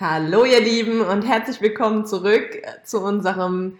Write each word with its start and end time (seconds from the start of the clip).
Hallo 0.00 0.46
ihr 0.46 0.62
Lieben 0.62 1.02
und 1.02 1.28
herzlich 1.28 1.60
willkommen 1.60 2.06
zurück 2.06 2.62
zu 2.84 3.02
unserem 3.02 3.78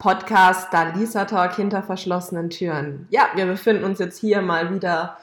Podcast 0.00 0.74
Dalisa 0.74 1.26
Talk 1.26 1.54
hinter 1.54 1.84
verschlossenen 1.84 2.50
Türen. 2.50 3.06
Ja, 3.10 3.28
wir 3.36 3.46
befinden 3.46 3.84
uns 3.84 4.00
jetzt 4.00 4.18
hier 4.18 4.42
mal 4.42 4.74
wieder 4.74 5.16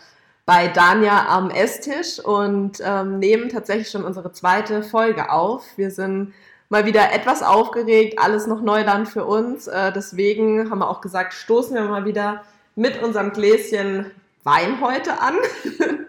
bei 0.45 0.69
Dania 0.69 1.27
am 1.27 1.49
Esstisch 1.49 2.21
und 2.23 2.81
ähm, 2.81 3.19
nehmen 3.19 3.49
tatsächlich 3.49 3.89
schon 3.89 4.05
unsere 4.05 4.31
zweite 4.31 4.83
Folge 4.83 5.33
auf. 5.33 5.65
Wir 5.75 5.91
sind 5.91 6.33
mal 6.69 6.85
wieder 6.85 7.11
etwas 7.11 7.43
aufgeregt, 7.43 8.17
alles 8.17 8.47
noch 8.47 8.61
Neuland 8.61 9.09
für 9.09 9.25
uns. 9.25 9.67
Äh, 9.67 9.91
deswegen 9.91 10.71
haben 10.71 10.79
wir 10.79 10.89
auch 10.89 11.01
gesagt, 11.01 11.33
stoßen 11.33 11.75
wir 11.75 11.83
mal 11.83 12.05
wieder 12.05 12.45
mit 12.73 13.03
unserem 13.03 13.33
Gläschen 13.33 14.11
Wein 14.45 14.79
heute 14.79 15.19
an, 15.19 15.35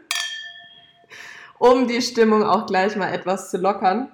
um 1.59 1.89
die 1.89 2.02
Stimmung 2.02 2.45
auch 2.45 2.66
gleich 2.66 2.95
mal 2.95 3.12
etwas 3.12 3.50
zu 3.50 3.59
lockern. 3.59 4.12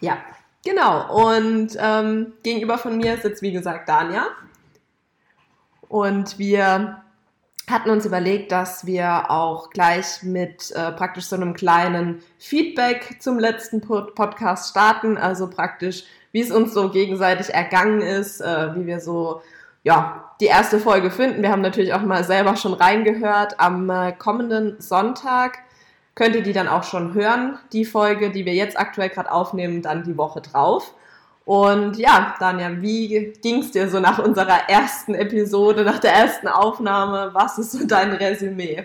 Ja, 0.00 0.18
genau. 0.64 1.28
Und 1.28 1.76
ähm, 1.78 2.32
gegenüber 2.42 2.78
von 2.78 2.96
mir 2.96 3.18
sitzt, 3.18 3.42
wie 3.42 3.52
gesagt, 3.52 3.88
Dania. 3.88 4.26
Und 5.88 6.38
wir 6.38 7.02
hatten 7.68 7.90
uns 7.90 8.04
überlegt, 8.06 8.52
dass 8.52 8.86
wir 8.86 9.30
auch 9.30 9.70
gleich 9.70 10.22
mit 10.22 10.70
äh, 10.72 10.92
praktisch 10.92 11.26
so 11.26 11.36
einem 11.36 11.54
kleinen 11.54 12.22
Feedback 12.38 13.16
zum 13.20 13.38
letzten 13.38 13.80
Pod 13.80 14.14
Podcast 14.14 14.70
starten. 14.70 15.16
Also 15.16 15.48
praktisch, 15.48 16.04
wie 16.32 16.40
es 16.40 16.50
uns 16.50 16.74
so 16.74 16.90
gegenseitig 16.90 17.52
ergangen 17.54 18.00
ist, 18.00 18.40
äh, 18.40 18.74
wie 18.74 18.86
wir 18.86 19.00
so 19.00 19.42
ja, 19.82 20.32
die 20.40 20.46
erste 20.46 20.78
Folge 20.78 21.10
finden. 21.10 21.42
Wir 21.42 21.50
haben 21.50 21.62
natürlich 21.62 21.94
auch 21.94 22.02
mal 22.02 22.24
selber 22.24 22.56
schon 22.56 22.74
reingehört. 22.74 23.58
Am 23.58 23.88
äh, 23.88 24.12
kommenden 24.12 24.80
Sonntag 24.80 25.58
könnt 26.20 26.36
ihr 26.36 26.42
die 26.42 26.52
dann 26.52 26.68
auch 26.68 26.82
schon 26.82 27.14
hören, 27.14 27.56
die 27.72 27.86
Folge, 27.86 28.28
die 28.28 28.44
wir 28.44 28.52
jetzt 28.52 28.78
aktuell 28.78 29.08
gerade 29.08 29.32
aufnehmen, 29.32 29.80
dann 29.80 30.02
die 30.02 30.18
Woche 30.18 30.42
drauf. 30.42 30.92
Und 31.46 31.96
ja, 31.96 32.34
Daniel, 32.38 32.82
wie 32.82 33.32
ging 33.40 33.60
es 33.60 33.70
dir 33.70 33.88
so 33.88 34.00
nach 34.00 34.18
unserer 34.18 34.68
ersten 34.68 35.14
Episode, 35.14 35.82
nach 35.82 35.98
der 35.98 36.12
ersten 36.12 36.46
Aufnahme? 36.46 37.30
Was 37.32 37.56
ist 37.56 37.72
so 37.72 37.86
dein 37.86 38.12
Resümee? 38.12 38.84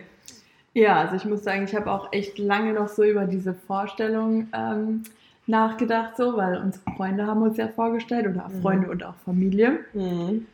Ja, 0.74 1.02
also 1.02 1.18
ich 1.18 1.26
muss 1.26 1.44
sagen, 1.44 1.66
ich 1.66 1.76
habe 1.76 1.92
auch 1.92 2.14
echt 2.14 2.40
lange 2.40 2.72
noch 2.72 2.88
so 2.88 3.04
über 3.04 3.26
diese 3.26 3.54
Vorstellung 3.54 4.48
ähm, 4.54 5.04
nachgedacht, 5.46 6.16
so, 6.16 6.38
weil 6.38 6.58
unsere 6.58 6.90
Freunde 6.96 7.28
haben 7.28 7.42
uns 7.42 7.58
ja 7.58 7.68
vorgestellt 7.68 8.28
oder 8.28 8.48
mhm. 8.48 8.62
Freunde 8.62 8.90
und 8.90 9.04
auch 9.04 9.16
Familie. 9.26 9.80
Mhm. 9.92 10.48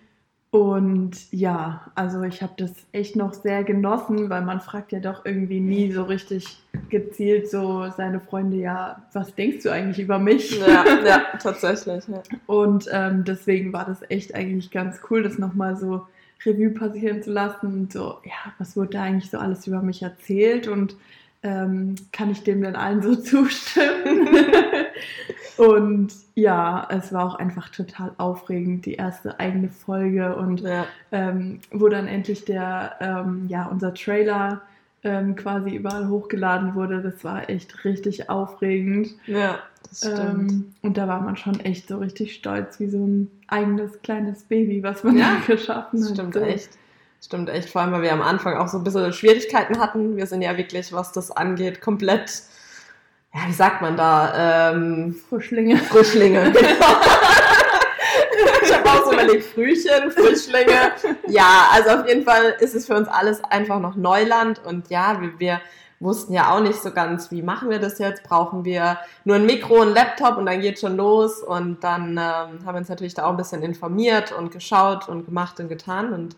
Und 0.52 1.32
ja, 1.32 1.90
also 1.96 2.24
ich 2.24 2.42
habe 2.42 2.52
das 2.58 2.74
echt 2.92 3.16
noch 3.16 3.34
sehr 3.34 3.64
genossen, 3.64 4.30
weil 4.30 4.42
man 4.42 4.60
fragt 4.60 4.92
ja 4.92 5.00
doch 5.00 5.24
irgendwie 5.24 5.62
nie 5.62 5.94
so 5.94 6.04
richtig 6.04 6.62
gezielt 6.90 7.50
so 7.50 7.90
seine 7.96 8.20
Freunde, 8.20 8.58
ja, 8.58 9.02
was 9.14 9.34
denkst 9.34 9.64
du 9.64 9.72
eigentlich 9.72 10.00
über 10.00 10.20
mich? 10.20 10.60
Ja, 10.60 10.86
ja 11.06 11.24
tatsächlich. 11.42 12.06
Ja. 12.06 12.22
Und 12.48 12.86
ähm, 12.92 13.24
deswegen 13.24 13.72
war 13.72 13.86
das 13.86 14.00
echt 14.10 14.36
eigentlich 14.36 14.72
ganz 14.72 15.00
cool, 15.10 15.24
das 15.24 15.38
nochmal 15.38 15.78
so 15.78 16.06
Revue 16.46 16.72
passieren 16.72 17.24
zu 17.24 17.32
lassen 17.32 17.68
und 17.68 17.94
so, 17.94 18.18
ja, 18.26 18.54
was 18.58 18.76
wurde 18.76 18.90
da 18.90 19.04
eigentlich 19.04 19.32
so 19.32 19.38
alles 19.38 19.66
über 19.68 19.82
mich 19.82 20.02
erzählt 20.02 20.68
und 20.68 20.98
ähm, 21.44 21.96
kann 22.12 22.30
ich 22.30 22.44
dem 22.44 22.62
denn 22.62 22.76
allen 22.76 23.02
so 23.02 23.16
zustimmen? 23.22 24.28
und 25.62 26.12
ja, 26.34 26.88
es 26.90 27.14
war 27.14 27.24
auch 27.24 27.36
einfach 27.36 27.70
total 27.70 28.14
aufregend, 28.18 28.88
die 28.88 28.96
erste 28.96 29.40
eigene 29.40 29.70
Folge 29.70 30.36
und 30.36 30.62
ja. 30.62 30.88
ähm, 31.12 31.60
wo 31.70 31.88
dann 31.88 32.08
endlich 32.08 32.46
der, 32.46 32.96
ähm, 33.00 33.46
ja, 33.48 33.68
unser 33.68 33.94
Trailer 33.94 34.64
ähm, 35.04 35.36
quasi 35.36 35.76
überall 35.76 36.10
hochgeladen 36.10 36.74
wurde, 36.74 37.04
das 37.04 37.24
war 37.24 37.48
echt 37.48 37.86
richtig 37.86 38.28
aufregend. 38.28 39.10
Ja, 39.28 39.60
das 39.88 40.00
stimmt. 40.00 40.52
Ähm, 40.52 40.76
und 40.82 40.98
da 40.98 41.08
war 41.08 41.22
man 41.22 41.38
schon 41.38 41.60
echt 41.60 41.90
so 41.90 42.00
richtig 42.00 42.34
stolz, 42.34 42.80
wie 42.80 42.90
so 42.90 42.98
ein 42.98 43.30
eigenes 43.46 44.02
kleines 44.02 44.42
Baby, 44.46 44.82
was 44.82 45.04
man 45.04 45.16
ja, 45.16 45.38
da 45.48 45.54
geschaffen 45.54 46.04
hat. 46.04 46.12
Stimmt 46.12 46.36
echt. 46.38 46.70
Stimmt 47.24 47.50
echt, 47.50 47.70
vor 47.70 47.82
allem, 47.82 47.92
weil 47.92 48.02
wir 48.02 48.14
am 48.14 48.24
Anfang 48.24 48.58
auch 48.58 48.68
so 48.68 48.80
ein 48.80 48.84
bisschen 48.84 49.14
Schwierigkeiten 49.14 49.78
hatten. 49.78 50.18
Wir 50.18 50.26
sind 50.26 50.42
ja 50.42 50.58
wirklich, 50.58 50.92
was 50.92 51.12
das 51.12 51.30
angeht, 51.30 51.80
komplett, 51.80 52.42
ja, 53.34 53.42
wie 53.48 53.54
sagt 53.54 53.82
man 53.82 53.96
da? 53.96 54.72
Ähm, 54.72 55.16
Frischlinge. 55.30 55.78
Frischlinge, 55.78 56.52
genau. 56.52 56.96
ich 58.62 58.74
habe 58.74 58.90
auch 58.90 59.06
so 59.06 59.14
überlegt, 59.14 59.46
Frühchen, 59.46 60.12
Frischlinge. 60.12 60.94
Ja, 61.28 61.70
also 61.72 61.90
auf 61.92 62.08
jeden 62.08 62.24
Fall 62.24 62.56
ist 62.60 62.76
es 62.76 62.88
für 62.88 62.96
uns 62.96 63.08
alles 63.08 63.44
einfach 63.44 63.80
noch 63.80 63.96
Neuland 63.96 64.62
und 64.66 64.90
ja, 64.90 65.20
wir, 65.22 65.40
wir 65.40 65.62
wussten 66.02 66.34
ja 66.34 66.52
auch 66.52 66.60
nicht 66.60 66.82
so 66.82 66.92
ganz, 66.92 67.32
wie 67.32 67.42
machen 67.42 67.70
wir 67.70 67.80
das 67.80 68.00
jetzt? 68.00 68.24
Brauchen 68.24 68.66
wir 68.66 68.98
nur 69.24 69.38
ein 69.38 69.46
Mikro, 69.46 69.82
ein 69.82 69.94
Laptop 69.94 70.38
und 70.38 70.48
dann 70.48 70.60
geht 70.60 70.80
schon 70.80 70.98
los. 70.98 71.42
Und 71.42 71.84
dann 71.84 72.12
ähm, 72.12 72.18
haben 72.18 72.66
wir 72.66 72.76
uns 72.76 72.90
natürlich 72.90 73.14
da 73.14 73.26
auch 73.26 73.32
ein 73.32 73.38
bisschen 73.38 73.62
informiert 73.62 74.32
und 74.32 74.52
geschaut 74.52 75.08
und 75.08 75.26
gemacht 75.26 75.60
und 75.60 75.70
getan. 75.70 76.12
Und 76.12 76.36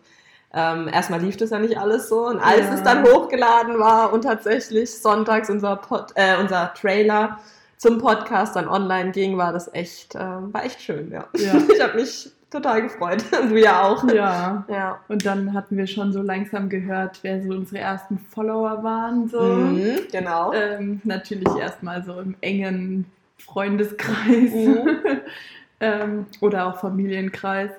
ähm, 0.54 0.88
erstmal 0.88 1.20
lief 1.20 1.36
das 1.36 1.50
ja 1.50 1.58
nicht 1.58 1.76
alles 1.78 2.08
so 2.08 2.28
und 2.28 2.38
als 2.38 2.60
ja. 2.60 2.74
es 2.74 2.82
dann 2.82 3.04
hochgeladen 3.04 3.78
war 3.78 4.12
und 4.12 4.22
tatsächlich 4.22 4.94
sonntags 4.94 5.50
unser, 5.50 5.76
Pod, 5.76 6.12
äh, 6.14 6.36
unser 6.40 6.72
Trailer 6.74 7.38
zum 7.76 7.98
Podcast 7.98 8.54
dann 8.56 8.68
online 8.68 9.10
ging, 9.10 9.36
war 9.36 9.52
das 9.52 9.72
echt, 9.74 10.14
äh, 10.14 10.18
war 10.18 10.64
echt 10.64 10.80
schön, 10.80 11.10
ja. 11.10 11.26
ja. 11.36 11.54
Ich 11.74 11.82
habe 11.82 11.96
mich 11.96 12.30
total 12.54 12.82
gefreut. 12.82 13.24
Und 13.42 13.50
du 13.50 13.60
ja 13.60 13.82
auch. 13.82 14.04
Ja. 14.08 14.64
ja. 14.68 15.00
Und 15.08 15.26
dann 15.26 15.52
hatten 15.52 15.76
wir 15.76 15.86
schon 15.86 16.12
so 16.12 16.22
langsam 16.22 16.68
gehört, 16.68 17.18
wer 17.22 17.42
so 17.42 17.50
unsere 17.50 17.80
ersten 17.80 18.18
Follower 18.18 18.82
waren. 18.82 19.28
So. 19.28 19.42
Mhm, 19.42 19.98
genau. 20.10 20.52
Ähm, 20.52 21.00
natürlich 21.04 21.48
erstmal 21.56 22.04
so 22.04 22.20
im 22.20 22.36
engen 22.40 23.06
Freundeskreis 23.38 24.52
mhm. 24.52 24.88
ähm, 25.80 26.26
oder 26.40 26.66
auch 26.68 26.80
Familienkreis. 26.80 27.70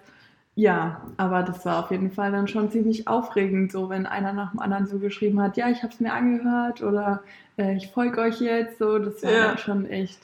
Ja, 0.57 1.01
aber 1.17 1.43
das 1.43 1.65
war 1.65 1.83
auf 1.83 1.91
jeden 1.91 2.11
Fall 2.11 2.31
dann 2.31 2.47
schon 2.47 2.71
ziemlich 2.71 3.09
aufregend, 3.09 3.73
so 3.73 3.89
wenn 3.89 4.05
einer 4.05 4.31
nach 4.31 4.51
dem 4.51 4.61
anderen 4.61 4.87
so 4.87 4.99
geschrieben 4.99 5.41
hat, 5.41 5.57
ja, 5.57 5.69
ich 5.69 5.83
habe 5.83 5.93
es 5.93 5.99
mir 5.99 6.13
angehört 6.13 6.81
oder 6.81 7.23
äh, 7.57 7.75
ich 7.75 7.91
folge 7.91 8.21
euch 8.21 8.39
jetzt, 8.39 8.79
so, 8.79 8.97
das 8.97 9.21
war 9.21 9.31
ja. 9.31 9.47
dann 9.47 9.57
schon 9.57 9.85
echt. 9.85 10.19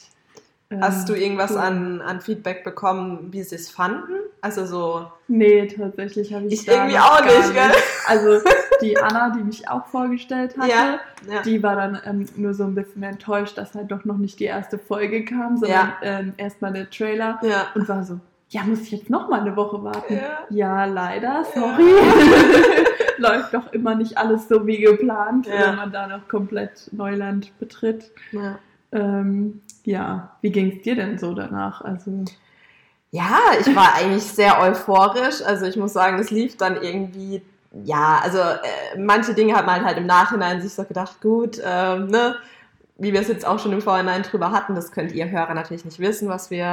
Ähm, 0.69 0.79
Hast 0.81 1.09
du 1.09 1.13
irgendwas 1.13 1.51
cool. 1.51 1.57
an, 1.57 2.01
an 2.01 2.21
Feedback 2.21 2.63
bekommen, 2.63 3.27
wie 3.31 3.43
sie 3.43 3.55
es 3.55 3.69
fanden? 3.69 4.13
Also 4.39 4.65
so. 4.65 5.05
Nee, 5.27 5.67
tatsächlich 5.67 6.33
habe 6.33 6.45
ich. 6.45 6.53
Ich 6.53 6.67
irgendwie 6.67 6.97
auch 6.97 7.23
nicht, 7.23 7.53
gell? 7.53 7.71
Also 8.07 8.39
die 8.81 8.97
Anna, 8.97 9.35
die 9.35 9.43
mich 9.43 9.69
auch 9.69 9.85
vorgestellt 9.85 10.57
hatte, 10.57 10.71
ja, 10.71 10.99
ja. 11.29 11.41
die 11.43 11.61
war 11.61 11.75
dann 11.75 11.99
ähm, 12.05 12.25
nur 12.37 12.53
so 12.53 12.63
ein 12.63 12.73
bisschen 12.73 13.03
enttäuscht, 13.03 13.57
dass 13.57 13.75
halt 13.75 13.91
doch 13.91 14.05
noch 14.05 14.17
nicht 14.17 14.39
die 14.39 14.45
erste 14.45 14.79
Folge 14.79 15.25
kam, 15.25 15.57
sondern 15.57 15.93
ähm, 16.01 16.33
erstmal 16.37 16.73
der 16.73 16.89
Trailer 16.89 17.39
und 17.75 17.87
war 17.87 18.03
so, 18.03 18.19
ja, 18.51 18.63
muss 18.63 18.81
ich 18.81 18.91
jetzt 18.91 19.09
noch 19.09 19.29
mal 19.29 19.39
eine 19.39 19.55
Woche 19.55 19.81
warten? 19.81 20.15
Ja, 20.15 20.45
ja 20.49 20.85
leider, 20.85 21.45
sorry. 21.53 21.89
Ja. 21.89 22.83
Läuft 23.17 23.53
doch 23.53 23.71
immer 23.71 23.95
nicht 23.95 24.17
alles 24.17 24.49
so 24.49 24.67
wie 24.67 24.77
geplant, 24.77 25.47
ja. 25.47 25.69
wenn 25.69 25.75
man 25.75 25.91
da 25.91 26.07
noch 26.07 26.27
komplett 26.27 26.89
Neuland 26.91 27.57
betritt. 27.59 28.11
Ja, 28.33 28.59
ähm, 28.91 29.61
ja. 29.85 30.35
wie 30.41 30.51
ging 30.51 30.75
es 30.75 30.81
dir 30.83 30.95
denn 30.95 31.17
so 31.17 31.33
danach? 31.33 31.81
Also 31.81 32.25
ja, 33.11 33.39
ich 33.59 33.73
war 33.73 33.95
eigentlich 33.99 34.23
sehr 34.23 34.59
euphorisch. 34.59 35.41
Also 35.45 35.65
ich 35.65 35.77
muss 35.77 35.93
sagen, 35.93 36.19
es 36.19 36.29
lief 36.29 36.57
dann 36.57 36.81
irgendwie, 36.81 37.41
ja, 37.85 38.19
also 38.21 38.39
äh, 38.39 38.97
manche 38.97 39.33
Dinge 39.33 39.55
hat 39.55 39.65
man 39.65 39.85
halt 39.85 39.97
im 39.97 40.07
Nachhinein 40.07 40.61
sich 40.61 40.73
so 40.73 40.83
gedacht, 40.83 41.21
gut, 41.21 41.57
äh, 41.59 41.99
ne, 41.99 42.35
wie 43.01 43.13
wir 43.13 43.21
es 43.21 43.29
jetzt 43.29 43.47
auch 43.47 43.57
schon 43.57 43.73
im 43.73 43.81
Vorhinein 43.81 44.21
drüber 44.21 44.51
hatten, 44.51 44.75
das 44.75 44.91
könnt 44.91 45.11
ihr 45.11 45.31
Hörer 45.31 45.55
natürlich 45.55 45.85
nicht 45.85 45.97
wissen, 45.97 46.29
was 46.29 46.51
wir 46.51 46.65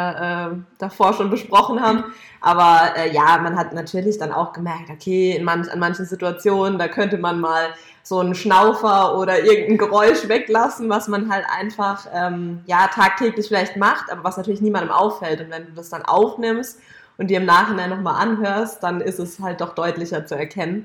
äh, 0.53 0.56
davor 0.78 1.15
schon 1.15 1.31
besprochen 1.31 1.81
haben. 1.81 2.05
Aber 2.43 2.93
äh, 2.99 3.11
ja, 3.15 3.39
man 3.43 3.56
hat 3.56 3.72
natürlich 3.72 4.19
dann 4.19 4.31
auch 4.31 4.53
gemerkt, 4.53 4.91
okay, 4.91 5.34
in 5.34 5.43
manch, 5.43 5.72
an 5.72 5.78
manchen 5.78 6.05
Situationen, 6.05 6.78
da 6.78 6.87
könnte 6.87 7.17
man 7.17 7.41
mal 7.41 7.69
so 8.03 8.19
einen 8.19 8.34
Schnaufer 8.34 9.17
oder 9.17 9.43
irgendein 9.43 9.78
Geräusch 9.78 10.28
weglassen, 10.28 10.91
was 10.91 11.09
man 11.09 11.33
halt 11.33 11.47
einfach 11.49 12.06
ähm, 12.12 12.61
ja 12.67 12.88
tagtäglich 12.88 13.49
vielleicht 13.49 13.79
macht, 13.79 14.12
aber 14.12 14.23
was 14.23 14.37
natürlich 14.37 14.61
niemandem 14.61 14.91
auffällt. 14.91 15.41
Und 15.41 15.50
wenn 15.50 15.64
du 15.64 15.73
das 15.73 15.88
dann 15.88 16.02
aufnimmst 16.02 16.79
und 17.17 17.29
dir 17.29 17.38
im 17.38 17.47
Nachhinein 17.47 17.88
nochmal 17.88 18.23
anhörst, 18.23 18.82
dann 18.82 19.00
ist 19.00 19.19
es 19.19 19.41
halt 19.41 19.62
doch 19.62 19.75
deutlicher 19.75 20.26
zu 20.26 20.35
erkennen. 20.35 20.85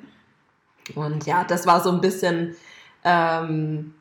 Und 0.96 1.26
ja, 1.26 1.44
das 1.44 1.68
war 1.68 1.82
so 1.82 1.92
ein 1.92 2.00
bisschen 2.00 2.56
ähm, 3.04 3.94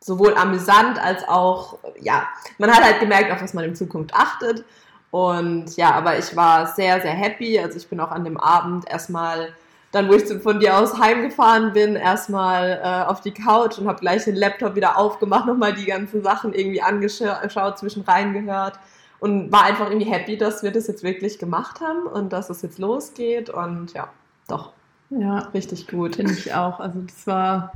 sowohl 0.00 0.34
amüsant 0.34 1.02
als 1.02 1.26
auch, 1.28 1.78
ja, 2.00 2.28
man 2.58 2.70
hat 2.70 2.84
halt 2.84 3.00
gemerkt, 3.00 3.32
auf 3.32 3.42
was 3.42 3.54
man 3.54 3.64
in 3.64 3.74
Zukunft 3.74 4.14
achtet. 4.14 4.64
Und 5.10 5.76
ja, 5.76 5.92
aber 5.92 6.18
ich 6.18 6.36
war 6.36 6.66
sehr, 6.66 7.00
sehr 7.00 7.12
happy. 7.12 7.58
Also 7.58 7.76
ich 7.78 7.88
bin 7.88 8.00
auch 8.00 8.10
an 8.10 8.24
dem 8.24 8.36
Abend 8.36 8.88
erstmal, 8.88 9.54
dann 9.92 10.08
wo 10.08 10.14
ich 10.14 10.24
von 10.42 10.60
dir 10.60 10.76
aus 10.76 10.98
heimgefahren 10.98 11.72
bin, 11.72 11.96
erstmal 11.96 12.80
äh, 12.82 13.08
auf 13.08 13.20
die 13.20 13.32
Couch 13.32 13.78
und 13.78 13.88
habe 13.88 14.00
gleich 14.00 14.24
den 14.24 14.36
Laptop 14.36 14.74
wieder 14.74 14.98
aufgemacht, 14.98 15.46
nochmal 15.46 15.74
die 15.74 15.86
ganzen 15.86 16.22
Sachen 16.22 16.52
irgendwie 16.52 16.82
angeschaut, 16.82 17.78
zwischen 17.78 18.02
reingehört 18.02 18.78
und 19.18 19.50
war 19.50 19.64
einfach 19.64 19.88
irgendwie 19.88 20.10
happy, 20.10 20.36
dass 20.36 20.62
wir 20.62 20.72
das 20.72 20.86
jetzt 20.86 21.02
wirklich 21.02 21.38
gemacht 21.38 21.80
haben 21.80 22.06
und 22.06 22.32
dass 22.32 22.50
es 22.50 22.62
jetzt 22.62 22.78
losgeht. 22.78 23.48
Und 23.48 23.92
ja, 23.94 24.08
doch. 24.48 24.72
Ja, 25.10 25.38
richtig 25.54 25.88
gut. 25.88 26.16
Finde 26.16 26.32
ich 26.32 26.52
auch. 26.52 26.80
Also 26.80 27.00
das 27.00 27.26
war 27.26 27.72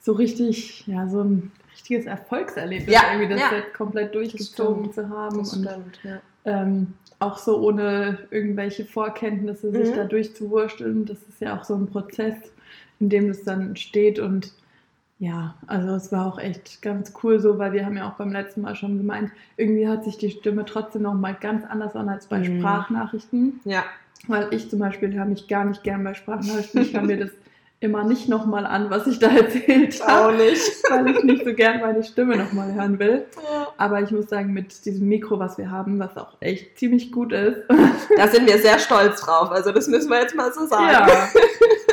so 0.00 0.12
richtig, 0.12 0.86
ja, 0.86 1.08
so 1.08 1.22
ein 1.22 1.52
richtiges 1.88 2.06
Erfolgserlebnis, 2.06 2.94
Ja, 2.94 3.02
irgendwie 3.12 3.32
das 3.34 3.40
ja. 3.40 3.48
Set 3.50 3.74
komplett 3.74 4.14
durchgezogen 4.14 4.92
zu 4.92 5.08
haben. 5.08 5.38
Das 5.38 5.54
und 5.54 5.64
stimmt, 5.64 6.00
ja. 6.04 6.20
ähm, 6.44 6.94
auch 7.18 7.38
so 7.38 7.58
ohne 7.60 8.18
irgendwelche 8.30 8.84
Vorkenntnisse 8.84 9.72
sich 9.72 9.90
Mhm. 9.90 9.96
da 9.96 10.04
durchzuwursteln. 10.04 11.04
Das 11.06 11.18
ist 11.22 11.40
ja 11.40 11.58
auch 11.58 11.64
so 11.64 11.74
ein 11.74 11.86
Prozess, 11.86 12.34
in 13.00 13.08
dem 13.08 13.28
das 13.28 13.42
dann 13.44 13.74
steht 13.76 14.18
und 14.18 14.52
ja, 15.20 15.56
also 15.66 15.94
es 15.96 16.12
war 16.12 16.26
auch 16.26 16.38
echt 16.38 16.80
ganz 16.80 17.12
cool 17.24 17.40
so, 17.40 17.58
weil 17.58 17.72
wir 17.72 17.84
haben 17.84 17.96
ja 17.96 18.08
auch 18.08 18.14
beim 18.14 18.30
letzten 18.30 18.60
Mal 18.60 18.76
schon 18.76 18.98
gemeint, 18.98 19.32
irgendwie 19.56 19.84
hört 19.88 20.04
sich 20.04 20.16
die 20.16 20.30
Stimme 20.30 20.64
trotzdem 20.64 21.02
noch 21.02 21.14
mal 21.14 21.34
ganz 21.34 21.64
anders 21.68 21.96
an 21.96 22.08
als 22.08 22.26
bei 22.26 22.38
Mhm. 22.38 22.60
Sprachnachrichten, 22.60 23.60
Ja, 23.64 23.82
weil 24.28 24.46
ich 24.54 24.70
zum 24.70 24.78
Beispiel 24.78 25.12
höre 25.12 25.24
mich 25.24 25.48
gar 25.48 25.64
nicht 25.64 25.82
gern 25.82 26.04
bei 26.04 26.14
Sprachnachrichten. 26.14 26.82
Ich 26.82 26.92
höre 26.94 27.02
mir 27.02 27.16
das 27.18 27.30
immer 27.80 28.04
nicht 28.04 28.28
noch 28.28 28.44
mal 28.46 28.66
an, 28.66 28.90
was 28.90 29.06
ich 29.06 29.18
da 29.18 29.28
erzählt 29.36 30.02
auch 30.02 30.08
habe, 30.08 30.36
nicht. 30.36 30.70
weil 30.90 31.08
ich 31.08 31.22
nicht 31.22 31.44
so 31.44 31.54
gern 31.54 31.80
meine 31.80 32.02
Stimme 32.02 32.36
noch 32.36 32.52
mal 32.52 32.74
hören 32.74 32.98
will. 32.98 33.26
Ja. 33.36 33.68
Aber 33.76 34.02
ich 34.02 34.10
muss 34.10 34.28
sagen, 34.28 34.52
mit 34.52 34.84
diesem 34.84 35.08
Mikro, 35.08 35.38
was 35.38 35.58
wir 35.58 35.70
haben, 35.70 35.98
was 35.98 36.16
auch 36.16 36.36
echt 36.40 36.78
ziemlich 36.78 37.12
gut 37.12 37.32
ist, 37.32 37.62
Da 38.16 38.28
sind 38.28 38.46
wir 38.46 38.58
sehr 38.58 38.78
stolz 38.78 39.20
drauf. 39.20 39.50
Also 39.50 39.70
das 39.72 39.86
müssen 39.86 40.10
wir 40.10 40.20
jetzt 40.20 40.34
mal 40.34 40.52
so 40.52 40.66
sagen. 40.66 41.08
Ja. 41.08 41.28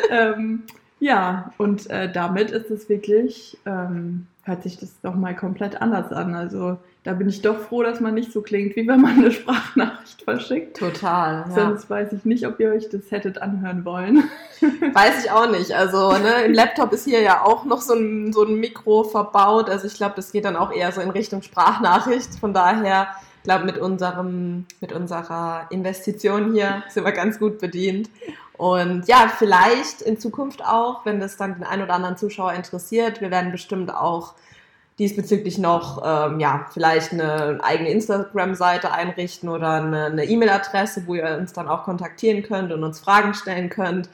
ähm, 0.33 0.63
ja, 0.99 1.51
und 1.57 1.89
äh, 1.89 2.11
damit 2.11 2.51
ist 2.51 2.71
es 2.71 2.89
wirklich, 2.89 3.57
ähm, 3.65 4.27
hört 4.43 4.63
sich 4.63 4.79
das 4.79 4.99
doch 5.01 5.15
mal 5.15 5.35
komplett 5.35 5.81
anders 5.81 6.11
an. 6.11 6.33
Also 6.33 6.77
da 7.05 7.13
bin 7.13 7.29
ich 7.29 7.43
doch 7.43 7.59
froh, 7.59 7.83
dass 7.83 7.99
man 7.99 8.15
nicht 8.15 8.31
so 8.31 8.41
klingt, 8.41 8.75
wie 8.75 8.87
wenn 8.87 8.99
man 8.99 9.19
eine 9.19 9.31
Sprachnachricht 9.31 10.23
verschickt. 10.23 10.77
Total. 10.77 11.45
Ja. 11.49 11.53
Sonst 11.53 11.87
weiß 11.87 12.11
ich 12.13 12.25
nicht, 12.25 12.47
ob 12.47 12.59
ihr 12.59 12.71
euch 12.71 12.89
das 12.89 13.11
hättet 13.11 13.37
anhören 13.37 13.85
wollen. 13.85 14.23
Weiß 14.93 15.23
ich 15.23 15.29
auch 15.29 15.47
nicht. 15.51 15.71
Also 15.71 16.13
ne, 16.13 16.45
im 16.45 16.53
Laptop 16.53 16.91
ist 16.93 17.05
hier 17.05 17.21
ja 17.21 17.45
auch 17.45 17.63
noch 17.63 17.81
so 17.81 17.93
ein, 17.93 18.33
so 18.33 18.43
ein 18.43 18.55
Mikro 18.55 19.03
verbaut. 19.03 19.69
Also 19.69 19.85
ich 19.85 19.93
glaube, 19.93 20.15
das 20.15 20.31
geht 20.31 20.45
dann 20.45 20.55
auch 20.55 20.71
eher 20.71 20.91
so 20.91 20.99
in 20.99 21.11
Richtung 21.11 21.43
Sprachnachricht. 21.43 22.39
Von 22.39 22.55
daher, 22.55 23.09
ich 23.37 23.43
glaube, 23.43 23.65
mit 23.65 23.77
unserem, 23.77 24.65
mit 24.81 24.91
unserer 24.91 25.67
Investition 25.69 26.53
hier 26.53 26.83
sind 26.89 27.05
wir 27.05 27.11
ganz 27.11 27.37
gut 27.37 27.59
bedient. 27.59 28.09
Und 28.57 29.07
ja, 29.07 29.31
vielleicht 29.37 30.01
in 30.01 30.17
Zukunft 30.17 30.65
auch, 30.65 31.05
wenn 31.05 31.19
das 31.19 31.37
dann 31.37 31.53
den 31.53 31.65
einen 31.65 31.83
oder 31.83 31.93
anderen 31.93 32.17
Zuschauer 32.17 32.53
interessiert. 32.53 33.21
Wir 33.21 33.29
werden 33.29 33.51
bestimmt 33.51 33.93
auch 33.93 34.33
diesbezüglich 34.99 35.57
noch, 35.57 36.01
ähm, 36.05 36.39
ja, 36.39 36.67
vielleicht 36.71 37.11
eine 37.11 37.59
eigene 37.61 37.89
Instagram-Seite 37.89 38.91
einrichten 38.91 39.49
oder 39.49 39.71
eine 39.71 40.25
E-Mail-Adresse, 40.25 41.03
wo 41.05 41.15
ihr 41.15 41.37
uns 41.37 41.53
dann 41.53 41.67
auch 41.67 41.83
kontaktieren 41.83 42.43
könnt 42.43 42.71
und 42.71 42.83
uns 42.83 42.99
Fragen 42.99 43.33
stellen 43.33 43.69
könnt 43.69 44.09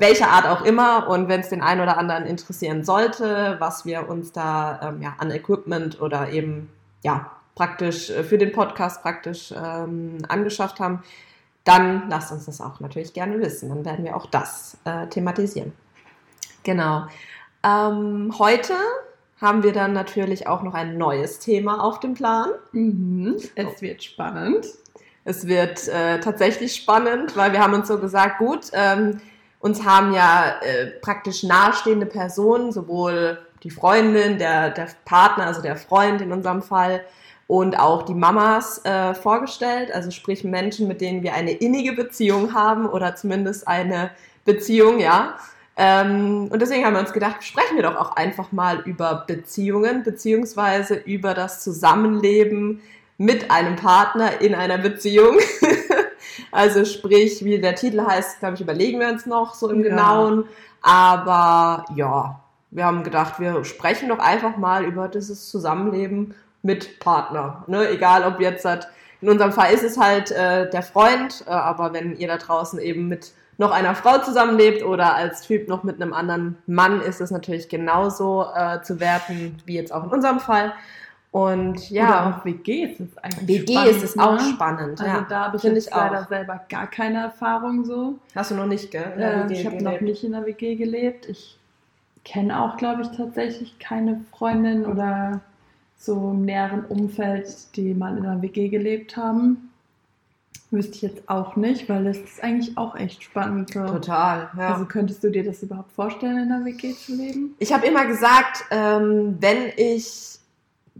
welcher 0.00 0.30
Art 0.30 0.46
auch 0.46 0.62
immer. 0.62 1.08
Und 1.08 1.28
wenn 1.28 1.40
es 1.40 1.50
den 1.50 1.62
einen 1.62 1.80
oder 1.80 1.98
anderen 1.98 2.26
interessieren 2.26 2.84
sollte, 2.84 3.56
was 3.60 3.84
wir 3.84 4.08
uns 4.08 4.32
da 4.32 4.80
ähm, 4.82 5.02
ja, 5.02 5.14
an 5.18 5.30
Equipment 5.30 6.00
oder 6.00 6.30
eben 6.30 6.70
ja 7.02 7.30
praktisch 7.54 8.10
äh, 8.10 8.24
für 8.24 8.38
den 8.38 8.52
Podcast 8.52 9.02
praktisch 9.02 9.52
ähm, 9.52 10.18
angeschafft 10.28 10.80
haben, 10.80 11.02
dann 11.64 12.08
lasst 12.08 12.32
uns 12.32 12.46
das 12.46 12.60
auch 12.60 12.80
natürlich 12.80 13.12
gerne 13.12 13.38
wissen. 13.38 13.68
Dann 13.68 13.84
werden 13.84 14.04
wir 14.04 14.16
auch 14.16 14.26
das 14.26 14.78
äh, 14.84 15.06
thematisieren. 15.08 15.72
Genau. 16.62 17.06
Ähm, 17.62 18.34
heute 18.38 18.72
haben 19.40 19.62
wir 19.62 19.72
dann 19.72 19.92
natürlich 19.92 20.46
auch 20.46 20.62
noch 20.62 20.74
ein 20.74 20.98
neues 20.98 21.38
Thema 21.38 21.82
auf 21.82 22.00
dem 22.00 22.14
Plan. 22.14 22.50
Mhm. 22.72 23.36
Es 23.54 23.80
wird 23.80 24.02
spannend. 24.02 24.66
Es 25.24 25.46
wird 25.46 25.88
äh, 25.88 26.20
tatsächlich 26.20 26.74
spannend, 26.74 27.36
weil 27.36 27.52
wir 27.52 27.60
haben 27.60 27.74
uns 27.74 27.88
so 27.88 27.98
gesagt, 27.98 28.38
gut, 28.38 28.70
ähm, 28.72 29.20
uns 29.60 29.84
haben 29.84 30.14
ja 30.14 30.54
äh, 30.62 30.86
praktisch 30.86 31.42
nahestehende 31.42 32.06
Personen, 32.06 32.72
sowohl 32.72 33.38
die 33.62 33.70
Freundin, 33.70 34.38
der, 34.38 34.70
der 34.70 34.88
Partner, 35.04 35.46
also 35.46 35.60
der 35.60 35.76
Freund 35.76 36.22
in 36.22 36.32
unserem 36.32 36.62
Fall, 36.62 37.02
und 37.46 37.78
auch 37.78 38.02
die 38.02 38.14
Mamas 38.14 38.84
äh, 38.84 39.12
vorgestellt, 39.12 39.92
also 39.92 40.10
sprich 40.12 40.44
Menschen, 40.44 40.86
mit 40.86 41.00
denen 41.00 41.22
wir 41.22 41.34
eine 41.34 41.50
innige 41.50 41.92
Beziehung 41.92 42.54
haben 42.54 42.86
oder 42.86 43.16
zumindest 43.16 43.66
eine 43.66 44.12
Beziehung, 44.44 45.00
ja. 45.00 45.36
Ähm, 45.82 46.48
und 46.50 46.60
deswegen 46.60 46.84
haben 46.84 46.92
wir 46.92 47.00
uns 47.00 47.14
gedacht, 47.14 47.42
sprechen 47.42 47.76
wir 47.76 47.84
doch 47.84 47.96
auch 47.96 48.14
einfach 48.14 48.52
mal 48.52 48.80
über 48.80 49.24
Beziehungen, 49.26 50.02
beziehungsweise 50.02 50.94
über 50.94 51.32
das 51.32 51.64
Zusammenleben 51.64 52.82
mit 53.16 53.50
einem 53.50 53.76
Partner 53.76 54.42
in 54.42 54.54
einer 54.54 54.76
Beziehung. 54.76 55.38
also 56.52 56.84
sprich, 56.84 57.46
wie 57.46 57.58
der 57.58 57.76
Titel 57.76 58.04
heißt, 58.06 58.40
glaube 58.40 58.56
ich, 58.56 58.60
überlegen 58.60 59.00
wir 59.00 59.08
uns 59.08 59.24
noch 59.24 59.54
so 59.54 59.70
im 59.70 59.82
Ja. 59.82 59.88
Genauen. 59.88 60.44
Aber 60.82 61.86
ja, 61.96 62.40
wir 62.70 62.84
haben 62.84 63.02
gedacht, 63.02 63.40
wir 63.40 63.64
sprechen 63.64 64.10
doch 64.10 64.18
einfach 64.18 64.58
mal 64.58 64.84
über 64.84 65.08
dieses 65.08 65.48
Zusammenleben 65.48 66.34
mit 66.62 67.00
Partner. 67.00 67.64
Ne? 67.68 67.88
Egal, 67.88 68.24
ob 68.24 68.38
jetzt 68.38 68.66
halt, 68.66 68.86
in 69.22 69.30
unserem 69.30 69.52
Fall 69.52 69.72
ist 69.72 69.82
es 69.84 69.96
halt 69.96 70.30
äh, 70.30 70.68
der 70.68 70.82
Freund, 70.82 71.42
äh, 71.46 71.50
aber 71.50 71.94
wenn 71.94 72.16
ihr 72.16 72.28
da 72.28 72.36
draußen 72.36 72.78
eben 72.78 73.08
mit 73.08 73.32
noch 73.60 73.72
einer 73.72 73.94
Frau 73.94 74.18
zusammenlebt 74.18 74.82
oder 74.82 75.14
als 75.14 75.42
Typ 75.42 75.68
noch 75.68 75.84
mit 75.84 76.00
einem 76.00 76.14
anderen 76.14 76.56
Mann, 76.66 77.02
ist 77.02 77.20
es 77.20 77.30
natürlich 77.30 77.68
genauso 77.68 78.46
äh, 78.54 78.80
zu 78.80 78.98
werten 79.00 79.60
wie 79.66 79.74
jetzt 79.74 79.92
auch 79.92 80.04
in 80.04 80.10
unserem 80.10 80.40
Fall. 80.40 80.72
Und 81.30 81.90
ja, 81.90 82.06
Oder 82.06 82.38
auch 82.38 82.44
WGs 82.44 82.98
ist 82.98 83.22
eigentlich 83.22 83.60
WG 83.60 83.72
spannend, 83.72 83.90
ist 83.90 84.02
es 84.02 84.18
auch 84.18 84.32
ne? 84.32 84.40
spannend. 84.40 85.00
Also 85.00 85.04
ja, 85.04 85.26
da 85.28 85.44
habe 85.44 85.58
ich 85.58 85.62
jetzt 85.62 85.86
ich 85.86 85.92
auch. 85.92 85.98
leider 85.98 86.24
selber 86.24 86.60
gar 86.70 86.88
keine 86.88 87.18
Erfahrung 87.18 87.84
so. 87.84 88.18
Hast 88.34 88.50
du 88.50 88.56
noch 88.56 88.66
nicht, 88.66 88.90
gell? 88.90 89.12
Äh, 89.16 89.48
WG 89.48 89.60
ich 89.60 89.66
habe 89.66 89.84
noch 89.84 90.00
nicht 90.00 90.24
in 90.24 90.32
der 90.32 90.46
WG 90.46 90.74
gelebt. 90.74 91.28
Ich 91.28 91.58
kenne 92.24 92.60
auch, 92.60 92.78
glaube 92.78 93.02
ich, 93.02 93.08
tatsächlich 93.08 93.78
keine 93.78 94.22
Freundin 94.32 94.86
oder 94.86 95.40
so 95.98 96.30
im 96.30 96.46
näheren 96.46 96.84
Umfeld, 96.86 97.76
die 97.76 97.94
mal 97.94 98.16
in 98.16 98.24
einer 98.24 98.40
WG 98.40 98.70
gelebt 98.70 99.16
haben. 99.16 99.69
Wüsste 100.72 100.94
ich 100.94 101.02
jetzt 101.02 101.28
auch 101.28 101.56
nicht, 101.56 101.88
weil 101.88 102.04
das 102.04 102.18
ist 102.18 102.42
eigentlich 102.44 102.78
auch 102.78 102.94
echt 102.94 103.24
spannend. 103.24 103.72
So. 103.72 103.84
Total, 103.86 104.50
ja. 104.56 104.72
Also 104.72 104.84
könntest 104.84 105.24
du 105.24 105.30
dir 105.30 105.42
das 105.42 105.62
überhaupt 105.62 105.90
vorstellen, 105.90 106.38
in 106.38 106.52
einer 106.52 106.64
WG 106.64 106.94
zu 106.94 107.16
leben? 107.16 107.56
Ich 107.58 107.72
habe 107.72 107.86
immer 107.86 108.06
gesagt, 108.06 108.64
ähm, 108.70 109.36
wenn 109.40 109.72
ich 109.76 110.38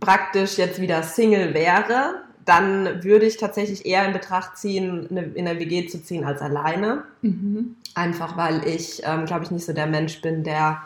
praktisch 0.01 0.59
jetzt 0.59 0.81
wieder 0.81 1.05
Single 1.05 1.55
wäre, 1.55 2.23
dann 2.45 3.05
würde 3.05 3.27
ich 3.27 3.37
tatsächlich 3.37 3.87
eher 3.87 4.05
in 4.05 4.13
Betracht 4.13 4.57
ziehen, 4.57 5.07
in 5.35 5.45
der 5.45 5.61
WG 5.61 5.87
zu 5.87 6.03
ziehen 6.03 6.25
als 6.25 6.41
alleine. 6.41 7.05
Mhm. 7.23 7.77
Einfach 7.95 8.37
weil 8.37 8.67
ich, 8.67 9.03
ähm, 9.05 9.25
glaube 9.27 9.45
ich, 9.45 9.53
nicht 9.53 9.67
so 9.67 9.73
der 9.73 9.87
Mensch 9.87 10.21
bin, 10.21 10.43
der 10.43 10.83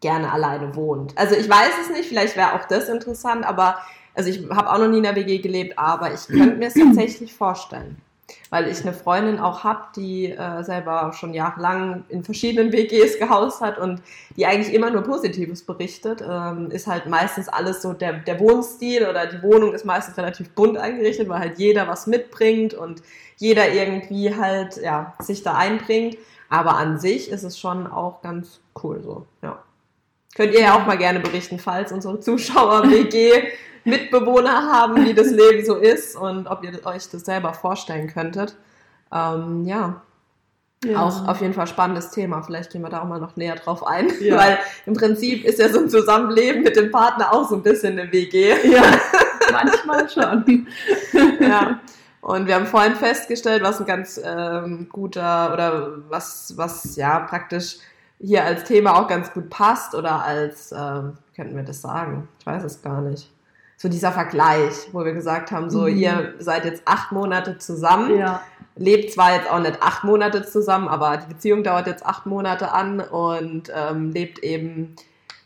gerne 0.00 0.32
alleine 0.32 0.74
wohnt. 0.74 1.16
Also 1.18 1.34
ich 1.34 1.48
weiß 1.48 1.72
es 1.82 1.90
nicht, 1.90 2.08
vielleicht 2.08 2.36
wäre 2.36 2.54
auch 2.54 2.64
das 2.64 2.88
interessant, 2.88 3.44
aber 3.44 3.78
also 4.14 4.30
ich 4.30 4.48
habe 4.48 4.70
auch 4.70 4.78
noch 4.78 4.88
nie 4.88 4.98
in 4.98 5.02
der 5.02 5.16
WG 5.16 5.38
gelebt, 5.38 5.78
aber 5.78 6.14
ich 6.14 6.26
könnte 6.26 6.56
mir 6.56 6.68
es 6.68 6.74
tatsächlich 6.82 7.34
vorstellen. 7.34 7.98
Weil 8.50 8.68
ich 8.68 8.82
eine 8.82 8.92
Freundin 8.92 9.38
auch 9.38 9.62
habe, 9.62 9.84
die 9.94 10.30
äh, 10.30 10.62
selber 10.64 11.12
schon 11.14 11.32
jahrelang 11.34 12.04
in 12.08 12.24
verschiedenen 12.24 12.72
WGs 12.72 13.18
gehaust 13.18 13.60
hat 13.60 13.78
und 13.78 14.02
die 14.36 14.46
eigentlich 14.46 14.74
immer 14.74 14.90
nur 14.90 15.02
Positives 15.02 15.62
berichtet. 15.62 16.22
Ähm, 16.28 16.70
ist 16.70 16.86
halt 16.86 17.06
meistens 17.06 17.48
alles 17.48 17.82
so 17.82 17.92
der, 17.92 18.14
der 18.14 18.40
Wohnstil 18.40 19.06
oder 19.06 19.26
die 19.26 19.42
Wohnung 19.42 19.74
ist 19.74 19.84
meistens 19.84 20.16
relativ 20.16 20.50
bunt 20.50 20.76
eingerichtet, 20.76 21.28
weil 21.28 21.40
halt 21.40 21.58
jeder 21.58 21.86
was 21.88 22.06
mitbringt 22.06 22.74
und 22.74 23.02
jeder 23.36 23.72
irgendwie 23.72 24.34
halt 24.34 24.76
ja, 24.76 25.14
sich 25.20 25.42
da 25.42 25.54
einbringt. 25.54 26.16
Aber 26.48 26.76
an 26.76 26.98
sich 26.98 27.30
ist 27.30 27.42
es 27.42 27.58
schon 27.58 27.86
auch 27.86 28.22
ganz 28.22 28.60
cool 28.82 29.02
so, 29.02 29.26
ja. 29.42 29.62
Könnt 30.34 30.52
ihr 30.52 30.60
ja 30.60 30.76
auch 30.76 30.84
mal 30.84 30.98
gerne 30.98 31.20
berichten, 31.20 31.58
falls 31.58 31.92
unsere 31.92 32.20
Zuschauer 32.20 32.90
WG 32.90 33.32
Mitbewohner 33.86 34.70
haben, 34.72 35.04
wie 35.04 35.14
das 35.14 35.30
Leben 35.30 35.64
so 35.64 35.76
ist 35.76 36.16
und 36.16 36.46
ob 36.46 36.62
ihr 36.64 36.84
euch 36.84 37.08
das 37.08 37.22
selber 37.22 37.54
vorstellen 37.54 38.08
könntet. 38.08 38.56
Ähm, 39.12 39.64
ja, 39.66 40.02
Ja. 40.84 41.02
auch 41.02 41.26
auf 41.28 41.40
jeden 41.40 41.54
Fall 41.54 41.66
spannendes 41.66 42.10
Thema. 42.10 42.42
Vielleicht 42.42 42.70
gehen 42.70 42.82
wir 42.82 42.90
da 42.90 43.00
auch 43.02 43.06
mal 43.06 43.20
noch 43.20 43.36
näher 43.36 43.56
drauf 43.56 43.86
ein, 43.86 44.08
Ja. 44.20 44.36
weil 44.38 44.58
im 44.86 44.94
Prinzip 44.94 45.44
ist 45.44 45.58
ja 45.58 45.68
so 45.68 45.80
ein 45.80 45.88
Zusammenleben 45.88 46.62
mit 46.62 46.76
dem 46.76 46.90
Partner 46.90 47.32
auch 47.32 47.48
so 47.48 47.54
ein 47.56 47.62
bisschen 47.62 47.98
eine 47.98 48.10
WG. 48.12 48.54
ja, 48.70 48.82
manchmal 49.52 50.08
schon. 50.08 50.66
ja. 51.40 51.80
Und 52.20 52.48
wir 52.48 52.56
haben 52.56 52.66
vorhin 52.66 52.96
festgestellt, 52.96 53.62
was 53.62 53.78
ein 53.80 53.86
ganz 53.86 54.20
ähm, 54.22 54.88
guter 54.90 55.52
oder 55.52 55.92
was, 56.08 56.54
was 56.56 56.96
ja 56.96 57.20
praktisch 57.20 57.76
hier 58.18 58.44
als 58.44 58.64
Thema 58.64 58.96
auch 58.98 59.06
ganz 59.06 59.32
gut 59.32 59.48
passt 59.50 59.94
oder 59.94 60.24
als, 60.24 60.72
ähm, 60.72 61.18
könnten 61.36 61.54
wir 61.54 61.62
das 61.62 61.80
sagen? 61.82 62.26
Ich 62.40 62.46
weiß 62.46 62.64
es 62.64 62.82
gar 62.82 63.00
nicht. 63.02 63.30
So 63.76 63.88
dieser 63.88 64.10
Vergleich, 64.12 64.88
wo 64.92 65.04
wir 65.04 65.12
gesagt 65.12 65.50
haben, 65.52 65.68
so 65.70 65.82
Mhm. 65.82 65.96
ihr 65.98 66.34
seid 66.38 66.64
jetzt 66.64 66.82
acht 66.86 67.12
Monate 67.12 67.58
zusammen, 67.58 68.16
Ja. 68.18 68.40
lebt 68.76 69.12
zwar 69.12 69.34
jetzt 69.34 69.50
auch 69.50 69.58
nicht 69.58 69.82
acht 69.82 70.02
Monate 70.04 70.44
zusammen, 70.46 70.88
aber 70.88 71.18
die 71.18 71.32
Beziehung 71.34 71.62
dauert 71.62 71.86
jetzt 71.86 72.04
acht 72.06 72.24
Monate 72.26 72.72
an 72.72 73.00
und 73.00 73.70
ähm, 73.74 74.12
lebt 74.12 74.38
eben 74.40 74.96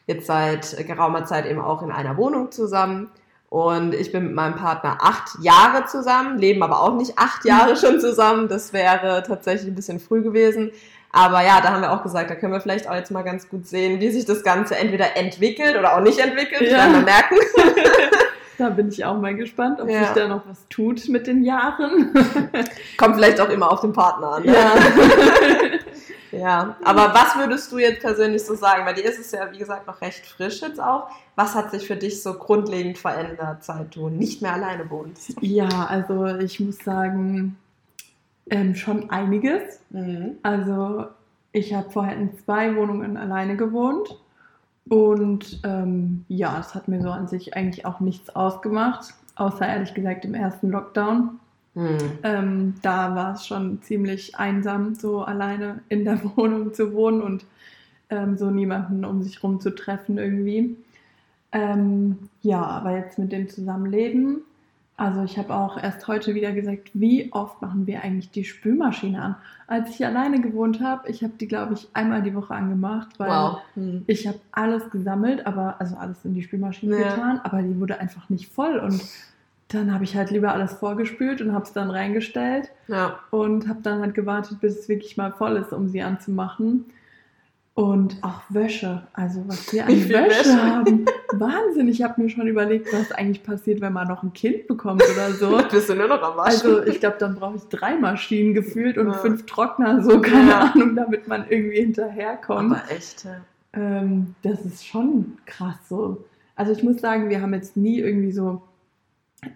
jetzt 0.07 0.27
seit 0.27 0.77
geraumer 0.87 1.25
Zeit 1.25 1.47
eben 1.47 1.61
auch 1.61 1.83
in 1.83 1.91
einer 1.91 2.17
Wohnung 2.17 2.51
zusammen. 2.53 3.11
Und 3.49 3.95
ich 3.95 4.13
bin 4.13 4.25
mit 4.27 4.35
meinem 4.35 4.55
Partner 4.55 4.99
acht 5.01 5.31
Jahre 5.43 5.85
zusammen, 5.87 6.39
leben 6.39 6.63
aber 6.63 6.81
auch 6.83 6.95
nicht 6.95 7.19
acht 7.19 7.45
Jahre 7.45 7.75
schon 7.77 7.99
zusammen. 7.99 8.47
Das 8.49 8.73
wäre 8.73 9.25
tatsächlich 9.27 9.67
ein 9.69 9.75
bisschen 9.75 9.99
früh 9.99 10.23
gewesen. 10.23 10.71
Aber 11.13 11.45
ja, 11.45 11.61
da 11.61 11.73
haben 11.73 11.83
wir 11.83 11.93
auch 11.93 12.03
gesagt, 12.03 12.31
da 12.31 12.35
können 12.37 12.53
wir 12.53 12.61
vielleicht 12.61 12.89
auch 12.89 12.95
jetzt 12.95 13.11
mal 13.11 13.23
ganz 13.23 13.49
gut 13.49 13.67
sehen, 13.67 14.01
wie 14.01 14.11
sich 14.11 14.27
das 14.27 14.45
Ganze 14.45 14.77
entweder 14.77 15.17
entwickelt 15.17 15.77
oder 15.77 15.97
auch 15.97 16.01
nicht 16.01 16.19
entwickelt. 16.19 16.71
Ja. 16.71 16.91
Wir 16.93 17.01
merken. 17.01 17.37
Da 18.61 18.69
bin 18.69 18.91
ich 18.91 19.07
auch 19.07 19.19
mal 19.19 19.35
gespannt, 19.35 19.81
ob 19.81 19.89
ja. 19.89 20.05
sich 20.05 20.11
da 20.11 20.29
noch 20.29 20.47
was 20.47 20.69
tut 20.69 21.09
mit 21.09 21.27
den 21.27 21.45
Jahren. 21.45 22.13
Kommt 22.99 23.17
vielleicht 23.17 23.41
auch 23.41 23.49
immer 23.49 23.73
auf 23.73 23.81
den 23.81 23.95
Partner 23.95 24.33
an. 24.33 24.43
Ne? 24.45 24.53
Ja. 24.53 24.75
ja, 26.39 26.77
aber 26.85 27.15
was 27.15 27.37
würdest 27.37 27.73
du 27.73 27.79
jetzt 27.79 28.01
persönlich 28.01 28.45
so 28.45 28.55
sagen? 28.55 28.85
Bei 28.85 28.93
dir 28.93 29.07
ist 29.07 29.19
es 29.19 29.33
ja, 29.33 29.51
wie 29.51 29.57
gesagt, 29.57 29.87
noch 29.87 30.03
recht 30.03 30.27
frisch 30.27 30.61
jetzt 30.61 30.79
auch. 30.79 31.09
Was 31.37 31.55
hat 31.55 31.71
sich 31.71 31.87
für 31.87 31.97
dich 31.97 32.23
so 32.23 32.35
grundlegend 32.35 32.99
verändert, 32.99 33.65
seit 33.65 33.97
du 33.97 34.11
nicht 34.11 34.43
mehr 34.43 34.53
alleine 34.53 34.91
wohnst? 34.91 35.37
Ja, 35.41 35.87
also 35.89 36.27
ich 36.27 36.61
muss 36.61 36.77
sagen, 36.85 37.57
ähm, 38.51 38.75
schon 38.75 39.11
einiges. 39.11 39.81
Mhm. 39.91 40.37
Also 40.43 41.07
ich 41.53 41.75
habe 41.75 41.91
vorher 41.91 42.17
in 42.17 42.37
zwei 42.39 42.77
Wohnungen 42.77 43.17
alleine 43.17 43.57
gewohnt 43.57 44.17
und 44.89 45.61
ähm, 45.65 46.25
ja, 46.29 46.59
es 46.61 46.75
hat 46.75 46.89
mir 46.89 47.01
so 47.01 47.11
an 47.11 47.29
sich 47.29 47.57
eigentlich 47.57 47.87
auch 47.87 48.01
nichts 48.01 48.35
ausgemacht, 48.35 49.15
außer 49.37 49.67
ehrlich 49.67 49.95
gesagt 49.95 50.25
im 50.25 50.35
ersten 50.35 50.71
Lockdown. 50.71 51.41
Hm. 51.75 51.99
Ähm, 52.25 52.75
da 52.83 53.15
war 53.15 53.35
es 53.35 53.47
schon 53.47 53.81
ziemlich 53.83 54.37
einsam, 54.37 54.97
so 54.97 55.23
alleine 55.23 55.81
in 55.89 56.05
der 56.05 56.21
Wohnung 56.37 56.75
zu 56.75 56.93
wohnen 56.93 57.23
und 57.23 57.45
ähm, 58.11 58.37
so 58.37 58.51
niemanden 58.51 59.05
um 59.05 59.23
sich 59.23 59.43
rum 59.43 59.61
zu 59.61 59.71
treffen 59.71 60.19
irgendwie. 60.19 60.77
Ähm, 61.53 62.29
ja, 62.43 62.63
aber 62.63 62.97
jetzt 62.97 63.19
mit 63.19 63.33
dem 63.33 63.49
Zusammenleben 63.49 64.43
also 65.01 65.23
ich 65.23 65.39
habe 65.39 65.55
auch 65.55 65.83
erst 65.83 66.07
heute 66.09 66.35
wieder 66.35 66.53
gesagt, 66.53 66.91
wie 66.93 67.33
oft 67.33 67.63
machen 67.63 67.87
wir 67.87 68.03
eigentlich 68.03 68.31
die 68.33 68.45
Spülmaschine 68.45 69.23
an? 69.23 69.37
Als 69.67 69.89
ich 69.89 70.05
alleine 70.05 70.43
gewohnt 70.43 70.83
habe, 70.83 71.09
ich 71.09 71.23
habe 71.23 71.33
die, 71.41 71.49
glaube 71.49 71.73
ich, 71.73 71.89
einmal 71.95 72.21
die 72.21 72.35
Woche 72.35 72.55
angemacht, 72.55 73.19
weil 73.19 73.31
wow. 73.31 73.59
hm. 73.77 74.05
ich 74.07 74.29
habe 74.29 74.39
alles 74.53 74.91
gesammelt, 74.91 75.47
aber 75.47 75.77
also 75.81 75.97
alles 75.97 76.23
in 76.27 76.35
die 76.35 76.43
Spülmaschine 76.43 77.01
ja. 77.01 77.15
getan, 77.15 77.41
aber 77.43 77.63
die 77.63 77.81
wurde 77.81 77.99
einfach 77.99 78.29
nicht 78.29 78.53
voll 78.53 78.79
und 78.79 79.01
dann 79.69 79.95
habe 79.95 80.05
ich 80.05 80.17
halt 80.17 80.33
lieber 80.33 80.53
alles 80.53 80.75
vorgespült 80.75 81.41
und 81.41 81.55
habe 81.55 81.65
es 81.65 81.73
dann 81.73 81.89
reingestellt 81.89 82.69
ja. 82.87 83.21
und 83.31 83.69
habe 83.69 83.81
dann 83.83 84.03
halt 84.03 84.15
gewartet, 84.15 84.61
bis 84.61 84.81
es 84.81 84.89
wirklich 84.91 85.17
mal 85.17 85.33
voll 85.33 85.57
ist, 85.57 85.73
um 85.73 85.89
sie 85.89 86.03
anzumachen. 86.03 86.85
Und 87.81 88.19
auch 88.21 88.43
Wäsche, 88.51 89.05
also 89.15 89.43
was 89.47 89.73
wir 89.73 89.85
an 89.87 89.89
Wäsche, 89.89 90.13
Wäsche, 90.13 90.63
haben. 90.63 91.07
Wahnsinn, 91.33 91.89
ich 91.89 92.03
habe 92.03 92.21
mir 92.21 92.29
schon 92.29 92.47
überlegt, 92.47 92.93
was 92.93 93.11
eigentlich 93.11 93.43
passiert, 93.43 93.81
wenn 93.81 93.95
man 93.95 94.07
noch 94.07 94.23
ein 94.23 94.35
Kind 94.35 94.67
bekommt 94.67 95.03
oder 95.03 95.33
so. 95.33 95.59
Bist 95.71 95.89
du 95.89 95.95
nur 95.95 96.09
noch 96.09 96.21
am 96.21 96.37
Waschen? 96.37 96.73
Also 96.73 96.83
ich 96.83 97.01
glaube, 97.01 97.17
dann 97.19 97.37
brauche 97.37 97.57
ich 97.57 97.63
drei 97.71 97.97
Maschinen 97.97 98.53
gefühlt 98.53 98.99
und 98.99 99.07
ja. 99.07 99.15
fünf 99.15 99.47
Trockner, 99.47 100.03
so 100.03 100.21
keine 100.21 100.51
ja. 100.51 100.61
Ahnung, 100.75 100.95
damit 100.95 101.27
man 101.27 101.47
irgendwie 101.49 101.81
hinterherkommt. 101.81 102.71
Aber 102.71 102.83
echt, 102.95 103.25
ja. 103.25 103.37
Ähm, 103.73 104.35
das 104.43 104.63
ist 104.67 104.87
schon 104.87 105.39
krass 105.47 105.79
so. 105.89 106.23
Also 106.57 106.73
ich 106.73 106.83
muss 106.83 107.01
sagen, 107.01 107.31
wir 107.31 107.41
haben 107.41 107.55
jetzt 107.55 107.79
nie 107.79 107.99
irgendwie 107.99 108.33
so 108.33 108.61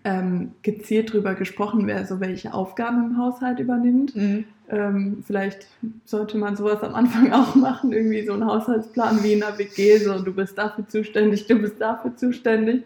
ähm, 0.04 0.52
gezielt 0.62 1.12
drüber 1.12 1.34
gesprochen, 1.34 1.86
wer 1.86 2.06
so 2.06 2.20
welche 2.20 2.54
Aufgaben 2.54 3.10
im 3.10 3.18
Haushalt 3.18 3.58
übernimmt. 3.58 4.16
Mhm. 4.16 4.44
Ähm, 4.68 5.22
vielleicht 5.26 5.66
sollte 6.04 6.38
man 6.38 6.56
sowas 6.56 6.82
am 6.82 6.94
Anfang 6.94 7.32
auch 7.34 7.54
machen, 7.54 7.92
irgendwie 7.92 8.24
so 8.24 8.32
einen 8.32 8.46
Haushaltsplan 8.46 9.22
wie 9.22 9.34
in 9.34 9.42
einer 9.42 9.58
WG, 9.58 9.98
so 9.98 10.18
du 10.22 10.32
bist 10.32 10.56
dafür 10.56 10.88
zuständig, 10.88 11.46
du 11.46 11.56
bist 11.56 11.80
dafür 11.80 12.16
zuständig. 12.16 12.84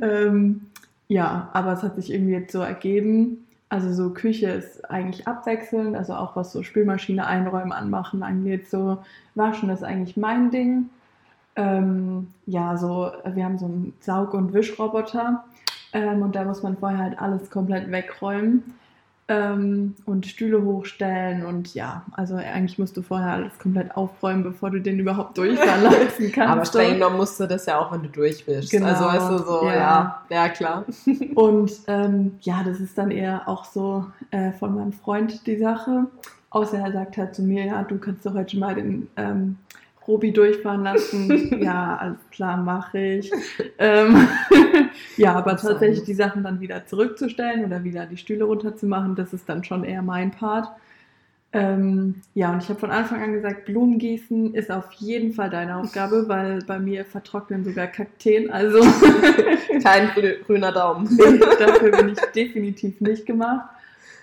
Ähm, 0.00 0.62
ja, 1.08 1.48
aber 1.52 1.72
es 1.74 1.82
hat 1.82 1.94
sich 1.96 2.12
irgendwie 2.12 2.32
jetzt 2.32 2.52
so 2.52 2.60
ergeben. 2.60 3.46
Also 3.68 3.92
so 3.92 4.10
Küche 4.10 4.48
ist 4.50 4.88
eigentlich 4.90 5.26
abwechselnd, 5.26 5.96
also 5.96 6.14
auch 6.14 6.36
was 6.36 6.52
so 6.52 6.62
Spülmaschine 6.62 7.26
einräumen, 7.26 7.72
anmachen 7.72 8.22
angeht, 8.22 8.68
so 8.68 8.98
Waschen 9.34 9.70
ist 9.70 9.82
eigentlich 9.82 10.16
mein 10.16 10.50
Ding. 10.50 10.88
Ähm, 11.56 12.28
ja, 12.46 12.76
so 12.76 13.10
wir 13.24 13.44
haben 13.44 13.58
so 13.58 13.66
einen 13.66 13.92
Saug- 14.00 14.34
und 14.34 14.52
Wischroboter 14.52 15.44
ähm, 15.92 16.22
und 16.22 16.34
da 16.34 16.44
muss 16.44 16.62
man 16.62 16.76
vorher 16.76 16.98
halt 16.98 17.18
alles 17.18 17.50
komplett 17.50 17.90
wegräumen 17.90 18.74
ähm, 19.28 19.94
und 20.04 20.26
Stühle 20.26 20.62
hochstellen 20.62 21.44
und 21.44 21.74
ja, 21.74 22.04
also 22.12 22.36
eigentlich 22.36 22.78
musst 22.78 22.96
du 22.96 23.02
vorher 23.02 23.32
alles 23.32 23.58
komplett 23.58 23.96
aufräumen, 23.96 24.44
bevor 24.44 24.70
du 24.70 24.80
den 24.80 25.00
überhaupt 25.00 25.36
durchfahren 25.38 25.82
lassen 25.82 26.30
kannst. 26.32 26.52
Aber 26.52 26.64
streng 26.64 26.94
genommen 26.94 27.16
musst 27.16 27.40
du 27.40 27.46
das 27.46 27.66
ja 27.66 27.78
auch, 27.78 27.92
wenn 27.92 28.02
du 28.02 28.08
durch 28.08 28.46
bist. 28.46 28.70
Genau. 28.70 28.86
Also 28.86 29.04
weißt 29.04 29.30
du 29.30 29.38
so, 29.38 29.64
ja, 29.64 29.74
ja, 29.74 30.22
ja 30.30 30.48
klar. 30.48 30.84
Und 31.34 31.72
ähm, 31.88 32.38
ja, 32.42 32.62
das 32.64 32.78
ist 32.78 32.96
dann 32.96 33.10
eher 33.10 33.48
auch 33.48 33.64
so 33.64 34.06
äh, 34.30 34.52
von 34.52 34.74
meinem 34.74 34.92
Freund 34.92 35.46
die 35.46 35.56
Sache. 35.56 36.06
Außer 36.50 36.78
er 36.78 36.92
sagt 36.92 37.16
halt 37.16 37.34
zu 37.34 37.42
mir, 37.42 37.64
ja, 37.64 37.82
du 37.82 37.98
kannst 37.98 38.24
doch 38.24 38.34
heute 38.34 38.58
mal 38.58 38.76
den 38.76 39.08
ähm, 39.16 39.58
Robi 40.06 40.32
durchfahren 40.32 40.84
lassen. 40.84 41.62
ja, 41.62 41.96
alles 41.96 42.18
klar, 42.30 42.56
mache 42.56 42.98
ich. 42.98 43.32
ähm, 43.78 44.28
ja, 45.16 45.34
aber 45.34 45.56
tatsächlich 45.56 46.04
die 46.04 46.14
Sachen 46.14 46.42
dann 46.42 46.60
wieder 46.60 46.86
zurückzustellen 46.86 47.64
oder 47.64 47.84
wieder 47.84 48.06
die 48.06 48.16
Stühle 48.16 48.44
runterzumachen, 48.44 49.14
das 49.14 49.32
ist 49.32 49.48
dann 49.48 49.64
schon 49.64 49.84
eher 49.84 50.02
mein 50.02 50.30
Part. 50.30 50.68
Ähm, 51.52 52.16
ja, 52.34 52.52
und 52.52 52.62
ich 52.62 52.68
habe 52.68 52.78
von 52.78 52.90
Anfang 52.90 53.22
an 53.22 53.32
gesagt, 53.32 53.64
Blumengießen 53.64 54.54
ist 54.54 54.70
auf 54.70 54.92
jeden 54.92 55.32
Fall 55.32 55.48
deine 55.48 55.76
Aufgabe, 55.76 56.24
weil 56.28 56.58
bei 56.66 56.78
mir 56.78 57.04
vertrocknen 57.04 57.64
sogar 57.64 57.86
Kakteen, 57.86 58.50
also 58.50 58.80
kein 59.82 60.10
grüner 60.46 60.72
Daumen. 60.72 61.18
Dafür 61.58 61.92
bin 61.92 62.10
ich 62.10 62.18
definitiv 62.34 63.00
nicht 63.00 63.24
gemacht. 63.24 63.70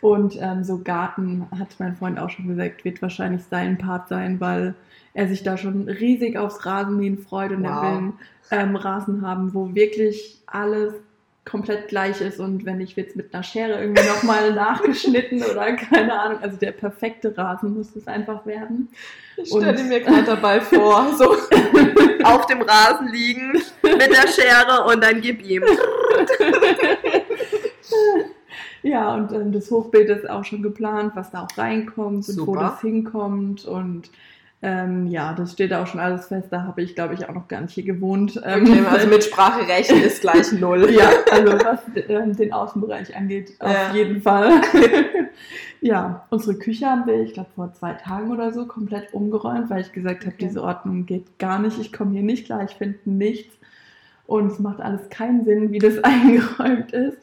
Und 0.01 0.37
ähm, 0.41 0.65
so 0.65 0.79
Garten, 0.79 1.47
hat 1.57 1.69
mein 1.79 1.95
Freund 1.95 2.19
auch 2.19 2.29
schon 2.29 2.49
gesagt, 2.49 2.83
wird 2.83 3.01
wahrscheinlich 3.01 3.41
sein 3.49 3.77
Part 3.77 4.09
sein, 4.09 4.39
weil 4.41 4.75
er 5.13 5.27
sich 5.27 5.43
da 5.43 5.57
schon 5.57 5.87
riesig 5.87 6.37
aufs 6.37 6.65
Rasenmähen 6.65 7.19
freut 7.19 7.51
und 7.51 7.63
wow. 7.63 7.69
er 7.69 7.81
will 7.81 8.13
einen 8.49 8.69
ähm, 8.69 8.75
Rasen 8.75 9.21
haben, 9.21 9.53
wo 9.53 9.75
wirklich 9.75 10.41
alles 10.47 10.95
komplett 11.45 11.87
gleich 11.89 12.21
ist 12.21 12.39
und 12.39 12.65
wenn 12.65 12.77
nicht, 12.77 12.95
wird 12.95 13.09
es 13.09 13.15
mit 13.15 13.33
einer 13.33 13.43
Schere 13.43 13.81
irgendwie 13.81 14.07
nochmal 14.07 14.53
nachgeschnitten 14.55 15.43
oder 15.43 15.73
keine 15.73 16.17
Ahnung. 16.17 16.39
Also 16.41 16.55
der 16.57 16.71
perfekte 16.71 17.37
Rasen 17.37 17.73
muss 17.73 17.93
es 17.95 18.07
einfach 18.07 18.45
werden. 18.45 18.87
Ich 19.35 19.49
stelle 19.49 19.83
mir 19.83 19.99
gerade 19.99 20.23
dabei 20.23 20.61
vor, 20.61 21.13
so 21.17 21.35
auf 22.23 22.45
dem 22.45 22.61
Rasen 22.61 23.09
liegen 23.09 23.51
mit 23.81 24.09
der 24.09 24.27
Schere 24.27 24.85
und 24.87 25.03
dann 25.03 25.19
gib 25.19 25.45
ihm. 25.45 25.65
ja, 28.83 29.13
und 29.13 29.33
ähm, 29.33 29.51
das 29.51 29.69
Hochbeet 29.69 30.07
ist 30.09 30.29
auch 30.29 30.45
schon 30.45 30.63
geplant, 30.63 31.11
was 31.15 31.31
da 31.31 31.43
auch 31.43 31.57
reinkommt 31.57 32.29
und 32.29 32.35
Super. 32.35 32.47
wo 32.47 32.55
das 32.55 32.79
hinkommt 32.79 33.65
und 33.65 34.09
ähm, 34.65 35.07
ja, 35.07 35.33
das 35.33 35.51
steht 35.51 35.73
auch 35.73 35.85
schon 35.85 35.99
alles 35.99 36.27
fest. 36.27 36.47
Da 36.49 36.63
habe 36.63 36.81
ich, 36.81 36.95
glaube 36.95 37.13
ich, 37.15 37.27
auch 37.27 37.33
noch 37.33 37.49
gar 37.49 37.59
nicht 37.59 37.73
hier 37.73 37.83
gewohnt. 37.83 38.41
Ähm, 38.45 38.63
okay, 38.63 38.85
also 38.89 39.07
mit 39.07 39.25
Spracherecht 39.25 39.91
ist 39.91 40.21
gleich 40.21 40.51
null. 40.59 40.89
ja, 40.89 41.09
also 41.29 41.51
was 41.51 41.79
äh, 41.95 42.33
den 42.33 42.53
Außenbereich 42.53 43.13
angeht, 43.13 43.57
auf 43.59 43.73
ja. 43.73 43.93
jeden 43.93 44.21
Fall. 44.21 44.61
ja, 45.81 46.25
unsere 46.29 46.55
Küche 46.55 46.85
haben 46.85 47.05
wir, 47.05 47.21
ich 47.21 47.33
glaube, 47.33 47.49
vor 47.53 47.73
zwei 47.73 47.91
Tagen 47.91 48.31
oder 48.31 48.53
so 48.53 48.65
komplett 48.65 49.13
umgeräumt, 49.13 49.69
weil 49.69 49.81
ich 49.81 49.91
gesagt 49.91 50.21
habe, 50.21 50.35
okay. 50.35 50.45
diese 50.47 50.63
Ordnung 50.63 51.05
geht 51.05 51.37
gar 51.39 51.59
nicht. 51.59 51.77
Ich 51.77 51.91
komme 51.91 52.11
hier 52.11 52.23
nicht 52.23 52.45
klar, 52.45 52.63
ich 52.63 52.75
finde 52.75 52.99
nichts. 53.03 53.53
Und 54.27 54.49
es 54.49 54.59
macht 54.59 54.79
alles 54.79 55.09
keinen 55.09 55.43
Sinn, 55.43 55.73
wie 55.73 55.79
das 55.79 55.97
eingeräumt 56.05 56.93
ist. 56.93 57.17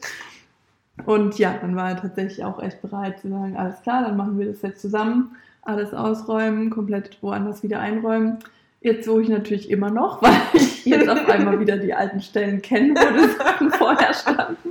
Und 1.07 1.39
ja, 1.39 1.55
dann 1.59 1.75
war 1.75 1.89
er 1.89 1.97
tatsächlich 1.97 2.43
auch 2.45 2.61
echt 2.61 2.83
bereit 2.83 3.19
zu 3.19 3.29
sagen, 3.29 3.57
alles 3.57 3.81
klar, 3.81 4.03
dann 4.03 4.15
machen 4.15 4.37
wir 4.37 4.45
das 4.45 4.61
jetzt 4.61 4.81
zusammen 4.81 5.35
alles 5.61 5.93
ausräumen, 5.93 6.69
komplett 6.69 7.21
woanders 7.21 7.63
wieder 7.63 7.79
einräumen. 7.79 8.39
Jetzt 8.81 9.05
suche 9.05 9.21
ich 9.21 9.29
natürlich 9.29 9.69
immer 9.69 9.91
noch, 9.91 10.21
weil 10.23 10.33
ich 10.53 10.85
jetzt 10.85 11.07
auf 11.07 11.29
einmal 11.29 11.59
wieder 11.59 11.77
die 11.77 11.93
alten 11.93 12.21
Stellen 12.21 12.61
kenne, 12.61 12.95
wo 12.95 13.17
die 13.17 13.33
Sachen 13.37 13.71
vorher 13.71 14.13
standen. 14.13 14.69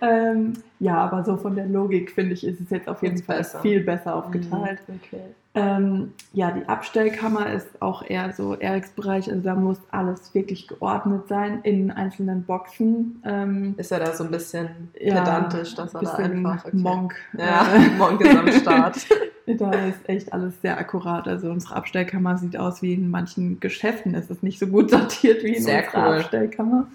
Ähm, 0.00 0.54
ja, 0.78 0.96
aber 0.96 1.24
so 1.24 1.36
von 1.36 1.54
der 1.54 1.66
Logik 1.66 2.10
finde 2.12 2.32
ich, 2.32 2.44
ist 2.44 2.60
es 2.60 2.70
jetzt 2.70 2.88
auf 2.88 3.02
jeden 3.02 3.22
Fall 3.22 3.38
besser. 3.38 3.60
viel 3.60 3.80
besser 3.80 4.14
aufgeteilt. 4.14 4.80
Mhm, 4.86 5.00
okay. 5.02 5.22
Ähm, 5.52 6.12
ja, 6.32 6.52
die 6.52 6.68
Abstellkammer 6.68 7.52
ist 7.52 7.82
auch 7.82 8.08
eher 8.08 8.32
so 8.32 8.54
Eriks 8.54 8.90
Bereich, 8.90 9.28
also 9.28 9.42
da 9.42 9.56
muss 9.56 9.78
alles 9.90 10.32
wirklich 10.32 10.68
geordnet 10.68 11.26
sein 11.26 11.60
in 11.64 11.90
einzelnen 11.90 12.44
Boxen. 12.44 13.20
Ähm, 13.26 13.74
ist 13.76 13.90
er 13.90 13.98
da 13.98 14.12
so 14.12 14.22
ein 14.22 14.30
bisschen 14.30 14.90
pedantisch, 14.94 15.74
ja, 15.76 15.82
dass 15.82 15.94
er 15.94 16.02
da 16.02 16.12
einfach 16.16 16.64
okay. 16.66 16.76
Monk. 16.76 17.16
Ja, 17.36 17.66
äh, 17.74 17.90
Monk 17.98 18.20
ist 18.20 18.36
am 18.36 18.52
Start. 18.52 19.06
da 19.58 19.72
ist 19.72 20.08
echt 20.08 20.32
alles 20.32 20.60
sehr 20.62 20.78
akkurat. 20.78 21.26
Also 21.26 21.50
unsere 21.50 21.74
Abstellkammer 21.74 22.38
sieht 22.38 22.56
aus 22.56 22.80
wie 22.80 22.94
in 22.94 23.10
manchen 23.10 23.58
Geschäften. 23.58 24.14
Es 24.14 24.30
ist 24.30 24.44
nicht 24.44 24.60
so 24.60 24.68
gut 24.68 24.90
sortiert 24.92 25.42
wie 25.42 25.56
in 25.56 25.64
sehr 25.64 25.84
unserer 25.84 26.10
cool. 26.10 26.16
Abstellkammer. 26.18 26.86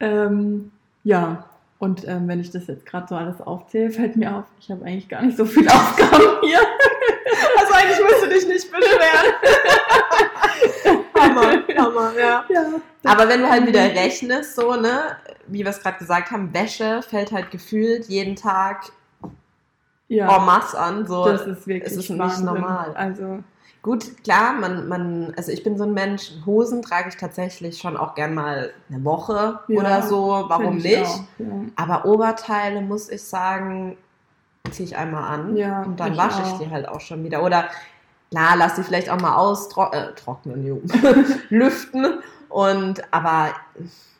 Ähm, 0.00 0.70
ja, 1.02 1.46
und 1.78 2.06
ähm, 2.06 2.28
wenn 2.28 2.40
ich 2.40 2.50
das 2.50 2.66
jetzt 2.66 2.84
gerade 2.84 3.06
so 3.08 3.14
alles 3.14 3.40
aufzähle, 3.40 3.90
fällt 3.90 4.16
mir 4.16 4.36
auf, 4.36 4.44
ich 4.60 4.70
habe 4.70 4.84
eigentlich 4.84 5.08
gar 5.08 5.22
nicht 5.22 5.38
so 5.38 5.46
viele 5.46 5.72
Aufgaben 5.72 6.24
hier. 6.42 6.58
Also 7.58 7.74
eigentlich 7.74 8.00
musst 8.00 8.24
du 8.24 8.28
dich 8.28 8.46
nicht 8.46 8.70
beschweren. 8.70 9.34
Hammer, 11.18 11.62
Hammer, 11.76 12.12
ja. 12.18 12.44
ja 12.48 12.64
Aber 13.04 13.28
wenn 13.28 13.40
du 13.40 13.50
halt 13.50 13.66
wieder 13.66 13.84
rechnest, 13.84 14.56
so, 14.56 14.74
ne, 14.74 15.16
wie 15.46 15.60
wir 15.60 15.70
es 15.70 15.80
gerade 15.80 15.98
gesagt 15.98 16.30
haben, 16.30 16.52
Wäsche 16.54 17.02
fällt 17.02 17.32
halt 17.32 17.50
gefühlt 17.50 18.06
jeden 18.06 18.36
Tag 18.36 18.90
ja. 20.08 20.36
en 20.36 20.44
masse 20.44 20.78
an. 20.78 21.06
So, 21.06 21.24
das 21.24 21.46
ist 21.46 21.66
wirklich 21.66 21.92
es 21.92 21.98
ist 21.98 22.10
nicht 22.10 22.18
Wahnsinn. 22.18 22.46
normal. 22.46 22.94
Also, 22.94 23.42
Gut, 23.82 24.22
klar, 24.24 24.52
man, 24.52 24.88
man, 24.88 25.32
also 25.38 25.50
ich 25.52 25.64
bin 25.64 25.78
so 25.78 25.84
ein 25.84 25.94
Mensch, 25.94 26.32
Hosen 26.44 26.82
trage 26.82 27.08
ich 27.08 27.16
tatsächlich 27.16 27.78
schon 27.78 27.96
auch 27.96 28.14
gern 28.14 28.34
mal 28.34 28.74
eine 28.90 29.04
Woche 29.06 29.60
Ja, 29.68 29.80
oder 29.80 30.02
so, 30.02 30.44
warum 30.48 30.76
nicht? 30.76 31.02
auch, 31.06 31.20
Ja. 31.38 31.46
Aber 31.76 32.04
Oberteile, 32.04 32.82
muss 32.82 33.08
ich 33.08 33.22
sagen, 33.22 33.96
ziehe 34.70 34.88
ich 34.88 34.96
einmal 34.96 35.24
an 35.24 35.56
Ja, 35.56 35.82
und 35.82 35.98
dann 35.98 36.12
ich 36.12 36.18
wasche 36.18 36.42
ich 36.42 36.52
die 36.66 36.70
halt 36.70 36.88
auch 36.88 37.00
schon 37.00 37.24
wieder. 37.24 37.42
Oder 37.42 37.64
klar, 38.30 38.56
lass 38.56 38.74
die 38.74 38.82
vielleicht 38.82 39.10
auch 39.10 39.20
mal 39.20 39.36
austrocknen, 39.36 40.04
äh, 40.10 40.14
trocknen, 40.14 40.64
lüften. 41.48 42.20
Und 42.48 43.02
aber 43.12 43.50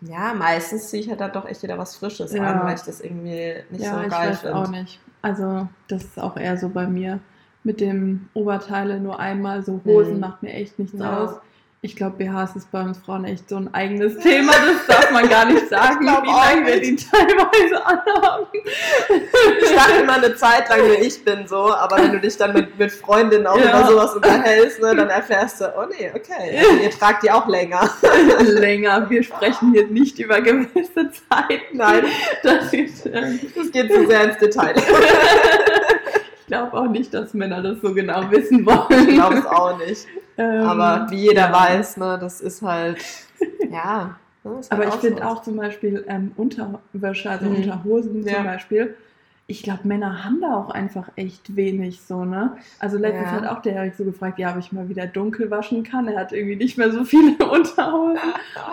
ja, 0.02 0.32
meistens 0.35 0.88
ziehe 0.88 1.02
ich 1.02 1.11
halt 1.11 1.20
dann 1.20 1.32
doch 1.32 1.44
echt 1.47 1.62
wieder 1.62 1.78
was 1.78 1.97
Frisches 1.97 2.32
Ja. 2.32 2.42
an, 2.44 2.64
weil 2.64 2.76
ich 2.76 2.82
das 2.82 3.00
irgendwie 3.00 3.54
nicht 3.70 3.85
ja, 3.85 3.90
so 4.02 4.09
geil 4.09 4.30
weiß 4.30 4.47
auch 4.47 4.64
finde. 4.64 4.80
nicht. 4.80 5.00
Also, 5.23 5.68
das 5.88 6.04
ist 6.04 6.18
auch 6.18 6.37
eher 6.37 6.56
so 6.56 6.68
bei 6.68 6.87
mir. 6.87 7.20
Mit 7.62 7.80
dem 7.80 8.28
Oberteile 8.32 8.99
nur 9.00 9.18
einmal, 9.20 9.62
so 9.62 9.80
Hosen 9.85 10.14
Mhm. 10.14 10.20
macht 10.20 10.42
mir 10.42 10.52
echt 10.54 10.78
nichts 10.78 10.99
Ja. 10.99 11.25
aus. 11.25 11.40
Ich 11.82 11.96
glaube, 11.96 12.18
BHs 12.18 12.56
ist 12.56 12.70
bei 12.70 12.82
uns 12.82 12.99
Frauen 12.99 13.25
echt 13.25 13.49
so 13.49 13.56
ein 13.56 13.72
eigenes 13.72 14.18
Thema. 14.18 14.52
Das 14.52 14.87
darf 14.87 15.10
man 15.12 15.26
gar 15.30 15.46
nicht 15.46 15.66
sagen, 15.70 16.00
wie 16.02 16.06
lange 16.30 16.66
wir 16.66 16.78
die 16.78 16.94
teilweise 16.94 17.87
anhaben. 17.87 18.46
Ich 19.62 19.75
dachte 19.75 20.02
immer 20.02 20.12
eine 20.12 20.34
Zeit 20.37 20.68
lang, 20.68 20.80
nur 20.87 20.99
ich 21.00 21.25
bin 21.25 21.46
so, 21.49 21.72
aber 21.75 21.96
wenn 21.96 22.12
du 22.12 22.20
dich 22.20 22.37
dann 22.37 22.52
mit, 22.52 22.78
mit 22.78 22.92
Freundinnen 22.92 23.46
auch 23.46 23.56
Ja. 23.56 23.80
über 23.80 23.90
sowas 23.90 24.14
unterhältst, 24.14 24.82
ne, 24.82 24.94
dann 24.94 25.08
erfährst 25.08 25.62
du, 25.62 25.72
oh 25.75 25.87
nee, 25.99 26.10
okay, 26.14 26.58
also 26.58 26.82
ihr 26.82 26.90
tragt 26.90 27.22
die 27.22 27.30
auch 27.30 27.49
länger. 27.49 27.88
Länger. 28.42 29.08
Wir 29.08 29.22
sprechen 29.22 29.72
hier 29.72 29.87
nicht 29.87 30.18
über 30.18 30.42
gewisse 30.42 31.10
Zeiten. 31.30 31.78
Nein, 31.78 32.04
Das 32.42 32.75
ist, 32.75 33.06
äh, 33.06 33.38
das 33.56 33.70
geht 33.72 33.90
zu 33.90 34.06
sehr 34.06 34.25
ins 34.25 34.37
Detail. 34.37 34.75
ich 34.76 36.46
glaube 36.46 36.76
auch 36.76 36.88
nicht, 36.88 37.14
dass 37.14 37.32
Männer 37.32 37.62
das 37.62 37.80
so 37.80 37.94
genau 37.94 38.30
wissen 38.30 38.60
Ich 38.60 38.66
wollen. 38.66 39.14
glaube 39.14 39.38
es 39.38 39.46
auch 39.46 39.78
nicht. 39.78 40.06
Ähm, 40.40 40.62
Aber 40.66 41.06
wie 41.11 41.16
jeder 41.16 41.49
ja. 41.49 41.52
weiß, 41.52 41.99
ne, 41.99 42.16
das 42.20 42.40
ist 42.40 42.62
halt, 42.62 42.99
ja. 43.70 44.16
ne, 44.44 44.59
ist 44.61 44.70
halt 44.70 44.80
Aber 44.80 44.88
ich 44.88 44.94
finde 44.94 45.26
auch 45.26 45.42
zum 45.42 45.56
Beispiel 45.56 46.04
ähm, 46.09 46.32
Unterwäsche, 46.37 47.30
also 47.30 47.47
Mhm. 47.47 47.56
Unterhosen 47.56 48.23
Ja. 48.26 48.37
zum 48.37 48.44
Beispiel. 48.44 48.97
Ich 49.47 49.64
glaube, 49.64 49.80
Männer 49.82 50.25
haben 50.25 50.40
da 50.40 50.54
auch 50.54 50.70
einfach 50.70 51.09
echt 51.16 51.56
wenig 51.56 52.00
so, 52.02 52.25
ne? 52.25 52.56
Also 52.78 52.97
letztens 52.99 53.32
Ja. 53.32 53.37
hat 53.38 53.47
auch 53.49 53.61
der 53.62 53.75
Erik 53.75 53.94
so 53.97 54.04
gefragt, 54.04 54.38
ja, 54.38 54.52
ob 54.52 54.59
ich 54.59 54.70
mal 54.70 54.88
wieder 54.88 55.09
dunkel 55.09 55.50
waschen 55.50 55.82
kann. 55.82 56.06
Er 56.06 56.20
hat 56.20 56.32
irgendwie 56.32 56.54
nicht 56.54 56.78
mehr 56.78 56.92
so 56.92 57.04
viele 57.04 57.32
Unterhosen. 57.50 58.18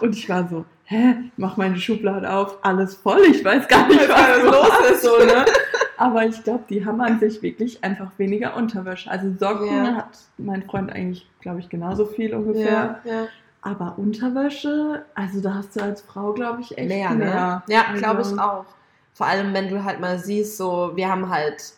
Und 0.01 0.15
ich 0.15 0.29
war 0.29 0.47
so, 0.47 0.65
hä, 0.85 1.15
mach 1.35 1.57
meine 1.57 1.77
Schublade 1.77 2.31
auf, 2.31 2.59
alles 2.61 2.93
voll, 2.93 3.21
ich 3.31 3.43
weiß 3.43 3.67
gar 3.67 3.87
nicht, 3.87 4.07
was 4.07 4.17
was 4.17 4.43
los 4.43 4.53
los 4.53 4.91
ist, 4.91 5.01
so, 5.03 5.17
ne? 5.25 5.45
Aber 5.97 6.25
ich 6.25 6.43
glaube, 6.43 6.63
die 6.69 6.85
haben 6.85 7.01
an 7.01 7.19
sich 7.19 7.41
wirklich 7.41 7.83
einfach 7.83 8.11
weniger 8.17 8.55
Unterwäsche. 8.55 9.09
Also 9.09 9.31
Socken 9.37 9.67
Ja. 9.67 9.95
hat 9.95 10.09
mein 10.37 10.63
Freund 10.63 10.91
eigentlich, 10.91 11.27
glaube 11.41 11.59
ich, 11.59 11.69
genauso 11.69 12.05
viel 12.05 12.33
ungefähr. 12.35 12.99
ja. 13.03 13.27
Aber 13.63 13.95
Unterwäsche, 13.97 15.03
also 15.15 15.41
da 15.41 15.55
hast 15.55 15.75
du 15.75 15.81
als 15.81 16.01
Frau, 16.01 16.31
glaube 16.33 16.61
ich, 16.61 16.77
echt 16.77 16.87
Mehr, 16.87 17.09
mehr. 17.09 17.63
ne? 17.67 17.73
Ja, 17.73 17.85
Also- 17.89 17.99
glaube 18.01 18.21
ich 18.21 18.39
auch. 18.39 18.65
Vor 19.13 19.25
allem, 19.25 19.53
wenn 19.53 19.67
du 19.69 19.83
halt 19.83 19.99
mal 19.99 20.19
siehst, 20.19 20.57
so, 20.57 20.91
wir 20.95 21.09
haben 21.09 21.29
halt 21.29 21.73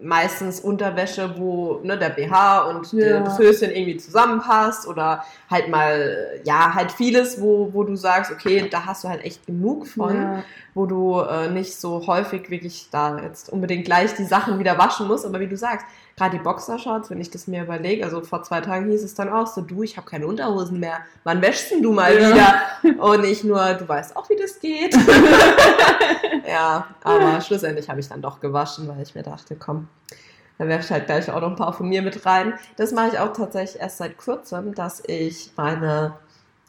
meistens 0.00 0.60
Unterwäsche, 0.60 1.34
wo 1.38 1.80
ne, 1.82 1.98
der 1.98 2.10
BH 2.10 2.62
und 2.68 2.92
Ja. 2.92 3.20
das 3.20 3.38
Höschen 3.38 3.70
irgendwie 3.70 3.96
zusammenpasst 3.96 4.86
oder 4.86 5.24
halt 5.50 5.68
mal, 5.68 6.40
ja, 6.44 6.74
halt 6.74 6.92
vieles, 6.92 7.40
wo, 7.40 7.70
wo 7.72 7.82
du 7.84 7.96
sagst, 7.96 8.30
okay, 8.30 8.68
da 8.70 8.86
hast 8.86 9.04
du 9.04 9.08
halt 9.08 9.24
echt 9.24 9.46
genug 9.46 9.86
von, 9.88 10.14
Ja. 10.14 10.44
wo 10.74 10.86
du 10.86 11.20
äh, 11.20 11.48
nicht 11.48 11.74
so 11.74 12.06
häufig 12.06 12.48
wirklich 12.50 12.88
da 12.90 13.18
jetzt 13.22 13.50
unbedingt 13.50 13.84
gleich 13.84 14.14
die 14.14 14.24
Sachen 14.24 14.58
wieder 14.58 14.78
waschen 14.78 15.08
musst, 15.08 15.26
aber 15.26 15.40
wie 15.40 15.48
du 15.48 15.56
sagst, 15.56 15.86
gerade 16.18 16.36
die 16.36 16.42
Boxershorts, 16.42 17.10
wenn 17.10 17.20
ich 17.20 17.30
das 17.30 17.46
mir 17.46 17.62
überlege, 17.62 18.04
also 18.04 18.20
vor 18.22 18.42
zwei 18.42 18.60
Tagen 18.60 18.90
hieß 18.90 19.02
es 19.04 19.14
dann 19.14 19.28
auch 19.28 19.46
so, 19.46 19.60
du, 19.60 19.82
ich 19.82 19.96
habe 19.96 20.06
keine 20.08 20.26
Unterhosen 20.26 20.80
mehr, 20.80 20.98
wann 21.24 21.40
wäschst 21.40 21.70
denn 21.70 21.82
du 21.82 21.92
mal 21.92 22.12
Ja. 22.12 22.28
wieder? 22.82 23.02
Und 23.02 23.24
ich 23.24 23.44
nur, 23.44 23.74
du 23.74 23.88
weißt 23.88 24.16
auch, 24.16 24.28
wie 24.28 24.36
das 24.36 24.58
geht. 24.58 24.94
ja, 26.48 26.86
aber 27.04 27.40
schlussendlich 27.40 27.88
habe 27.88 28.00
ich 28.00 28.08
dann 28.08 28.20
doch 28.20 28.40
gewaschen, 28.40 28.88
weil 28.88 29.00
ich 29.02 29.14
mir 29.14 29.22
dachte, 29.22 29.56
komm, 29.56 29.88
da 30.58 30.66
werfe 30.66 30.84
ich 30.84 30.90
halt 30.90 31.06
gleich 31.06 31.30
auch 31.30 31.40
noch 31.40 31.50
ein 31.50 31.56
paar 31.56 31.72
von 31.72 31.88
mir 31.88 32.02
mit 32.02 32.26
rein. 32.26 32.54
Das 32.76 32.90
mache 32.92 33.08
ich 33.12 33.18
auch 33.18 33.32
tatsächlich 33.32 33.80
erst 33.80 33.98
seit 33.98 34.18
kurzem, 34.18 34.74
dass 34.74 35.02
ich 35.06 35.52
meine 35.56 36.14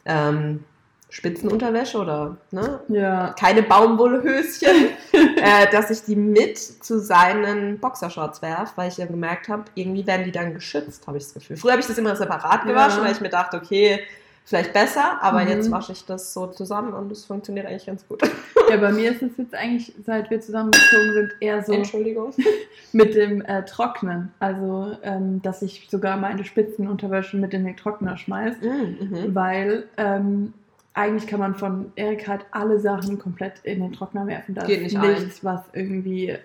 ähm, 0.06 0.64
Spitzenunterwäsche 1.10 1.98
oder 1.98 2.38
ne, 2.52 2.80
Ja. 2.88 3.34
keine 3.40 3.64
Baumwollhöschen, 3.64 4.90
äh, 5.14 5.72
dass 5.72 5.90
ich 5.90 6.04
die 6.04 6.16
mit 6.16 6.58
zu 6.58 7.00
seinen 7.00 7.80
Boxershorts 7.80 8.42
werfe, 8.42 8.74
weil 8.76 8.90
ich 8.90 8.98
ja 8.98 9.06
gemerkt 9.06 9.50
habe, 9.50 9.64
irgendwie 9.76 10.06
werden 10.06 10.26
die 10.26 10.32
dann 10.32 10.54
geschützt, 10.54 11.08
habe 11.08 11.18
ich 11.18 11.24
das 11.24 11.34
Gefühl. 11.34 11.58
Früher 11.58 11.72
habe 11.72 11.82
ich 11.82 11.88
das 11.88 11.98
immer 11.98 12.16
separat 12.16 12.62
Ja. 12.66 12.70
gewaschen, 12.72 13.04
weil 13.04 13.12
ich 13.12 13.22
mir 13.22 13.30
dachte, 13.30 13.58
okay, 13.58 14.02
vielleicht 14.46 14.74
besser, 14.74 15.22
aber 15.22 15.42
Mhm. 15.44 15.50
jetzt 15.50 15.72
wasche 15.72 15.92
ich 15.92 16.06
das 16.06 16.34
so 16.34 16.48
zusammen 16.48 16.94
und 16.94 17.12
es 17.12 17.26
funktioniert 17.26 17.66
eigentlich 17.68 17.86
ganz 17.86 18.08
gut. 18.08 18.22
ja, 18.70 18.78
bei 18.78 18.92
mir 18.92 19.12
ist 19.12 19.22
es 19.22 19.32
jetzt 19.38 19.54
eigentlich, 19.56 19.94
seit 20.06 20.30
wir 20.30 20.42
zusammengezogen 20.42 21.14
sind, 21.14 21.32
eher 21.40 21.64
so 21.64 21.74
Entschuldigung. 21.74 22.34
mit 22.94 23.14
dem 23.14 23.42
äh, 23.42 23.64
Trocknen. 23.66 24.32
Also, 24.40 24.98
ähm, 25.04 25.42
dass 25.44 25.62
ich 25.62 25.88
sogar 25.92 26.18
meine 26.18 26.44
Spitzenunterwäsche 26.44 27.38
mit 27.38 27.54
in 27.54 27.66
den 27.66 27.78
Trockner 27.78 28.18
schmeiße. 28.18 28.58
Mhm. 28.66 29.36
Weil 29.36 29.84
ähm, 29.98 30.54
eigentlich 30.94 31.28
kann 31.28 31.40
man 31.40 31.56
von 31.56 31.92
Erik 31.96 32.28
halt 32.28 32.46
alle 32.52 32.80
Sachen 32.80 33.20
komplett 33.20 33.60
in 33.64 33.82
den 33.82 33.94
Trockner 33.94 34.28
werfen. 34.28 34.56
Da 34.56 34.66
Geht 34.66 34.82
ist 34.82 34.94
nicht 34.94 35.02
nichts, 35.02 35.44
was 35.44 35.62
irgendwie, 35.74 36.36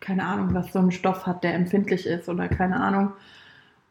keine 0.00 0.24
Ahnung, 0.24 0.48
was 0.52 0.72
so 0.72 0.80
ein 0.80 0.90
Stoff 0.90 1.26
hat, 1.26 1.44
der 1.44 1.54
empfindlich 1.54 2.06
ist 2.06 2.28
oder 2.28 2.48
keine 2.48 2.80
Ahnung. 2.80 3.12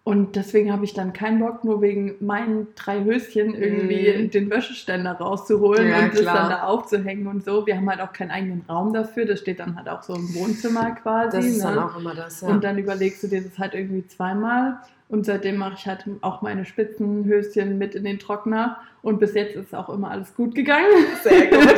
Und 0.04 0.36
deswegen 0.36 0.72
habe 0.72 0.86
ich 0.86 0.94
dann 0.94 1.14
keinen 1.14 1.40
Bock, 1.40 1.64
nur 1.64 1.82
wegen 1.82 2.14
meinen 2.20 2.68
drei 2.76 3.04
Höschen 3.04 3.56
irgendwie 3.56 4.16
Mhm. 4.16 4.30
den 4.30 4.52
Wäscheständer 4.52 5.14
rauszuholen 5.14 5.90
Ja, 5.90 6.04
und 6.04 6.14
das 6.14 6.24
dann 6.26 6.50
da 6.50 6.64
aufzuhängen 6.66 7.26
und 7.26 7.44
so. 7.44 7.66
Wir 7.66 7.76
haben 7.76 7.90
halt 7.90 8.02
auch 8.02 8.14
keinen 8.14 8.30
eigenen 8.30 8.62
Raum 8.70 8.94
dafür. 8.94 9.26
Das 9.26 9.40
steht 9.40 9.60
dann 9.60 9.76
halt 9.76 9.90
auch 9.90 10.04
so 10.04 10.14
im 10.14 10.36
Wohnzimmer 10.36 10.92
quasi. 10.92 11.38
Das 11.38 11.46
ist 11.48 11.58
ne? 11.58 11.64
dann 11.64 11.80
auch 11.80 11.98
immer 11.98 12.14
das, 12.14 12.42
ja. 12.42 12.50
Und 12.50 12.64
dann 12.64 12.78
überlegst 12.78 13.24
du 13.24 13.28
dir 13.28 13.42
das 13.42 13.58
halt 13.58 13.74
irgendwie 13.74 14.06
zweimal. 14.08 14.78
Und 15.08 15.26
seitdem 15.26 15.58
mache 15.58 15.76
ich 15.78 15.86
halt 15.86 16.06
auch 16.22 16.42
meine 16.42 16.66
Spitzenhöschen 16.66 17.78
mit 17.78 17.96
in 17.96 18.04
den 18.04 18.20
Trockner. 18.20 18.78
Und 19.02 19.20
bis 19.20 19.36
jetzt 19.36 19.56
ist 19.56 19.76
auch 19.76 19.90
immer 19.90 20.10
alles 20.10 20.34
gut 20.36 20.56
gegangen. 20.56 20.90
Sehr 21.24 21.48
gut. 21.48 21.76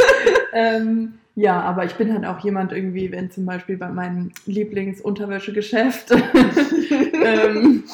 ähm, 0.52 1.14
ja, 1.34 1.60
aber 1.60 1.84
ich 1.84 1.94
bin 1.94 2.12
halt 2.12 2.24
auch 2.26 2.40
jemand 2.40 2.72
irgendwie, 2.72 3.12
wenn 3.12 3.30
zum 3.30 3.46
Beispiel 3.46 3.76
bei 3.76 3.88
meinem 3.88 4.30
Lieblingsunterwäschegeschäft, 4.46 6.10
ähm, 6.90 7.84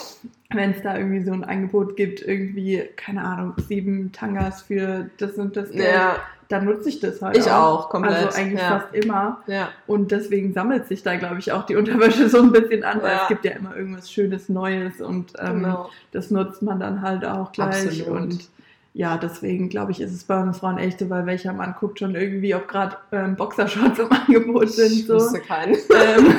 wenn 0.51 0.71
es 0.71 0.83
da 0.83 0.97
irgendwie 0.97 1.23
so 1.23 1.33
ein 1.33 1.45
Angebot 1.45 1.97
gibt, 1.97 2.23
irgendwie, 2.23 2.85
keine 2.97 3.25
Ahnung, 3.25 3.55
sieben 3.69 4.13
Tangas 4.13 4.63
für 4.63 5.11
das 5.19 5.33
und 5.33 5.57
das 5.57 5.71
Geld, 5.71 5.93
ja, 5.93 6.17
dann 6.49 6.65
nutze 6.65 6.89
ich 6.89 7.01
das 7.01 7.21
halt 7.23 7.37
ich 7.37 7.51
auch, 7.51 7.89
komplett. 7.89 8.27
Also 8.27 8.39
eigentlich 8.39 8.61
ja. 8.61 8.81
fast 8.81 8.95
immer. 8.95 9.43
Ja. 9.47 9.69
Und 9.87 10.11
deswegen 10.13 10.53
sammelt 10.53 10.87
sich 10.87 11.03
da, 11.03 11.17
glaube 11.17 11.39
ich, 11.39 11.53
auch 11.53 11.65
die 11.67 11.77
Unterwäsche 11.81 12.29
so 12.29 12.39
ein 12.41 12.53
bisschen 12.53 12.85
an, 12.85 13.03
weil 13.03 13.13
Ja. 13.13 13.23
es 13.23 13.29
gibt 13.29 13.45
ja 13.45 13.53
immer 13.53 13.77
irgendwas 13.77 14.11
Schönes 14.11 14.49
Neues 14.49 15.01
und 15.01 15.33
ähm, 15.39 15.63
Genau. 15.63 15.91
das 16.13 16.31
nutzt 16.31 16.63
man 16.63 16.79
dann 16.81 17.03
halt 17.03 17.25
auch 17.25 17.53
gleich. 17.53 17.87
Absolut. 17.87 18.09
Und 18.21 18.49
ja, 18.95 19.19
deswegen 19.19 19.69
glaube 19.69 19.93
ich, 19.93 20.01
ist 20.01 20.13
es 20.15 20.25
bei 20.25 20.41
uns 20.41 20.59
Frauen 20.59 20.79
echt 20.79 21.01
so, 21.01 21.11
weil 21.11 21.27
welcher 21.27 21.53
Mann 21.53 21.75
guckt 21.79 21.99
schon 21.99 22.15
irgendwie, 22.15 22.55
ob 22.55 22.67
gerade 22.67 22.97
ähm, 23.13 23.37
Boxershorts 23.37 23.99
im 23.99 24.09
Angebot 24.27 24.71
sind. 24.71 24.93
Ich 24.93 25.07
So. 25.07 25.17
wusste 25.17 25.41
keinen. 25.41 25.75
ähm, 25.91 26.35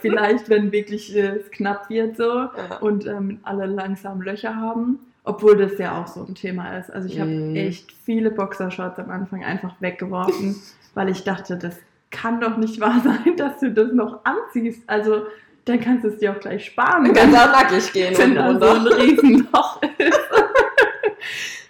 vielleicht, 0.00 0.48
wenn 0.48 0.70
wirklich 0.70 1.16
äh, 1.16 1.38
es 1.38 1.50
knapp 1.50 1.90
wird 1.90 2.16
so 2.16 2.28
Ja. 2.32 2.50
und 2.80 3.06
ähm, 3.06 3.40
alle 3.42 3.66
langsam 3.66 4.20
Löcher 4.22 4.54
haben. 4.54 5.00
Obwohl 5.26 5.56
das 5.56 5.76
ja 5.78 6.00
auch 6.00 6.06
so 6.06 6.24
ein 6.24 6.34
Thema 6.34 6.78
ist. 6.78 6.90
Also 6.90 7.08
ich 7.08 7.18
habe 7.20 7.30
Mm. 7.30 7.56
echt 7.56 7.92
viele 8.04 8.30
Boxershorts 8.30 8.98
am 8.98 9.10
Anfang 9.10 9.44
einfach 9.44 9.74
weggeworfen, 9.80 10.56
weil 10.94 11.08
ich 11.10 11.24
dachte, 11.24 11.56
das 11.56 11.76
kann 12.10 12.40
doch 12.40 12.56
nicht 12.56 12.80
wahr 12.80 13.00
sein, 13.04 13.36
dass 13.36 13.58
du 13.60 13.72
das 13.72 13.92
noch 13.92 14.20
anziehst. 14.24 14.82
Also 14.86 15.26
dann 15.64 15.80
kannst 15.80 16.04
du 16.04 16.08
es 16.08 16.18
dir 16.18 16.30
auch 16.32 16.38
gleich 16.40 16.64
sparen, 16.66 17.04
Du 17.06 17.12
kannst 17.12 17.36
auch 17.36 17.50
nackig 17.50 17.92
gehen 17.92 18.16
wenn 18.16 18.36
da 18.36 18.58
so 18.58 18.66
ein 18.66 18.86
Riesenloch 18.86 19.82
ist. 19.98 20.20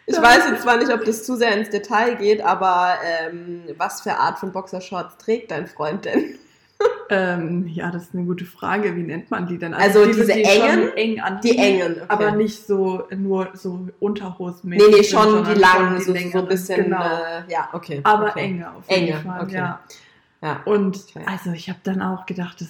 Ich 0.09 0.21
weiß 0.23 0.49
jetzt 0.51 0.63
zwar 0.63 0.77
nicht, 0.77 0.93
ob 0.93 1.05
das 1.05 1.25
zu 1.25 1.35
sehr 1.37 1.53
ins 1.57 1.71
Detail 1.71 2.15
geht, 2.17 2.41
aber 2.45 2.95
ähm, 3.05 3.63
was 3.77 4.03
für 4.03 4.13
Art 4.13 4.39
von 4.39 4.53
Boxershorts 4.53 5.17
trägt 5.17 5.51
dein 5.51 5.67
Freund 5.67 6.05
denn? 6.05 6.39
Ähm, 7.09 7.67
ja, 7.69 7.91
das 7.91 8.05
ist 8.05 8.15
eine 8.15 8.25
gute 8.25 8.45
Frage. 8.45 8.97
Wie 8.97 9.03
nennt 9.03 9.31
man 9.31 9.47
die 9.47 9.59
denn? 9.59 9.75
Also 9.75 10.05
die 10.05 10.13
diese 10.13 10.25
sind 10.25 10.39
engen? 10.39 10.89
schon 10.89 10.97
eng 10.97 11.21
an 11.21 11.41
Die 11.41 11.57
engen, 11.57 11.93
okay. 11.93 12.05
aber 12.09 12.33
nicht 12.33 12.67
so 12.67 13.05
nur 13.17 13.51
so 13.55 13.89
Unterhosen. 14.01 14.71
Nee, 14.71 14.83
nee, 14.91 15.05
schon 15.05 15.45
die 15.45 15.59
langen, 15.59 16.01
so, 16.01 16.15
so 16.15 16.39
ein 16.39 16.49
bisschen. 16.49 16.85
Genau. 16.85 17.03
Äh, 17.05 17.53
ja, 17.53 17.69
okay. 17.73 18.01
aber 18.03 18.31
okay. 18.31 18.41
enge 18.41 18.71
auf 18.71 18.91
jeden 18.91 19.09
Enge, 19.09 19.21
Fall. 19.21 19.41
okay. 19.43 19.57
Ja. 19.57 19.81
Ja. 20.43 20.61
Und 20.65 21.05
also 21.25 21.53
ich 21.53 21.69
habe 21.69 21.79
dann 21.83 22.03
auch 22.03 22.27
gedacht, 22.27 22.61
das 22.61 22.69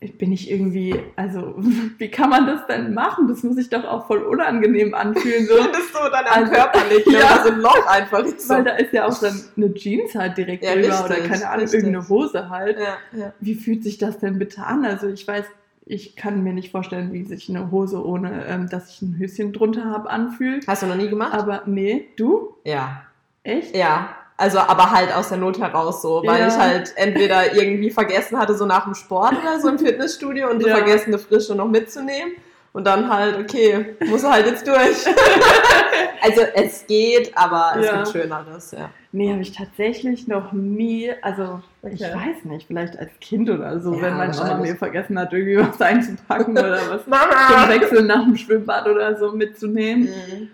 bin 0.00 0.30
ich 0.30 0.50
irgendwie, 0.50 0.94
also 1.16 1.54
wie 1.98 2.08
kann 2.08 2.30
man 2.30 2.46
das 2.46 2.66
denn 2.66 2.94
machen? 2.94 3.26
Das 3.26 3.42
muss 3.42 3.56
sich 3.56 3.68
doch 3.68 3.84
auch 3.84 4.06
voll 4.06 4.18
unangenehm 4.18 4.94
anfühlen. 4.94 5.46
So. 5.46 5.56
das 5.72 5.78
ist 5.78 5.92
so 5.92 5.98
dann 6.10 6.24
also, 6.26 6.52
körperlich, 6.52 7.06
ne? 7.06 7.12
ja, 7.20 7.42
so 7.42 7.50
ein 7.50 7.60
Loch 7.60 7.86
einfach. 7.86 8.24
So. 8.24 8.54
Weil 8.54 8.64
da 8.64 8.76
ist 8.76 8.92
ja 8.92 9.06
auch 9.06 9.18
dann 9.18 9.40
eine 9.56 9.74
Jeans 9.74 10.14
halt 10.14 10.38
direkt 10.38 10.64
ja, 10.64 10.74
drüber 10.74 11.04
oder 11.04 11.16
keine 11.16 11.48
Ahnung, 11.48 11.62
richtig. 11.62 11.80
irgendeine 11.80 12.08
Hose 12.08 12.48
halt. 12.48 12.78
Ja, 12.78 13.18
ja. 13.18 13.32
Wie 13.40 13.54
fühlt 13.54 13.82
sich 13.82 13.98
das 13.98 14.18
denn 14.18 14.38
bitte 14.38 14.62
an? 14.62 14.84
Also 14.84 15.08
ich 15.08 15.26
weiß, 15.26 15.46
ich 15.84 16.14
kann 16.14 16.44
mir 16.44 16.52
nicht 16.52 16.70
vorstellen, 16.70 17.12
wie 17.12 17.24
sich 17.24 17.48
eine 17.48 17.70
Hose 17.70 18.04
ohne, 18.04 18.44
ähm, 18.46 18.68
dass 18.68 18.90
ich 18.90 19.02
ein 19.02 19.18
Höschen 19.18 19.52
drunter 19.52 19.86
habe, 19.86 20.10
anfühlt. 20.10 20.66
Hast 20.68 20.82
du 20.82 20.86
noch 20.86 20.96
nie 20.96 21.08
gemacht? 21.08 21.34
Aber 21.34 21.62
nee, 21.66 22.08
du? 22.16 22.54
Ja. 22.64 23.02
Echt? 23.42 23.74
Ja. 23.74 24.17
Also, 24.40 24.60
aber 24.60 24.92
halt 24.92 25.12
aus 25.12 25.30
der 25.30 25.38
Not 25.38 25.58
heraus 25.58 26.00
so, 26.00 26.22
weil 26.24 26.40
ja. 26.40 26.46
ich 26.46 26.56
halt 26.56 26.92
entweder 26.94 27.56
irgendwie 27.56 27.90
vergessen 27.90 28.38
hatte, 28.38 28.54
so 28.54 28.66
nach 28.66 28.84
dem 28.84 28.94
Sport 28.94 29.32
oder 29.32 29.60
so 29.60 29.68
im 29.68 29.78
Fitnessstudio 29.84 30.48
und 30.48 30.64
ja. 30.64 30.76
vergessen, 30.76 31.08
eine 31.08 31.18
Frische 31.18 31.56
noch 31.56 31.66
mitzunehmen. 31.66 32.32
Und 32.72 32.86
dann 32.86 33.12
halt, 33.12 33.36
okay, 33.36 33.96
muss 34.06 34.22
halt 34.22 34.46
jetzt 34.46 34.64
durch. 34.64 34.76
also 36.22 36.42
es 36.54 36.86
geht, 36.86 37.36
aber 37.36 37.72
es 37.80 37.86
ja. 37.86 37.96
gibt 37.96 38.08
Schöneres, 38.12 38.70
ja. 38.70 38.90
Nee, 39.10 39.32
habe 39.32 39.42
ich 39.42 39.50
tatsächlich 39.50 40.28
noch 40.28 40.52
nie, 40.52 41.10
also 41.22 41.60
okay. 41.82 41.94
ich 41.94 42.02
weiß 42.02 42.44
nicht, 42.44 42.68
vielleicht 42.68 42.96
als 42.96 43.10
Kind 43.20 43.50
oder 43.50 43.80
so, 43.80 43.94
ja, 43.94 44.02
wenn 44.02 44.16
meine 44.18 44.36
Mama 44.36 44.58
mir 44.58 44.76
vergessen 44.76 45.18
hat, 45.18 45.32
irgendwie 45.32 45.56
was 45.56 45.80
einzupacken 45.80 46.52
oder 46.58 46.78
was 46.90 47.04
zum 47.04 47.68
Wechsel 47.68 48.02
nach 48.04 48.22
dem 48.22 48.36
Schwimmbad 48.36 48.86
oder 48.86 49.18
so 49.18 49.32
mitzunehmen. 49.32 50.04
Mhm. 50.04 50.48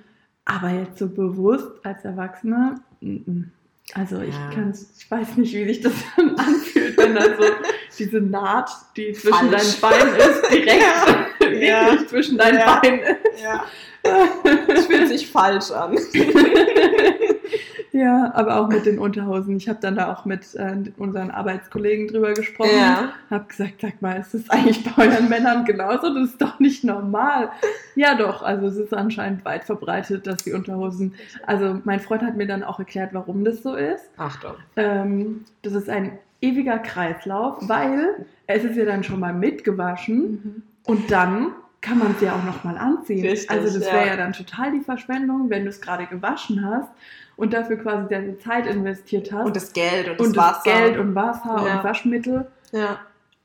Aber 0.47 0.71
jetzt 0.71 0.99
so 0.99 1.09
bewusst 1.09 1.85
als 1.85 2.03
Erwachsene, 2.05 2.77
m 3.03 3.25
-m. 3.27 3.45
Also 3.93 4.21
ich 4.23 4.35
ja. 4.35 4.51
kann 4.51 4.73
ich 4.99 5.11
weiß 5.11 5.37
nicht, 5.37 5.55
wie 5.55 5.67
sich 5.67 5.81
das 5.83 5.93
dann 6.17 6.37
anfühlt, 6.39 6.97
wenn 6.97 7.15
dann 7.15 7.37
so 7.37 7.45
diese 7.99 8.21
Naht, 8.21 8.71
die 8.97 9.13
zwischen 9.13 9.51
Falsch. 9.51 9.81
deinen 9.81 9.81
Beinen 9.81 10.17
ist, 10.17 10.51
direkt 10.51 11.07
wirklich 11.07 11.34
ja. 11.61 11.97
zwischen 12.09 12.39
deinen 12.39 12.59
ja. 12.59 12.81
Beinen 12.81 13.01
ist. 13.01 13.43
Ja. 13.43 13.65
Es 14.69 14.87
fühlt 14.87 15.09
sich 15.09 15.31
falsch 15.31 15.71
an. 15.71 15.99
Ja, 17.95 18.33
aber 18.35 18.57
auch 18.59 18.67
mit 18.67 18.87
den 18.87 18.99
Unterhosen. 18.99 19.57
Ich 19.57 19.69
habe 19.69 19.79
dann 19.81 19.95
da 19.95 20.13
auch 20.13 20.25
mit 20.25 20.53
äh, 20.57 20.75
unseren 20.97 21.31
Arbeitskollegen 21.31 22.09
drüber 22.09 22.35
gesprochen. 22.35 22.77
Ja. 22.77 23.13
Habe 23.31 23.45
gesagt, 23.45 23.75
sag 23.83 24.03
mal, 24.03 24.19
ist 24.19 24.35
das 24.35 24.51
eigentlich 24.51 24.83
bei 24.83 25.07
euren 25.07 25.29
Männern 25.29 25.65
genauso? 25.65 26.13
Das 26.13 26.31
ist 26.31 26.43
doch 26.43 26.59
nicht 26.59 26.83
normal. 26.83 27.51
Ja, 27.95 28.17
doch. 28.17 28.43
Also 28.43 28.67
es 28.67 28.77
ist 28.79 28.93
anscheinend 28.93 29.45
weit 29.45 29.63
verbreitet, 29.63 30.27
dass 30.27 30.43
die 30.43 30.55
Unterhosen. 30.55 31.15
Also 31.47 31.79
mein 31.85 32.01
Freund 32.01 32.23
hat 32.23 32.37
mir 32.37 32.49
dann 32.49 32.65
auch 32.65 32.81
erklärt, 32.81 33.11
warum 33.15 33.45
das 33.45 33.63
so 33.63 33.77
ist. 33.77 34.11
Ach 34.17 34.41
doch. 34.41 34.59
Ähm, 34.75 35.45
das 35.63 35.75
ist 35.75 35.89
ein 35.89 36.19
ewiger 36.41 36.81
Kreislauf, 36.81 37.59
weil 37.61 38.27
es 38.49 38.65
ist 38.65 38.77
ja 38.77 38.87
dann 38.87 39.05
schon 39.05 39.21
mal 39.21 39.33
mitgewaschen 39.33 40.19
mhm. 40.19 40.63
Und 40.87 41.11
dann 41.11 41.53
kann 41.81 41.99
man 41.99 42.13
es 42.13 42.23
ja 42.23 42.35
auch 42.35 42.45
nochmal 42.45 42.79
anziehen. 42.79 43.25
Richtig, 43.25 43.51
also 43.51 43.79
das 43.79 43.87
wäre 43.87 44.01
ja. 44.01 44.13
ja 44.13 44.17
dann 44.17 44.33
total 44.33 44.73
die 44.73 44.81
Verschwendung, 44.81 45.51
wenn 45.51 45.65
du 45.65 45.69
es 45.69 45.81
gerade 45.81 46.07
gewaschen 46.07 46.65
hast 46.65 46.89
und 47.37 47.53
dafür 47.53 47.77
quasi 47.77 48.09
deine 48.09 48.39
Zeit 48.39 48.67
investiert 48.67 49.33
hast. 49.33 49.47
Und 49.47 49.57
das 49.57 49.73
Geld 49.73 50.09
und 50.09 50.19
das 50.19 50.27
und 50.27 50.37
Wasser. 50.37 50.53
Das 50.55 50.65
Geld 50.65 50.99
und 50.99 51.15
Wasser 51.15 51.67
ja. 51.67 51.77
und 51.77 51.85
Waschmittel. 51.85 52.47
Ja. 52.73 52.99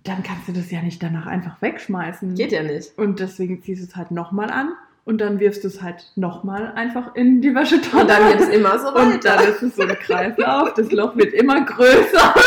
Dann 0.04 0.23
kannst 0.23 0.47
du 0.47 0.54
das 0.54 0.71
ja 0.71 0.82
nicht 0.82 1.04
danach 1.04 1.28
einfach 1.28 1.62
wegschmeißen. 1.62 2.36
Geht 2.36 2.54
ja 2.54 2.63
nicht. 2.63 2.97
Und 2.97 3.19
deswegen 3.19 3.62
ziehst 3.62 3.82
du 3.82 3.88
es 3.88 3.95
halt 3.97 4.12
nochmal 4.12 4.49
an 4.49 4.71
und 5.04 5.19
dann 5.19 5.41
wirfst 5.41 5.65
du 5.65 5.67
es 5.67 5.82
halt 5.82 6.10
nochmal 6.15 6.71
einfach 6.75 7.15
in 7.15 7.41
die 7.41 7.54
Wäschetonne. 7.54 8.04
Und 8.04 8.10
dann 8.10 8.30
wird 8.30 8.39
es 8.39 8.49
immer 8.49 8.80
so 8.80 8.86
weiter. 8.86 9.13
Und 9.13 9.25
dann 9.25 9.43
ist 9.43 9.62
es 9.62 9.75
so 9.75 9.82
ein 9.82 9.99
Kreislauf. 9.99 10.73
Das 10.75 10.89
Loch 10.91 11.17
wird 11.17 11.34
immer 11.34 11.65
größer. 11.65 12.34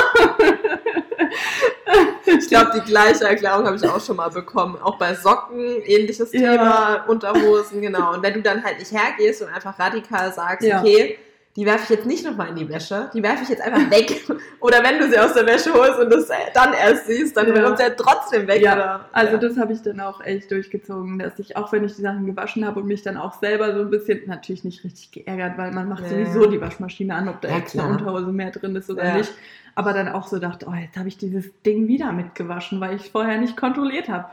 Ich 2.39 2.49
glaube, 2.49 2.73
die 2.75 2.81
gleiche 2.81 3.25
Erklärung 3.25 3.67
habe 3.67 3.77
ich 3.77 3.85
auch 3.87 4.01
schon 4.01 4.17
mal 4.17 4.31
bekommen. 4.31 4.77
Auch 4.83 4.99
bei 4.99 5.15
Socken, 5.15 5.83
ähnliches 5.85 6.31
Thema, 6.31 6.55
ja. 6.55 7.05
Unterhosen, 7.07 7.81
genau. 7.81 8.15
Und 8.15 8.23
wenn 8.23 8.35
du 8.35 8.43
dann 8.43 8.63
halt 8.63 8.79
nicht 8.79 8.93
hergehst 8.93 9.43
und 9.43 9.49
einfach 9.49 9.79
radikal 9.79 10.33
sagst, 10.33 10.67
ja. 10.67 10.81
okay, 10.81 11.19
die 11.55 11.67
werfe 11.67 11.85
ich 11.85 11.91
jetzt 11.91 12.07
nicht 12.07 12.25
nochmal 12.25 12.49
in 12.49 12.57
die 12.57 12.69
Wäsche, 12.69 13.11
die 13.13 13.23
werfe 13.23 13.43
ich 13.43 13.51
jetzt 13.51 13.61
einfach 13.61 13.91
weg. 13.91 14.25
Oder 14.61 14.83
wenn 14.83 14.99
du 14.99 15.11
sie 15.11 15.19
aus 15.19 15.35
der 15.35 15.47
Wäsche 15.47 15.75
holst 15.75 15.99
und 15.99 16.11
das 16.11 16.29
dann 16.55 16.73
erst 16.73 17.07
siehst, 17.07 17.37
dann 17.37 17.55
ja. 17.55 17.63
kommt 17.63 17.77
sie 17.77 17.85
ja 17.85 17.91
trotzdem 17.91 18.47
weg. 18.47 18.63
Ja. 18.63 18.73
Oder? 18.73 19.09
Also 19.13 19.33
ja. 19.35 19.39
das 19.39 19.59
habe 19.59 19.75
ich 19.75 19.83
dann 19.83 20.01
auch 20.01 20.23
echt 20.23 20.51
durchgezogen, 20.51 21.19
dass 21.19 21.39
ich, 21.39 21.57
auch 21.59 21.71
wenn 21.73 21.85
ich 21.85 21.95
die 21.95 22.01
Sachen 22.01 22.25
gewaschen 22.25 22.67
habe 22.67 22.81
und 22.81 22.87
mich 22.87 23.03
dann 23.03 23.19
auch 23.19 23.35
selber 23.35 23.75
so 23.75 23.83
ein 23.83 23.91
bisschen, 23.91 24.23
natürlich 24.27 24.65
nicht 24.65 24.83
richtig 24.83 25.11
geärgert, 25.13 25.59
weil 25.59 25.73
man 25.73 25.89
macht 25.89 26.05
ja. 26.05 26.09
sowieso 26.09 26.47
die 26.47 26.61
Waschmaschine 26.61 27.15
an, 27.15 27.29
ob 27.29 27.43
da 27.43 27.49
eine 27.49 27.87
Unterhose 27.87 28.33
mehr 28.33 28.51
drin 28.51 28.75
ist 28.75 28.89
oder 28.89 29.15
nicht. 29.15 29.33
Aber 29.75 29.93
dann 29.93 30.09
auch 30.09 30.29
so 30.29 30.39
dachte, 30.39 30.67
oh, 30.69 30.75
jetzt 30.75 30.97
habe 30.97 31.09
ich 31.09 31.19
dieses 31.19 31.51
Ding 31.67 31.87
wieder 31.87 32.13
mitgewaschen, 32.13 32.81
weil 32.81 32.97
ich 32.97 33.11
vorher 33.11 33.39
nicht 33.39 33.59
kontrolliert 33.59 34.09
habe. 34.09 34.29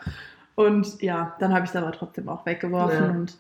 Und 0.56 1.02
ja, 1.02 1.36
dann 1.40 1.54
habe 1.54 1.66
ich 1.66 1.70
es 1.70 1.76
aber 1.76 1.92
trotzdem 1.92 2.30
auch 2.30 2.46
weggeworfen 2.46 3.10
und 3.10 3.38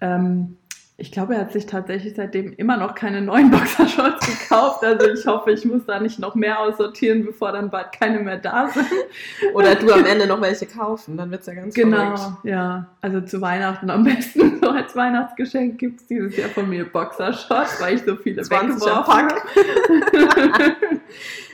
ähm, 0.00 0.56
ich 1.00 1.10
glaube, 1.10 1.34
er 1.34 1.40
hat 1.40 1.52
sich 1.52 1.64
tatsächlich 1.64 2.14
seitdem 2.14 2.52
immer 2.52 2.76
noch 2.76 2.94
keine 2.94 3.22
neuen 3.22 3.50
Boxershorts 3.50 4.26
gekauft. 4.26 4.84
Also 4.84 5.08
ich 5.08 5.26
hoffe, 5.26 5.50
ich 5.52 5.64
muss 5.64 5.86
da 5.86 5.98
nicht 5.98 6.18
noch 6.18 6.34
mehr 6.34 6.60
aussortieren, 6.60 7.24
bevor 7.24 7.52
dann 7.52 7.70
bald 7.70 7.92
keine 7.92 8.18
mehr 8.20 8.36
da 8.36 8.68
sind. 8.68 8.86
Oder 9.54 9.76
du 9.76 9.90
am 9.92 10.04
Ende 10.04 10.26
noch 10.26 10.42
welche 10.42 10.66
kaufen, 10.66 11.16
dann 11.16 11.30
wird 11.30 11.40
es 11.40 11.46
ja 11.46 11.54
ganz 11.54 11.74
Genau, 11.74 12.16
verrückt. 12.16 12.44
ja. 12.44 12.86
Also 13.00 13.22
zu 13.22 13.40
Weihnachten 13.40 13.88
am 13.88 14.04
besten 14.04 14.60
so 14.62 14.68
als 14.68 14.94
Weihnachtsgeschenk 14.94 15.78
gibt 15.78 16.02
es 16.02 16.06
dieses 16.06 16.36
Jahr 16.36 16.50
von 16.50 16.68
mir 16.68 16.84
Boxershorts, 16.84 17.80
weil 17.80 17.94
ich 17.94 18.02
so 18.02 18.16
viele 18.16 18.42
weggeworfen 18.42 19.14
habe. 19.14 19.34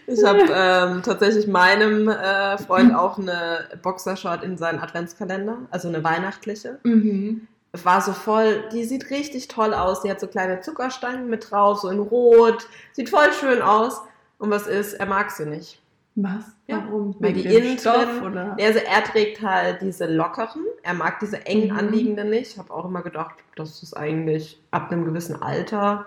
Ich 0.09 0.23
habe 0.25 0.39
ähm, 0.55 1.03
tatsächlich 1.03 1.49
meinem 1.49 2.09
äh, 2.09 2.57
Freund 2.59 2.95
auch 2.95 3.19
eine 3.19 3.65
Boxershort 3.83 4.45
in 4.45 4.57
seinen 4.57 4.79
Adventskalender, 4.79 5.59
also 5.73 5.89
eine 5.89 6.05
weihnachtliche. 6.05 6.79
Mhm 6.85 7.49
war 7.85 8.01
so 8.01 8.13
voll, 8.13 8.65
die 8.73 8.85
sieht 8.85 9.11
richtig 9.11 9.49
toll 9.49 9.75
aus. 9.75 10.03
Die 10.03 10.11
hat 10.11 10.21
so 10.21 10.27
kleine 10.27 10.61
Zuckerstangen 10.61 11.29
mit 11.29 11.51
drauf, 11.51 11.81
so 11.81 11.89
in 11.89 11.99
Rot. 11.99 12.69
Sieht 12.93 13.11
voll 13.11 13.33
schön 13.33 13.63
aus. 13.63 14.01
Und 14.39 14.51
was 14.51 14.67
ist? 14.67 14.95
Er 14.95 15.07
mag 15.07 15.31
sie 15.31 15.47
nicht. 15.47 15.81
Was? 16.15 16.45
Ja. 16.67 16.83
Warum? 16.87 17.15
Weil 17.19 17.35
die 17.35 17.45
innen 17.45 17.77
drin, 17.77 18.23
oder? 18.23 18.57
Also 18.59 18.79
er 18.79 19.05
trägt 19.05 19.43
halt 19.43 19.83
diese 19.83 20.07
lockeren. 20.07 20.63
Er 20.83 20.95
mag 20.95 21.21
diese 21.21 21.45
eng 21.45 21.71
mhm. 21.71 21.79
anliegenden 21.79 22.31
nicht. 22.31 22.53
Ich 22.53 22.59
habe 22.59 22.73
auch 22.73 22.87
immer 22.87 23.03
gedacht, 23.03 23.35
das 23.55 23.83
ist 23.83 23.95
eigentlich 23.95 24.59
ab 24.71 24.91
einem 24.91 25.05
gewissen 25.05 25.41
Alter 25.43 26.07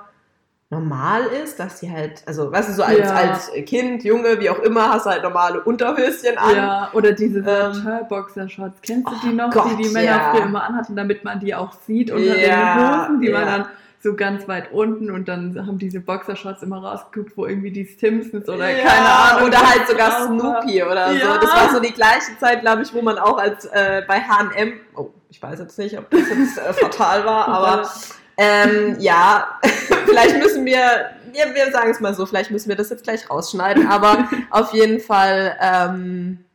normal 0.71 1.23
ist, 1.43 1.59
dass 1.59 1.79
sie 1.79 1.91
halt, 1.91 2.21
also 2.27 2.51
weißt 2.51 2.69
du, 2.69 2.73
so 2.73 2.83
als, 2.83 2.99
ja. 2.99 3.13
als 3.13 3.51
Kind, 3.65 4.03
Junge, 4.03 4.39
wie 4.39 4.49
auch 4.51 4.59
immer, 4.59 4.89
hast 4.89 5.07
du 5.07 5.09
halt 5.09 5.23
normale 5.23 5.61
Unterhöschen 5.61 6.37
an. 6.37 6.55
Ja, 6.55 6.89
oder 6.93 7.13
diese 7.13 7.39
ähm, 7.39 8.07
Boxershorts. 8.07 8.77
Kennst 8.83 9.07
du 9.07 9.15
die 9.23 9.33
oh 9.33 9.35
noch, 9.35 9.51
Gott, 9.51 9.71
die 9.71 9.83
die 9.83 9.89
Männer 9.89 10.05
ja. 10.05 10.31
früher 10.31 10.43
immer 10.43 10.63
anhatten, 10.63 10.95
damit 10.95 11.23
man 11.23 11.39
die 11.39 11.55
auch 11.55 11.73
sieht 11.87 12.11
unter 12.11 12.37
ja, 12.37 12.75
den 12.75 13.03
Hosen, 13.03 13.21
die 13.21 13.27
ja. 13.29 13.39
man 13.39 13.45
dann 13.47 13.65
so 14.01 14.15
ganz 14.15 14.47
weit 14.47 14.71
unten 14.71 15.11
und 15.11 15.27
dann 15.27 15.65
haben 15.65 15.77
diese 15.77 15.99
Boxershorts 15.99 16.63
immer 16.63 16.81
rausgeguckt, 16.81 17.35
wo 17.35 17.45
irgendwie 17.47 17.71
die 17.71 17.83
Simpsons 17.83 18.47
oder 18.47 18.69
ja, 18.69 18.85
keine 18.85 19.09
Ahnung. 19.09 19.47
Oder 19.49 19.59
halt 19.59 19.87
sogar 19.87 20.25
Snoopy 20.25 20.83
oder 20.83 21.11
ja. 21.11 21.33
so. 21.33 21.39
Das 21.41 21.51
war 21.51 21.73
so 21.73 21.79
die 21.81 21.91
gleiche 21.91 22.37
Zeit, 22.39 22.61
glaube 22.61 22.83
ich, 22.83 22.93
wo 22.93 23.01
man 23.01 23.17
auch 23.17 23.37
als 23.37 23.65
äh, 23.65 24.03
bei 24.07 24.21
H&M, 24.21 24.73
oh, 24.95 25.09
ich 25.29 25.41
weiß 25.41 25.59
jetzt 25.59 25.77
nicht, 25.79 25.97
ob 25.97 26.09
das 26.11 26.29
jetzt 26.29 26.57
äh, 26.59 26.73
fatal 26.73 27.25
war, 27.25 27.47
aber 27.49 27.89
ähm, 28.37 28.95
ja, 28.99 29.59
vielleicht 30.09 30.37
müssen 30.37 30.65
wir, 30.65 31.11
wir, 31.31 31.55
wir 31.55 31.71
sagen 31.71 31.91
es 31.91 31.99
mal 31.99 32.13
so, 32.13 32.25
vielleicht 32.25 32.51
müssen 32.51 32.69
wir 32.69 32.75
das 32.75 32.89
jetzt 32.89 33.03
gleich 33.03 33.29
rausschneiden, 33.29 33.87
aber 33.87 34.29
auf 34.49 34.73
jeden 34.73 34.99
Fall 34.99 35.57
ähm, 35.61 36.45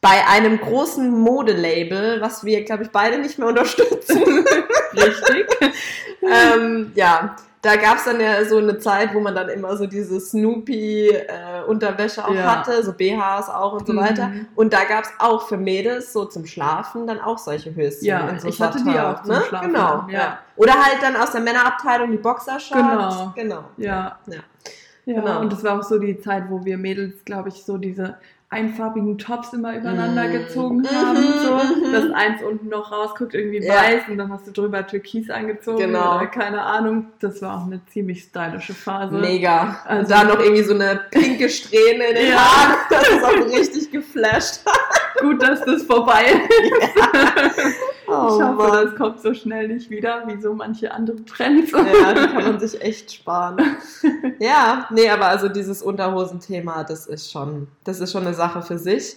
bei 0.00 0.26
einem 0.26 0.60
großen 0.60 1.10
Modelabel, 1.10 2.20
was 2.20 2.44
wir, 2.44 2.64
glaube 2.64 2.84
ich, 2.84 2.90
beide 2.90 3.18
nicht 3.18 3.38
mehr 3.38 3.48
unterstützen. 3.48 4.22
Richtig. 4.92 5.46
ähm, 6.22 6.92
ja, 6.94 7.36
da 7.62 7.76
gab 7.76 7.96
es 7.96 8.04
dann 8.04 8.20
ja 8.20 8.44
so 8.44 8.58
eine 8.58 8.78
Zeit, 8.78 9.14
wo 9.14 9.20
man 9.20 9.34
dann 9.34 9.48
immer 9.48 9.76
so 9.76 9.86
diese 9.86 10.20
Snoopy-Unterwäsche 10.20 12.20
äh, 12.20 12.24
auch 12.24 12.34
ja. 12.34 12.56
hatte, 12.56 12.84
so 12.84 12.92
BHs 12.92 13.48
auch 13.48 13.72
und 13.72 13.86
so 13.86 13.92
mhm. 13.92 13.98
weiter. 13.98 14.30
Und 14.54 14.72
da 14.72 14.84
gab 14.84 15.04
es 15.04 15.10
auch 15.18 15.48
für 15.48 15.56
Mädels 15.56 16.12
so 16.12 16.24
zum 16.24 16.46
Schlafen 16.46 17.06
dann 17.06 17.20
auch 17.20 17.38
solche 17.38 17.74
Höschen. 17.74 18.06
Ja, 18.06 18.38
so 18.38 18.48
ich 18.48 18.60
hatte 18.60 18.82
die 18.84 18.98
auch 18.98 19.22
zum 19.22 19.34
ne? 19.34 19.42
Schlafen. 19.48 19.68
Genau, 19.68 20.06
ja. 20.08 20.18
ja. 20.18 20.38
Oder 20.56 20.74
halt 20.74 21.02
dann 21.02 21.16
aus 21.16 21.32
der 21.32 21.40
Männerabteilung 21.40 22.10
die 22.10 22.18
Boxershorts. 22.18 22.72
Genau. 22.72 23.32
Genau. 23.34 23.64
Ja. 23.76 24.18
ja. 24.26 24.38
Ja, 25.04 25.20
genau. 25.20 25.40
und 25.40 25.50
das 25.50 25.64
war 25.64 25.78
auch 25.78 25.82
so 25.82 25.98
die 25.98 26.20
Zeit, 26.20 26.50
wo 26.50 26.62
wir 26.66 26.76
Mädels, 26.76 27.24
glaube 27.24 27.48
ich, 27.48 27.64
so 27.64 27.78
diese 27.78 28.18
einfarbigen 28.50 29.18
Tops 29.18 29.52
immer 29.52 29.76
übereinander 29.76 30.28
mm. 30.28 30.32
gezogen 30.32 30.78
mhm. 30.78 30.88
haben, 30.88 31.16
so, 31.42 31.86
mhm. 31.86 31.92
dass 31.92 32.10
eins 32.12 32.42
unten 32.42 32.68
noch 32.68 32.90
rausguckt, 32.90 33.34
irgendwie 33.34 33.62
ja. 33.62 33.74
weiß 33.74 34.08
und 34.08 34.16
dann 34.16 34.32
hast 34.32 34.46
du 34.46 34.52
drüber 34.52 34.86
Türkis 34.86 35.28
angezogen 35.28 35.78
genau. 35.78 36.16
oder 36.16 36.26
keine 36.28 36.62
Ahnung. 36.62 37.08
Das 37.20 37.42
war 37.42 37.58
auch 37.58 37.66
eine 37.66 37.84
ziemlich 37.86 38.22
stylische 38.22 38.72
Phase. 38.72 39.18
Mega. 39.18 39.80
Also, 39.84 40.00
und 40.00 40.10
da 40.10 40.24
noch 40.24 40.40
irgendwie 40.40 40.62
so 40.62 40.74
eine 40.74 41.00
pinke 41.10 41.50
Strähne 41.50 42.04
in 42.04 42.14
den 42.14 42.28
ja. 42.28 42.38
Haaren, 42.38 42.76
das 42.88 43.08
ist 43.08 43.24
auch 43.24 43.58
richtig 43.58 43.90
geflasht. 43.90 44.60
Gut, 45.20 45.42
dass 45.42 45.62
das 45.64 45.82
vorbei 45.82 46.24
ist. 46.24 46.48
Ja. 46.98 47.94
Oh, 48.08 48.26
ich 48.38 48.42
hoffe, 48.44 48.54
Mann. 48.68 48.84
das 48.86 48.94
kommt 48.96 49.20
so 49.20 49.34
schnell 49.34 49.68
nicht 49.68 49.90
wieder, 49.90 50.24
wie 50.26 50.40
so 50.40 50.54
manche 50.54 50.92
andere 50.92 51.24
Trends. 51.24 51.70
Ja, 51.72 52.14
die 52.14 52.26
kann 52.32 52.44
man 52.44 52.60
sich 52.66 52.80
echt 52.80 53.12
sparen. 53.12 53.58
ja, 54.38 54.86
nee, 54.90 55.08
aber 55.10 55.26
also 55.26 55.48
dieses 55.48 55.82
Unterhosenthema, 55.82 56.84
das 56.84 57.06
ist 57.06 57.30
schon, 57.30 57.68
das 57.84 58.00
ist 58.00 58.12
schon 58.12 58.26
eine 58.26 58.34
Sache 58.34 58.62
für 58.62 58.78
sich. 58.78 59.16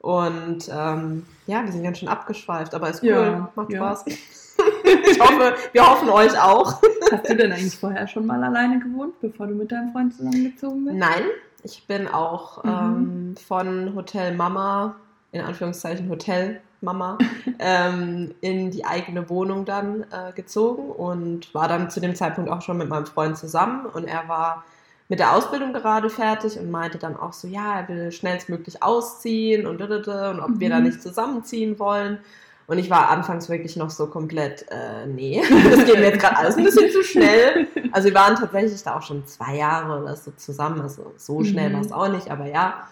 Und 0.00 0.68
ähm, 0.72 1.26
ja, 1.46 1.64
wir 1.64 1.72
sind 1.72 1.82
ganz 1.82 1.98
schön 1.98 2.08
abgeschweift, 2.08 2.74
aber 2.74 2.88
ist 2.90 3.02
cool, 3.02 3.08
Ja, 3.08 3.50
macht 3.56 3.70
ja. 3.70 3.78
Spaß. 3.78 4.04
ich 5.10 5.20
hoffe, 5.20 5.54
wir 5.72 5.86
hoffen 5.86 6.08
euch 6.08 6.40
auch. 6.40 6.80
Hast 7.10 7.28
du 7.28 7.34
denn 7.36 7.52
eigentlich 7.52 7.76
vorher 7.76 8.06
schon 8.06 8.26
mal 8.26 8.42
alleine 8.44 8.78
gewohnt, 8.78 9.20
bevor 9.20 9.46
du 9.46 9.54
mit 9.54 9.72
deinem 9.72 9.90
Freund 9.92 10.14
zusammengezogen 10.14 10.84
bist? 10.84 10.96
Nein, 10.96 11.22
ich 11.64 11.84
bin 11.86 12.06
auch 12.06 12.62
Mhm. 12.62 12.70
ähm, 12.70 13.34
von 13.46 13.94
Hotel 13.96 14.36
Mama, 14.36 14.94
in 15.32 15.40
Anführungszeichen 15.40 16.08
Hotel 16.08 16.60
Mama, 16.80 17.18
ähm, 17.58 18.34
in 18.40 18.70
die 18.70 18.84
eigene 18.84 19.28
Wohnung 19.28 19.64
dann 19.64 20.02
äh, 20.12 20.32
gezogen 20.34 20.90
und 20.90 21.52
war 21.54 21.68
dann 21.68 21.90
zu 21.90 22.00
dem 22.00 22.14
Zeitpunkt 22.14 22.50
auch 22.50 22.62
schon 22.62 22.76
mit 22.78 22.88
meinem 22.88 23.06
Freund 23.06 23.36
zusammen 23.36 23.86
und 23.86 24.04
er 24.06 24.28
war 24.28 24.64
mit 25.08 25.18
der 25.20 25.34
Ausbildung 25.34 25.72
gerade 25.72 26.10
fertig 26.10 26.58
und 26.58 26.70
meinte 26.70 26.98
dann 26.98 27.16
auch 27.16 27.32
so, 27.32 27.48
ja, 27.48 27.80
er 27.80 27.88
will 27.88 28.12
schnellstmöglich 28.12 28.82
ausziehen 28.82 29.66
und, 29.66 29.80
und 29.80 30.40
ob 30.40 30.60
wir 30.60 30.68
da 30.68 30.78
Mhm. 30.78 30.84
nicht 30.84 31.02
zusammenziehen 31.02 31.78
wollen. 31.78 32.18
Und 32.66 32.76
ich 32.76 32.90
war 32.90 33.08
anfangs 33.08 33.48
wirklich 33.48 33.76
noch 33.76 33.88
so 33.88 34.08
komplett, 34.08 34.66
äh, 34.70 35.06
nee, 35.06 35.40
das 35.70 35.86
geht 35.86 35.94
mir 35.96 36.10
jetzt 36.10 36.20
gerade 36.20 36.36
alles 36.36 36.56
ein 36.58 36.64
bisschen 36.64 36.90
zu 36.92 37.02
schnell. 37.02 37.66
Also 37.92 38.08
wir 38.08 38.14
waren 38.14 38.36
tatsächlich 38.36 38.82
da 38.82 38.98
auch 38.98 39.02
schon 39.02 39.26
zwei 39.26 39.56
Jahre 39.56 40.02
oder 40.02 40.14
so 40.14 40.30
zusammen, 40.36 40.82
also 40.82 41.14
so 41.16 41.42
schnell 41.42 41.70
Mhm. 41.70 41.74
war 41.74 41.80
es 41.80 41.92
auch 41.92 42.08
nicht, 42.08 42.30
aber 42.30 42.44
ja. 42.44 42.86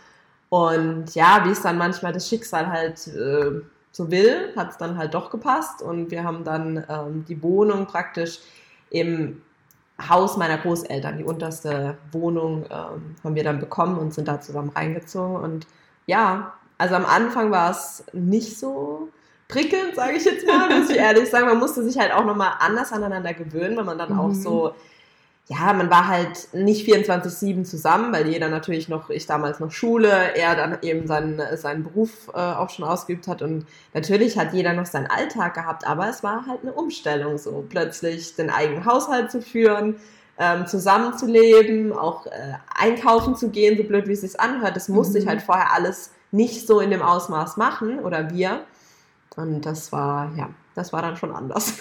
Und 0.48 1.14
ja, 1.14 1.42
wie 1.44 1.50
es 1.50 1.60
dann 1.60 1.76
manchmal 1.76 2.14
das 2.14 2.26
Schicksal 2.28 2.68
halt 2.70 3.06
äh, 3.08 3.60
so 3.96 4.10
will, 4.10 4.52
hat 4.56 4.72
es 4.72 4.76
dann 4.76 4.98
halt 4.98 5.14
doch 5.14 5.30
gepasst 5.30 5.80
und 5.80 6.10
wir 6.10 6.22
haben 6.22 6.44
dann 6.44 6.84
ähm, 6.88 7.24
die 7.26 7.42
Wohnung 7.42 7.86
praktisch 7.86 8.40
im 8.90 9.40
Haus 10.10 10.36
meiner 10.36 10.58
Großeltern, 10.58 11.16
die 11.16 11.24
unterste 11.24 11.96
Wohnung, 12.12 12.64
ähm, 12.70 13.16
haben 13.24 13.34
wir 13.34 13.44
dann 13.44 13.58
bekommen 13.58 13.96
und 13.98 14.12
sind 14.12 14.28
da 14.28 14.38
zusammen 14.42 14.68
reingezogen. 14.68 15.36
Und 15.36 15.66
ja, 16.04 16.52
also 16.76 16.94
am 16.96 17.06
Anfang 17.06 17.50
war 17.50 17.70
es 17.70 18.04
nicht 18.12 18.58
so 18.58 19.08
prickelnd, 19.48 19.94
sage 19.94 20.18
ich 20.18 20.24
jetzt 20.26 20.46
mal, 20.46 20.78
muss 20.78 20.90
ich 20.90 20.96
ehrlich 21.06 21.30
sagen. 21.30 21.46
Man 21.46 21.58
musste 21.58 21.82
sich 21.82 21.98
halt 21.98 22.12
auch 22.12 22.26
nochmal 22.26 22.52
anders 22.60 22.92
aneinander 22.92 23.32
gewöhnen, 23.32 23.76
weil 23.78 23.84
man 23.84 23.96
dann 23.98 24.12
auch 24.12 24.28
Mhm. 24.28 24.34
so, 24.34 24.74
ja, 25.48 25.72
man 25.72 25.90
war 25.90 26.08
halt 26.08 26.48
nicht 26.54 26.88
24-7 26.88 27.64
zusammen, 27.64 28.12
weil 28.12 28.26
jeder 28.26 28.48
natürlich 28.48 28.88
noch, 28.88 29.10
ich 29.10 29.26
damals 29.26 29.60
noch 29.60 29.70
Schule, 29.70 30.34
er 30.34 30.56
dann 30.56 30.78
eben 30.82 31.06
seinen, 31.06 31.40
seinen 31.56 31.84
Beruf 31.84 32.28
äh, 32.34 32.38
auch 32.38 32.68
schon 32.70 32.84
ausgeübt 32.84 33.28
hat 33.28 33.42
und 33.42 33.64
natürlich 33.94 34.36
hat 34.38 34.52
jeder 34.52 34.72
noch 34.72 34.86
seinen 34.86 35.06
Alltag 35.06 35.54
gehabt, 35.54 35.86
aber 35.86 36.08
es 36.08 36.24
war 36.24 36.46
halt 36.46 36.62
eine 36.62 36.72
Umstellung, 36.72 37.38
so 37.38 37.64
plötzlich 37.68 38.34
den 38.34 38.50
eigenen 38.50 38.84
Haushalt 38.86 39.30
zu 39.30 39.40
führen, 39.40 39.96
ähm, 40.38 40.66
zusammenzuleben, 40.66 41.92
auch 41.92 42.26
äh, 42.26 42.54
einkaufen 42.74 43.36
zu 43.36 43.50
gehen, 43.50 43.78
so 43.78 43.84
blöd 43.84 44.08
wie 44.08 44.12
es 44.12 44.22
sich 44.22 44.38
anhört, 44.40 44.74
das 44.74 44.88
musste 44.88 45.18
Mhm. 45.18 45.22
ich 45.22 45.28
halt 45.28 45.42
vorher 45.42 45.72
alles 45.72 46.10
nicht 46.32 46.66
so 46.66 46.80
in 46.80 46.90
dem 46.90 47.02
Ausmaß 47.02 47.56
machen 47.56 48.00
oder 48.00 48.30
wir. 48.30 48.64
Und 49.36 49.64
das 49.64 49.92
war, 49.92 50.32
ja, 50.36 50.48
das 50.76 50.92
war 50.92 51.00
dann 51.02 51.16
schon 51.16 51.34
anders. 51.34 51.74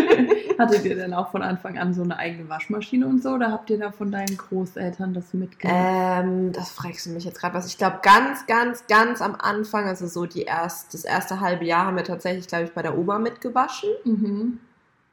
Hattet 0.58 0.84
ihr 0.84 0.94
denn 0.96 1.14
auch 1.14 1.30
von 1.30 1.42
Anfang 1.42 1.78
an 1.78 1.94
so 1.94 2.02
eine 2.02 2.18
eigene 2.18 2.48
Waschmaschine 2.48 3.06
und 3.06 3.22
so 3.22 3.30
oder 3.30 3.50
habt 3.50 3.70
ihr 3.70 3.78
da 3.78 3.90
von 3.90 4.12
deinen 4.12 4.36
Großeltern 4.36 5.14
das 5.14 5.32
mitgenommen? 5.32 5.80
Ähm, 5.82 6.52
das 6.52 6.70
fragst 6.70 7.06
du 7.06 7.10
mich 7.10 7.24
jetzt 7.24 7.40
gerade 7.40 7.54
was. 7.54 7.66
Ich 7.66 7.78
glaube, 7.78 8.00
ganz, 8.02 8.46
ganz, 8.46 8.86
ganz 8.86 9.22
am 9.22 9.34
Anfang, 9.34 9.86
also 9.86 10.06
so 10.06 10.26
die 10.26 10.42
erst, 10.42 10.92
das 10.94 11.04
erste 11.04 11.40
halbe 11.40 11.64
Jahr 11.64 11.86
haben 11.86 11.96
wir 11.96 12.04
tatsächlich, 12.04 12.46
glaube 12.46 12.64
ich, 12.64 12.72
bei 12.72 12.82
der 12.82 12.96
Oma 12.96 13.18
mitgewaschen. 13.18 13.88
Mhm. 14.04 14.58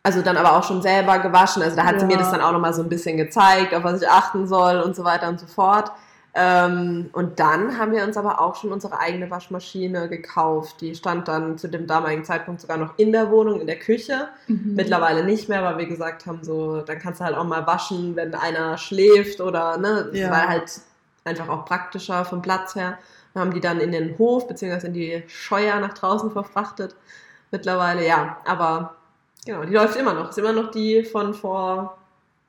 Also 0.03 0.21
dann 0.21 0.35
aber 0.35 0.57
auch 0.57 0.63
schon 0.63 0.81
selber 0.81 1.19
gewaschen. 1.19 1.63
Also 1.63 1.75
da 1.77 1.85
hat 1.85 1.95
sie 1.99 2.01
Ja. 2.01 2.07
mir 2.07 2.17
das 2.17 2.31
dann 2.31 2.41
auch 2.41 2.51
nochmal 2.51 2.73
so 2.73 2.81
ein 2.83 2.89
bisschen 2.89 3.17
gezeigt, 3.17 3.73
auf 3.73 3.83
was 3.83 4.01
ich 4.01 4.09
achten 4.09 4.47
soll 4.47 4.81
und 4.81 4.95
so 4.95 5.03
weiter 5.03 5.29
und 5.29 5.39
so 5.39 5.45
fort. 5.47 5.91
Ähm, 6.33 7.09
und 7.11 7.41
dann 7.41 7.77
haben 7.77 7.91
wir 7.91 8.03
uns 8.03 8.15
aber 8.15 8.39
auch 8.39 8.55
schon 8.55 8.71
unsere 8.71 8.99
eigene 8.99 9.29
Waschmaschine 9.29 10.07
gekauft. 10.07 10.79
Die 10.79 10.95
stand 10.95 11.27
dann 11.27 11.57
zu 11.57 11.67
dem 11.67 11.87
damaligen 11.87 12.23
Zeitpunkt 12.23 12.61
sogar 12.61 12.77
noch 12.77 12.97
in 12.97 13.11
der 13.11 13.29
Wohnung, 13.31 13.59
in 13.59 13.67
der 13.67 13.77
Küche. 13.79 14.29
Mhm. 14.47 14.75
Mittlerweile 14.75 15.25
nicht 15.25 15.49
mehr, 15.49 15.61
weil 15.63 15.77
wir 15.77 15.87
gesagt 15.87 16.25
haben, 16.25 16.39
so, 16.43 16.81
dann 16.81 16.99
kannst 16.99 17.19
du 17.19 17.25
halt 17.25 17.35
auch 17.35 17.43
mal 17.43 17.67
waschen, 17.67 18.15
wenn 18.15 18.33
einer 18.33 18.77
schläft 18.77 19.41
oder, 19.41 19.77
ne, 19.77 20.07
das 20.09 20.19
Ja. 20.19 20.31
war 20.31 20.47
halt 20.47 20.79
einfach 21.25 21.49
auch 21.49 21.65
praktischer 21.65 22.23
vom 22.23 22.41
Platz 22.41 22.75
her. 22.75 22.97
Wir 23.33 23.41
haben 23.41 23.53
die 23.53 23.61
dann 23.61 23.79
in 23.81 23.91
den 23.91 24.17
Hof 24.17 24.47
beziehungsweise 24.47 24.87
in 24.87 24.93
die 24.93 25.23
Scheuer 25.27 25.79
nach 25.79 25.93
draußen 25.93 26.31
verfrachtet. 26.31 26.95
Mittlerweile, 27.51 28.07
ja, 28.07 28.37
aber 28.45 28.95
genau, 29.45 29.63
die 29.63 29.73
läuft 29.73 29.97
immer 29.97 30.13
noch. 30.13 30.29
Ist 30.29 30.37
immer 30.37 30.53
noch 30.53 30.71
die 30.71 31.03
von 31.03 31.33
vor 31.33 31.97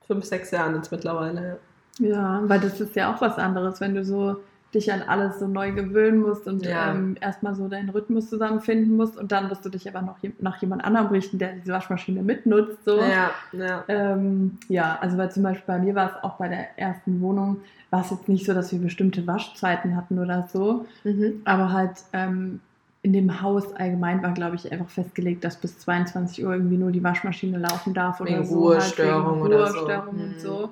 fünf, 0.06 0.24
sechs 0.24 0.52
Jahren 0.52 0.76
jetzt 0.76 0.92
mittlerweile. 0.92 1.48
Ja. 1.48 1.56
Ja, 1.98 2.42
weil 2.46 2.60
das 2.60 2.80
ist 2.80 2.96
ja 2.96 3.12
auch 3.14 3.20
was 3.20 3.38
anderes, 3.38 3.80
wenn 3.80 3.94
du 3.94 4.04
so 4.04 4.40
dich 4.74 4.90
an 4.90 5.02
alles 5.06 5.38
so 5.38 5.46
neu 5.46 5.72
gewöhnen 5.72 6.20
musst 6.22 6.46
und 6.46 6.64
Ja. 6.64 6.92
ähm, 6.92 7.16
erstmal 7.20 7.54
so 7.54 7.68
deinen 7.68 7.90
Rhythmus 7.90 8.30
zusammenfinden 8.30 8.96
musst 8.96 9.18
und 9.18 9.30
dann 9.30 9.50
wirst 9.50 9.62
du 9.66 9.68
dich 9.68 9.86
aber 9.86 10.00
noch 10.00 10.16
je- 10.22 10.32
nach 10.40 10.56
jemand 10.62 10.82
anderem 10.82 11.08
richten, 11.08 11.38
der 11.38 11.52
diese 11.52 11.72
Waschmaschine 11.72 12.22
mitnutzt. 12.22 12.78
So. 12.86 12.98
Ja, 12.98 13.32
ja. 13.52 13.84
Ähm, 13.88 14.56
ja, 14.68 14.96
also 15.02 15.18
weil 15.18 15.30
zum 15.30 15.42
Beispiel 15.42 15.64
bei 15.66 15.78
mir 15.78 15.94
war 15.94 16.06
es 16.16 16.24
auch 16.24 16.38
bei 16.38 16.48
der 16.48 16.78
ersten 16.78 17.20
Wohnung, 17.20 17.58
war 17.90 18.00
es 18.00 18.10
jetzt 18.10 18.28
nicht 18.30 18.46
so, 18.46 18.54
dass 18.54 18.72
wir 18.72 18.78
bestimmte 18.78 19.26
Waschzeiten 19.26 19.94
hatten 19.94 20.18
oder 20.18 20.48
so, 20.50 20.86
Mhm. 21.04 21.42
aber 21.44 21.70
halt 21.70 21.90
ähm, 22.14 22.60
in 23.02 23.12
dem 23.12 23.42
Haus 23.42 23.74
allgemein 23.74 24.22
war, 24.22 24.32
glaube 24.32 24.56
ich, 24.56 24.72
einfach 24.72 24.88
festgelegt, 24.88 25.44
dass 25.44 25.56
bis 25.56 25.78
22 25.80 26.46
Uhr 26.46 26.52
irgendwie 26.54 26.78
nur 26.78 26.92
die 26.92 27.02
Waschmaschine 27.04 27.58
laufen 27.58 27.92
darf 27.92 28.22
oder 28.22 28.30
Wegen 28.30 28.46
so. 28.46 28.60
Ruhestörung 28.60 29.24
halt 29.26 29.34
wegen 29.44 29.46
oder 29.54 29.66
so. 29.66 29.78
Ruhestörung 29.80 30.14
Mhm. 30.16 30.22
und 30.22 30.40
so. 30.40 30.70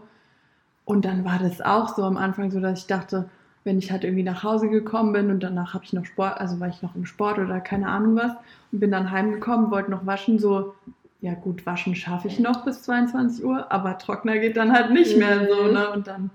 Und 0.90 1.04
dann 1.04 1.24
war 1.24 1.38
das 1.38 1.60
auch 1.60 1.94
so 1.94 2.02
am 2.02 2.16
Anfang 2.16 2.50
so, 2.50 2.58
dass 2.60 2.80
ich 2.80 2.86
dachte, 2.86 3.28
wenn 3.62 3.78
ich 3.78 3.92
halt 3.92 4.02
irgendwie 4.02 4.24
nach 4.24 4.42
Hause 4.42 4.68
gekommen 4.68 5.12
bin 5.12 5.30
und 5.30 5.40
danach 5.42 5.74
habe 5.74 5.84
ich 5.84 5.92
noch 5.92 6.04
Sport, 6.04 6.40
also 6.40 6.58
war 6.58 6.68
ich 6.68 6.82
noch 6.82 6.96
im 6.96 7.06
Sport 7.06 7.38
oder 7.38 7.60
keine 7.60 7.88
Ahnung 7.88 8.16
was 8.16 8.32
und 8.72 8.80
bin 8.80 8.90
dann 8.90 9.10
heimgekommen, 9.10 9.70
wollte 9.70 9.90
noch 9.90 10.04
waschen, 10.04 10.38
so, 10.40 10.74
ja 11.20 11.34
gut, 11.34 11.64
waschen 11.66 11.94
schaffe 11.94 12.26
ich 12.28 12.40
noch 12.40 12.64
bis 12.64 12.82
22 12.82 13.44
Uhr, 13.44 13.70
aber 13.70 13.98
Trockner 13.98 14.38
geht 14.38 14.56
dann 14.56 14.72
halt 14.72 14.90
nicht 14.90 15.16
mehr 15.16 15.46
so, 15.48 15.64
Mhm. 15.68 15.72
ne? 15.74 15.90
Und 15.90 16.06
dann 16.08 16.30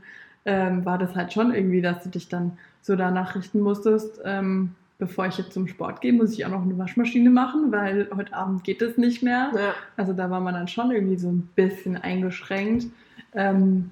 ähm, 0.45 0.85
war 0.85 0.97
das 0.99 1.15
halt 1.15 1.33
schon 1.33 1.53
irgendwie, 1.53 1.81
dass 1.81 2.03
du 2.03 2.09
dich 2.09 2.29
dann 2.29 2.53
so 2.81 2.95
danach 2.95 3.35
richten 3.35 3.59
musstest, 3.61 4.21
ähm, 4.23 4.75
bevor 4.99 5.25
ich 5.25 5.37
jetzt 5.37 5.51
zum 5.53 5.67
Sport 5.67 5.99
gehe, 5.99 6.13
muss 6.13 6.31
ich 6.33 6.45
auch 6.45 6.51
noch 6.51 6.61
eine 6.61 6.77
Waschmaschine 6.77 7.29
machen, 7.31 7.71
weil 7.73 8.07
heute 8.15 8.33
Abend 8.33 8.63
geht 8.63 8.81
es 8.81 8.97
nicht 8.97 9.21
mehr. 9.23 9.49
ja. 9.53 9.73
Also 9.97 10.13
da 10.13 10.29
war 10.29 10.39
man 10.39 10.53
dann 10.53 10.67
schon 10.69 10.91
irgendwie 10.91 11.17
so 11.17 11.29
ein 11.29 11.49
bisschen 11.55 11.97
eingeschränkt. 11.97 12.85
Ähm, 13.33 13.91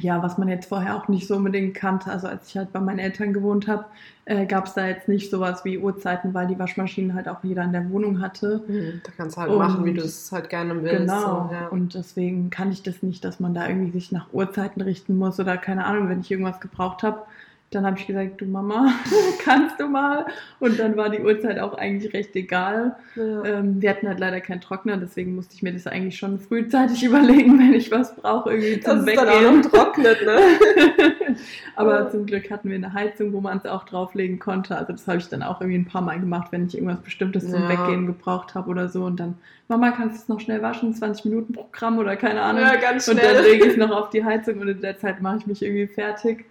ja, 0.00 0.22
was 0.22 0.38
man 0.38 0.48
jetzt 0.48 0.68
vorher 0.68 0.96
auch 0.96 1.08
nicht 1.08 1.26
so 1.26 1.36
unbedingt 1.36 1.74
kannte. 1.74 2.10
Also 2.10 2.26
als 2.28 2.48
ich 2.48 2.56
halt 2.56 2.72
bei 2.72 2.80
meinen 2.80 2.98
Eltern 2.98 3.32
gewohnt 3.32 3.66
habe, 3.68 3.86
äh, 4.26 4.44
gab 4.46 4.66
es 4.66 4.74
da 4.74 4.86
jetzt 4.86 5.08
nicht 5.08 5.30
sowas 5.30 5.64
wie 5.64 5.78
Uhrzeiten, 5.78 6.34
weil 6.34 6.46
die 6.46 6.58
Waschmaschinen 6.58 7.14
halt 7.14 7.28
auch 7.28 7.42
jeder 7.42 7.64
in 7.64 7.72
der 7.72 7.88
Wohnung 7.90 8.20
hatte. 8.20 8.62
Mhm. 8.68 9.00
Da 9.04 9.12
kannst 9.16 9.36
du 9.36 9.40
halt 9.40 9.50
Und- 9.50 9.58
machen, 9.58 9.84
wie 9.84 9.94
du 9.94 10.02
es 10.02 10.30
halt 10.30 10.50
gerne 10.50 10.82
willst. 10.82 10.98
Genau. 10.98 11.48
So, 11.48 11.54
ja. 11.54 11.68
Und 11.68 11.94
deswegen 11.94 12.50
kann 12.50 12.70
ich 12.70 12.82
das 12.82 13.02
nicht, 13.02 13.24
dass 13.24 13.40
man 13.40 13.54
da 13.54 13.66
irgendwie 13.66 13.92
sich 13.92 14.12
nach 14.12 14.32
Uhrzeiten 14.32 14.82
richten 14.82 15.16
muss 15.16 15.40
oder 15.40 15.56
keine 15.56 15.84
Ahnung, 15.86 16.08
wenn 16.08 16.20
ich 16.20 16.30
irgendwas 16.30 16.60
gebraucht 16.60 17.02
habe. 17.02 17.22
Dann 17.70 17.84
habe 17.84 17.98
ich 17.98 18.06
gesagt, 18.06 18.40
du 18.40 18.46
Mama, 18.46 18.94
kannst 19.44 19.78
du 19.78 19.88
mal? 19.88 20.24
Und 20.58 20.78
dann 20.80 20.96
war 20.96 21.10
die 21.10 21.20
Uhrzeit 21.20 21.58
auch 21.58 21.74
eigentlich 21.76 22.14
recht 22.14 22.34
egal. 22.34 22.96
ja. 23.14 23.44
Ähm, 23.44 23.82
wir 23.82 23.90
hatten 23.90 24.08
halt 24.08 24.18
leider 24.20 24.40
keinen 24.40 24.62
Trockner, 24.62 24.96
deswegen 24.96 25.34
musste 25.34 25.54
ich 25.54 25.62
mir 25.62 25.74
das 25.74 25.86
eigentlich 25.86 26.16
schon 26.16 26.38
frühzeitig 26.38 27.04
überlegen, 27.04 27.58
wenn 27.58 27.74
ich 27.74 27.90
was 27.90 28.16
brauche, 28.16 28.50
irgendwie 28.52 28.76
das 28.80 28.84
zum 29.00 29.06
ist 29.06 29.16
dann 29.18 29.28
auch 29.28 29.34
Weggehen. 29.34 29.60
noch 29.60 29.70
trocknet, 29.70 30.18
ne? 30.24 30.38
Aber 31.76 32.00
Ja. 32.04 32.10
zum 32.10 32.24
Glück 32.24 32.50
hatten 32.50 32.70
wir 32.70 32.76
eine 32.76 32.92
Heizung, 32.94 33.32
wo 33.34 33.40
man 33.42 33.58
es 33.58 33.66
auch 33.66 33.84
drauflegen 33.84 34.38
konnte. 34.38 34.76
Also 34.76 34.92
das 34.92 35.06
habe 35.06 35.18
ich 35.18 35.28
dann 35.28 35.42
auch 35.42 35.60
irgendwie 35.60 35.78
ein 35.78 35.84
paar 35.86 36.00
Mal 36.02 36.18
gemacht, 36.18 36.48
wenn 36.52 36.66
ich 36.66 36.74
irgendwas 36.74 37.00
Bestimmtes 37.00 37.50
zum 37.50 37.62
Ja. 37.62 37.68
Weggehen 37.68 38.06
gebraucht 38.06 38.54
habe 38.54 38.70
oder 38.70 38.88
so. 38.88 39.04
Und 39.04 39.20
dann, 39.20 39.34
Mama, 39.68 39.90
kannst 39.90 40.16
du 40.16 40.22
es 40.22 40.28
noch 40.28 40.40
schnell 40.40 40.62
waschen? 40.62 40.94
20 40.94 41.26
Minuten 41.26 41.52
Programm 41.52 41.98
oder 41.98 42.16
keine 42.16 42.40
Ahnung. 42.40 42.62
Ja, 42.62 42.76
ganz 42.76 43.06
und 43.08 43.18
schnell. 43.20 43.34
dann 43.34 43.44
lege 43.44 43.66
ich 43.66 43.72
es 43.72 43.76
noch 43.76 43.90
auf 43.90 44.08
die 44.10 44.24
Heizung 44.24 44.58
und 44.60 44.68
in 44.68 44.80
der 44.80 44.98
Zeit 44.98 45.20
mache 45.20 45.36
ich 45.38 45.46
mich 45.46 45.62
irgendwie 45.62 45.86
fertig. 45.86 46.46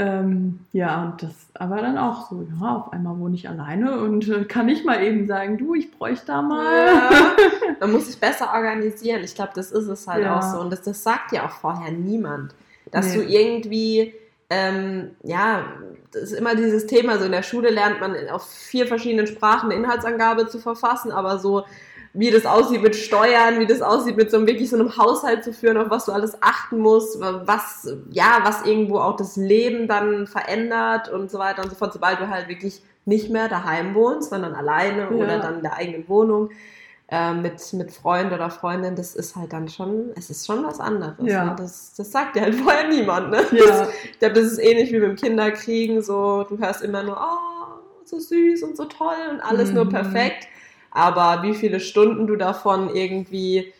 Ähm, 0.00 0.60
ja, 0.72 1.02
und 1.04 1.22
das 1.22 1.34
aber 1.54 1.76
dann 1.82 1.98
auch 1.98 2.30
so, 2.30 2.46
ja, 2.60 2.76
auf 2.76 2.92
einmal 2.92 3.18
wohne 3.18 3.34
ich 3.34 3.48
alleine 3.48 4.00
und 4.00 4.26
äh, 4.28 4.44
kann 4.44 4.66
nicht 4.66 4.84
mal 4.86 5.02
eben 5.02 5.26
sagen, 5.26 5.58
du, 5.58 5.74
ich 5.74 5.90
bräuchte 5.90 6.26
da 6.28 6.40
mal. 6.42 6.64
Ja, 6.86 7.10
man 7.80 7.92
muss 7.92 8.06
sich 8.06 8.18
besser 8.20 8.50
organisieren. 8.54 9.22
Ich 9.22 9.34
glaube, 9.34 9.52
das 9.54 9.70
ist 9.70 9.88
es 9.88 10.06
halt 10.08 10.24
Ja. 10.24 10.38
auch 10.38 10.42
so. 10.42 10.58
Und 10.60 10.70
das, 10.70 10.82
das 10.82 11.02
sagt 11.02 11.32
ja 11.32 11.46
auch 11.46 11.50
vorher 11.50 11.92
niemand. 11.92 12.54
Dass 12.90 13.14
Nee. 13.14 13.16
du 13.16 13.28
irgendwie, 13.28 14.14
ähm, 14.48 15.10
ja, 15.22 15.64
das 16.12 16.22
ist 16.22 16.32
immer 16.32 16.54
dieses 16.54 16.86
Thema, 16.86 17.18
so 17.18 17.26
in 17.26 17.32
der 17.32 17.42
Schule 17.42 17.70
lernt 17.70 18.00
man 18.00 18.16
auf 18.30 18.48
vier 18.48 18.86
verschiedenen 18.86 19.26
Sprachen 19.26 19.70
eine 19.70 19.80
Inhaltsangabe 19.80 20.46
zu 20.48 20.58
verfassen, 20.58 21.12
aber 21.12 21.38
so 21.38 21.64
wie 22.12 22.30
das 22.30 22.44
aussieht 22.44 22.82
mit 22.82 22.96
Steuern, 22.96 23.60
wie 23.60 23.66
das 23.66 23.82
aussieht 23.82 24.16
mit 24.16 24.30
so 24.30 24.36
einem 24.36 24.46
wirklich 24.46 24.68
so 24.70 24.76
einem 24.76 24.96
Haushalt 24.96 25.44
zu 25.44 25.52
führen, 25.52 25.76
auf 25.76 25.90
was 25.90 26.06
du 26.06 26.12
alles 26.12 26.42
achten 26.42 26.78
musst, 26.78 27.20
was, 27.20 27.88
ja, 28.10 28.40
was 28.42 28.66
irgendwo 28.66 28.98
auch 28.98 29.16
das 29.16 29.36
Leben 29.36 29.86
dann 29.86 30.26
verändert 30.26 31.08
und 31.08 31.30
so 31.30 31.38
weiter 31.38 31.62
und 31.62 31.70
so 31.70 31.76
fort, 31.76 31.92
sobald 31.92 32.20
du 32.20 32.28
halt 32.28 32.48
wirklich 32.48 32.82
nicht 33.04 33.30
mehr 33.30 33.48
daheim 33.48 33.94
wohnst, 33.94 34.30
sondern 34.30 34.54
alleine 34.54 35.02
Ja. 35.02 35.08
oder 35.10 35.38
dann 35.38 35.56
in 35.56 35.62
der 35.62 35.76
eigenen 35.76 36.08
Wohnung 36.08 36.50
äh, 37.08 37.32
mit, 37.32 37.72
mit 37.72 37.92
Freund 37.92 38.32
oder 38.32 38.50
Freundin, 38.50 38.96
das 38.96 39.14
ist 39.14 39.36
halt 39.36 39.52
dann 39.52 39.68
schon, 39.68 40.10
es 40.16 40.30
ist 40.30 40.46
schon 40.46 40.64
was 40.64 40.80
anderes. 40.80 41.14
Ja. 41.22 41.44
Ne? 41.44 41.56
Das, 41.58 41.94
das 41.96 42.10
sagt 42.10 42.36
dir 42.36 42.42
halt 42.42 42.54
vorher 42.56 42.88
niemand. 42.88 43.30
Ne? 43.30 43.44
Ja. 43.52 43.66
Das, 43.66 43.88
ich 44.04 44.18
glaube, 44.18 44.34
das 44.34 44.44
ist 44.46 44.58
ähnlich 44.58 44.92
wie 44.92 45.00
beim 45.00 45.14
Kinderkriegen, 45.14 46.02
so, 46.02 46.44
du 46.48 46.58
hörst 46.58 46.82
immer 46.82 47.04
nur, 47.04 47.16
oh, 47.20 47.80
so 48.04 48.18
süß 48.18 48.64
und 48.64 48.76
so 48.76 48.86
toll 48.86 49.16
und 49.30 49.40
alles 49.40 49.68
mhm. 49.68 49.76
nur 49.76 49.88
perfekt. 49.88 50.48
Aber 50.90 51.42
wie 51.42 51.54
viele 51.54 51.80
Stunden 51.80 52.26
du 52.26 52.36
davon 52.36 52.94
irgendwie 52.94 53.72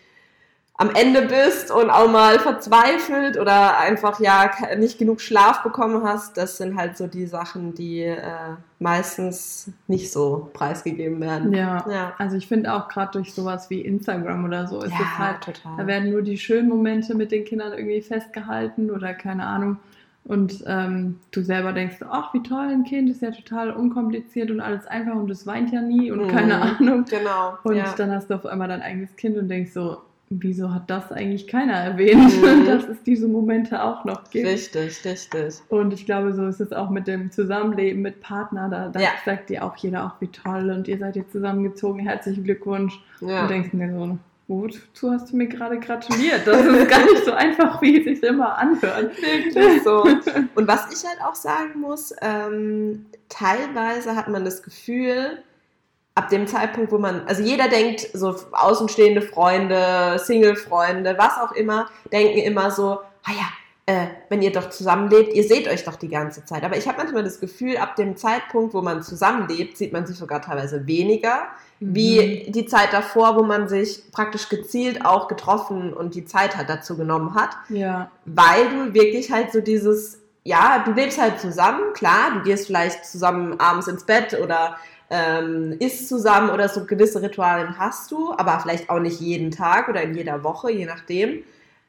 am 0.80 0.88
Ende 0.94 1.20
bist 1.20 1.70
und 1.70 1.90
auch 1.90 2.10
mal 2.10 2.38
verzweifelt 2.38 3.38
oder 3.38 3.78
einfach 3.78 4.18
ja 4.18 4.50
nicht 4.78 4.98
genug 4.98 5.20
Schlaf 5.20 5.62
bekommen 5.62 6.04
hast, 6.04 6.38
das 6.38 6.56
sind 6.56 6.74
halt 6.74 6.96
so 6.96 7.06
die 7.06 7.26
Sachen, 7.26 7.74
die 7.74 8.00
äh, 8.00 8.54
meistens 8.78 9.70
nicht 9.88 10.10
so 10.10 10.48
preisgegeben 10.54 11.20
werden. 11.20 11.52
Ja, 11.52 11.84
ja. 11.86 12.14
also 12.16 12.38
ich 12.38 12.48
finde 12.48 12.72
auch 12.72 12.88
gerade 12.88 13.12
durch 13.12 13.34
sowas 13.34 13.68
wie 13.68 13.82
Instagram 13.82 14.46
oder 14.46 14.66
so 14.68 14.80
ist 14.80 14.92
ja, 14.92 15.00
es 15.00 15.18
halt, 15.18 15.40
total. 15.42 15.76
da 15.76 15.86
werden 15.86 16.12
nur 16.12 16.22
die 16.22 16.38
schönen 16.38 16.70
Momente 16.70 17.14
mit 17.14 17.30
den 17.30 17.44
Kindern 17.44 17.74
irgendwie 17.74 18.00
festgehalten 18.00 18.90
oder 18.90 19.12
keine 19.12 19.44
Ahnung. 19.44 19.76
Und 20.24 20.62
ähm, 20.66 21.18
du 21.30 21.42
selber 21.42 21.72
denkst, 21.72 21.96
ach, 22.08 22.32
wie 22.34 22.42
toll, 22.42 22.68
ein 22.70 22.84
Kind 22.84 23.10
ist 23.10 23.22
ja 23.22 23.30
total 23.30 23.70
unkompliziert 23.70 24.50
und 24.50 24.60
alles 24.60 24.86
einfach 24.86 25.14
und 25.14 25.30
es 25.30 25.46
weint 25.46 25.72
ja 25.72 25.80
nie 25.80 26.10
und 26.10 26.26
mhm. 26.26 26.28
keine 26.28 26.60
Ahnung. 26.60 27.04
Genau. 27.08 27.54
Und 27.64 27.76
ja. 27.76 27.94
dann 27.96 28.12
hast 28.12 28.30
du 28.30 28.34
auf 28.34 28.46
einmal 28.46 28.68
dein 28.68 28.82
eigenes 28.82 29.16
Kind 29.16 29.36
und 29.38 29.48
denkst 29.48 29.72
so, 29.72 29.98
wieso 30.28 30.72
hat 30.72 30.88
das 30.88 31.10
eigentlich 31.10 31.48
keiner 31.48 31.72
erwähnt, 31.72 32.30
mhm. 32.42 32.64
dass 32.66 32.84
es 32.84 33.02
diese 33.02 33.26
Momente 33.26 33.82
auch 33.82 34.04
noch 34.04 34.30
gibt. 34.30 34.46
Richtig, 34.46 35.04
richtig. 35.04 35.54
Und 35.68 35.92
ich 35.92 36.06
glaube, 36.06 36.32
so 36.32 36.46
ist 36.46 36.60
es 36.60 36.72
auch 36.72 36.90
mit 36.90 37.08
dem 37.08 37.32
Zusammenleben 37.32 38.00
mit 38.00 38.20
Partner. 38.20 38.68
Da, 38.68 38.88
da 38.88 39.00
ja. 39.00 39.08
sagt 39.24 39.50
dir 39.50 39.64
auch 39.64 39.76
jeder 39.76 40.06
auch, 40.06 40.20
wie 40.20 40.28
toll 40.28 40.70
und 40.70 40.86
ihr 40.86 40.98
seid 40.98 41.16
jetzt 41.16 41.32
zusammengezogen, 41.32 42.00
herzlichen 42.00 42.44
Glückwunsch. 42.44 43.00
Ja. 43.20 43.42
Und 43.42 43.50
denkst 43.50 43.72
mir 43.72 43.92
so, 43.92 44.18
gut, 44.50 44.80
du 45.00 45.12
hast 45.12 45.32
mir 45.32 45.46
gerade 45.46 45.78
gratuliert. 45.78 46.44
Das 46.44 46.60
ist 46.60 46.88
gar 46.90 47.04
nicht 47.04 47.24
so 47.24 47.30
einfach, 47.30 47.80
wie 47.80 47.98
es 47.98 48.18
sich 48.18 48.28
immer 48.28 48.58
anhört. 48.58 49.12
So. 49.84 50.02
Und 50.02 50.66
was 50.66 50.92
ich 50.92 51.08
halt 51.08 51.22
auch 51.24 51.36
sagen 51.36 51.80
muss, 51.80 52.12
ähm, 52.20 53.06
teilweise 53.28 54.16
hat 54.16 54.26
man 54.26 54.44
das 54.44 54.64
Gefühl, 54.64 55.44
ab 56.16 56.30
dem 56.30 56.48
Zeitpunkt, 56.48 56.90
wo 56.90 56.98
man, 56.98 57.24
also 57.28 57.44
jeder 57.44 57.68
denkt, 57.68 58.08
so 58.12 58.34
außenstehende 58.50 59.22
Freunde, 59.22 60.18
Single-Freunde, 60.18 61.14
was 61.16 61.38
auch 61.38 61.52
immer, 61.52 61.88
denken 62.12 62.38
immer 62.38 62.72
so, 62.72 62.98
ah 63.22 63.30
ja, 63.32 63.46
äh, 63.90 64.06
wenn 64.28 64.40
ihr 64.40 64.52
doch 64.52 64.70
zusammenlebt, 64.70 65.34
ihr 65.34 65.42
seht 65.42 65.66
euch 65.66 65.82
doch 65.82 65.96
die 65.96 66.08
ganze 66.08 66.44
Zeit. 66.44 66.62
Aber 66.62 66.76
ich 66.76 66.86
habe 66.86 66.98
manchmal 66.98 67.24
das 67.24 67.40
Gefühl, 67.40 67.76
ab 67.76 67.96
dem 67.96 68.16
Zeitpunkt, 68.16 68.72
wo 68.72 68.82
man 68.82 69.02
zusammenlebt, 69.02 69.76
sieht 69.76 69.92
man 69.92 70.06
sich 70.06 70.16
sogar 70.16 70.40
teilweise 70.40 70.86
weniger, 70.86 71.48
mhm. 71.80 71.94
wie 71.94 72.46
die 72.50 72.66
Zeit 72.66 72.92
davor, 72.92 73.36
wo 73.36 73.42
man 73.42 73.68
sich 73.68 74.12
praktisch 74.12 74.48
gezielt 74.48 75.04
auch 75.04 75.26
getroffen 75.26 75.92
und 75.92 76.14
die 76.14 76.24
Zeit 76.24 76.56
halt 76.56 76.68
dazu 76.68 76.96
genommen 76.96 77.34
hat. 77.34 77.50
Ja. 77.68 78.12
Weil 78.26 78.68
du 78.68 78.94
wirklich 78.94 79.32
halt 79.32 79.50
so 79.50 79.60
dieses, 79.60 80.20
ja, 80.44 80.84
du 80.84 80.92
lebst 80.92 81.20
halt 81.20 81.40
zusammen, 81.40 81.92
klar, 81.92 82.30
du 82.34 82.42
gehst 82.42 82.68
vielleicht 82.68 83.04
zusammen 83.04 83.58
abends 83.58 83.88
ins 83.88 84.04
Bett 84.04 84.38
oder 84.40 84.76
ähm, 85.10 85.74
isst 85.80 86.08
zusammen 86.08 86.50
oder 86.50 86.68
so 86.68 86.84
gewisse 86.84 87.22
Ritualien 87.22 87.76
hast 87.76 88.12
du, 88.12 88.34
aber 88.36 88.60
vielleicht 88.60 88.88
auch 88.88 89.00
nicht 89.00 89.20
jeden 89.20 89.50
Tag 89.50 89.88
oder 89.88 90.00
in 90.02 90.14
jeder 90.14 90.44
Woche, 90.44 90.70
je 90.70 90.86
nachdem. 90.86 91.42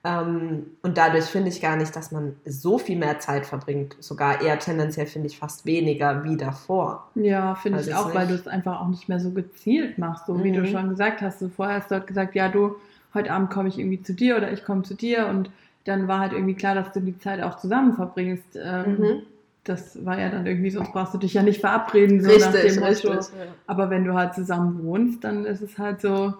Ähm, 0.03 0.65
und 0.81 0.97
dadurch 0.97 1.25
finde 1.25 1.49
ich 1.49 1.61
gar 1.61 1.75
nicht, 1.75 1.95
dass 1.95 2.11
man 2.11 2.35
so 2.45 2.79
viel 2.79 2.97
mehr 2.97 3.19
Zeit 3.19 3.45
verbringt. 3.45 3.95
Sogar 3.99 4.41
eher 4.41 4.57
tendenziell 4.57 5.05
finde 5.05 5.27
ich 5.27 5.37
fast 5.37 5.65
weniger 5.65 6.23
wie 6.23 6.37
davor. 6.37 7.07
Ja, 7.15 7.55
finde 7.55 7.79
also 7.79 7.91
ich 7.91 7.95
auch, 7.95 8.13
weil 8.15 8.27
du 8.27 8.33
es 8.33 8.47
einfach 8.47 8.81
auch 8.81 8.87
nicht 8.87 9.09
mehr 9.09 9.19
so 9.19 9.31
gezielt 9.31 9.97
machst. 9.97 10.25
So 10.25 10.33
mhm. 10.33 10.43
wie 10.43 10.51
du 10.51 10.61
mhm. 10.61 10.67
schon 10.67 10.89
gesagt 10.89 11.21
hast. 11.21 11.41
Du 11.41 11.49
vorher 11.49 11.77
hast 11.77 11.91
dort 11.91 12.07
gesagt, 12.07 12.33
ja, 12.33 12.49
du, 12.49 12.75
heute 13.13 13.31
Abend 13.31 13.51
komme 13.51 13.69
ich 13.69 13.77
irgendwie 13.77 14.01
zu 14.01 14.13
dir 14.13 14.37
oder 14.37 14.51
ich 14.51 14.65
komme 14.65 14.83
zu 14.83 14.95
dir 14.95 15.27
und 15.27 15.51
dann 15.85 16.07
war 16.07 16.19
halt 16.19 16.33
irgendwie 16.33 16.55
klar, 16.55 16.75
dass 16.75 16.91
du 16.93 16.99
die 16.99 17.17
Zeit 17.19 17.41
auch 17.41 17.57
zusammen 17.57 17.93
verbringst. 17.93 18.55
Ähm, 18.55 18.99
mhm 18.99 19.21
das 19.63 20.03
war 20.03 20.19
ja 20.19 20.29
dann 20.29 20.45
irgendwie, 20.45 20.71
sonst 20.71 20.91
brauchst 20.91 21.13
du 21.13 21.17
dich 21.17 21.33
ja 21.33 21.43
nicht 21.43 21.59
verabreden, 21.59 22.21
so 22.21 22.29
richtig, 22.29 22.45
nach 22.45 22.51
dem. 22.51 22.83
Richtig, 22.83 23.13
ja. 23.13 23.21
Aber 23.67 23.89
wenn 23.89 24.05
du 24.05 24.13
halt 24.13 24.33
zusammen 24.33 24.83
wohnst, 24.83 25.23
dann 25.23 25.45
ist 25.45 25.61
es 25.61 25.77
halt 25.77 26.01
so, 26.01 26.33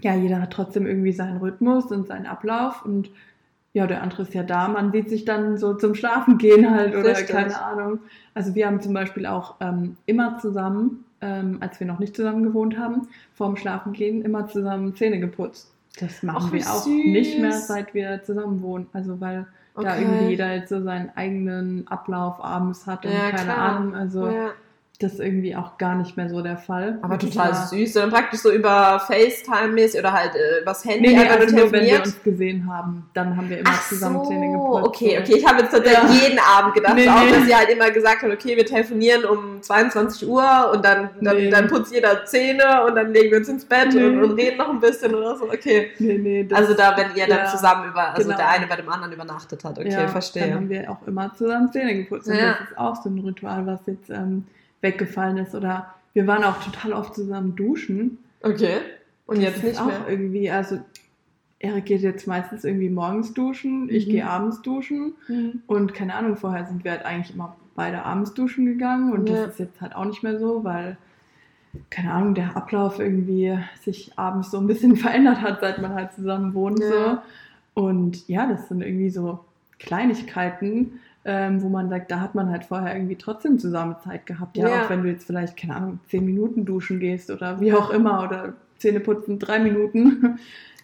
ja, 0.00 0.14
jeder 0.14 0.40
hat 0.40 0.52
trotzdem 0.52 0.86
irgendwie 0.86 1.12
seinen 1.12 1.38
Rhythmus 1.38 1.86
und 1.86 2.06
seinen 2.06 2.26
Ablauf 2.26 2.84
und 2.84 3.10
ja, 3.74 3.86
der 3.86 4.02
andere 4.02 4.22
ist 4.22 4.34
ja 4.34 4.42
da, 4.42 4.68
man 4.68 4.92
sieht 4.92 5.08
sich 5.08 5.24
dann 5.24 5.56
so 5.56 5.74
zum 5.74 5.94
Schlafen 5.94 6.36
gehen 6.38 6.70
halt 6.70 6.94
oder 6.94 7.10
richtig. 7.10 7.28
keine 7.28 7.62
Ahnung. 7.62 8.00
Also 8.34 8.54
wir 8.54 8.66
haben 8.66 8.80
zum 8.80 8.92
Beispiel 8.92 9.24
auch 9.24 9.54
ähm, 9.60 9.96
immer 10.04 10.38
zusammen, 10.38 11.04
ähm, 11.22 11.56
als 11.60 11.80
wir 11.80 11.86
noch 11.86 11.98
nicht 11.98 12.14
zusammen 12.14 12.42
gewohnt 12.42 12.78
haben, 12.78 13.08
vorm 13.34 13.56
Schlafen 13.56 13.94
gehen, 13.94 14.22
immer 14.22 14.46
zusammen 14.46 14.94
Zähne 14.94 15.20
geputzt. 15.20 15.72
Das 15.98 16.22
machen 16.22 16.48
Och, 16.48 16.52
wir 16.52 16.60
auch 16.62 16.82
süß. 16.82 17.04
nicht 17.06 17.38
mehr, 17.38 17.52
seit 17.52 17.94
wir 17.94 18.22
zusammen 18.24 18.60
wohnen. 18.60 18.88
Also 18.92 19.20
weil 19.20 19.46
okay. 19.74 19.86
da 19.86 19.98
irgendwie 19.98 20.28
jeder 20.30 20.54
jetzt 20.54 20.68
so 20.68 20.82
seinen 20.82 21.10
eigenen 21.14 21.88
Ablauf 21.88 22.44
abends 22.44 22.86
hat 22.86 23.06
und 23.06 23.12
ja, 23.12 23.30
keine 23.30 23.52
klar. 23.52 23.76
Ahnung. 23.76 23.94
Also 23.94 24.26
ja 24.26 24.50
das 24.98 25.18
irgendwie 25.18 25.56
auch 25.56 25.78
gar 25.78 25.96
nicht 25.96 26.16
mehr 26.16 26.28
so 26.28 26.42
der 26.42 26.56
Fall. 26.56 26.98
Aber 27.02 27.18
total 27.18 27.50
ja. 27.50 27.66
süß. 27.66 27.94
Dann 27.94 28.10
praktisch 28.10 28.40
so 28.40 28.50
über 28.50 29.00
FaceTime-mäßig 29.06 29.98
oder 29.98 30.12
halt 30.12 30.34
äh, 30.34 30.64
was 30.64 30.84
Handy 30.84 31.08
nee, 31.08 31.16
nee, 31.16 31.28
also 31.28 31.54
nur, 31.54 31.72
wenn 31.72 31.84
wir 31.84 31.98
uns 32.00 32.22
gesehen 32.22 32.70
haben, 32.72 33.08
dann 33.14 33.36
haben 33.36 33.48
wir 33.48 33.58
immer 33.58 33.70
Ach 33.72 33.88
zusammen 33.88 34.22
so, 34.22 34.30
Zähne 34.30 34.52
geputzt. 34.52 34.86
Okay, 34.86 35.18
okay. 35.20 35.34
Ich 35.36 35.46
habe 35.46 35.62
jetzt 35.62 35.72
tatsächlich 35.72 36.20
ja. 36.20 36.26
jeden 36.26 36.38
Abend 36.38 36.74
gedacht, 36.74 36.94
nee, 36.94 37.08
auch, 37.08 37.28
dass 37.28 37.44
sie 37.44 37.54
halt 37.54 37.70
immer 37.70 37.90
gesagt 37.90 38.22
haben, 38.22 38.32
okay, 38.32 38.56
wir 38.56 38.66
telefonieren 38.66 39.24
um 39.24 39.62
22 39.62 40.28
Uhr 40.28 40.70
und 40.72 40.84
dann, 40.84 41.10
dann, 41.20 41.50
dann 41.50 41.68
putzt 41.68 41.92
jeder 41.92 42.24
Zähne 42.24 42.84
und 42.86 42.94
dann 42.94 43.12
legen 43.12 43.30
wir 43.30 43.38
uns 43.38 43.48
ins 43.48 43.64
Bett 43.64 43.94
und, 43.94 44.22
und, 44.22 44.32
reden 44.32 44.58
noch 44.58 44.70
ein 44.70 44.80
bisschen 44.80 45.14
oder 45.14 45.36
so. 45.36 45.44
Okay. 45.44 45.90
Also 46.52 46.74
da, 46.74 46.96
wenn 46.96 47.16
ihr 47.16 47.26
dann 47.26 47.48
zusammen 47.48 47.90
über, 47.90 48.14
also 48.14 48.24
genau. 48.24 48.36
der 48.36 48.48
eine 48.50 48.66
bei 48.66 48.76
dem 48.76 48.88
anderen 48.88 49.12
übernachtet 49.12 49.64
hat. 49.64 49.78
Okay, 49.78 50.08
verstehe. 50.08 50.46
Dann 50.46 50.54
haben 50.54 50.68
wir 50.68 50.90
auch 50.90 51.06
immer 51.06 51.32
zusammen 51.34 51.72
Zähne 51.72 51.96
geputzt. 51.96 52.28
Und 52.28 52.36
das 52.36 52.60
ist 52.60 52.78
auch 52.78 53.02
so 53.02 53.08
ein 53.08 53.18
Ritual, 53.18 53.66
was 53.66 53.80
jetzt 53.86 54.10
ähm, 54.10 54.44
weggefallen 54.82 55.38
ist. 55.38 55.54
Oder 55.54 55.94
wir 56.12 56.26
waren 56.26 56.44
auch 56.44 56.62
total 56.62 56.92
oft 56.92 57.14
zusammen 57.14 57.56
duschen. 57.56 58.18
Okay. 58.42 58.78
Und 59.26 59.38
das 59.38 59.44
jetzt 59.44 59.64
nicht 59.64 59.80
auch 59.80 59.86
mehr? 59.86 60.06
irgendwie, 60.08 60.50
also 60.50 60.78
Erik 61.58 61.86
geht 61.86 62.02
jetzt 62.02 62.26
meistens 62.26 62.64
irgendwie 62.64 62.90
morgens 62.90 63.32
duschen, 63.34 63.88
ich 63.88 64.06
mhm. 64.06 64.10
gehe 64.10 64.26
abends 64.28 64.62
duschen. 64.62 65.14
Mhm. 65.28 65.62
Und 65.66 65.94
keine 65.94 66.14
Ahnung, 66.14 66.36
vorher 66.36 66.66
sind 66.66 66.84
wir 66.84 66.90
halt 66.90 67.04
eigentlich 67.04 67.34
immer 67.34 67.56
beide 67.74 68.04
abends 68.04 68.34
duschen 68.34 68.66
gegangen. 68.66 69.12
Und 69.12 69.28
ja. 69.28 69.36
das 69.36 69.52
ist 69.52 69.58
jetzt 69.60 69.80
halt 69.80 69.94
auch 69.94 70.04
nicht 70.04 70.22
mehr 70.22 70.38
so, 70.38 70.64
weil, 70.64 70.98
keine 71.88 72.12
Ahnung, 72.12 72.34
der 72.34 72.56
Ablauf 72.56 72.98
irgendwie 72.98 73.56
sich 73.80 74.12
abends 74.16 74.50
so 74.50 74.58
ein 74.58 74.66
bisschen 74.66 74.96
verändert 74.96 75.40
hat, 75.40 75.60
seit 75.60 75.80
man 75.80 75.94
halt 75.94 76.12
zusammen 76.12 76.52
wohnt. 76.52 76.80
Ja. 76.80 77.22
So. 77.74 77.82
Und 77.84 78.28
ja, 78.28 78.46
das 78.46 78.68
sind 78.68 78.82
irgendwie 78.82 79.10
so 79.10 79.40
Kleinigkeiten, 79.78 81.00
ähm, 81.24 81.62
wo 81.62 81.68
man 81.68 81.88
sagt, 81.88 82.10
da 82.10 82.20
hat 82.20 82.34
man 82.34 82.50
halt 82.50 82.64
vorher 82.64 82.94
irgendwie 82.94 83.16
trotzdem 83.16 83.58
zusammen 83.58 83.96
Zeit 84.04 84.26
gehabt. 84.26 84.56
Ja, 84.56 84.68
ja, 84.68 84.82
auch 84.82 84.90
wenn 84.90 85.02
du 85.02 85.08
jetzt 85.08 85.26
vielleicht, 85.26 85.56
keine 85.56 85.76
Ahnung, 85.76 86.00
zehn 86.08 86.24
Minuten 86.24 86.64
duschen 86.64 87.00
gehst 87.00 87.30
oder 87.30 87.60
wie 87.60 87.72
auch 87.72 87.90
immer 87.90 88.24
oder 88.24 88.54
Zähne 88.78 89.00
putzen 89.00 89.38
drei 89.38 89.58
Minuten. 89.58 90.38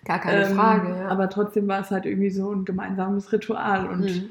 Gar 0.04 0.20
keine 0.20 0.46
ähm, 0.46 0.56
Frage. 0.56 0.88
Ja. 0.90 1.08
Aber 1.08 1.28
trotzdem 1.28 1.66
war 1.66 1.80
es 1.80 1.90
halt 1.90 2.06
irgendwie 2.06 2.30
so 2.30 2.52
ein 2.52 2.64
gemeinsames 2.64 3.32
Ritual 3.32 3.86
und 3.88 4.00
mhm 4.00 4.30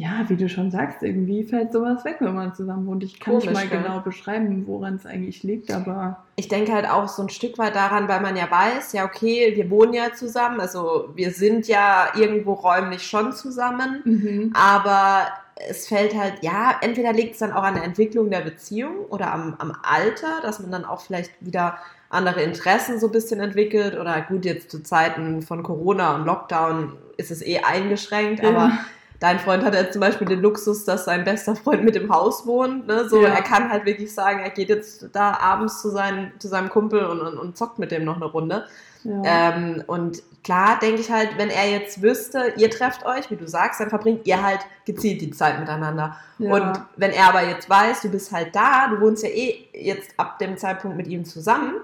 ja, 0.00 0.24
wie 0.28 0.36
du 0.36 0.48
schon 0.48 0.70
sagst, 0.70 1.02
irgendwie 1.02 1.44
fällt 1.44 1.72
sowas 1.72 2.06
weg, 2.06 2.16
wenn 2.20 2.34
man 2.34 2.54
zusammen 2.54 2.86
wohnt. 2.86 3.04
Ich 3.04 3.20
kann 3.20 3.34
Komisch, 3.34 3.50
nicht 3.50 3.54
mal 3.54 3.68
genau 3.68 4.00
beschreiben, 4.00 4.66
woran 4.66 4.94
es 4.94 5.04
eigentlich 5.04 5.42
liegt, 5.42 5.70
aber. 5.70 6.24
Ich 6.36 6.48
denke 6.48 6.72
halt 6.72 6.88
auch 6.88 7.06
so 7.06 7.22
ein 7.22 7.28
Stück 7.28 7.58
weit 7.58 7.76
daran, 7.76 8.08
weil 8.08 8.22
man 8.22 8.34
ja 8.34 8.50
weiß, 8.50 8.94
ja, 8.94 9.04
okay, 9.04 9.52
wir 9.54 9.68
wohnen 9.68 9.92
ja 9.92 10.14
zusammen, 10.14 10.58
also 10.58 11.10
wir 11.14 11.32
sind 11.32 11.68
ja 11.68 12.08
irgendwo 12.16 12.54
räumlich 12.54 13.02
schon 13.02 13.32
zusammen, 13.34 14.00
mhm. 14.04 14.52
aber 14.54 15.26
es 15.68 15.86
fällt 15.88 16.16
halt, 16.16 16.36
ja, 16.40 16.76
entweder 16.80 17.12
liegt 17.12 17.34
es 17.34 17.40
dann 17.40 17.52
auch 17.52 17.62
an 17.62 17.74
der 17.74 17.84
Entwicklung 17.84 18.30
der 18.30 18.40
Beziehung 18.40 19.04
oder 19.10 19.34
am, 19.34 19.54
am 19.58 19.76
Alter, 19.82 20.40
dass 20.42 20.60
man 20.60 20.70
dann 20.70 20.86
auch 20.86 21.02
vielleicht 21.02 21.32
wieder 21.40 21.76
andere 22.08 22.40
Interessen 22.40 22.98
so 22.98 23.08
ein 23.08 23.12
bisschen 23.12 23.40
entwickelt 23.40 23.98
oder 23.98 24.22
gut, 24.22 24.46
jetzt 24.46 24.70
zu 24.70 24.82
Zeiten 24.82 25.42
von 25.42 25.62
Corona 25.62 26.14
und 26.14 26.24
Lockdown 26.24 26.94
ist 27.18 27.30
es 27.30 27.42
eh 27.42 27.58
eingeschränkt, 27.58 28.42
aber. 28.42 28.72
Dein 29.20 29.38
Freund 29.38 29.62
hat 29.64 29.74
ja 29.74 29.90
zum 29.90 30.00
Beispiel 30.00 30.26
den 30.26 30.40
Luxus, 30.40 30.84
dass 30.84 31.04
sein 31.04 31.24
bester 31.24 31.54
Freund 31.54 31.84
mit 31.84 31.94
im 31.94 32.12
Haus 32.12 32.46
wohnt. 32.46 32.86
Ne? 32.86 33.08
So, 33.08 33.22
ja. 33.22 33.28
er 33.28 33.42
kann 33.42 33.70
halt 33.70 33.84
wirklich 33.84 34.12
sagen, 34.12 34.40
er 34.40 34.50
geht 34.50 34.70
jetzt 34.70 35.08
da 35.12 35.34
abends 35.34 35.80
zu, 35.80 35.90
seinen, 35.90 36.32
zu 36.40 36.48
seinem 36.48 36.70
Kumpel 36.70 37.04
und, 37.04 37.20
und, 37.20 37.38
und 37.38 37.56
zockt 37.56 37.78
mit 37.78 37.92
dem 37.92 38.04
noch 38.04 38.16
eine 38.16 38.24
Runde. 38.24 38.66
Ja. 39.04 39.22
Ähm, 39.24 39.84
und 39.86 40.22
klar 40.42 40.78
denke 40.78 41.00
ich 41.00 41.10
halt, 41.10 41.30
wenn 41.36 41.50
er 41.50 41.70
jetzt 41.70 42.02
wüsste, 42.02 42.54
ihr 42.56 42.70
trefft 42.70 43.04
euch, 43.06 43.30
wie 43.30 43.36
du 43.36 43.46
sagst, 43.46 43.80
dann 43.80 43.88
verbringt 43.88 44.26
ihr 44.26 44.42
halt 44.42 44.60
gezielt 44.84 45.20
die 45.20 45.30
Zeit 45.30 45.60
miteinander. 45.60 46.16
Ja. 46.38 46.52
Und 46.52 46.82
wenn 46.96 47.10
er 47.10 47.28
aber 47.28 47.42
jetzt 47.42 47.68
weiß, 47.68 48.02
du 48.02 48.10
bist 48.10 48.32
halt 48.32 48.54
da, 48.54 48.88
du 48.88 49.00
wohnst 49.00 49.22
ja 49.22 49.30
eh 49.30 49.68
jetzt 49.72 50.12
ab 50.18 50.38
dem 50.38 50.56
Zeitpunkt 50.56 50.96
mit 50.96 51.06
ihm 51.06 51.24
zusammen, 51.24 51.74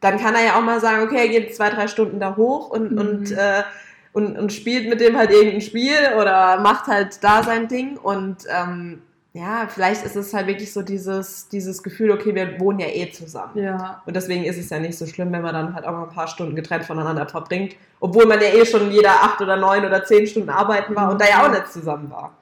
dann 0.00 0.18
kann 0.18 0.34
er 0.34 0.44
ja 0.44 0.56
auch 0.56 0.62
mal 0.62 0.80
sagen, 0.80 1.04
okay, 1.04 1.18
er 1.18 1.28
geht 1.28 1.54
zwei, 1.56 1.70
drei 1.70 1.88
Stunden 1.88 2.20
da 2.20 2.36
hoch 2.36 2.70
und, 2.70 2.92
mhm. 2.92 2.98
und 2.98 3.32
äh, 3.32 3.62
und, 4.16 4.38
und 4.38 4.50
spielt 4.50 4.88
mit 4.88 5.02
dem 5.02 5.14
halt 5.18 5.30
irgendein 5.30 5.60
Spiel 5.60 5.92
oder 6.18 6.58
macht 6.60 6.86
halt 6.86 7.22
da 7.22 7.42
sein 7.42 7.68
Ding 7.68 7.98
und 7.98 8.38
ähm, 8.48 9.02
ja, 9.34 9.66
vielleicht 9.68 10.06
ist 10.06 10.16
es 10.16 10.32
halt 10.32 10.46
wirklich 10.46 10.72
so 10.72 10.80
dieses, 10.80 11.50
dieses 11.50 11.82
Gefühl, 11.82 12.10
okay, 12.10 12.34
wir 12.34 12.58
wohnen 12.58 12.78
ja 12.78 12.86
eh 12.86 13.10
zusammen. 13.10 13.58
Ja. 13.58 14.02
Und 14.06 14.16
deswegen 14.16 14.44
ist 14.44 14.56
es 14.56 14.70
ja 14.70 14.78
nicht 14.78 14.96
so 14.96 15.04
schlimm, 15.04 15.30
wenn 15.32 15.42
man 15.42 15.52
dann 15.52 15.74
halt 15.74 15.84
auch 15.84 15.92
mal 15.92 16.04
ein 16.04 16.14
paar 16.14 16.28
Stunden 16.28 16.56
getrennt 16.56 16.86
voneinander 16.86 17.28
verbringt, 17.28 17.76
obwohl 18.00 18.24
man 18.24 18.40
ja 18.40 18.46
eh 18.46 18.64
schon 18.64 18.90
jeder 18.90 19.10
acht 19.10 19.42
oder 19.42 19.58
neun 19.58 19.84
oder 19.84 20.02
zehn 20.02 20.26
Stunden 20.26 20.48
arbeiten 20.48 20.96
war 20.96 21.10
und 21.10 21.20
da 21.20 21.28
ja 21.28 21.46
auch 21.46 21.50
nicht 21.50 21.68
zusammen 21.70 22.10
war. 22.10 22.32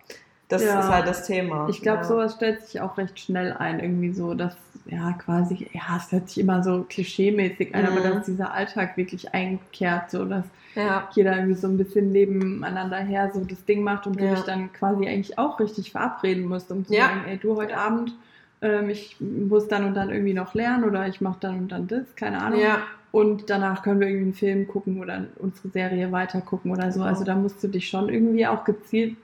Das 0.46 0.62
ja. 0.62 0.78
ist 0.78 0.88
halt 0.88 1.08
das 1.08 1.26
Thema. 1.26 1.66
Ich 1.68 1.82
glaube, 1.82 2.02
ja. 2.02 2.04
sowas 2.04 2.34
stellt 2.34 2.62
sich 2.62 2.80
auch 2.80 2.96
recht 2.98 3.18
schnell 3.18 3.52
ein, 3.52 3.80
irgendwie 3.80 4.12
so, 4.12 4.34
dass 4.34 4.54
ja 4.86 5.10
quasi, 5.14 5.68
ja, 5.72 5.96
es 5.96 6.12
hört 6.12 6.28
sich 6.28 6.38
immer 6.38 6.62
so 6.62 6.86
klischeemäßig 6.88 7.74
an, 7.74 7.82
mhm. 7.82 7.88
aber 7.88 8.00
dass 8.08 8.26
dieser 8.26 8.52
Alltag 8.52 8.96
wirklich 8.96 9.34
einkehrt, 9.34 10.12
so 10.12 10.24
dass 10.24 10.44
ja. 10.74 11.08
jeder 11.14 11.36
irgendwie 11.36 11.54
so 11.54 11.68
ein 11.68 11.76
bisschen 11.76 12.10
nebeneinander 12.12 12.98
her 12.98 13.30
so 13.32 13.40
das 13.40 13.64
Ding 13.64 13.82
macht 13.82 14.06
und 14.06 14.20
du 14.20 14.28
dich 14.28 14.40
dann 14.40 14.72
quasi 14.72 15.06
eigentlich 15.06 15.38
auch 15.38 15.60
richtig 15.60 15.92
verabreden 15.92 16.46
musst, 16.46 16.70
um 16.70 16.84
zu 16.84 16.92
sagen, 16.92 17.22
ey, 17.28 17.36
du 17.36 17.56
heute 17.56 17.76
Abend, 17.76 18.14
ähm, 18.62 18.90
ich 18.90 19.16
muss 19.20 19.68
dann 19.68 19.84
und 19.84 19.94
dann 19.94 20.10
irgendwie 20.10 20.34
noch 20.34 20.54
lernen 20.54 20.84
oder 20.84 21.06
ich 21.06 21.20
mache 21.20 21.38
dann 21.40 21.58
und 21.58 21.68
dann 21.72 21.86
das, 21.86 22.14
keine 22.16 22.42
Ahnung. 22.42 22.60
Ja. 22.60 22.82
Und 23.12 23.48
danach 23.48 23.82
können 23.82 24.00
wir 24.00 24.08
irgendwie 24.08 24.24
einen 24.24 24.34
Film 24.34 24.66
gucken 24.66 25.00
oder 25.00 25.26
unsere 25.38 25.68
Serie 25.68 26.10
weiter 26.10 26.40
gucken 26.40 26.72
oder 26.72 26.90
so. 26.90 27.02
Also 27.02 27.22
da 27.24 27.36
musst 27.36 27.62
du 27.62 27.68
dich 27.68 27.88
schon 27.88 28.08
irgendwie 28.08 28.46
auch 28.46 28.64
gezielt 28.64 29.16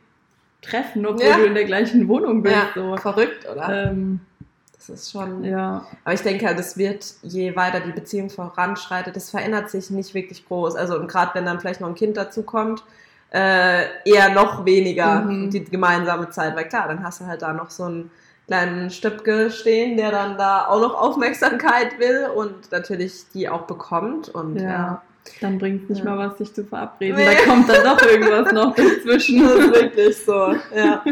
treffen, 0.62 1.06
obwohl 1.06 1.26
ja. 1.26 1.38
du 1.38 1.44
in 1.44 1.54
der 1.54 1.64
gleichen 1.64 2.06
Wohnung 2.06 2.42
bist. 2.42 2.54
Ja, 2.54 2.68
so. 2.74 2.96
verrückt, 2.96 3.48
oder? 3.50 3.90
Ähm, 3.90 4.20
das 4.86 4.88
ist 4.88 5.10
schon. 5.12 5.44
Ja. 5.44 5.86
Aber 6.04 6.14
ich 6.14 6.22
denke, 6.22 6.54
das 6.54 6.78
wird, 6.78 7.04
je 7.22 7.54
weiter 7.54 7.80
die 7.80 7.92
Beziehung 7.92 8.30
voranschreitet, 8.30 9.14
das 9.14 9.30
verändert 9.30 9.70
sich 9.70 9.90
nicht 9.90 10.14
wirklich 10.14 10.46
groß. 10.46 10.74
Also, 10.74 10.98
und 10.98 11.06
gerade 11.06 11.34
wenn 11.34 11.44
dann 11.44 11.60
vielleicht 11.60 11.82
noch 11.82 11.88
ein 11.88 11.94
Kind 11.94 12.16
dazukommt, 12.16 12.82
äh, 13.32 13.84
eher 14.04 14.30
noch 14.30 14.64
weniger 14.64 15.20
mhm. 15.20 15.50
die 15.50 15.64
gemeinsame 15.64 16.30
Zeit. 16.30 16.56
Weil 16.56 16.68
klar, 16.68 16.88
dann 16.88 17.04
hast 17.04 17.20
du 17.20 17.26
halt 17.26 17.42
da 17.42 17.52
noch 17.52 17.70
so 17.70 17.84
einen 17.84 18.10
kleinen 18.46 18.90
Stöpke 18.90 19.50
stehen, 19.50 19.96
der 19.96 20.10
dann 20.10 20.38
da 20.38 20.66
auch 20.66 20.80
noch 20.80 20.94
Aufmerksamkeit 20.94 21.98
will 21.98 22.28
und 22.34 22.72
natürlich 22.72 23.28
die 23.32 23.48
auch 23.48 23.62
bekommt. 23.62 24.28
Und 24.30 24.56
ja. 24.56 24.62
ja 24.62 25.02
dann 25.40 25.58
bringt 25.58 25.84
es 25.84 25.88
nicht 25.90 26.04
ja. 26.04 26.16
mal 26.16 26.30
was, 26.30 26.38
sich 26.38 26.54
zu 26.54 26.64
verabreden. 26.64 27.16
Nee. 27.16 27.26
Da 27.26 27.44
kommt 27.44 27.68
dann 27.68 27.84
doch 27.84 28.02
irgendwas 28.02 28.50
noch 28.52 28.74
dazwischen. 28.74 29.42
Das 29.42 29.52
ist 29.52 29.72
wirklich 29.74 30.24
so, 30.24 30.54
ja. 30.74 31.04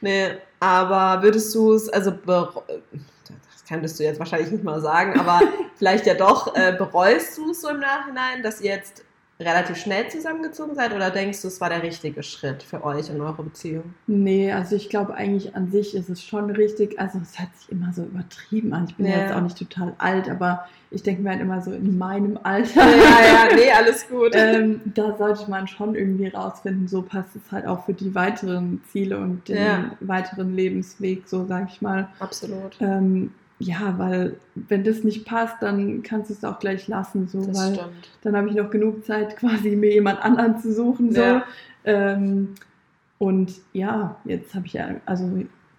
Nee, 0.00 0.28
aber 0.60 1.22
würdest 1.22 1.54
du 1.54 1.72
es, 1.72 1.88
also 1.88 2.10
das 2.10 3.64
könntest 3.68 3.98
du 3.98 4.04
jetzt 4.04 4.18
wahrscheinlich 4.18 4.50
nicht 4.50 4.64
mal 4.64 4.80
sagen, 4.80 5.18
aber 5.18 5.40
vielleicht 5.76 6.06
ja 6.06 6.14
doch, 6.14 6.54
äh, 6.54 6.74
bereust 6.76 7.38
du 7.38 7.50
es 7.50 7.60
so 7.60 7.68
im 7.68 7.80
Nachhinein, 7.80 8.42
dass 8.42 8.60
ihr 8.60 8.74
jetzt 8.74 9.04
relativ 9.40 9.76
schnell 9.76 10.08
zusammengezogen 10.08 10.74
seid 10.74 10.92
oder 10.92 11.10
denkst 11.10 11.42
du, 11.42 11.48
es 11.48 11.60
war 11.60 11.68
der 11.68 11.82
richtige 11.82 12.24
Schritt 12.24 12.62
für 12.64 12.84
euch 12.84 13.08
in 13.08 13.20
eurer 13.20 13.44
Beziehung? 13.44 13.94
Nee, 14.08 14.50
also 14.52 14.74
ich 14.74 14.88
glaube 14.88 15.14
eigentlich 15.14 15.54
an 15.54 15.70
sich 15.70 15.94
ist 15.94 16.08
es 16.08 16.24
schon 16.24 16.50
richtig. 16.50 16.98
Also 16.98 17.20
es 17.22 17.38
hat 17.38 17.48
sich 17.56 17.70
immer 17.70 17.92
so 17.92 18.02
übertrieben 18.02 18.72
an. 18.72 18.86
Ich 18.88 18.96
bin 18.96 19.06
ja. 19.06 19.18
jetzt 19.18 19.32
auch 19.32 19.40
nicht 19.40 19.56
total 19.56 19.94
alt, 19.98 20.28
aber 20.28 20.66
ich 20.90 21.04
denke 21.04 21.22
mir 21.22 21.30
halt 21.30 21.40
immer 21.40 21.62
so 21.62 21.70
in 21.70 21.96
meinem 21.98 22.38
Alter. 22.42 22.80
Ja, 22.80 23.48
ja, 23.48 23.48
nee, 23.54 23.70
alles 23.70 24.08
gut. 24.08 24.32
ähm, 24.32 24.80
da 24.86 25.16
sollte 25.16 25.48
man 25.48 25.68
schon 25.68 25.94
irgendwie 25.94 26.28
rausfinden, 26.28 26.88
so 26.88 27.02
passt 27.02 27.36
es 27.36 27.52
halt 27.52 27.66
auch 27.66 27.84
für 27.84 27.94
die 27.94 28.14
weiteren 28.16 28.82
Ziele 28.90 29.18
und 29.18 29.48
den 29.48 29.56
ja. 29.56 29.90
weiteren 30.00 30.56
Lebensweg, 30.56 31.28
so 31.28 31.46
sag 31.46 31.68
ich 31.70 31.80
mal. 31.80 32.08
Absolut. 32.18 32.76
Ähm, 32.80 33.32
ja, 33.60 33.94
weil 33.98 34.36
wenn 34.54 34.84
das 34.84 35.02
nicht 35.02 35.24
passt, 35.24 35.56
dann 35.60 36.02
kannst 36.02 36.30
du 36.30 36.34
es 36.34 36.44
auch 36.44 36.58
gleich 36.58 36.86
lassen. 36.86 37.26
So, 37.26 37.44
das 37.44 37.58
weil 37.58 37.74
stimmt. 37.74 38.10
dann 38.22 38.36
habe 38.36 38.48
ich 38.48 38.54
noch 38.54 38.70
genug 38.70 39.04
Zeit, 39.04 39.36
quasi 39.38 39.70
mir 39.76 39.92
jemand 39.92 40.22
anderen 40.22 40.58
zu 40.58 40.72
suchen. 40.72 41.12
So. 41.12 41.20
Ja. 41.20 41.44
Ähm, 41.84 42.54
und 43.18 43.52
ja, 43.72 44.16
jetzt 44.24 44.54
habe 44.54 44.66
ich 44.66 44.74
ja, 44.74 44.90
also 45.06 45.28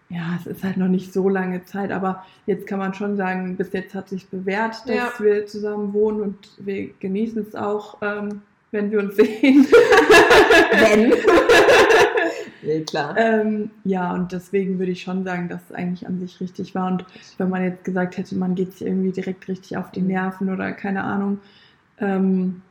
ja, 0.09 0.37
es 0.39 0.47
ist 0.47 0.63
halt 0.63 0.77
noch 0.77 0.87
nicht 0.87 1.13
so 1.13 1.29
lange 1.29 1.63
Zeit, 1.63 1.91
aber 1.91 2.25
jetzt 2.47 2.65
kann 2.67 2.79
man 2.79 2.93
schon 2.93 3.15
sagen, 3.15 3.55
bis 3.55 3.71
jetzt 3.73 3.93
hat 3.93 4.09
sich 4.09 4.27
bewährt, 4.27 4.81
dass 4.87 4.95
ja. 4.95 5.13
wir 5.19 5.45
zusammen 5.45 5.93
wohnen 5.93 6.21
und 6.21 6.49
wir 6.57 6.89
genießen 6.99 7.45
es 7.47 7.55
auch, 7.55 7.97
ähm, 8.01 8.41
wenn 8.71 8.91
wir 8.91 8.99
uns 8.99 9.15
sehen. 9.15 9.67
wenn. 10.71 11.13
Nee, 12.61 12.81
klar. 12.81 13.15
Ähm, 13.17 13.71
ja, 13.83 14.13
und 14.13 14.31
deswegen 14.31 14.79
würde 14.79 14.91
ich 14.91 15.01
schon 15.01 15.23
sagen, 15.23 15.49
dass 15.49 15.61
es 15.69 15.75
eigentlich 15.75 16.07
an 16.07 16.19
sich 16.19 16.39
richtig 16.41 16.75
war. 16.75 16.87
Und 16.87 17.05
wenn 17.37 17.49
man 17.49 17.63
jetzt 17.63 17.83
gesagt 17.83 18.17
hätte, 18.17 18.35
man 18.35 18.55
geht 18.55 18.73
sich 18.73 18.87
irgendwie 18.87 19.11
direkt 19.11 19.47
richtig 19.47 19.77
auf 19.77 19.91
die 19.91 20.01
Nerven 20.01 20.49
oder 20.49 20.71
keine 20.71 21.03
Ahnung, 21.03 21.39
ähm, 21.99 22.61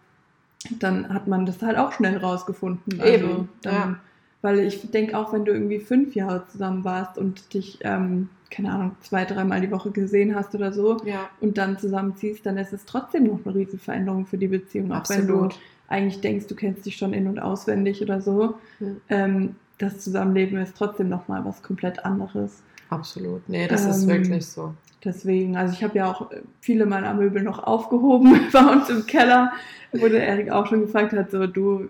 dann 0.79 1.13
hat 1.13 1.27
man 1.27 1.47
das 1.47 1.63
halt 1.63 1.79
auch 1.79 1.93
schnell 1.93 2.17
rausgefunden. 2.19 3.01
Also 3.01 3.13
Eben, 3.13 3.49
dann, 3.63 3.75
ja. 3.75 3.97
Weil 4.41 4.61
ich 4.61 4.91
denke 4.91 5.19
auch, 5.19 5.33
wenn 5.33 5.45
du 5.45 5.53
irgendwie 5.53 5.81
fünf 5.81 6.15
Jahre 6.15 6.47
zusammen 6.47 6.85
warst 6.85 7.19
und 7.19 7.53
dich, 7.55 7.79
ähm, 7.83 8.29
keine 8.51 8.73
Ahnung, 8.73 8.97
zwei, 9.01 9.25
dreimal 9.25 9.61
die 9.61 9.71
Woche 9.71 9.91
gesehen 9.91 10.35
hast 10.35 10.55
oder 10.55 10.73
so 10.73 10.99
ja. 11.05 11.29
und 11.41 11.59
dann 11.59 11.79
zusammenziehst, 11.79 12.47
dann 12.47 12.57
ist 12.57 12.73
es 12.73 12.85
trotzdem 12.85 13.25
noch 13.25 13.41
eine 13.45 13.55
riesige 13.55 13.79
Veränderung 13.79 14.27
für 14.27 14.39
die 14.39 14.47
Beziehung. 14.47 14.93
Absolut. 14.93 15.23
Auch 15.23 15.29
wenn 15.29 15.49
du 15.49 15.55
eigentlich 15.89 16.21
denkst, 16.21 16.47
du 16.47 16.55
kennst 16.55 16.87
dich 16.87 16.97
schon 16.97 17.15
in- 17.15 17.27
und 17.27 17.41
auswendig 17.41 18.01
oder 18.01 18.21
so. 18.21 18.55
Ja. 18.79 18.87
Ähm, 19.09 19.57
das 19.79 20.01
Zusammenleben 20.01 20.59
ist 20.59 20.77
trotzdem 20.77 21.09
nochmal 21.09 21.45
was 21.45 21.63
komplett 21.63 22.05
anderes. 22.05 22.63
Absolut. 22.91 23.49
Nee, 23.49 23.69
das 23.69 23.85
ähm, 23.85 23.91
ist 23.91 24.09
wirklich 24.09 24.47
so. 24.47 24.75
Deswegen, 25.05 25.57
also 25.57 25.73
ich 25.73 25.85
habe 25.85 25.97
ja 25.97 26.11
auch 26.11 26.31
viele 26.61 26.85
meiner 26.85 27.15
Möbel 27.15 27.43
noch 27.43 27.63
aufgehoben 27.63 28.41
bei 28.53 28.61
uns 28.61 28.91
im 28.91 29.07
Keller, 29.07 29.53
wo 29.93 30.09
der 30.09 30.27
Erik 30.27 30.51
auch 30.51 30.67
schon 30.67 30.81
gefragt 30.81 31.13
hat, 31.13 31.31
so 31.31 31.47
du, 31.47 31.89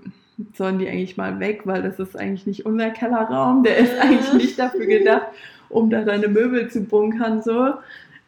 sollen 0.54 0.78
die 0.78 0.88
eigentlich 0.88 1.16
mal 1.16 1.40
weg, 1.40 1.62
weil 1.64 1.82
das 1.82 1.98
ist 1.98 2.18
eigentlich 2.18 2.46
nicht 2.46 2.66
unser 2.66 2.90
Kellerraum, 2.90 3.62
der 3.64 3.78
ist 3.78 3.98
eigentlich 3.98 4.32
nicht 4.34 4.58
dafür 4.58 4.86
gedacht, 4.86 5.26
um 5.68 5.90
da 5.90 6.02
deine 6.02 6.28
Möbel 6.28 6.70
zu 6.70 6.82
bunkern, 6.82 7.42
so. 7.42 7.74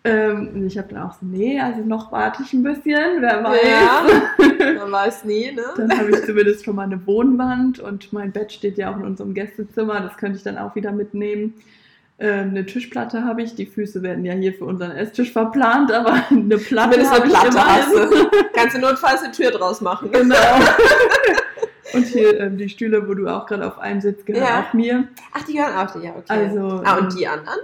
Ähm, 0.03 0.67
ich 0.67 0.79
habe 0.79 0.89
dann 0.95 1.03
auch 1.03 1.13
so, 1.13 1.27
nee, 1.27 1.61
also 1.61 1.83
noch 1.83 2.11
warte 2.11 2.43
ich 2.43 2.55
ein 2.55 2.63
bisschen, 2.63 3.21
wer 3.21 3.45
weiß. 3.45 3.61
Ja, 3.63 4.75
man 4.79 4.93
weiß 4.93 5.25
nie, 5.25 5.53
ne? 5.53 5.63
Dann 5.77 5.99
habe 5.99 6.11
ich 6.11 6.25
zumindest 6.25 6.65
schon 6.65 6.77
mal 6.77 6.85
eine 6.85 7.07
Wohnwand 7.07 7.81
und 7.81 8.11
mein 8.13 8.33
Bett 8.33 8.51
steht 8.51 8.79
ja 8.79 8.91
auch 8.91 8.97
in 8.97 9.05
unserem 9.05 9.35
Gästezimmer, 9.35 10.01
das 10.01 10.17
könnte 10.17 10.39
ich 10.39 10.43
dann 10.43 10.57
auch 10.57 10.75
wieder 10.75 10.93
mitnehmen. 10.93 11.55
Ähm, 12.19 12.51
eine 12.51 12.65
Tischplatte 12.65 13.25
habe 13.25 13.43
ich, 13.43 13.55
die 13.55 13.67
Füße 13.67 14.03
werden 14.03 14.25
ja 14.25 14.33
hier 14.33 14.55
für 14.55 14.65
unseren 14.65 14.93
Esstisch 14.93 15.33
verplant, 15.33 15.93
aber 15.93 16.23
eine 16.31 16.57
Platte 16.57 17.11
habe 17.11 17.27
ich 17.27 17.33
Platte 17.33 17.49
immer. 17.49 18.31
Kannst 18.55 18.77
du 18.77 18.81
notfalls 18.81 19.23
eine 19.23 19.33
Tür 19.33 19.51
draus 19.51 19.83
machen. 19.83 20.11
Genau. 20.13 20.37
Und 21.93 22.07
hier 22.07 22.41
ähm, 22.41 22.57
die 22.57 22.69
Stühle, 22.69 23.07
wo 23.07 23.15
du 23.15 23.27
auch 23.27 23.47
gerade 23.47 23.67
auf 23.67 23.79
einem 23.79 24.01
sitzt, 24.01 24.25
gehören 24.25 24.45
ja. 24.45 24.61
auch 24.61 24.73
mir. 24.73 25.09
Ach, 25.33 25.43
die 25.45 25.55
gehören 25.55 25.77
auch 25.77 25.91
dir, 25.91 26.05
ja, 26.05 26.11
okay. 26.11 26.25
Also, 26.29 26.83
ah, 26.85 26.99
und 26.99 27.05
ähm, 27.05 27.17
die 27.19 27.27
anderen? 27.27 27.59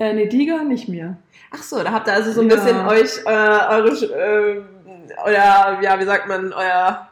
Äh, 0.00 0.14
nee, 0.14 0.26
die 0.26 0.46
gehören 0.46 0.68
nicht 0.68 0.88
mir. 0.88 1.18
Ach 1.50 1.62
so, 1.62 1.82
da 1.82 1.92
habt 1.92 2.08
ihr 2.08 2.14
also 2.14 2.32
so 2.32 2.40
ein 2.40 2.48
ja. 2.48 2.56
bisschen 2.56 2.78
euch, 2.86 3.18
äh, 3.26 3.28
eure, 3.28 3.90
äh, 3.90 4.62
euer, 5.24 5.78
ja, 5.82 6.00
wie 6.00 6.04
sagt 6.04 6.26
man, 6.26 6.54
euer, 6.54 7.06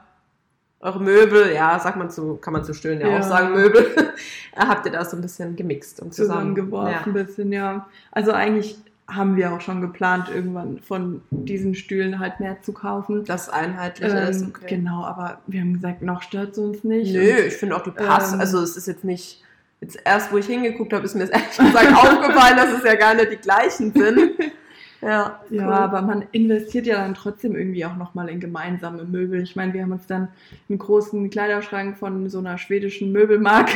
eure 0.80 1.01
Möbel, 1.01 1.53
ja, 1.53 1.78
sagt 1.78 1.99
man 1.99 2.11
zu, 2.11 2.36
kann 2.36 2.55
man 2.55 2.64
zu 2.64 2.72
Stühlen 2.72 3.01
ja, 3.01 3.09
ja. 3.09 3.18
auch 3.18 3.22
sagen, 3.22 3.53
Möbel, 3.53 3.84
habt 4.57 4.86
ihr 4.86 4.93
da 4.93 5.05
so 5.05 5.18
ein 5.18 5.20
bisschen 5.20 5.55
gemixt 5.55 6.01
und 6.01 6.14
zusammen. 6.14 6.57
Zusammengeworfen 6.57 6.93
ja. 6.93 7.03
ein 7.05 7.26
bisschen, 7.26 7.53
ja. 7.53 7.86
Also 8.11 8.32
eigentlich 8.32 8.78
haben 9.07 9.36
wir 9.36 9.53
auch 9.53 9.61
schon 9.61 9.82
geplant, 9.82 10.30
irgendwann 10.34 10.78
von 10.78 11.20
diesen 11.30 11.74
Stühlen 11.74 12.18
halt 12.18 12.41
mehr 12.41 12.62
zu 12.62 12.72
kaufen. 12.72 13.24
Das 13.24 13.51
einheitlich 13.51 14.12
ähm, 14.12 14.28
ist, 14.28 14.47
okay. 14.47 14.66
Genau, 14.66 15.05
aber 15.05 15.41
wir 15.47 15.61
haben 15.61 15.74
gesagt, 15.74 16.01
noch 16.01 16.22
stört 16.22 16.53
es 16.53 16.59
uns 16.59 16.84
nicht. 16.84 17.12
Nö, 17.12 17.32
und, 17.32 17.47
ich 17.47 17.55
finde 17.55 17.76
auch, 17.76 17.82
die 17.82 17.91
passen. 17.91 18.34
Ähm, 18.34 18.41
also 18.41 18.62
es 18.62 18.78
ist 18.78 18.86
jetzt 18.86 19.05
nicht 19.05 19.43
Jetzt 19.81 19.99
erst, 20.05 20.33
wo 20.33 20.39
ich 20.39 20.47
hingeguckt 20.47 20.93
habe, 20.93 21.05
ist 21.05 21.14
mir 21.14 21.24
ehrlich 21.31 21.57
gesagt 21.57 21.93
aufgefallen, 21.95 22.57
dass 22.57 22.72
es 22.72 22.85
ja 22.85 22.95
gar 22.95 23.14
nicht 23.14 23.33
die 23.33 23.37
gleichen 23.37 23.93
sind. 23.93 24.33
Ja, 25.01 25.41
cool. 25.49 25.59
ja, 25.59 25.68
aber 25.68 26.03
man 26.03 26.24
investiert 26.33 26.87
ja 26.87 26.97
dann 26.97 27.14
trotzdem 27.14 27.55
irgendwie 27.55 27.85
auch 27.85 27.95
nochmal 27.95 28.29
in 28.29 28.41
gemeinsame 28.41 29.05
Möbel. 29.05 29.41
Ich 29.43 29.55
meine, 29.55 29.72
wir 29.72 29.83
haben 29.83 29.93
uns 29.93 30.09
dann 30.09 30.26
einen 30.68 30.79
großen 30.79 31.31
Kleiderschrank 31.31 31.97
von 31.97 32.29
so 32.29 32.39
einer 32.41 32.59
schwedischen 32.59 33.12
Möbelmarke. 33.12 33.74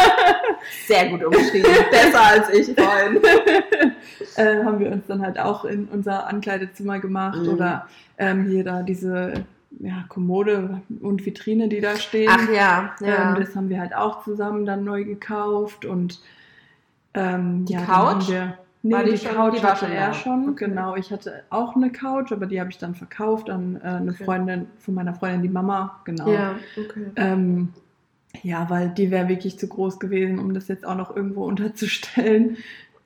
Sehr 0.86 1.08
gut 1.08 1.24
umschrieben. 1.24 1.70
Besser 1.90 2.22
als 2.22 2.50
ich 2.50 2.74
vorhin. 2.74 3.20
äh, 4.36 4.62
haben 4.62 4.80
wir 4.80 4.92
uns 4.92 5.06
dann 5.06 5.22
halt 5.22 5.38
auch 5.38 5.64
in 5.64 5.88
unser 5.90 6.26
Ankleidezimmer 6.26 6.98
gemacht 6.98 7.40
mhm. 7.40 7.48
oder 7.48 7.88
ähm, 8.18 8.44
hier 8.44 8.64
da 8.64 8.82
diese 8.82 9.46
ja, 9.80 10.04
Kommode 10.08 10.82
und 11.00 11.24
Vitrine, 11.24 11.68
die 11.68 11.80
da 11.80 11.96
stehen. 11.96 12.30
Ach 12.30 12.48
ja, 12.48 12.94
ja. 13.00 13.30
Ähm, 13.30 13.40
das 13.40 13.54
haben 13.54 13.68
wir 13.68 13.80
halt 13.80 13.94
auch 13.94 14.24
zusammen 14.24 14.66
dann 14.66 14.84
neu 14.84 15.04
gekauft 15.04 15.84
und 15.84 16.20
ähm, 17.14 17.64
die 17.64 17.74
ja, 17.74 17.82
Couch? 17.82 18.28
Wir, 18.28 18.58
nee, 18.82 19.04
die, 19.04 19.12
die, 19.12 19.26
Couch 19.26 19.54
die 19.54 19.62
hatte 19.62 19.86
er 19.86 20.14
schon. 20.14 20.50
Okay. 20.50 20.66
Genau, 20.66 20.96
ich 20.96 21.10
hatte 21.10 21.44
auch 21.50 21.76
eine 21.76 21.90
Couch, 21.90 22.32
aber 22.32 22.46
die 22.46 22.60
habe 22.60 22.70
ich 22.70 22.78
dann 22.78 22.94
verkauft 22.94 23.50
an 23.50 23.76
äh, 23.76 23.86
eine 23.86 24.10
okay. 24.12 24.24
Freundin 24.24 24.66
von 24.78 24.94
meiner 24.94 25.14
Freundin, 25.14 25.42
die 25.42 25.48
Mama. 25.48 26.00
Genau. 26.04 26.30
Ja, 26.32 26.56
okay. 26.76 27.06
Ähm, 27.16 27.68
ja, 28.42 28.68
weil 28.68 28.90
die 28.90 29.10
wäre 29.10 29.28
wirklich 29.28 29.58
zu 29.58 29.68
groß 29.68 30.00
gewesen, 30.00 30.38
um 30.38 30.54
das 30.54 30.68
jetzt 30.68 30.86
auch 30.86 30.96
noch 30.96 31.14
irgendwo 31.14 31.44
unterzustellen. 31.46 32.56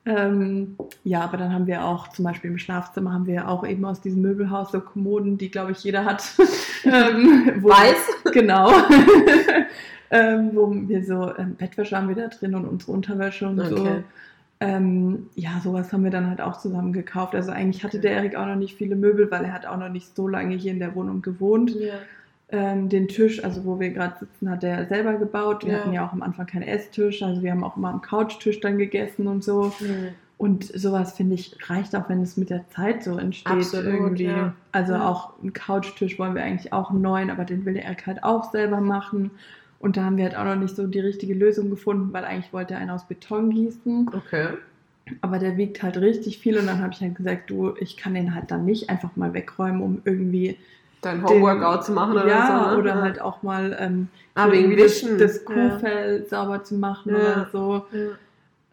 Ähm, 0.08 0.76
ja, 1.04 1.20
aber 1.20 1.36
dann 1.36 1.52
haben 1.52 1.66
wir 1.66 1.84
auch 1.84 2.08
zum 2.08 2.24
Beispiel 2.24 2.50
im 2.50 2.56
Schlafzimmer 2.56 3.12
haben 3.12 3.26
wir 3.26 3.46
auch 3.46 3.66
eben 3.66 3.84
aus 3.84 4.00
diesem 4.00 4.22
Möbelhaus 4.22 4.72
so 4.72 4.80
Kommoden, 4.80 5.36
die 5.36 5.50
glaube 5.50 5.72
ich 5.72 5.84
jeder 5.84 6.06
hat. 6.06 6.24
ähm, 6.84 7.62
Weiß? 7.62 7.96
Genau. 8.32 8.70
ähm, 10.10 10.50
wo 10.52 10.70
wir 10.70 11.04
so 11.04 11.34
ähm, 11.36 11.56
Bettwäsche 11.56 11.96
haben 11.96 12.08
wir 12.08 12.14
da 12.14 12.28
drin 12.28 12.54
und 12.54 12.66
unsere 12.66 12.92
Unterwäsche 12.92 13.48
und 13.48 13.60
okay. 13.60 13.70
so. 13.70 14.02
Ähm, 14.60 15.28
ja, 15.34 15.60
sowas 15.62 15.92
haben 15.92 16.04
wir 16.04 16.10
dann 16.10 16.28
halt 16.28 16.40
auch 16.40 16.58
zusammen 16.58 16.92
gekauft. 16.92 17.34
Also 17.34 17.52
eigentlich 17.52 17.84
hatte 17.84 18.00
der 18.00 18.12
Erik 18.12 18.36
auch 18.36 18.46
noch 18.46 18.56
nicht 18.56 18.76
viele 18.76 18.96
Möbel, 18.96 19.30
weil 19.30 19.44
er 19.44 19.52
hat 19.52 19.66
auch 19.66 19.78
noch 19.78 19.88
nicht 19.88 20.14
so 20.16 20.28
lange 20.28 20.56
hier 20.56 20.72
in 20.72 20.78
der 20.78 20.94
Wohnung 20.94 21.22
gewohnt. 21.22 21.74
Ja. 21.74 21.94
Ähm, 22.50 22.88
den 22.88 23.08
Tisch, 23.08 23.44
also 23.44 23.64
wo 23.66 23.78
wir 23.78 23.90
gerade 23.90 24.14
sitzen, 24.20 24.48
hat 24.48 24.64
er 24.64 24.86
selber 24.86 25.14
gebaut. 25.14 25.64
Wir 25.66 25.72
Ja. 25.72 25.78
hatten 25.80 25.92
ja 25.92 26.06
auch 26.06 26.12
am 26.12 26.22
Anfang 26.22 26.46
keinen 26.46 26.62
Esstisch, 26.62 27.22
also 27.22 27.42
wir 27.42 27.50
haben 27.50 27.62
auch 27.62 27.76
immer 27.76 27.90
am 27.90 28.00
Couchtisch 28.00 28.60
dann 28.60 28.78
gegessen 28.78 29.26
und 29.26 29.44
so. 29.44 29.72
Mhm. 29.80 30.08
Und 30.38 30.64
sowas 30.64 31.12
finde 31.12 31.34
ich 31.34 31.56
reicht 31.68 31.94
auch, 31.96 32.08
wenn 32.08 32.22
es 32.22 32.36
mit 32.38 32.48
der 32.48 32.66
Zeit 32.70 33.02
so 33.02 33.18
entsteht 33.18 33.52
Absolut, 33.52 33.84
irgendwie. 33.84 34.24
ja. 34.24 34.54
Also 34.72 34.94
Ja. 34.94 35.08
auch 35.08 35.32
einen 35.42 35.52
Couchtisch 35.52 36.18
wollen 36.18 36.34
wir 36.34 36.42
eigentlich 36.42 36.72
auch 36.72 36.90
einen 36.90 37.02
neuen, 37.02 37.28
aber 37.30 37.44
den 37.44 37.66
will 37.66 37.76
er 37.76 37.94
halt 38.06 38.24
auch 38.24 38.50
selber 38.50 38.80
machen. 38.80 39.30
Und 39.80 39.96
da 39.98 40.04
haben 40.04 40.16
wir 40.16 40.24
halt 40.24 40.36
auch 40.36 40.44
noch 40.44 40.56
nicht 40.56 40.74
so 40.74 40.86
die 40.86 41.00
richtige 41.00 41.34
Lösung 41.34 41.68
gefunden, 41.70 42.12
weil 42.12 42.24
eigentlich 42.24 42.52
wollte 42.52 42.74
er 42.74 42.80
einen 42.80 42.90
aus 42.90 43.06
Beton 43.06 43.50
gießen, 43.50 44.10
Okay. 44.14 44.48
aber 45.20 45.38
der 45.38 45.56
wiegt 45.56 45.82
halt 45.82 45.98
richtig 45.98 46.38
viel 46.38 46.56
und 46.58 46.66
dann 46.66 46.80
habe 46.80 46.92
ich 46.92 47.00
halt 47.00 47.14
gesagt, 47.14 47.50
du, 47.50 47.74
ich 47.78 47.96
kann 47.96 48.14
den 48.14 48.34
halt 48.34 48.50
dann 48.50 48.64
nicht 48.64 48.90
einfach 48.90 49.14
mal 49.16 49.34
wegräumen, 49.34 49.82
um 49.82 50.00
irgendwie 50.04 50.56
Dein 51.00 51.24
Homeworkout 51.24 51.84
zu 51.84 51.92
machen 51.92 52.12
oder 52.12 52.26
ja 52.28 52.64
so. 52.64 52.70
Ne? 52.72 52.78
oder 52.78 52.94
ja. 52.96 53.02
halt 53.02 53.20
auch 53.20 53.42
mal 53.42 53.76
ähm, 53.78 54.08
Ah, 54.34 54.46
so 54.46 54.52
wegen 54.52 54.76
das, 54.76 55.04
das 55.18 55.36
Ja. 55.36 55.44
Kuhfell 55.44 56.26
sauber 56.28 56.64
zu 56.64 56.74
machen 56.74 57.12
Ja. 57.12 57.16
oder 57.18 57.48
so. 57.52 57.86
Ja. 57.92 58.08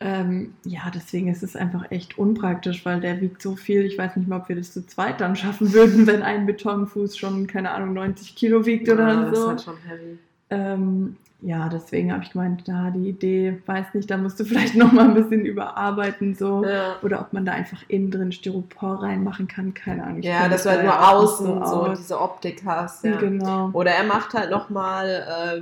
Ähm, 0.01 0.53
ja, 0.65 0.81
deswegen 0.93 1.29
ist 1.29 1.41
es 1.41 1.55
einfach 1.55 1.89
echt 1.89 2.17
unpraktisch, 2.19 2.85
weil 2.85 2.99
der 2.99 3.21
wiegt 3.21 3.41
so 3.41 3.55
viel. 3.55 3.85
Ich 3.85 3.97
weiß 3.97 4.17
nicht 4.17 4.27
mal, 4.27 4.41
ob 4.41 4.49
wir 4.49 4.55
das 4.57 4.73
zu 4.73 4.85
zweit 4.85 5.21
dann 5.21 5.35
schaffen 5.37 5.71
würden, 5.73 6.05
wenn 6.05 6.21
ein 6.21 6.45
Betonfuß 6.45 7.17
schon, 7.17 7.47
keine 7.47 7.71
Ahnung, 7.71 7.93
90 7.93 8.35
Kilo 8.35 8.65
wiegt 8.65 8.89
oder 8.89 9.07
Ah, 9.07 9.21
Das 9.23 9.31
ist 9.31 9.39
so. 9.41 9.47
halt 9.49 9.61
schon 9.61 9.77
heavy. 9.87 10.17
Ähm, 10.49 11.15
ja, 11.41 11.69
deswegen 11.69 12.11
habe 12.11 12.23
ich 12.23 12.31
gemeint, 12.31 12.67
da 12.67 12.89
die 12.89 13.09
Idee, 13.09 13.61
weiß 13.65 13.93
nicht, 13.93 14.09
da 14.09 14.17
musst 14.17 14.39
du 14.39 14.45
vielleicht 14.45 14.75
noch 14.75 14.91
mal 14.91 15.05
ein 15.05 15.13
bisschen 15.13 15.45
überarbeiten 15.45 16.33
so. 16.33 16.65
Ja. 16.65 16.95
Oder 17.03 17.21
ob 17.21 17.33
man 17.33 17.45
da 17.45 17.51
einfach 17.51 17.77
innen 17.87 18.09
drin 18.09 18.31
Styropor 18.31 19.03
reinmachen 19.03 19.47
kann, 19.47 19.73
keine 19.73 20.03
Ahnung. 20.03 20.21
Ja, 20.21 20.47
dass 20.49 20.63
du 20.63 20.69
halt 20.69 20.83
nur 20.83 21.09
außen 21.09 21.45
so, 21.45 21.61
aus. 21.61 21.97
diese 21.99 22.19
Optik 22.19 22.63
hast. 22.65 23.03
Ja. 23.03 23.17
Genau. 23.17 23.69
Oder 23.73 23.91
er 23.91 24.05
macht 24.05 24.33
halt 24.33 24.49
nochmal 24.49 25.07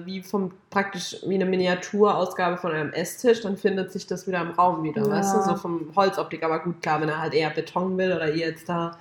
äh, 0.01 0.05
wie 0.05 0.21
vom 0.21 0.51
praktisch 0.69 1.17
wie 1.27 1.35
eine 1.35 1.45
Miniaturausgabe 1.45 2.57
von 2.57 2.71
einem 2.71 2.91
Esstisch, 2.93 3.41
dann 3.41 3.57
findet 3.57 3.91
sich 3.91 4.07
das 4.07 4.25
wieder 4.27 4.41
im 4.41 4.51
Raum 4.51 4.83
wieder, 4.83 5.03
Ja. 5.03 5.09
weißt 5.09 5.35
du, 5.35 5.41
so 5.41 5.55
vom 5.55 5.87
Holzoptik. 5.95 6.43
Aber 6.43 6.59
gut, 6.59 6.81
klar, 6.81 7.01
wenn 7.01 7.09
er 7.09 7.19
halt 7.21 7.33
eher 7.33 7.49
Beton 7.49 7.97
will 7.97 8.11
oder 8.13 8.29
ihr 8.33 8.47
jetzt 8.47 8.69
da 8.69 8.97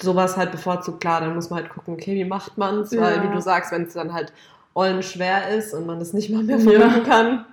sowas 0.00 0.36
halt 0.36 0.52
bevorzugt, 0.52 1.00
klar, 1.00 1.20
dann 1.20 1.34
muss 1.34 1.50
man 1.50 1.60
halt 1.60 1.70
gucken, 1.70 1.94
okay, 1.94 2.14
wie 2.14 2.24
macht 2.24 2.58
man's? 2.58 2.90
Weil, 2.96 3.16
Ja. 3.16 3.22
wie 3.22 3.34
du 3.34 3.40
sagst, 3.40 3.72
wenn 3.72 3.82
es 3.84 3.94
dann 3.94 4.12
halt 4.12 4.32
ollen 4.76 5.02
schwer 5.02 5.48
ist 5.48 5.72
und 5.72 5.86
man 5.86 5.98
das 5.98 6.12
nicht 6.12 6.28
mal 6.30 6.42
mehr 6.42 6.58
Ja. 6.58 6.62
verwenden 6.70 7.04
kann, 7.04 7.44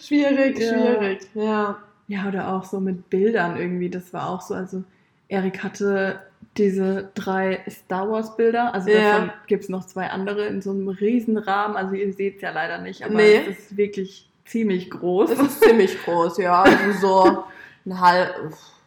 schwierig, 0.00 0.58
Ja. 0.58 0.68
schwierig, 0.68 1.20
ja. 1.34 1.78
Ja, 2.08 2.26
oder 2.26 2.52
auch 2.54 2.64
so 2.64 2.80
mit 2.80 3.08
Bildern 3.08 3.56
irgendwie. 3.56 3.88
Das 3.88 4.12
war 4.12 4.28
auch 4.30 4.40
so. 4.40 4.54
Also, 4.54 4.82
Erik 5.28 5.62
hatte 5.62 6.18
diese 6.56 7.08
drei 7.14 7.60
Star 7.70 8.10
Wars 8.10 8.36
Bilder. 8.36 8.74
Also, 8.74 8.90
Ja. 8.90 9.12
davon 9.12 9.30
gibt 9.46 9.62
es 9.62 9.68
noch 9.68 9.86
zwei 9.86 10.08
andere 10.10 10.46
in 10.46 10.60
so 10.60 10.70
einem 10.72 10.88
riesen 10.88 11.38
Rahmen. 11.38 11.76
Also, 11.76 11.94
ihr 11.94 12.12
seht 12.12 12.36
es 12.36 12.42
ja 12.42 12.50
leider 12.50 12.78
nicht, 12.78 13.04
aber 13.04 13.14
Nee. 13.14 13.42
es 13.48 13.58
ist 13.58 13.76
wirklich 13.76 14.28
ziemlich 14.44 14.90
groß. 14.90 15.30
Das 15.30 15.38
ist 15.40 15.62
ziemlich 15.62 16.02
groß, 16.02 16.38
ja. 16.38 16.62
Also 16.64 16.98
so 17.00 17.44
ein 17.86 18.00
halb, 18.00 18.34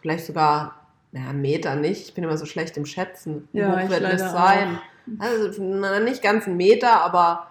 vielleicht 0.02 0.26
sogar, 0.26 0.76
naja, 1.14 1.32
Meter 1.32 1.76
nicht. 1.76 2.10
Ich 2.10 2.14
bin 2.14 2.26
immer 2.26 2.38
so 2.38 2.46
schlecht 2.46 2.76
im 2.76 2.86
Schätzen. 2.86 3.48
Wie 3.54 3.60
Ja, 3.60 3.72
hoch 3.78 3.84
ich 3.86 3.90
wird 3.90 4.02
leider 4.02 4.18
sein? 4.30 4.80
Also 5.20 5.62
na, 5.64 6.02
nicht 6.02 6.22
ganz 6.22 6.46
ein 6.48 6.58
Meter, 6.58 7.02
aber 7.02 7.48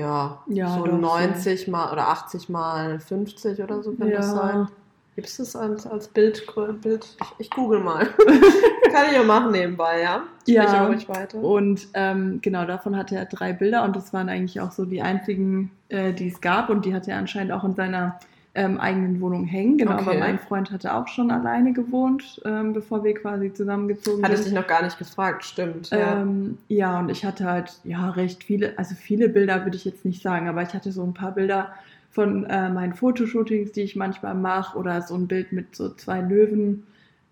ja, 0.00 0.38
Ja, 0.46 0.74
so 0.74 0.84
doch, 0.84 0.92
so. 0.92 0.98
90 0.98 1.68
mal 1.68 1.92
oder 1.92 2.08
80 2.08 2.48
mal 2.48 2.98
50 3.00 3.62
oder 3.62 3.82
so 3.82 3.92
könnte 3.92 4.14
das 4.16 4.26
Ja. 4.26 4.32
sein. 4.34 4.68
Gibt 5.16 5.28
es 5.28 5.36
das 5.36 5.56
als, 5.56 5.86
als 5.86 6.08
Bild? 6.08 6.46
Bild? 6.80 7.16
Ich, 7.20 7.34
ich 7.46 7.50
google 7.50 7.80
mal. 7.80 8.06
Kann 8.92 9.06
ich 9.10 9.12
ja 9.16 9.22
machen 9.22 9.50
nebenbei, 9.52 10.00
ja? 10.02 10.22
Ja. 10.46 10.86
ruhig 10.86 11.08
weiter. 11.08 11.38
Und 11.38 11.88
ähm, 11.94 12.38
genau, 12.42 12.64
davon 12.64 12.96
hatte 12.96 13.16
er 13.16 13.26
drei 13.26 13.52
Bilder 13.52 13.84
und 13.84 13.94
das 13.96 14.12
waren 14.12 14.28
eigentlich 14.28 14.60
auch 14.60 14.70
so 14.72 14.84
die 14.84 15.02
einzigen, 15.02 15.70
äh, 15.88 16.12
die 16.12 16.28
es 16.28 16.40
gab 16.40 16.70
und 16.70 16.84
die 16.84 16.94
hatte 16.94 17.10
er 17.10 17.18
anscheinend 17.18 17.52
auch 17.52 17.64
in 17.64 17.74
seiner 17.74 18.18
ähm, 18.54 18.78
eigenen 18.80 19.20
Wohnung 19.20 19.44
hängen. 19.44 19.78
Genau, 19.78 19.92
Okay. 19.92 20.02
aber 20.02 20.18
mein 20.18 20.38
Freund 20.38 20.70
hatte 20.72 20.94
auch 20.94 21.06
schon 21.08 21.30
alleine 21.30 21.72
gewohnt, 21.72 22.40
ähm, 22.44 22.72
bevor 22.72 23.04
wir 23.04 23.14
quasi 23.14 23.52
zusammengezogen 23.52 24.24
Hatte 24.24 24.34
ich 24.34 24.40
sind. 24.40 24.52
dich 24.52 24.60
noch 24.60 24.66
gar 24.66 24.82
nicht 24.82 24.98
gefragt, 24.98 25.44
stimmt. 25.44 25.90
Ja. 25.90 26.22
Ähm, 26.22 26.58
ja, 26.68 26.98
und 26.98 27.10
ich 27.10 27.24
hatte 27.24 27.44
halt, 27.44 27.78
ja, 27.84 28.10
recht 28.10 28.42
viele, 28.42 28.76
also 28.76 28.94
viele 28.94 29.28
Bilder 29.28 29.64
würde 29.64 29.76
ich 29.76 29.84
jetzt 29.84 30.04
nicht 30.04 30.22
sagen, 30.22 30.48
aber 30.48 30.62
ich 30.62 30.74
hatte 30.74 30.90
so 30.90 31.04
ein 31.04 31.14
paar 31.14 31.32
Bilder 31.32 31.72
von 32.10 32.44
äh, 32.46 32.68
meinen 32.68 32.94
Fotoshootings, 32.94 33.70
die 33.70 33.82
ich 33.82 33.94
manchmal 33.94 34.34
mache, 34.34 34.76
oder 34.76 35.00
so 35.02 35.14
ein 35.14 35.28
Bild 35.28 35.52
mit 35.52 35.76
so 35.76 35.90
zwei 35.90 36.20
Löwen. 36.20 36.84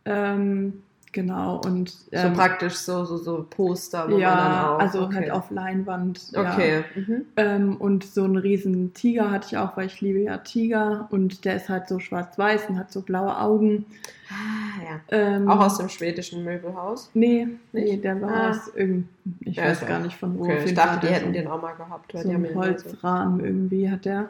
Ähm, 0.04 0.74
genau, 1.22 1.60
und 1.64 1.90
so 1.90 1.96
ähm, 2.12 2.32
praktisch 2.34 2.74
so, 2.74 3.04
so, 3.04 3.16
so 3.16 3.46
Poster, 3.48 4.04
wo 4.06 4.12
man 4.12 4.20
dann 4.20 4.20
ja, 4.20 4.74
auch. 4.74 4.78
also 4.78 5.02
okay. 5.02 5.14
halt 5.16 5.30
auf 5.32 5.50
Leinwand. 5.50 6.32
Ja. 6.32 6.52
Okay. 6.52 6.84
Mhm. 6.94 7.24
Ähm, 7.36 7.76
und 7.76 8.04
so 8.04 8.24
einen 8.24 8.36
riesen 8.36 8.94
Tiger 8.94 9.30
hatte 9.30 9.48
ich 9.50 9.56
auch, 9.58 9.76
weil 9.76 9.86
ich 9.86 10.00
liebe 10.00 10.20
ja 10.20 10.38
Tiger 10.38 11.08
und 11.10 11.44
der 11.44 11.56
ist 11.56 11.68
halt 11.68 11.88
so 11.88 11.98
schwarz-weiß 11.98 12.68
und 12.68 12.78
hat 12.78 12.92
so 12.92 13.02
blaue 13.02 13.36
Augen. 13.38 13.84
Ah, 14.30 14.82
ja. 14.84 15.00
Ähm, 15.16 15.48
Auch 15.48 15.60
aus 15.60 15.78
dem 15.78 15.88
schwedischen 15.88 16.44
Möbelhaus. 16.44 17.10
Nee, 17.14 17.48
nee, 17.72 17.96
der 17.96 18.20
war 18.20 18.30
Ah. 18.30 18.50
aus 18.50 18.68
irgendeinem, 18.74 19.08
ich 19.40 19.56
Ja, 19.56 19.64
weiß 19.64 19.86
gar 19.86 20.00
nicht 20.00 20.16
von 20.16 20.38
wo. 20.38 20.44
Okay, 20.44 20.62
ich 20.66 20.74
dachte, 20.74 21.06
die 21.06 21.12
hätten 21.12 21.26
so, 21.28 21.32
den 21.32 21.48
auch 21.48 21.60
mal 21.62 21.72
gehabt. 21.74 22.12
So 22.12 22.18
einen 22.18 22.30
ihn 22.30 22.34
immer 22.44 22.48
so- 22.48 22.60
Holzrahmen 22.60 23.40
irgendwie 23.44 23.90
hat 23.90 24.06
er. 24.06 24.28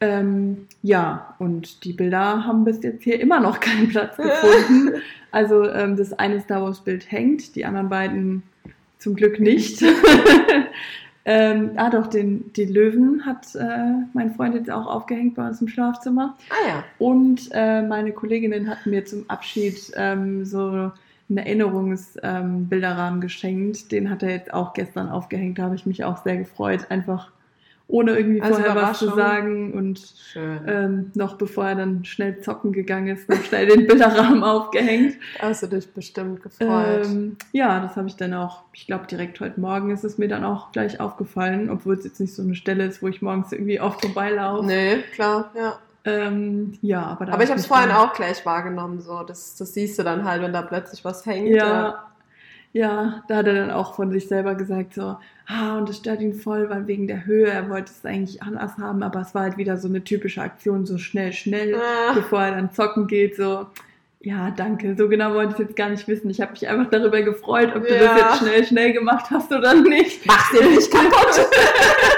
Ähm, 0.00 0.66
ja, 0.82 1.34
und 1.38 1.84
die 1.84 1.92
Bilder 1.94 2.44
haben 2.44 2.64
bis 2.64 2.82
jetzt 2.82 3.02
hier 3.04 3.18
immer 3.20 3.40
noch 3.40 3.58
keinen 3.60 3.88
Platz 3.88 4.16
gefunden. 4.18 5.00
Also 5.34 5.68
ähm, 5.68 5.96
das 5.96 6.12
eine 6.12 6.40
Star 6.40 6.62
Wars 6.62 6.80
Bild 6.80 7.10
hängt, 7.10 7.56
die 7.56 7.64
anderen 7.64 7.88
beiden 7.88 8.44
zum 8.98 9.16
Glück 9.16 9.40
nicht. 9.40 9.82
ähm, 11.24 11.72
ah 11.74 11.90
doch, 11.90 12.06
den, 12.06 12.52
den 12.52 12.72
Löwen 12.72 13.26
hat 13.26 13.52
äh, 13.56 14.04
mein 14.12 14.32
Freund 14.34 14.54
jetzt 14.54 14.70
auch 14.70 14.86
aufgehängt 14.86 15.34
bei 15.34 15.46
uns 15.46 15.60
im 15.60 15.66
Schlafzimmer. 15.66 16.36
Ah 16.50 16.68
ja. 16.68 16.84
Und 16.98 17.48
äh, 17.52 17.82
meine 17.82 18.12
Kolleginnen 18.12 18.70
hatten 18.70 18.90
mir 18.90 19.04
zum 19.04 19.28
Abschied 19.28 19.90
ähm, 19.96 20.44
so 20.44 20.92
einen 21.28 21.38
Erinnerungsbilderrahmen 21.38 23.14
ähm, 23.14 23.20
geschenkt. 23.20 23.90
Den 23.90 24.10
hat 24.10 24.22
er 24.22 24.30
jetzt 24.30 24.54
auch 24.54 24.72
gestern 24.72 25.08
aufgehängt. 25.08 25.58
Da 25.58 25.64
habe 25.64 25.74
ich 25.74 25.84
mich 25.84 26.04
auch 26.04 26.22
sehr 26.22 26.36
gefreut. 26.36 26.86
Einfach 26.90 27.32
ohne 27.86 28.16
irgendwie 28.16 28.40
Als 28.40 28.56
vorher 28.56 28.74
was 28.74 28.98
zu 28.98 29.14
sagen. 29.14 29.72
Und 29.74 30.14
ähm, 30.34 31.10
noch 31.14 31.36
bevor 31.36 31.66
er 31.66 31.74
dann 31.74 32.04
schnell 32.04 32.40
zocken 32.40 32.72
gegangen 32.72 33.08
ist, 33.08 33.28
noch 33.28 33.42
schnell 33.42 33.66
den 33.66 33.86
Bilderrahmen 33.86 34.42
aufgehängt. 34.44 35.16
Hast 35.38 35.62
du 35.62 35.66
dich 35.66 35.92
bestimmt 35.92 36.42
gefreut. 36.42 37.04
Ähm, 37.04 37.36
ja, 37.52 37.80
das 37.80 37.96
habe 37.96 38.08
ich 38.08 38.16
dann 38.16 38.32
auch, 38.32 38.62
ich 38.72 38.86
glaube 38.86 39.06
direkt 39.06 39.38
heute 39.40 39.60
Morgen 39.60 39.90
ist 39.90 40.04
es 40.04 40.16
mir 40.16 40.28
dann 40.28 40.44
auch 40.44 40.72
gleich 40.72 40.98
aufgefallen, 40.98 41.68
obwohl 41.68 41.94
es 41.94 42.04
jetzt 42.04 42.20
nicht 42.20 42.34
so 42.34 42.42
eine 42.42 42.54
Stelle 42.54 42.84
ist, 42.86 43.02
wo 43.02 43.08
ich 43.08 43.20
morgens 43.20 43.52
irgendwie 43.52 43.80
oft 43.80 44.00
vorbeilaufe. 44.00 44.66
nee, 44.66 44.98
klar, 45.14 45.50
ja. 45.54 45.78
Ähm, 46.06 46.74
ja, 46.82 47.02
aber 47.02 47.32
Aber 47.32 47.42
ich 47.42 47.48
habe 47.48 47.58
es 47.58 47.66
vorhin 47.66 47.90
auch 47.90 48.12
gleich 48.12 48.44
wahrgenommen. 48.44 49.00
So. 49.00 49.22
Das, 49.22 49.56
das 49.56 49.72
siehst 49.72 49.98
du 49.98 50.02
dann 50.02 50.24
halt, 50.24 50.42
wenn 50.42 50.52
da 50.52 50.60
plötzlich 50.60 51.02
was 51.02 51.24
hängt. 51.24 51.48
Ja, 51.48 52.04
ja, 52.76 53.22
da 53.28 53.36
hat 53.36 53.46
er 53.46 53.54
dann 53.54 53.70
auch 53.70 53.94
von 53.94 54.10
sich 54.10 54.26
selber 54.28 54.54
gesagt, 54.56 54.94
so, 54.94 55.16
ah, 55.46 55.78
und 55.78 55.88
das 55.88 55.98
stört 55.98 56.20
ihn 56.20 56.34
voll, 56.34 56.68
weil 56.68 56.86
wegen 56.88 57.06
der 57.06 57.24
Höhe, 57.24 57.46
er 57.46 57.70
wollte 57.70 57.92
es 57.92 58.04
eigentlich 58.04 58.42
anders 58.42 58.76
haben, 58.78 59.02
aber 59.04 59.20
es 59.20 59.32
war 59.34 59.42
halt 59.42 59.56
wieder 59.56 59.76
so 59.78 59.86
eine 59.88 60.02
typische 60.02 60.42
Aktion, 60.42 60.84
so 60.84 60.98
schnell, 60.98 61.32
schnell, 61.32 61.76
Ah. 61.76 62.12
bevor 62.14 62.42
er 62.42 62.50
dann 62.56 62.72
zocken 62.72 63.06
geht, 63.06 63.36
so, 63.36 63.66
ja, 64.20 64.50
danke, 64.50 64.96
so 64.98 65.08
genau 65.08 65.34
wollte 65.34 65.52
ich 65.52 65.60
es 65.60 65.66
jetzt 65.66 65.76
gar 65.76 65.90
nicht 65.90 66.08
wissen. 66.08 66.30
Ich 66.30 66.40
habe 66.40 66.50
mich 66.52 66.66
einfach 66.66 66.90
darüber 66.90 67.22
gefreut, 67.22 67.72
ob 67.76 67.86
du 67.86 67.94
Ja. 67.94 68.00
das 68.14 68.20
jetzt 68.20 68.38
schnell, 68.38 68.64
schnell 68.64 68.92
gemacht 68.92 69.30
hast 69.30 69.52
oder 69.52 69.74
nicht. 69.74 70.26
Mach's 70.26 70.50
dir 70.50 70.68
nicht 70.68 70.90
kaputt. 70.90 71.46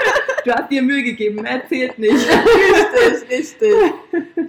Du 0.47 0.53
hast 0.53 0.71
dir 0.71 0.81
Mühe 0.81 1.03
gegeben, 1.03 1.43
erzählt 1.43 1.99
nicht. 1.99 2.13
richtig, 2.15 3.29
richtig. 3.29 3.73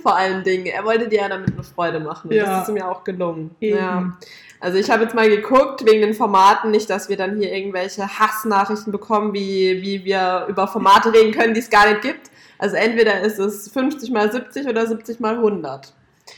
Vor 0.01 0.17
allen 0.17 0.45
Dingen. 0.45 0.67
Er 0.67 0.85
wollte 0.85 1.09
dir 1.09 1.23
ja 1.23 1.29
damit 1.29 1.53
eine 1.53 1.65
Freude 1.65 1.99
machen. 1.99 2.31
Und 2.31 2.37
Ja. 2.37 2.45
das 2.61 2.69
ist 2.69 2.75
mir 2.75 2.89
auch 2.89 3.03
gelungen. 3.03 3.51
Eben. 3.61 3.77
Ja. 3.79 4.17
Also 4.61 4.79
ich 4.79 4.89
habe 4.91 5.03
jetzt 5.03 5.17
mal 5.17 5.29
geguckt, 5.29 5.85
wegen 5.85 6.01
den 6.01 6.15
Formaten, 6.15 6.71
nicht, 6.71 6.89
dass 6.89 7.09
wir 7.09 7.17
dann 7.17 7.37
hier 7.37 7.53
irgendwelche 7.53 8.07
Hassnachrichten 8.07 8.93
bekommen, 8.93 9.35
wie, 9.35 9.83
wie 9.83 10.05
wir 10.05 10.47
über 10.49 10.69
Formate 10.69 11.13
reden 11.13 11.33
können, 11.33 11.53
die 11.53 11.61
es 11.61 11.69
gar 11.69 11.89
nicht 11.89 12.03
gibt. 12.03 12.31
Also 12.59 12.77
entweder 12.77 13.21
ist 13.23 13.41
es 13.41 13.69
50 13.73 14.13
mal 14.13 14.31
70 14.31 14.69
oder 14.69 14.87
70 14.87 15.19
mal 15.19 15.35
100. 15.35 15.93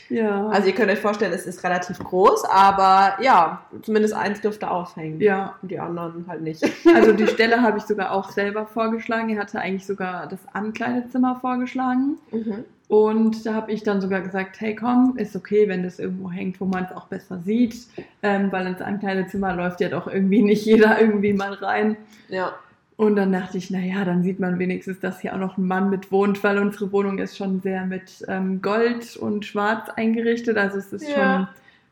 Ja. 0.09 0.47
Also 0.47 0.67
ihr 0.67 0.75
könnt 0.75 0.91
euch 0.91 0.99
vorstellen, 0.99 1.33
es 1.33 1.45
ist 1.45 1.63
relativ 1.63 1.99
groß, 1.99 2.45
aber 2.45 3.21
ja, 3.21 3.61
zumindest 3.81 4.13
eins 4.13 4.41
dürfte 4.41 4.69
aufhängen. 4.69 5.19
ja, 5.21 5.55
Und 5.61 5.71
die 5.71 5.79
anderen 5.79 6.25
halt 6.27 6.41
nicht. 6.41 6.63
also 6.95 7.13
die 7.13 7.27
Stelle 7.27 7.61
habe 7.61 7.77
ich 7.77 7.83
sogar 7.83 8.11
auch 8.11 8.31
selber 8.31 8.65
vorgeschlagen. 8.65 9.29
Er 9.29 9.41
hatte 9.41 9.59
eigentlich 9.59 9.85
sogar 9.85 10.27
das 10.27 10.39
Ankleidezimmer 10.53 11.37
vorgeschlagen. 11.41 12.17
Mhm. 12.31 12.65
Und 12.87 13.45
da 13.45 13.53
habe 13.53 13.71
ich 13.71 13.83
dann 13.83 14.01
sogar 14.01 14.19
gesagt, 14.19 14.59
hey 14.59 14.75
komm, 14.75 15.13
ist 15.15 15.33
okay, 15.33 15.69
wenn 15.69 15.81
das 15.83 15.97
irgendwo 15.97 16.29
hängt, 16.29 16.59
wo 16.59 16.65
man 16.65 16.83
es 16.83 16.91
auch 16.91 17.07
besser 17.07 17.39
sieht, 17.45 17.87
ähm, 18.21 18.51
weil 18.51 18.67
ins 18.67 18.81
Ankleidezimmer 18.81 19.55
läuft 19.55 19.79
ja 19.79 19.87
doch 19.87 20.07
irgendwie 20.07 20.41
nicht 20.41 20.65
jeder 20.65 20.99
irgendwie 20.99 21.31
mal 21.31 21.53
rein. 21.53 21.95
Ja. 22.27 22.51
Und 23.01 23.15
dann 23.15 23.31
dachte 23.31 23.57
ich, 23.57 23.71
naja, 23.71 24.05
dann 24.05 24.21
sieht 24.21 24.39
man 24.39 24.59
wenigstens, 24.59 24.99
dass 24.99 25.19
hier 25.21 25.33
auch 25.33 25.39
noch 25.39 25.57
ein 25.57 25.65
Mann 25.65 25.89
mit 25.89 26.11
wohnt, 26.11 26.43
weil 26.43 26.59
unsere 26.59 26.91
Wohnung 26.91 27.17
ist 27.17 27.35
schon 27.35 27.59
sehr 27.59 27.83
mit 27.83 28.23
ähm, 28.27 28.61
Gold 28.61 29.17
und 29.17 29.43
Schwarz 29.43 29.89
eingerichtet. 29.95 30.55
Also 30.55 30.77
es 30.77 30.93
ist 30.93 31.07
Ja. 31.09 31.15
schon 31.15 31.23
ein 31.23 31.47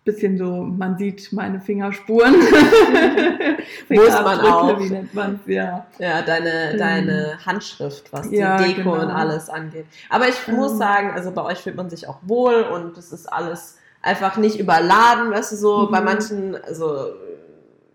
bisschen 0.06 0.38
so, 0.38 0.62
man 0.62 1.00
sieht 1.00 1.34
meine 1.34 1.62
Fingerspuren. 1.62 2.36
Muss 3.90 4.22
man 4.22 4.40
auch. 4.42 4.80
Wie 4.80 4.90
nennt 4.92 5.12
man's? 5.16 5.40
Ja. 5.48 5.88
Ja, 5.98 6.22
deine, 6.22 6.74
Ähm. 6.74 6.78
deine 6.78 7.38
Handschrift, 7.44 8.14
was 8.14 8.30
Ja, 8.32 8.58
die 8.58 8.76
Deko 8.76 8.92
genau. 8.92 9.04
und 9.04 9.10
alles 9.10 9.50
angeht. 9.50 9.86
Aber 10.12 10.28
ich 10.28 10.48
muss 10.48 10.74
Ähm. 10.74 10.78
sagen, 10.78 11.12
also 11.16 11.32
bei 11.32 11.42
euch 11.44 11.58
fühlt 11.58 11.76
man 11.76 11.90
sich 11.90 12.08
auch 12.08 12.20
wohl 12.22 12.62
und 12.72 12.96
es 13.00 13.12
ist 13.12 13.26
alles 13.26 13.80
einfach 14.04 14.38
nicht 14.38 14.60
überladen, 14.60 15.32
weißt 15.32 15.54
du, 15.54 15.56
so 15.56 15.88
Mhm. 15.88 15.92
bei 15.92 16.02
manchen, 16.02 16.56
also 16.56 17.08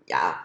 ja, 0.07 0.35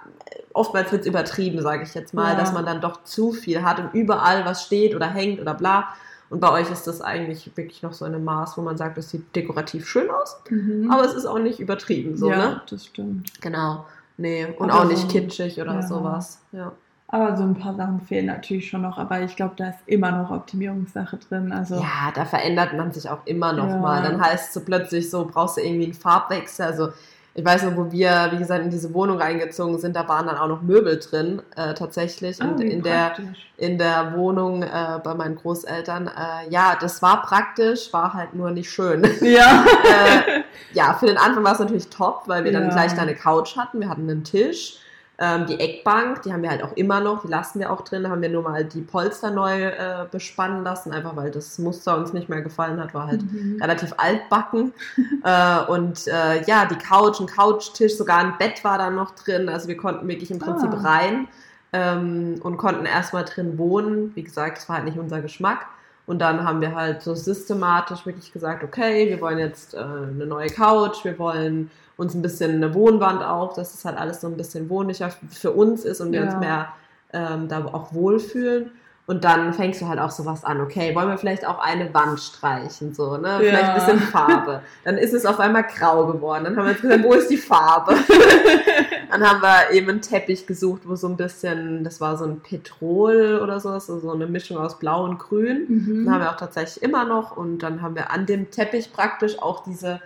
oftmals 0.52 0.90
wird 0.92 1.02
es 1.02 1.06
übertrieben, 1.06 1.60
sage 1.62 1.82
ich 1.84 1.94
jetzt 1.94 2.14
mal, 2.14 2.32
Ja. 2.32 2.38
dass 2.40 2.52
man 2.52 2.64
dann 2.66 2.80
doch 2.80 3.04
zu 3.04 3.32
viel 3.32 3.62
hat 3.62 3.78
und 3.78 3.94
überall 3.94 4.44
was 4.44 4.64
steht 4.64 4.94
oder 4.94 5.06
hängt 5.08 5.40
oder 5.40 5.54
bla. 5.54 5.88
Und 6.28 6.38
bei 6.40 6.50
euch 6.52 6.70
ist 6.70 6.86
das 6.86 7.00
eigentlich 7.00 7.50
wirklich 7.56 7.82
noch 7.82 7.92
so 7.92 8.04
in 8.04 8.14
einem 8.14 8.24
Maß, 8.24 8.56
wo 8.56 8.62
man 8.62 8.76
sagt, 8.76 8.96
das 8.98 9.10
sieht 9.10 9.34
dekorativ 9.34 9.88
schön 9.88 10.08
aus, 10.10 10.40
Mhm. 10.48 10.88
aber 10.90 11.04
es 11.04 11.14
ist 11.14 11.26
auch 11.26 11.38
nicht 11.40 11.58
übertrieben, 11.58 12.16
so, 12.16 12.30
ja, 12.30 12.36
ne? 12.36 12.60
das 12.70 12.86
stimmt. 12.86 13.40
Genau. 13.40 13.84
Nee, 14.16 14.46
und 14.58 14.70
Aber 14.70 14.82
auch 14.82 14.84
nicht 14.84 15.02
so- 15.02 15.08
kitschig 15.08 15.60
oder 15.60 15.74
ja. 15.74 15.82
sowas. 15.82 16.38
Ja. 16.52 16.72
Aber 17.08 17.36
so 17.36 17.42
ein 17.42 17.56
paar 17.56 17.74
Sachen 17.74 18.00
fehlen 18.02 18.26
natürlich 18.26 18.68
schon 18.68 18.82
noch. 18.82 18.96
Aber 18.98 19.20
ich 19.22 19.34
glaube, 19.34 19.54
da 19.56 19.70
ist 19.70 19.78
immer 19.86 20.12
noch 20.12 20.30
Optimierungssache 20.30 21.16
drin. 21.16 21.50
Also 21.50 21.74
Ja, 21.76 22.12
da 22.14 22.24
verändert 22.24 22.74
man 22.76 22.92
sich 22.92 23.08
auch 23.10 23.18
immer 23.24 23.52
noch 23.52 23.66
Ja. 23.66 23.78
mal. 23.78 24.00
Dann 24.02 24.20
heißt 24.24 24.48
es 24.48 24.54
so 24.54 24.60
plötzlich 24.60 25.10
so, 25.10 25.24
brauchst 25.24 25.56
du 25.56 25.62
irgendwie 25.62 25.84
einen 25.86 25.94
Farbwechsel. 25.94 26.66
Also 26.66 26.90
ich 27.34 27.44
weiß 27.44 27.62
noch, 27.64 27.76
wo 27.76 27.92
wir, 27.92 28.28
wie 28.32 28.38
gesagt, 28.38 28.64
in 28.64 28.70
diese 28.70 28.92
Wohnung 28.92 29.18
reingezogen 29.18 29.78
sind, 29.78 29.94
da 29.96 30.08
waren 30.08 30.26
dann 30.26 30.36
auch 30.36 30.48
noch 30.48 30.62
Möbel 30.62 30.98
drin, 30.98 31.40
äh, 31.56 31.74
tatsächlich. 31.74 32.42
Ah, 32.42 32.46
Und 32.48 32.60
wie 32.60 32.66
in 32.68 32.82
der, 32.82 33.12
in 33.56 33.78
der 33.78 34.14
Wohnung 34.16 34.62
äh, 34.62 34.98
bei 35.02 35.14
meinen 35.14 35.36
Großeltern, 35.36 36.08
äh, 36.08 36.50
ja, 36.50 36.76
das 36.80 37.02
war 37.02 37.22
praktisch, 37.22 37.92
war 37.92 38.14
halt 38.14 38.34
nur 38.34 38.50
nicht 38.50 38.70
schön. 38.70 39.02
Ja. 39.22 39.64
äh, 39.84 40.40
ja, 40.72 40.94
für 40.94 41.06
den 41.06 41.16
Anfang 41.18 41.44
war 41.44 41.52
es 41.52 41.58
natürlich 41.60 41.88
top, 41.88 42.22
weil 42.26 42.44
wir 42.44 42.52
dann 42.52 42.64
Ja. 42.64 42.70
gleich 42.70 42.94
da 42.94 43.02
eine 43.02 43.14
Couch 43.14 43.56
hatten. 43.56 43.80
Wir 43.80 43.88
hatten 43.88 44.08
einen 44.10 44.24
Tisch, 44.24 44.78
ähm, 45.22 45.44
die 45.46 45.60
Eckbank, 45.60 46.22
die 46.22 46.32
haben 46.32 46.42
wir 46.42 46.48
halt 46.48 46.62
auch 46.64 46.72
immer 46.76 47.00
noch, 47.00 47.20
die 47.22 47.28
lassen 47.28 47.60
wir 47.60 47.70
auch 47.70 47.82
drin. 47.82 48.04
Da 48.04 48.08
haben 48.10 48.22
wir 48.22 48.30
nur 48.30 48.42
mal 48.42 48.64
die 48.64 48.80
Polster 48.80 49.30
neu 49.30 49.64
äh, 49.64 50.06
bespannen 50.10 50.64
lassen, 50.64 50.92
einfach 50.92 51.14
weil 51.14 51.30
das 51.30 51.58
Muster 51.58 51.98
uns 51.98 52.14
nicht 52.14 52.30
mehr 52.30 52.40
gefallen 52.40 52.80
hat, 52.80 52.94
war 52.94 53.06
halt 53.06 53.22
Mhm. 53.30 53.58
relativ 53.60 53.92
altbacken. 53.98 54.72
äh, 55.24 55.64
und 55.66 56.06
äh, 56.08 56.42
ja, 56.46 56.64
die 56.64 56.76
Couch, 56.78 57.20
ein 57.20 57.26
Couchtisch, 57.26 57.96
sogar 57.96 58.18
ein 58.18 58.38
Bett 58.38 58.64
war 58.64 58.78
da 58.78 58.88
noch 58.88 59.10
drin. 59.14 59.50
Also 59.50 59.68
wir 59.68 59.76
konnten 59.76 60.08
wirklich 60.08 60.30
im 60.30 60.38
Prinzip 60.38 60.70
Ah. 60.72 60.80
rein 60.82 61.28
ähm, 61.74 62.40
und 62.42 62.56
konnten 62.56 62.86
erstmal 62.86 63.24
drin 63.26 63.58
wohnen. 63.58 64.12
Wie 64.16 64.22
gesagt, 64.22 64.56
es 64.58 64.68
war 64.70 64.76
halt 64.76 64.86
nicht 64.86 64.98
unser 64.98 65.20
Geschmack. 65.20 65.66
Und 66.06 66.18
dann 66.18 66.42
haben 66.44 66.60
wir 66.60 66.74
halt 66.74 67.02
so 67.02 67.14
systematisch 67.14 68.04
wirklich 68.06 68.32
gesagt, 68.32 68.64
okay, 68.64 69.08
wir 69.10 69.20
wollen 69.20 69.38
jetzt 69.38 69.74
äh, 69.74 69.78
eine 69.78 70.26
neue 70.26 70.48
Couch, 70.48 71.04
wir 71.04 71.18
wollen 71.18 71.70
uns 72.00 72.14
ein 72.14 72.22
bisschen 72.22 72.52
eine 72.56 72.74
Wohnwand 72.74 73.22
auch, 73.22 73.52
dass 73.54 73.74
es 73.74 73.84
halt 73.84 73.98
alles 73.98 74.20
so 74.20 74.26
ein 74.26 74.36
bisschen 74.36 74.68
wohnlicher 74.70 75.10
für 75.30 75.52
uns 75.52 75.84
ist 75.84 76.00
und 76.00 76.12
wir 76.12 76.20
Ja. 76.20 76.26
uns 76.26 76.36
mehr 76.38 76.68
ähm, 77.12 77.48
da 77.48 77.64
auch 77.66 77.92
wohlfühlen. 77.92 78.70
Und 79.06 79.24
dann 79.24 79.52
fängst 79.54 79.80
du 79.80 79.88
halt 79.88 79.98
auch 79.98 80.12
sowas 80.12 80.44
an, 80.44 80.60
okay, 80.60 80.94
wollen 80.94 81.08
wir 81.08 81.18
vielleicht 81.18 81.44
auch 81.44 81.58
eine 81.58 81.92
Wand 81.92 82.20
streichen, 82.20 82.94
so, 82.94 83.16
ne? 83.16 83.38
Vielleicht 83.40 83.64
ein 83.70 83.76
Ja. 83.76 83.84
bisschen 83.84 83.98
Farbe. 83.98 84.60
Dann 84.84 84.96
ist 84.98 85.12
es 85.12 85.26
auf 85.26 85.40
einmal 85.40 85.64
grau 85.64 86.06
geworden. 86.06 86.44
Dann 86.44 86.56
haben 86.56 86.64
wir 86.66 86.72
jetzt 86.72 86.82
gesagt, 86.82 87.02
wo 87.02 87.14
ist 87.14 87.28
die 87.28 87.36
Farbe? 87.36 87.96
Dann 89.10 89.28
haben 89.28 89.40
wir 89.42 89.72
eben 89.76 89.90
einen 89.90 90.02
Teppich 90.02 90.46
gesucht, 90.46 90.82
wo 90.86 90.94
so 90.94 91.08
ein 91.08 91.16
bisschen, 91.16 91.82
das 91.82 92.00
war 92.00 92.16
so 92.16 92.24
ein 92.24 92.38
Petrol 92.40 93.40
oder 93.42 93.58
so, 93.58 93.70
also 93.70 93.98
so 93.98 94.12
eine 94.12 94.28
Mischung 94.28 94.58
aus 94.58 94.78
Blau 94.78 95.02
und 95.02 95.18
Grün. 95.18 95.64
Mhm. 95.68 96.04
Den 96.04 96.12
haben 96.12 96.20
wir 96.20 96.30
auch 96.30 96.36
tatsächlich 96.36 96.80
immer 96.80 97.04
noch. 97.04 97.36
Und 97.36 97.58
dann 97.58 97.82
haben 97.82 97.96
wir 97.96 98.12
an 98.12 98.26
dem 98.26 98.52
Teppich 98.52 98.92
praktisch 98.92 99.42
auch 99.42 99.64
diese, 99.64 100.00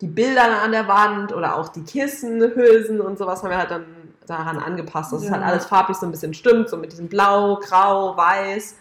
die 0.00 0.06
Bilder 0.08 0.62
an 0.62 0.72
der 0.72 0.88
Wand 0.88 1.32
oder 1.32 1.56
auch 1.56 1.68
die 1.68 1.82
Kissen, 1.84 2.40
Hülsen 2.54 3.00
und 3.00 3.18
sowas 3.18 3.42
haben 3.42 3.50
wir 3.50 3.58
halt 3.58 3.70
dann 3.70 3.84
daran 4.26 4.58
angepasst, 4.58 5.12
dass 5.12 5.20
es 5.22 5.26
Ja. 5.28 5.34
halt 5.34 5.44
alles 5.44 5.66
farblich 5.66 5.96
so 5.98 6.06
ein 6.06 6.10
bisschen 6.10 6.34
stimmt, 6.34 6.68
so 6.68 6.76
mit 6.76 6.92
diesem 6.92 7.08
Blau, 7.08 7.56
Grau, 7.56 8.16
Weiß. 8.16 8.76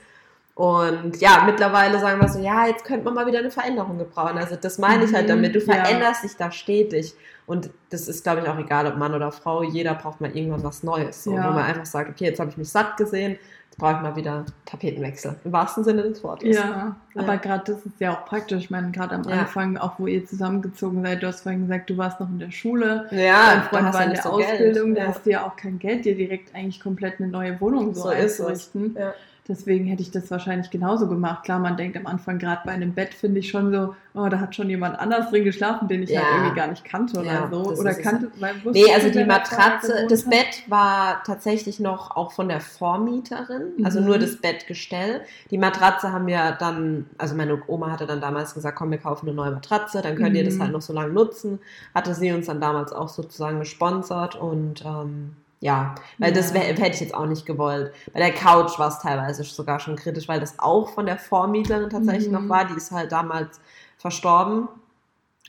Und 0.55 1.17
ja, 1.19 1.43
mittlerweile 1.45 1.99
sagen 1.99 2.21
wir 2.21 2.29
so, 2.29 2.39
ja, 2.39 2.67
jetzt 2.67 2.85
könnte 2.85 3.05
man 3.05 3.15
mal 3.15 3.25
wieder 3.25 3.39
eine 3.39 3.49
Veränderung 3.49 3.97
gebrauchen. 3.97 4.37
Also 4.37 4.55
das 4.55 4.77
meine 4.77 5.05
ich 5.05 5.13
halt 5.13 5.23
Mhm, 5.25 5.29
damit. 5.29 5.55
Du 5.55 5.59
ja. 5.59 5.73
veränderst 5.73 6.23
dich 6.23 6.35
da 6.37 6.51
stetig. 6.51 7.15
Und 7.47 7.71
das 7.89 8.07
ist, 8.07 8.23
glaube 8.23 8.41
ich, 8.41 8.47
auch 8.47 8.57
egal, 8.59 8.85
ob 8.87 8.95
Mann 8.97 9.15
oder 9.15 9.31
Frau. 9.31 9.63
Jeder 9.63 9.95
braucht 9.95 10.21
mal 10.21 10.29
irgendwann 10.35 10.63
was 10.63 10.83
Neues. 10.83 11.23
So, 11.23 11.33
Ja. 11.35 11.47
Wo 11.49 11.53
man 11.53 11.63
einfach 11.65 11.85
sagt, 11.87 12.09
okay, 12.11 12.25
jetzt 12.25 12.39
habe 12.39 12.51
ich 12.51 12.57
mich 12.57 12.69
satt 12.69 12.97
gesehen, 12.97 13.37
brauche 13.77 13.93
ich 13.95 14.01
mal 14.01 14.15
wieder 14.15 14.45
Tapetenwechsel. 14.65 15.35
Im 15.43 15.51
wahrsten 15.51 15.83
Sinne 15.83 16.03
des 16.03 16.23
Wortes. 16.23 16.55
Ja, 16.55 16.95
aber 17.15 17.37
gerade 17.37 17.63
das 17.73 17.85
ist 17.85 17.99
ja 17.99 18.13
auch 18.13 18.25
praktisch. 18.25 18.63
Ich 18.65 18.69
meine, 18.69 18.91
gerade 18.91 19.15
am 19.15 19.23
Ja. 19.23 19.39
Anfang, 19.41 19.77
auch 19.77 19.93
wo 19.97 20.07
ihr 20.07 20.25
zusammengezogen 20.25 21.01
seid, 21.03 21.23
du 21.23 21.27
hast 21.27 21.41
vorhin 21.41 21.61
gesagt, 21.67 21.89
du 21.89 21.97
warst 21.97 22.19
noch 22.19 22.29
in 22.29 22.39
der 22.39 22.51
Schule. 22.51 23.07
Ja, 23.11 23.47
Dein 23.49 23.59
da 23.59 23.63
Freund 23.69 23.93
war 23.93 24.03
in 24.05 24.09
der 24.13 24.21
so 24.21 24.35
Geld. 24.37 24.49
Ausbildung, 24.51 24.95
da 24.95 25.01
Ja. 25.03 25.07
hast 25.09 25.25
du 25.25 25.29
ja 25.31 25.45
auch 25.47 25.55
kein 25.55 25.79
Geld, 25.79 26.05
dir 26.05 26.15
direkt 26.15 26.53
eigentlich 26.55 26.79
komplett 26.79 27.19
eine 27.19 27.29
neue 27.29 27.59
Wohnung 27.61 27.93
so, 27.93 28.03
So 28.03 28.09
ist 28.11 28.39
es. 28.39 28.39
einzurichten. 28.41 28.95
Ja. 28.99 29.13
Deswegen 29.45 29.85
hätte 29.87 30.01
ich 30.01 30.09
das 30.09 30.31
wahrscheinlich 30.31 30.69
genauso 30.69 31.07
gemacht. 31.09 31.43
Klar, 31.43 31.59
man 31.59 31.75
denkt 31.75 31.97
am 31.97 32.07
Anfang 32.07 32.39
gerade 32.39 32.61
bei 32.63 32.71
einem 32.71 32.93
Bett, 32.93 33.13
finde 33.13 33.39
ich 33.41 33.49
schon 33.49 33.71
so, 33.73 33.93
oh, 34.13 34.27
da 34.29 34.39
hat 34.39 34.55
schon 34.55 34.69
jemand 34.69 34.97
anders 34.97 35.29
drin 35.31 35.43
geschlafen, 35.43 35.89
den 35.89 36.01
ich 36.01 36.11
Ja. 36.11 36.21
halt 36.21 36.29
irgendwie 36.37 36.55
gar 36.55 36.67
nicht 36.67 36.85
kannte 36.85 37.19
oder 37.19 37.25
Ja, 37.25 37.47
so. 37.51 37.63
Oder 37.75 37.93
kannte, 37.93 38.31
weil 38.39 38.55
wusstest 38.63 38.87
Nee, 38.87 38.93
also 38.93 39.09
die 39.09 39.25
Matratze, 39.25 40.07
das? 40.09 40.23
Bett 40.29 40.63
war 40.67 41.21
tatsächlich 41.25 41.81
noch 41.81 42.15
auch 42.15 42.31
von 42.31 42.47
der 42.47 42.61
Vormieterin, 42.61 43.83
also 43.83 43.99
Mhm. 43.99 44.05
nur 44.05 44.17
das 44.17 44.37
Bettgestell. 44.37 45.21
Die 45.51 45.57
Matratze 45.57 46.13
haben 46.13 46.25
wir 46.27 46.53
dann, 46.57 47.07
also 47.17 47.35
meine 47.35 47.61
Oma 47.67 47.91
hatte 47.91 48.05
dann 48.05 48.21
damals 48.21 48.53
gesagt, 48.53 48.77
komm, 48.77 48.91
wir 48.91 48.97
kaufen 48.97 49.27
eine 49.27 49.35
neue 49.35 49.51
Matratze, 49.51 50.01
dann 50.01 50.15
könnt 50.15 50.35
ihr 50.37 50.45
das 50.45 50.55
Mhm. 50.55 50.61
halt 50.61 50.71
noch 50.71 50.81
so 50.81 50.93
lange 50.93 51.11
nutzen. 51.11 51.59
Hatte 51.93 52.13
sie 52.15 52.31
uns 52.31 52.45
dann 52.45 52.61
damals 52.61 52.93
auch 52.93 53.09
sozusagen 53.09 53.59
gesponsert 53.59 54.35
und 54.35 54.85
ähm, 54.85 55.33
ja, 55.63 55.95
weil 56.19 56.33
das 56.33 56.49
Ja. 56.49 56.55
wär, 56.55 56.61
hätte 56.63 56.87
ich 56.95 56.99
jetzt 56.99 57.13
auch 57.15 57.25
nicht 57.25 57.45
gewollt. 57.45 57.93
Bei 58.11 58.19
der 58.19 58.33
Couch 58.33 58.77
war 58.79 58.89
es 58.89 58.99
teilweise 58.99 59.43
sogar 59.43 59.79
schon 59.79 59.95
kritisch, 59.95 60.27
weil 60.27 60.39
das 60.41 60.59
auch 60.59 60.89
von 60.89 61.05
der 61.05 61.17
Vormieterin 61.17 61.89
tatsächlich 61.89 62.27
Mhm. 62.27 62.33
noch 62.33 62.49
war. 62.49 62.65
Die 62.65 62.75
ist 62.75 62.91
halt 62.91 63.11
damals 63.13 63.59
verstorben. 63.97 64.67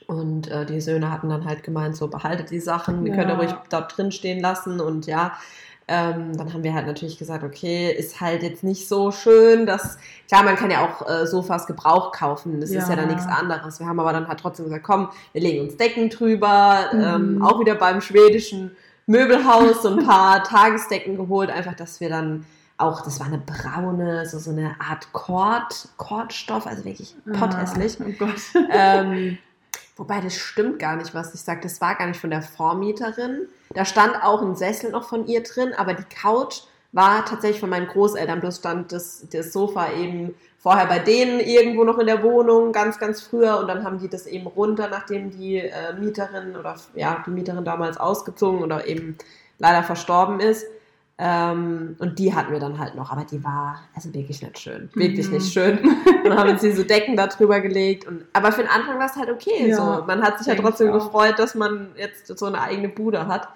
Und 0.06 0.48
äh, 0.50 0.66
die 0.66 0.80
Söhne 0.80 1.10
hatten 1.10 1.28
dann 1.30 1.44
halt 1.44 1.62
gemeint, 1.62 1.96
so 1.96 2.08
behaltet 2.08 2.50
die 2.50 2.60
Sachen, 2.60 3.04
die 3.04 3.10
könnt 3.10 3.28
ihr 3.30 3.34
Ja. 3.34 3.38
ruhig 3.38 3.54
dort 3.70 3.96
drin 3.96 4.12
stehen 4.12 4.40
lassen. 4.40 4.80
Und 4.80 5.06
ja, 5.06 5.32
ähm, 5.88 6.36
dann 6.36 6.52
haben 6.52 6.62
wir 6.62 6.74
halt 6.74 6.86
natürlich 6.86 7.18
gesagt, 7.18 7.42
okay, 7.44 7.90
ist 7.90 8.20
halt 8.20 8.42
jetzt 8.42 8.62
nicht 8.64 8.88
so 8.88 9.10
schön, 9.10 9.66
dass, 9.66 9.98
klar, 10.28 10.42
man 10.44 10.56
kann 10.56 10.70
ja 10.70 10.84
auch 10.84 11.08
äh, 11.08 11.26
Sofas 11.26 11.66
Gebrauch 11.66 12.12
kaufen, 12.12 12.60
das 12.60 12.70
ist 12.70 12.88
ja 12.88 12.90
Ja. 12.90 12.96
dann 12.96 13.08
nichts 13.08 13.26
anderes. 13.26 13.80
Wir 13.80 13.86
haben 13.86 14.00
aber 14.00 14.12
dann 14.12 14.26
halt 14.28 14.40
trotzdem 14.40 14.64
gesagt, 14.66 14.84
komm, 14.84 15.08
wir 15.32 15.42
legen 15.42 15.64
uns 15.64 15.76
Decken 15.76 16.08
drüber, 16.10 16.86
ähm, 16.92 17.36
Mhm. 17.36 17.42
auch 17.42 17.60
wieder 17.60 17.74
beim 17.74 18.00
schwedischen 18.00 18.76
Möbelhaus 19.06 19.82
so 19.82 19.88
ein 19.88 20.06
paar 20.06 20.42
Tagesdecken 20.42 21.16
geholt, 21.16 21.50
einfach, 21.50 21.74
dass 21.74 22.00
wir 22.00 22.08
dann 22.08 22.46
auch, 22.76 23.02
das 23.02 23.20
war 23.20 23.26
eine 23.26 23.38
braune, 23.38 24.26
so, 24.26 24.38
so 24.38 24.50
eine 24.50 24.76
Art 24.80 25.12
Kord, 25.12 25.88
Kordstoff, 25.96 26.66
also 26.66 26.84
wirklich 26.84 27.14
potthässlich. 27.38 27.98
Ah, 28.00 28.04
oh 28.08 28.12
Gott. 28.18 28.42
Ähm, 28.70 29.38
wobei 29.96 30.20
das 30.20 30.36
stimmt 30.36 30.78
gar 30.78 30.96
nicht, 30.96 31.14
was 31.14 31.34
ich 31.34 31.40
sage. 31.40 31.60
Das 31.62 31.80
war 31.80 31.94
gar 31.94 32.06
nicht 32.06 32.20
von 32.20 32.30
der 32.30 32.42
Vormieterin. 32.42 33.46
Da 33.74 33.84
stand 33.84 34.16
auch 34.22 34.42
ein 34.42 34.56
Sessel 34.56 34.90
noch 34.90 35.08
von 35.08 35.26
ihr 35.26 35.42
drin, 35.42 35.72
aber 35.76 35.94
die 35.94 36.04
Couch 36.04 36.62
war 36.92 37.24
tatsächlich 37.24 37.60
von 37.60 37.70
meinen 37.70 37.88
Großeltern. 37.88 38.40
Bloß 38.40 38.56
stand 38.56 38.92
das, 38.92 39.26
das 39.30 39.52
Sofa 39.52 39.92
eben 39.92 40.34
vorher 40.64 40.86
bei 40.86 40.98
denen 40.98 41.40
irgendwo 41.40 41.84
noch 41.84 41.98
in 41.98 42.06
der 42.06 42.22
Wohnung, 42.22 42.72
ganz, 42.72 42.98
ganz 42.98 43.20
früher. 43.20 43.58
Und 43.58 43.68
dann 43.68 43.84
haben 43.84 43.98
die 43.98 44.08
das 44.08 44.26
eben 44.26 44.46
runter, 44.46 44.88
nachdem 44.88 45.30
die 45.30 45.58
äh, 45.58 45.92
Mieterin 46.00 46.56
oder 46.56 46.74
ja, 46.94 47.22
die 47.26 47.30
Mieterin 47.30 47.66
damals 47.66 47.98
ausgezogen 47.98 48.62
oder 48.62 48.86
eben 48.86 49.18
leider 49.58 49.82
verstorben 49.82 50.40
ist. 50.40 50.64
Ähm, 51.18 51.96
und 51.98 52.18
die 52.18 52.34
hatten 52.34 52.50
wir 52.50 52.60
dann 52.60 52.78
halt 52.78 52.94
noch, 52.94 53.12
aber 53.12 53.24
die 53.30 53.44
war 53.44 53.78
also 53.94 54.12
wirklich 54.14 54.40
nicht 54.42 54.58
schön. 54.58 54.88
Wirklich 54.94 55.26
Mhm. 55.28 55.34
nicht 55.34 55.52
schön. 55.52 55.78
Und 56.24 56.24
dann 56.30 56.38
haben 56.38 56.50
uns 56.50 56.62
diese 56.62 56.84
Decken 56.84 57.14
da 57.14 57.26
drüber 57.28 57.60
gelegt. 57.60 58.08
Und, 58.08 58.24
aber 58.32 58.50
für 58.50 58.62
den 58.62 58.70
Anfang 58.70 58.98
war 58.98 59.06
es 59.06 59.16
halt 59.16 59.30
okay. 59.30 59.68
Ja, 59.68 59.76
so. 59.76 60.04
Man 60.06 60.22
hat 60.22 60.38
sich 60.38 60.46
ja 60.48 60.54
trotzdem 60.60 60.90
gefreut, 60.92 61.38
dass 61.38 61.54
man 61.54 61.90
jetzt 61.96 62.26
so 62.36 62.46
eine 62.46 62.60
eigene 62.62 62.88
Bude 62.88 63.28
hat. 63.28 63.48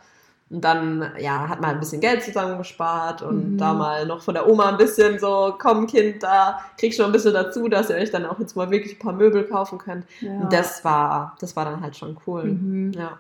Und 0.51 0.63
dann, 0.65 1.13
ja, 1.19 1.47
hat 1.49 1.61
man 1.61 1.71
ein 1.73 1.81
bisschen 1.81 2.01
Geld 2.01 2.23
zusammengespart 2.23 3.21
und 3.21 3.53
Mhm. 3.55 3.59
da 3.59 3.75
mal 3.75 4.07
noch 4.07 4.23
von 4.23 4.33
der 4.33 4.49
Oma 4.49 4.71
ein 4.71 4.79
bisschen 4.79 5.19
so, 5.19 5.55
komm 5.59 5.87
Kind, 5.87 6.23
da 6.23 6.61
kriegst 6.79 6.99
du 6.99 7.03
noch 7.03 7.11
ein 7.11 7.13
bisschen 7.13 7.35
dazu, 7.35 7.69
dass 7.69 7.91
ihr 7.91 7.97
euch 7.97 8.11
dann 8.11 8.25
auch 8.25 8.39
jetzt 8.39 8.57
mal 8.57 8.71
wirklich 8.71 8.95
ein 8.97 8.99
paar 8.99 9.13
Möbel 9.13 9.45
kaufen 9.45 9.77
könnt. 9.79 10.07
Ja. 10.21 10.31
Und 10.41 10.53
das 10.53 10.83
war, 10.85 11.37
das 11.41 11.55
war 11.55 11.67
dann 11.67 11.83
halt 11.83 11.97
schon 11.97 12.17
cool. 12.27 12.45
Mhm. 12.45 12.93
Ja. 12.93 13.19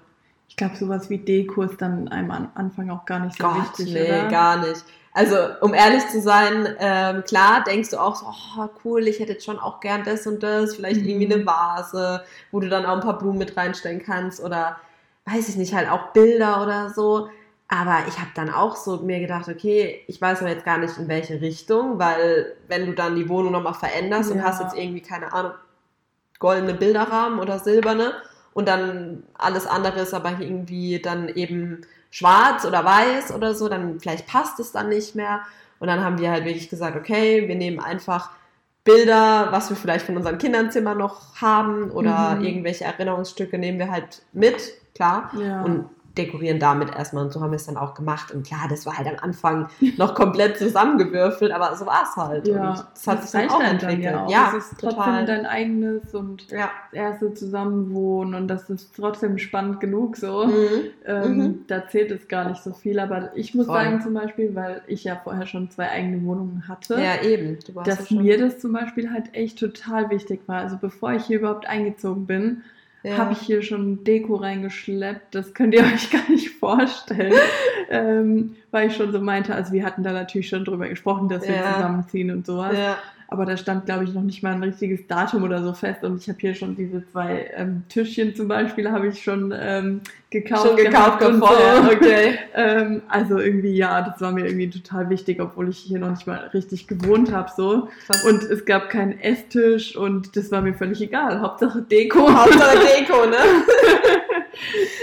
Ich 0.49 0.57
glaube, 0.57 0.77
sowas 0.77 1.11
wie 1.11 1.19
Deko 1.19 1.63
ist 1.65 1.81
dann 1.83 2.09
einem 2.09 2.31
am 2.31 2.49
Anfang 2.55 2.89
auch 2.89 3.05
gar 3.05 3.19
nicht 3.19 3.37
so 3.37 3.45
Gott, 3.45 3.57
wichtig, 3.79 3.93
nee, 3.93 4.09
oder? 4.09 4.29
gar 4.29 4.57
nicht. 4.57 4.83
Also, 5.13 5.37
um 5.61 5.75
ehrlich 5.75 6.07
zu 6.09 6.21
sein, 6.23 6.67
ähm, 6.79 7.25
klar 7.25 7.63
denkst 7.65 7.91
du 7.91 7.99
auch 7.99 8.15
so, 8.17 8.27
oh, 8.27 8.69
cool, 8.85 9.07
ich 9.07 9.19
hätte 9.21 9.33
jetzt 9.33 9.45
schon 9.45 9.59
auch 9.59 9.81
gern 9.81 10.03
das 10.05 10.27
und 10.27 10.43
das, 10.43 10.77
vielleicht 10.77 11.03
Mhm. 11.03 11.09
irgendwie 11.09 11.35
eine 11.35 11.45
Vase, 11.47 12.23
wo 12.53 12.61
du 12.61 12.69
dann 12.71 12.87
auch 12.87 12.95
ein 12.95 13.01
paar 13.01 13.19
Blumen 13.19 13.39
mit 13.39 13.55
reinstellen 13.57 14.03
kannst 14.03 14.43
oder 14.43 14.77
weiß 15.31 15.49
ich 15.49 15.57
nicht, 15.57 15.75
halt 15.75 15.91
auch 15.91 16.13
Bilder 16.13 16.63
oder 16.63 16.91
so. 16.91 17.29
Aber 17.69 17.99
ich 18.09 18.19
habe 18.19 18.31
dann 18.35 18.51
auch 18.51 18.77
so 18.77 18.99
mir 18.99 19.21
gedacht, 19.21 19.49
okay, 19.49 20.03
ich 20.07 20.21
weiß 20.21 20.41
aber 20.41 20.51
jetzt 20.51 20.65
gar 20.65 20.79
nicht 20.79 20.97
in 20.97 21.09
welche 21.09 21.41
Richtung, 21.41 21.99
weil 21.99 22.57
wenn 22.67 22.87
du 22.87 22.93
dann 22.95 23.15
die 23.15 23.29
Wohnung 23.29 23.53
nochmal 23.53 23.75
veränderst 23.75 24.31
und 24.31 24.39
Ja. 24.39 24.45
hast 24.45 24.63
jetzt 24.63 24.77
irgendwie, 24.77 25.03
keine 25.03 25.33
Ahnung, 25.33 25.53
goldene 26.39 26.75
Bilderrahmen 26.75 27.41
oder 27.41 27.59
silberne 27.59 28.15
und 28.55 28.69
dann 28.69 29.23
alles 29.35 29.67
andere 29.67 30.01
ist 30.01 30.15
aber 30.15 30.37
irgendwie 30.41 31.01
dann 31.01 31.29
eben 31.29 31.83
schwarz 32.11 32.65
oder 32.65 32.85
weiß 32.85 33.35
oder 33.35 33.55
so, 33.55 33.69
dann 33.69 34.01
vielleicht 34.01 34.27
passt 34.27 34.59
es 34.61 34.73
dann 34.73 34.89
nicht 34.89 35.15
mehr. 35.15 35.43
Und 35.79 35.89
dann 35.89 36.03
haben 36.03 36.19
wir 36.19 36.31
halt 36.31 36.45
wirklich 36.45 36.71
gesagt, 36.71 36.97
okay, 36.97 37.47
wir 37.49 37.55
nehmen 37.55 37.81
einfach 37.81 38.31
Bilder, 38.85 39.49
was 39.51 39.69
wir 39.69 39.77
vielleicht 39.77 40.07
von 40.07 40.17
unseren 40.17 40.39
Kindernzimmer 40.39 40.95
noch 40.95 41.41
haben 41.41 41.91
oder 41.91 42.37
mhm. 42.37 42.45
irgendwelche 42.45 42.85
Erinnerungsstücke 42.85 43.59
nehmen 43.59 43.79
wir 43.79 43.91
halt 43.91 44.23
mit, 44.33 44.73
klar. 44.99 45.31
Ja. 45.41 45.63
Und 45.63 45.87
dekorieren 46.19 46.59
damit 46.59 46.95
erstmal 46.95 47.25
und 47.25 47.33
so 47.33 47.41
haben 47.41 47.53
wir 47.53 47.57
es 47.57 47.67
dann 47.67 47.77
auch 47.77 47.95
gemacht. 47.95 48.33
Und 48.33 48.51
ja, 48.51 48.59
das 48.69 48.85
war 48.85 48.99
halt 48.99 49.07
am 49.07 49.17
Anfang 49.21 49.69
noch 49.97 50.15
komplett 50.15 50.59
zusammengewürfelt, 50.59 51.53
aber 51.53 51.75
so 51.77 51.87
war 51.87 52.03
es 52.03 52.17
halt. 52.17 52.49
Ja, 52.49 52.71
und 52.71 52.85
das 52.93 53.07
hat 53.07 53.23
sich 53.23 53.31
dann 53.31 53.49
auch 53.51 53.61
entwickelt. 53.61 54.05
Dann 54.05 54.13
ja, 54.13 54.25
auch. 54.25 54.31
ja, 54.31 54.51
das 54.53 54.73
ist 54.73 54.81
trotzdem 54.81 54.99
total. 54.99 55.25
dein 55.25 55.47
eigenes 55.47 56.15
und 56.15 56.51
ja. 56.51 56.71
das 56.91 56.99
erste 56.99 57.35
Zusammenwohnen 57.35 58.35
und 58.35 58.49
das 58.49 58.69
ist 58.69 58.95
trotzdem 58.97 59.39
spannend 59.39 59.81
genug 59.81 60.17
so. 60.17 60.47
Mhm. 60.47 60.55
Ähm, 61.07 61.37
mhm. 61.37 61.65
Da 61.69 61.87
zählt 61.87 62.11
es 62.11 62.29
gar 62.29 62.49
nicht 62.49 62.63
so 62.63 62.73
viel, 62.73 62.99
aber 62.99 63.31
ich 63.37 63.55
muss 63.55 63.67
Voll. 63.67 63.77
sagen 63.77 64.01
zum 64.03 64.15
Beispiel, 64.15 64.55
weil 64.55 64.83
ich 64.89 65.05
ja 65.05 65.21
vorher 65.23 65.47
schon 65.47 65.71
zwei 65.71 65.89
eigene 65.89 66.25
Wohnungen 66.25 66.67
hatte, 66.67 67.01
ja, 67.01 67.23
eben. 67.23 67.59
dass 67.85 68.11
ja 68.11 68.21
mir 68.21 68.39
das 68.39 68.59
zum 68.59 68.73
Beispiel 68.73 69.13
halt 69.13 69.35
echt 69.35 69.59
total 69.59 70.11
wichtig 70.11 70.41
war. 70.47 70.59
Also 70.59 70.77
bevor 70.81 71.13
ich 71.13 71.25
hier 71.25 71.39
überhaupt 71.39 71.67
eingezogen 71.69 72.27
bin, 72.27 72.63
ja. 73.03 73.17
habe 73.17 73.33
ich 73.33 73.41
hier 73.41 73.63
schon 73.63 74.05
Deko 74.05 74.37
reingeschleppt. 74.37 75.35
Das 75.35 75.55
könnt 75.55 75.75
ihr 75.75 75.83
euch 75.95 76.11
gar 76.11 76.29
nicht 76.31 76.51
vorstellen. 76.51 77.35
ähm, 77.91 78.57
weil 78.71 78.89
ich 78.89 78.97
schon 78.97 79.13
so 79.13 79.21
meinte, 79.21 79.55
also 79.55 79.73
wir 79.73 79.85
hatten 79.85 80.03
da 80.03 80.13
natürlich 80.13 80.49
schon 80.49 80.65
drüber 80.65 80.89
gesprochen, 80.89 81.29
dass 81.29 81.47
wir 81.47 81.55
ja. 81.55 81.75
zusammenziehen 81.75 82.31
und 82.31 82.47
sowas. 82.47 82.77
Ja 82.77 82.99
aber 83.31 83.45
da 83.45 83.59
stand, 83.59 83.85
glaube 83.85 84.05
ich, 84.05 84.15
noch 84.15 84.23
nicht 84.23 84.43
mal 84.43 84.55
ein 84.55 84.63
richtiges 84.63 85.07
Datum 85.07 85.43
oder 85.43 85.63
so 85.63 85.75
fest. 85.75 86.03
Und 86.03 86.19
ich 86.23 86.31
habe 86.31 86.39
hier 86.41 86.55
schon 86.55 86.77
diese 86.77 87.07
zwei 87.13 87.51
ähm, 87.55 87.83
Tischchen 87.91 88.35
zum 88.35 88.49
Beispiel, 88.49 88.91
habe 88.91 89.09
ich 89.09 89.23
schon 89.23 89.55
ähm, 89.55 90.01
gekauft. 90.31 90.67
Schon 90.67 90.77
gekauft 90.77 91.23
vorher, 91.23 91.83
so. 91.83 91.91
okay. 91.91 92.39
ähm, 92.55 93.03
also 93.07 93.39
irgendwie, 93.39 93.77
ja, 93.77 94.01
das 94.01 94.23
war 94.23 94.33
mir 94.33 94.47
irgendwie 94.47 94.71
total 94.71 95.11
wichtig, 95.11 95.43
obwohl 95.43 95.69
ich 95.69 95.77
hier 95.77 95.99
noch 95.99 96.09
nicht 96.09 96.27
mal 96.27 96.39
richtig 96.55 96.87
gewohnt 96.87 97.31
habe. 97.31 97.51
So. 97.55 97.91
Und 98.27 98.45
es 98.45 98.65
gab 98.65 98.89
keinen 98.89 99.21
Esstisch 99.21 99.95
und 99.95 100.35
das 100.35 100.51
war 100.51 100.63
mir 100.63 100.73
völlig 100.73 101.03
egal. 101.03 101.43
Hauptsache 101.43 101.83
Deko. 101.83 102.29
Hauptsache 102.35 102.79
Deko, 102.99 103.27
ne? 103.27 103.37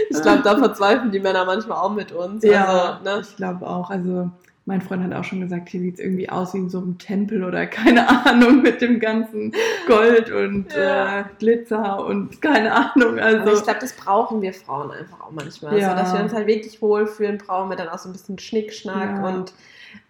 ich 0.09 0.19
glaube, 0.19 0.41
da 0.43 0.57
verzweifeln 0.57 1.11
die 1.11 1.19
Männer 1.19 1.45
manchmal 1.45 1.77
auch 1.77 1.93
mit 1.93 2.11
uns. 2.11 2.43
Ja, 2.43 2.99
also, 3.03 3.03
ne? 3.03 3.21
ich 3.21 3.35
glaube 3.35 3.67
auch. 3.67 3.91
Also 3.91 4.31
mein 4.67 4.81
Freund 4.81 5.03
hat 5.03 5.13
auch 5.13 5.23
schon 5.23 5.41
gesagt, 5.41 5.69
hier 5.69 5.79
sieht 5.79 5.95
es 5.95 5.99
irgendwie 5.99 6.27
aus 6.27 6.55
wie 6.55 6.57
in 6.57 6.69
so 6.69 6.79
einem 6.79 6.97
Tempel 6.97 7.43
oder 7.43 7.65
keine 7.67 8.07
Ahnung 8.25 8.63
mit 8.63 8.81
dem 8.81 8.99
ganzen 8.99 9.53
Gold 9.87 10.31
und 10.31 10.73
ja. 10.73 11.21
äh, 11.21 11.23
Glitzer 11.37 12.03
und 12.03 12.41
keine 12.41 12.73
Ahnung. 12.73 13.19
Also 13.19 13.41
Aber 13.41 13.53
ich 13.53 13.63
glaube, 13.63 13.79
das 13.79 13.93
brauchen 13.93 14.41
wir 14.41 14.53
Frauen 14.53 14.91
einfach 14.91 15.21
auch 15.21 15.31
manchmal. 15.31 15.79
Ja. 15.79 15.91
Also, 15.91 16.03
dass 16.03 16.13
wir 16.13 16.23
uns 16.23 16.33
halt 16.33 16.47
wirklich 16.47 16.81
wohlfühlen, 16.81 17.37
brauchen 17.37 17.69
wir 17.69 17.77
dann 17.77 17.89
auch 17.89 17.99
so 17.99 18.09
ein 18.09 18.13
bisschen 18.13 18.39
Schnickschnack. 18.39 19.17
Ja. 19.17 19.27
Und 19.27 19.53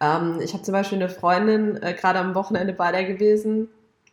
ähm, 0.00 0.40
ich 0.42 0.54
habe 0.54 0.62
zum 0.62 0.72
Beispiel 0.72 0.98
eine 0.98 1.10
Freundin, 1.10 1.80
äh, 1.82 1.92
gerade 1.92 2.18
am 2.18 2.34
Wochenende 2.34 2.72
bei 2.72 2.92
der 2.92 3.04
gewesen. 3.04 3.68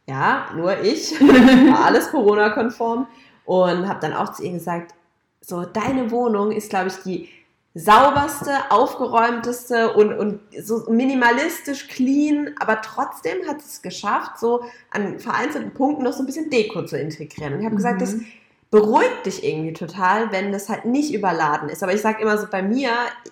Ja, 0.07 0.47
nur 0.55 0.81
ich. 0.81 1.11
War 1.21 1.85
alles 1.85 2.11
Corona-konform. 2.11 3.07
Und 3.45 3.87
habe 3.87 3.99
dann 4.01 4.13
auch 4.13 4.33
zu 4.33 4.43
ihr 4.43 4.51
gesagt, 4.51 4.93
so, 5.39 5.63
deine 5.63 6.11
Wohnung 6.11 6.51
ist, 6.51 6.69
glaube 6.69 6.87
ich, 6.87 6.95
die 7.03 7.29
sauberste, 7.75 8.51
aufgeräumteste 8.69 9.93
und, 9.93 10.13
und 10.13 10.39
so 10.61 10.85
minimalistisch 10.91 11.87
clean, 11.87 12.51
aber 12.59 12.81
trotzdem 12.81 13.47
hat 13.47 13.57
es 13.61 13.81
geschafft, 13.81 14.37
so 14.39 14.63
an 14.91 15.19
vereinzelten 15.19 15.71
Punkten 15.73 16.03
noch 16.03 16.13
so 16.13 16.21
ein 16.21 16.27
bisschen 16.27 16.51
Deko 16.51 16.85
zu 16.85 16.99
integrieren. 16.99 17.53
Und 17.53 17.59
ich 17.59 17.65
habe 17.65 17.73
mhm. 17.73 17.77
gesagt, 17.77 18.01
das 18.01 18.13
mhm. 18.13 18.27
beruhigt 18.69 19.25
dich 19.25 19.43
irgendwie 19.43 19.73
total, 19.73 20.31
wenn 20.31 20.51
das 20.51 20.69
halt 20.69 20.85
nicht 20.85 21.15
überladen 21.15 21.69
ist. 21.69 21.81
Aber 21.81 21.95
ich 21.95 22.01
sage 22.01 22.21
immer 22.21 22.37
so, 22.37 22.45
bei 22.47 22.61
mir, 22.61 22.91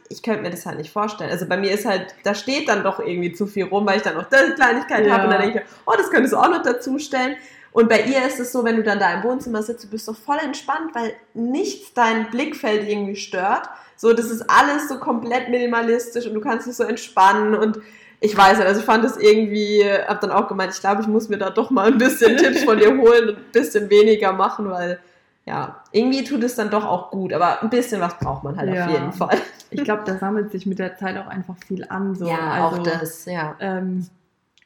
ich 0.09 0.23
könnte 0.23 0.41
mir 0.41 0.49
das 0.49 0.65
halt 0.65 0.79
nicht 0.79 0.91
vorstellen. 0.91 1.29
Also 1.29 1.45
bei 1.45 1.57
mir 1.57 1.71
ist 1.71 1.85
halt, 1.85 2.15
da 2.23 2.33
steht 2.33 2.67
dann 2.67 2.83
doch 2.83 2.99
irgendwie 2.99 3.33
zu 3.33 3.45
viel 3.45 3.65
rum, 3.65 3.85
weil 3.85 3.97
ich 3.97 4.03
dann 4.03 4.15
noch 4.15 4.27
diese 4.27 4.55
Kleinigkeit 4.55 5.05
ja. 5.05 5.13
habe 5.13 5.25
und 5.25 5.33
dann 5.33 5.41
denke 5.41 5.59
ich, 5.59 5.65
oh, 5.85 5.93
das 5.95 6.09
könntest 6.09 6.33
du 6.33 6.37
auch 6.37 6.49
noch 6.49 6.63
dazu 6.63 6.97
stellen. 6.97 7.35
Und 7.73 7.89
bei 7.89 8.01
ihr 8.01 8.25
ist 8.25 8.39
es 8.39 8.51
so, 8.51 8.63
wenn 8.63 8.75
du 8.75 8.83
dann 8.83 8.99
da 8.99 9.13
im 9.13 9.23
Wohnzimmer 9.23 9.63
sitzt, 9.63 9.85
du 9.85 9.89
bist 9.89 10.05
so 10.05 10.13
voll 10.13 10.37
entspannt, 10.43 10.93
weil 10.93 11.13
nichts 11.33 11.93
dein 11.93 12.29
Blickfeld 12.29 12.89
irgendwie 12.89 13.15
stört. 13.15 13.69
So, 14.01 14.13
das 14.13 14.31
ist 14.31 14.49
alles 14.49 14.89
so 14.89 14.97
komplett 14.97 15.49
minimalistisch 15.49 16.25
und 16.25 16.33
du 16.33 16.41
kannst 16.41 16.65
dich 16.65 16.75
so 16.75 16.83
entspannen 16.83 17.53
und 17.53 17.77
ich 18.19 18.35
weiß 18.35 18.57
nicht, 18.57 18.65
also 18.65 18.79
ich 18.79 18.85
fand 18.85 19.05
es 19.05 19.15
irgendwie, 19.15 19.85
hab 20.07 20.19
dann 20.21 20.31
auch 20.31 20.47
gemeint, 20.47 20.73
ich 20.73 20.79
glaube, 20.79 21.03
ich 21.03 21.07
muss 21.07 21.29
mir 21.29 21.37
da 21.37 21.51
doch 21.51 21.69
mal 21.69 21.85
ein 21.85 21.99
bisschen 21.99 22.35
Tipps 22.37 22.63
von 22.63 22.79
dir 22.79 22.97
holen 22.97 23.29
und 23.29 23.37
ein 23.37 23.51
bisschen 23.51 23.91
weniger 23.91 24.33
machen, 24.33 24.71
weil 24.71 24.99
ja, 25.45 25.83
irgendwie 25.91 26.23
tut 26.23 26.43
es 26.43 26.55
dann 26.55 26.71
doch 26.71 26.83
auch 26.83 27.11
gut, 27.11 27.31
aber 27.31 27.61
ein 27.61 27.69
bisschen 27.69 28.01
was 28.01 28.17
braucht 28.17 28.43
man 28.43 28.57
halt 28.57 28.73
ja. 28.73 28.87
auf 28.87 28.91
jeden 28.91 29.11
Fall. 29.11 29.37
Ich 29.69 29.83
glaube, 29.83 30.01
da 30.03 30.17
sammelt 30.17 30.51
sich 30.51 30.65
mit 30.65 30.79
der 30.79 30.97
Zeit 30.97 31.15
auch 31.17 31.27
einfach 31.27 31.55
viel 31.67 31.85
an. 31.87 32.15
So. 32.15 32.25
Ja, 32.25 32.53
also, 32.53 32.79
auch 32.79 32.83
das, 32.83 33.25
ja. 33.25 33.55
Ähm, 33.59 34.07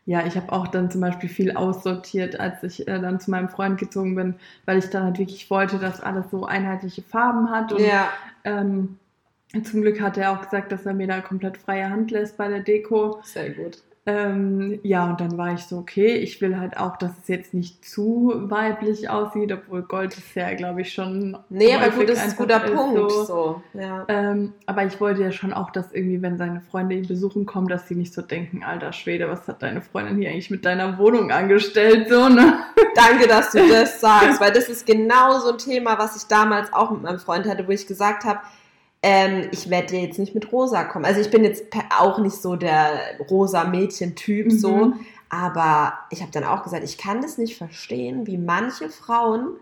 ja, 0.05 0.25
ich 0.25 0.37
habe 0.37 0.49
auch 0.53 0.67
dann 0.67 0.89
zum 0.89 1.01
Beispiel 1.01 1.27
viel 1.27 1.57
aussortiert, 1.57 2.39
als 2.39 2.63
ich 2.63 2.87
äh, 2.87 3.01
dann 3.01 3.19
zu 3.19 3.31
meinem 3.31 3.49
Freund 3.49 3.77
gezogen 3.77 4.15
bin, 4.15 4.35
weil 4.63 4.77
ich 4.77 4.89
dann 4.89 5.03
halt 5.03 5.19
wirklich 5.19 5.49
wollte, 5.49 5.77
dass 5.77 5.99
alles 5.99 6.31
so 6.31 6.45
einheitliche 6.45 7.01
Farben 7.01 7.51
hat 7.51 7.73
und 7.73 7.81
ja. 7.81 8.07
ähm, 8.45 8.97
zum 9.63 9.81
Glück 9.81 10.01
hat 10.01 10.17
er 10.17 10.31
auch 10.31 10.41
gesagt, 10.41 10.71
dass 10.71 10.85
er 10.85 10.93
mir 10.93 11.07
da 11.07 11.21
komplett 11.21 11.57
freie 11.57 11.89
Hand 11.89 12.11
lässt 12.11 12.37
bei 12.37 12.47
der 12.47 12.59
Deko. 12.59 13.19
Sehr 13.23 13.51
gut. 13.51 13.81
Ähm, 14.07 14.79
ja, 14.83 15.09
und 15.09 15.19
dann 15.19 15.35
war 15.35 15.55
ich 15.55 15.61
so, 15.61 15.77
okay, 15.77 16.17
ich 16.17 16.39
will 16.39 16.59
halt 16.59 16.77
auch, 16.77 16.95
dass 16.97 17.11
es 17.23 17.27
jetzt 17.27 17.55
nicht 17.55 17.83
zu 17.83 18.31
weiblich 18.35 19.09
aussieht, 19.09 19.51
obwohl 19.51 19.81
Gold 19.81 20.15
ist 20.15 20.35
ja, 20.35 20.53
glaube 20.53 20.81
ich, 20.81 20.93
schon. 20.93 21.35
Nee, 21.49 21.73
aber 21.73 21.89
gut, 21.89 22.09
das 22.09 22.23
ist 22.23 22.33
ein 22.33 22.37
guter 22.37 22.63
ist, 22.63 22.71
Punkt. 22.71 23.11
So. 23.11 23.23
so. 23.23 23.63
Ja. 23.73 24.05
Ähm, 24.07 24.53
aber 24.67 24.85
ich 24.85 25.01
wollte 25.01 25.23
ja 25.23 25.31
schon 25.31 25.53
auch, 25.53 25.71
dass 25.71 25.91
irgendwie, 25.91 26.21
wenn 26.21 26.37
seine 26.37 26.61
Freunde 26.61 26.95
ihn 26.95 27.07
besuchen 27.07 27.47
kommen, 27.47 27.67
dass 27.67 27.87
sie 27.87 27.95
nicht 27.95 28.13
so 28.13 28.21
denken, 28.21 28.63
alter 28.63 28.93
Schwede, 28.93 29.27
was 29.27 29.47
hat 29.47 29.63
deine 29.63 29.81
Freundin 29.81 30.17
hier 30.17 30.29
eigentlich 30.29 30.51
mit 30.51 30.65
deiner 30.65 30.99
Wohnung 30.99 31.31
angestellt? 31.31 32.07
So, 32.07 32.29
ne? 32.29 32.59
Danke, 32.93 33.27
dass 33.27 33.53
du 33.53 33.67
das 33.71 34.01
sagst, 34.01 34.39
weil 34.39 34.51
das 34.51 34.69
ist 34.69 34.85
genau 34.85 35.39
so 35.39 35.53
ein 35.53 35.57
Thema, 35.57 35.97
was 35.97 36.15
ich 36.15 36.27
damals 36.27 36.71
auch 36.73 36.91
mit 36.91 37.01
meinem 37.01 37.19
Freund 37.19 37.47
hatte, 37.47 37.67
wo 37.67 37.71
ich 37.71 37.87
gesagt 37.87 38.23
habe, 38.23 38.39
ähm, 39.07 39.49
ich 39.51 39.69
werde 39.69 39.97
jetzt 39.97 40.17
nicht 40.17 40.33
mit 40.33 40.51
rosa 40.51 40.83
kommen. 40.83 41.05
Also 41.05 41.21
ich 41.21 41.29
bin 41.29 41.43
jetzt 41.43 41.65
auch 41.95 42.17
nicht 42.17 42.41
so 42.41 42.55
der 42.55 42.99
rosa 43.29 43.63
Mädchen-Typ 43.63 44.47
mhm. 44.47 44.57
so, 44.57 44.93
aber 45.29 45.93
ich 46.09 46.21
habe 46.21 46.31
dann 46.31 46.43
auch 46.43 46.63
gesagt, 46.63 46.83
ich 46.83 46.97
kann 46.97 47.21
das 47.21 47.37
nicht 47.37 47.55
verstehen, 47.55 48.25
wie 48.25 48.39
manche 48.39 48.89
Frauen 48.89 49.57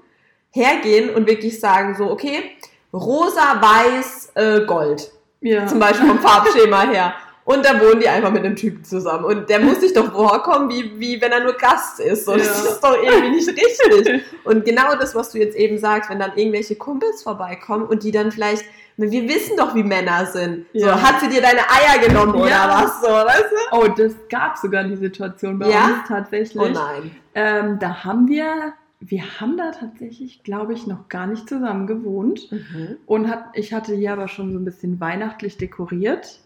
hergehen 0.51 1.13
und 1.13 1.27
wirklich 1.27 1.59
sagen 1.59 1.93
so, 1.93 2.09
okay, 2.09 2.51
rosa, 2.93 3.61
weiß, 3.61 4.31
äh, 4.35 4.65
gold. 4.65 5.11
Ja. 5.41 5.67
Zum 5.67 5.79
Beispiel 5.79 6.07
vom 6.07 6.19
Farbschema 6.19 6.83
her. 6.83 7.13
Und 7.45 7.65
da 7.65 7.79
wohnen 7.79 7.99
die 7.99 8.07
einfach 8.07 8.31
mit 8.31 8.45
einem 8.45 8.55
Typen 8.55 8.83
zusammen. 8.85 9.25
Und 9.25 9.49
der 9.49 9.59
muss 9.59 9.81
sich 9.81 9.93
doch 9.93 10.11
vorkommen, 10.13 10.69
wie, 10.69 10.97
wie 10.97 11.21
wenn 11.21 11.31
er 11.31 11.43
nur 11.43 11.53
Gast 11.53 11.99
ist. 11.99 12.25
So, 12.25 12.31
ja. 12.31 12.37
Das 12.37 12.65
ist 12.65 12.79
doch 12.79 12.95
irgendwie 12.95 13.31
nicht 13.31 13.49
richtig. 13.49 14.23
Und 14.45 14.63
genau 14.63 14.95
das, 14.95 15.13
was 15.13 15.31
du 15.31 15.39
jetzt 15.39 15.57
eben 15.57 15.77
sagst, 15.77 16.09
wenn 16.09 16.19
dann 16.19 16.37
irgendwelche 16.37 16.75
Kumpels 16.75 17.23
vorbeikommen 17.23 17.85
und 17.85 18.03
die 18.03 18.11
dann 18.11 18.31
vielleicht 18.31 18.63
wir 18.97 19.27
wissen 19.27 19.57
doch, 19.57 19.73
wie 19.73 19.83
Männer 19.83 20.25
sind. 20.27 20.65
Ja. 20.73 20.97
So, 20.97 21.01
hat 21.01 21.19
sie 21.19 21.29
dir 21.29 21.41
deine 21.41 21.61
Eier 21.61 22.07
genommen 22.07 22.35
oder 22.35 22.49
ja. 22.49 22.83
was? 22.83 23.01
So, 23.01 23.07
weißt 23.07 23.51
du? 23.51 23.77
Oh, 23.77 23.87
das 23.87 24.13
gab 24.29 24.57
sogar 24.57 24.83
die 24.83 24.95
Situation 24.95 25.57
bei 25.57 25.65
uns 25.65 26.07
tatsächlich. 26.07 26.61
Oh 26.61 26.69
nein. 26.71 27.11
Ähm, 27.33 27.79
da 27.79 28.03
haben 28.03 28.27
wir, 28.27 28.73
wir 28.99 29.39
haben 29.39 29.57
da 29.57 29.71
tatsächlich, 29.71 30.43
glaube 30.43 30.73
ich, 30.73 30.85
noch 30.85 31.09
gar 31.09 31.25
nicht 31.25 31.49
zusammen 31.49 31.87
gewohnt. 31.87 32.51
Mhm. 32.51 32.97
Und 33.07 33.29
hat, 33.29 33.45
ich 33.53 33.73
hatte 33.73 33.95
hier 33.95 34.13
aber 34.13 34.27
schon 34.27 34.51
so 34.51 34.59
ein 34.59 34.65
bisschen 34.65 34.99
weihnachtlich 34.99 35.57
dekoriert. 35.57 36.39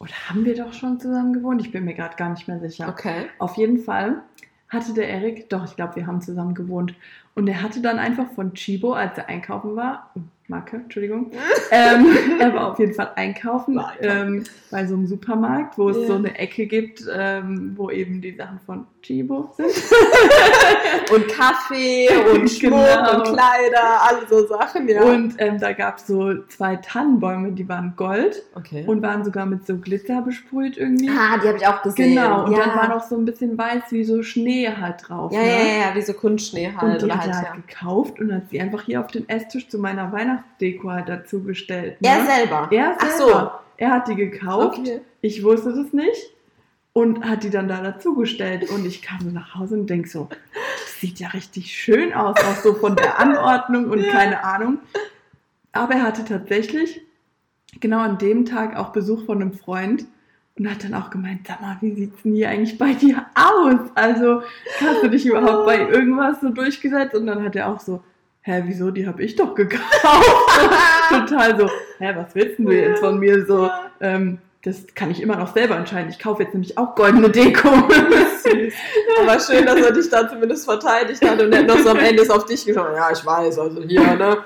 Oder 0.00 0.12
haben 0.28 0.44
wir 0.46 0.56
doch 0.56 0.72
schon 0.72 0.98
zusammen 0.98 1.34
gewohnt? 1.34 1.60
Ich 1.60 1.70
bin 1.70 1.84
mir 1.84 1.94
gerade 1.94 2.16
gar 2.16 2.30
nicht 2.30 2.48
mehr 2.48 2.58
sicher. 2.58 2.88
Okay. 2.88 3.26
Auf 3.38 3.56
jeden 3.56 3.78
Fall 3.78 4.22
hatte 4.70 4.94
der 4.94 5.08
Erik, 5.08 5.50
doch, 5.50 5.64
ich 5.64 5.76
glaube, 5.76 5.96
wir 5.96 6.06
haben 6.06 6.22
zusammen 6.22 6.54
gewohnt. 6.54 6.94
Und 7.34 7.46
er 7.48 7.62
hatte 7.62 7.82
dann 7.82 7.98
einfach 7.98 8.30
von 8.32 8.54
Chibo, 8.54 8.94
als 8.94 9.18
er 9.18 9.28
einkaufen 9.28 9.76
war, 9.76 10.10
Marke, 10.50 10.76
Entschuldigung. 10.78 11.30
ähm, 11.70 12.06
er 12.40 12.52
war 12.52 12.72
auf 12.72 12.78
jeden 12.80 12.92
Fall 12.92 13.12
einkaufen 13.14 13.80
ähm, 14.00 14.42
bei 14.70 14.84
so 14.84 14.94
einem 14.94 15.06
Supermarkt, 15.06 15.78
wo 15.78 15.90
es 15.90 15.96
yeah. 15.96 16.06
so 16.08 16.14
eine 16.14 16.36
Ecke 16.36 16.66
gibt, 16.66 17.04
ähm, 17.12 17.74
wo 17.76 17.88
eben 17.88 18.20
die 18.20 18.34
Sachen 18.34 18.58
von 18.66 18.86
Chibo 19.00 19.54
sind. 19.56 19.68
und 21.14 21.28
Kaffee 21.28 22.08
und 22.32 22.48
Schmuck 22.50 22.84
genau. 22.84 23.16
und 23.16 23.22
Kleider, 23.24 24.02
alle 24.02 24.26
so 24.28 24.46
Sachen, 24.46 24.88
ja. 24.88 25.02
Und 25.02 25.34
ähm, 25.38 25.58
da 25.58 25.72
gab 25.72 25.98
es 25.98 26.08
so 26.08 26.42
zwei 26.48 26.76
Tannenbäume, 26.76 27.52
die 27.52 27.68
waren 27.68 27.94
gold 27.96 28.42
okay. 28.54 28.84
und 28.86 29.02
waren 29.02 29.24
sogar 29.24 29.46
mit 29.46 29.66
so 29.66 29.76
Glitzer 29.76 30.20
besprüht 30.22 30.76
irgendwie. 30.76 31.08
Ah, 31.08 31.38
die 31.38 31.48
habe 31.48 31.58
ich 31.58 31.66
auch 31.66 31.82
gesehen. 31.82 32.16
Genau, 32.16 32.44
und 32.44 32.52
ja. 32.52 32.58
dann 32.58 32.76
war 32.76 32.88
noch 32.88 33.04
so 33.04 33.16
ein 33.16 33.24
bisschen 33.24 33.56
weiß 33.56 33.84
wie 33.90 34.04
so 34.04 34.22
Schnee 34.22 34.68
halt 34.68 35.08
drauf. 35.08 35.32
Ja, 35.32 35.40
ne? 35.40 35.48
ja, 35.48 35.88
ja, 35.88 35.94
wie 35.94 36.02
so 36.02 36.12
Kunstschnee 36.12 36.72
halt. 36.76 37.02
Und 37.02 37.08
die 37.08 37.12
hat 37.12 37.20
halt, 37.20 37.30
er 37.30 37.52
halt 37.52 37.68
gekauft 37.68 38.20
und 38.20 38.34
hat 38.34 38.50
sie 38.50 38.60
einfach 38.60 38.82
hier 38.82 39.00
auf 39.00 39.06
den 39.06 39.28
Esstisch 39.28 39.68
zu 39.68 39.78
meiner 39.78 40.12
Weihnachts 40.12 40.39
Weihnachtsdeko 40.40 40.90
halt 40.90 41.08
dazu 41.08 41.42
bestellt. 41.42 42.00
Ne? 42.00 42.08
Er 42.08 42.26
selber? 42.26 42.68
Er 42.70 42.98
selber. 42.98 43.00
Ach 43.00 43.10
so. 43.10 43.50
Er 43.76 43.90
hat 43.90 44.08
die 44.08 44.14
gekauft. 44.14 44.78
Okay. 44.78 45.00
Ich 45.20 45.42
wusste 45.42 45.72
das 45.72 45.92
nicht. 45.92 46.34
und 46.92 47.24
hat 47.24 47.44
die 47.44 47.50
dann 47.50 47.68
da 47.68 47.80
dazugestellt. 47.82 48.70
Und 48.70 48.86
ich 48.86 49.02
kam 49.02 49.20
so 49.20 49.30
nach 49.30 49.54
Hause 49.54 49.74
und 49.74 49.88
denke 49.88 50.08
so, 50.08 50.28
das 50.30 51.00
sieht 51.00 51.20
ja 51.20 51.28
richtig 51.28 51.74
schön 51.74 52.12
aus, 52.12 52.36
auch 52.38 52.56
so 52.56 52.74
von 52.74 52.96
der 52.96 53.18
Anordnung 53.18 53.90
und 53.90 54.00
ja. 54.04 54.10
keine 54.10 54.44
Ahnung. 54.44 54.78
Aber 55.72 55.94
er 55.94 56.02
hatte 56.02 56.24
tatsächlich 56.24 57.00
genau 57.78 58.00
an 58.00 58.18
dem 58.18 58.44
Tag 58.44 58.76
auch 58.76 58.90
Besuch 58.90 59.24
von 59.24 59.40
einem 59.40 59.52
Freund 59.52 60.04
und 60.58 60.68
hat 60.68 60.82
dann 60.82 60.94
auch 60.94 61.10
gemeint, 61.10 61.46
sag 61.46 61.60
mal, 61.60 61.76
wie 61.80 61.94
sieht's 61.94 62.22
denn 62.22 62.34
hier 62.34 62.50
eigentlich 62.50 62.76
bei 62.76 62.92
dir 62.92 63.24
aus? 63.36 63.90
Also 63.94 64.42
hast 64.80 65.02
du 65.02 65.08
dich 65.08 65.24
überhaupt 65.24 65.66
bei 65.66 65.88
irgendwas 65.88 66.40
so 66.40 66.48
durchgesetzt? 66.50 67.14
Und 67.14 67.26
dann 67.26 67.44
hat 67.44 67.54
er 67.54 67.68
auch 67.68 67.78
so, 67.78 68.02
hä, 68.42 68.62
wieso, 68.66 68.90
die 68.90 69.06
habe 69.06 69.22
ich 69.22 69.36
doch 69.36 69.54
gekauft. 69.54 69.84
Total 71.08 71.58
so, 71.58 71.68
hä, 71.98 72.14
was 72.16 72.34
willst 72.34 72.58
du 72.58 72.70
jetzt 72.70 73.00
von 73.00 73.18
mir? 73.18 73.44
So, 73.46 73.70
ähm, 74.00 74.38
das 74.62 74.86
kann 74.94 75.10
ich 75.10 75.22
immer 75.22 75.36
noch 75.36 75.54
selber 75.54 75.76
entscheiden. 75.76 76.10
Ich 76.10 76.18
kaufe 76.18 76.42
jetzt 76.42 76.52
nämlich 76.52 76.76
auch 76.76 76.94
goldene 76.94 77.30
Deko. 77.30 77.68
Aber 77.68 79.40
schön, 79.40 79.64
dass 79.64 79.80
er 79.80 79.92
dich 79.92 80.10
da 80.10 80.28
zumindest 80.28 80.66
verteidigt 80.66 81.26
hat 81.26 81.40
und 81.40 81.50
nicht 81.50 81.66
noch 81.66 81.78
so 81.78 81.90
am 81.90 81.98
Ende 81.98 82.22
ist 82.22 82.30
auf 82.30 82.44
dich 82.44 82.64
geschaut. 82.66 82.94
Ja, 82.94 83.10
ich 83.10 83.24
weiß, 83.24 83.58
also 83.58 83.82
hier, 83.82 84.14
ne? 84.16 84.38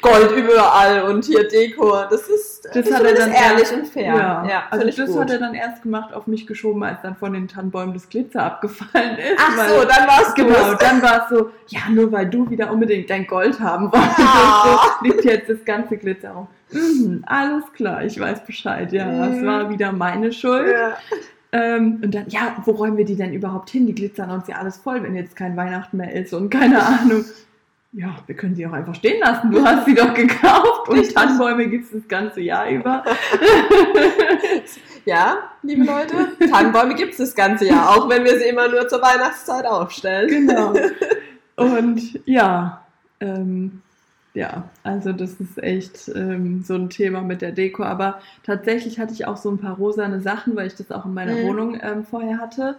Gold 0.00 0.32
überall 0.32 1.02
und 1.10 1.24
hier 1.24 1.46
Deko. 1.48 2.04
Das 2.10 2.28
ist, 2.28 2.64
das, 2.64 2.72
das 2.72 2.94
hat 2.94 3.04
er 3.04 3.14
dann 3.14 3.32
ehrlich 3.32 3.72
und 3.72 3.86
fair. 3.86 4.14
Ja, 4.14 4.46
ja 4.48 4.62
also 4.70 4.86
das 4.86 5.10
gut. 5.10 5.20
hat 5.20 5.30
er 5.30 5.38
dann 5.38 5.54
erst 5.54 5.82
gemacht, 5.82 6.14
auf 6.14 6.26
mich 6.26 6.46
geschoben, 6.46 6.82
als 6.82 7.02
dann 7.02 7.16
von 7.16 7.32
den 7.32 7.48
Tannenbäumen 7.48 7.94
das 7.94 8.08
Glitzer 8.08 8.42
abgefallen 8.44 9.18
ist. 9.18 9.38
Ach 9.38 9.56
weil, 9.56 9.68
so, 9.68 9.84
dann 9.84 10.06
war 10.06 10.22
es 10.22 10.34
Genau, 10.34 10.74
dann 10.74 11.02
war 11.02 11.22
es 11.24 11.36
so, 11.36 11.50
ja, 11.68 11.80
nur 11.90 12.12
weil 12.12 12.28
du 12.28 12.48
wieder 12.48 12.70
unbedingt 12.70 13.10
dein 13.10 13.26
Gold 13.26 13.58
haben 13.60 13.92
wolltest, 13.92 14.18
ja. 14.18 14.98
liegt 15.02 15.24
jetzt 15.24 15.50
das 15.50 15.64
ganze 15.64 15.96
Glitzer 15.96 16.36
auf. 16.36 16.46
Mhm, 16.70 17.24
alles 17.26 17.64
klar, 17.72 18.04
ich 18.04 18.18
weiß 18.18 18.44
Bescheid. 18.44 18.92
Ja, 18.92 19.06
mhm. 19.06 19.32
es 19.32 19.44
war 19.44 19.70
wieder 19.70 19.92
meine 19.92 20.32
Schuld. 20.32 20.72
Ja. 20.72 20.96
Ähm, 21.50 22.00
und 22.02 22.14
dann, 22.14 22.26
ja, 22.28 22.56
wo 22.64 22.72
räumen 22.72 22.98
wir 22.98 23.06
die 23.06 23.16
denn 23.16 23.32
überhaupt 23.32 23.70
hin? 23.70 23.86
Die 23.86 23.94
glitzern 23.94 24.30
uns 24.30 24.48
ja 24.48 24.56
alles 24.56 24.76
voll, 24.76 25.02
wenn 25.02 25.14
jetzt 25.14 25.34
kein 25.34 25.56
Weihnachten 25.56 25.96
mehr 25.96 26.12
ist 26.12 26.34
und 26.34 26.50
keine 26.50 26.82
Ahnung. 26.82 27.24
Ja, 27.92 28.16
wir 28.26 28.36
können 28.36 28.54
sie 28.54 28.66
auch 28.66 28.72
einfach 28.72 28.94
stehen 28.94 29.20
lassen. 29.20 29.50
Du 29.50 29.64
hast 29.64 29.86
sie 29.86 29.94
doch 29.94 30.12
gekauft 30.12 30.88
und 30.88 31.14
Tannenbäume 31.14 31.68
gibt 31.68 31.86
es 31.86 31.92
das 31.92 32.06
ganze 32.06 32.42
Jahr 32.42 32.68
über. 32.68 33.02
ja, 35.06 35.38
liebe 35.62 35.84
Leute, 35.84 36.36
Tannenbäume 36.50 36.94
gibt 36.96 37.12
es 37.12 37.18
das 37.18 37.34
ganze 37.34 37.66
Jahr, 37.66 37.96
auch 37.96 38.08
wenn 38.10 38.24
wir 38.24 38.38
sie 38.38 38.48
immer 38.48 38.68
nur 38.68 38.86
zur 38.88 39.00
Weihnachtszeit 39.00 39.64
aufstellen. 39.64 40.28
Genau. 40.28 40.74
Und 41.56 42.20
ja, 42.26 42.84
ähm, 43.20 43.80
ja, 44.34 44.68
also 44.82 45.12
das 45.12 45.40
ist 45.40 45.60
echt 45.60 46.08
ähm, 46.14 46.62
so 46.62 46.74
ein 46.74 46.90
Thema 46.90 47.22
mit 47.22 47.40
der 47.40 47.52
Deko. 47.52 47.84
Aber 47.84 48.20
tatsächlich 48.44 49.00
hatte 49.00 49.14
ich 49.14 49.26
auch 49.26 49.38
so 49.38 49.50
ein 49.50 49.58
paar 49.58 49.76
rosane 49.76 50.20
Sachen, 50.20 50.54
weil 50.54 50.66
ich 50.66 50.76
das 50.76 50.92
auch 50.92 51.06
in 51.06 51.14
meiner 51.14 51.36
mhm. 51.36 51.42
Wohnung 51.44 51.78
ähm, 51.82 52.04
vorher 52.04 52.38
hatte. 52.38 52.76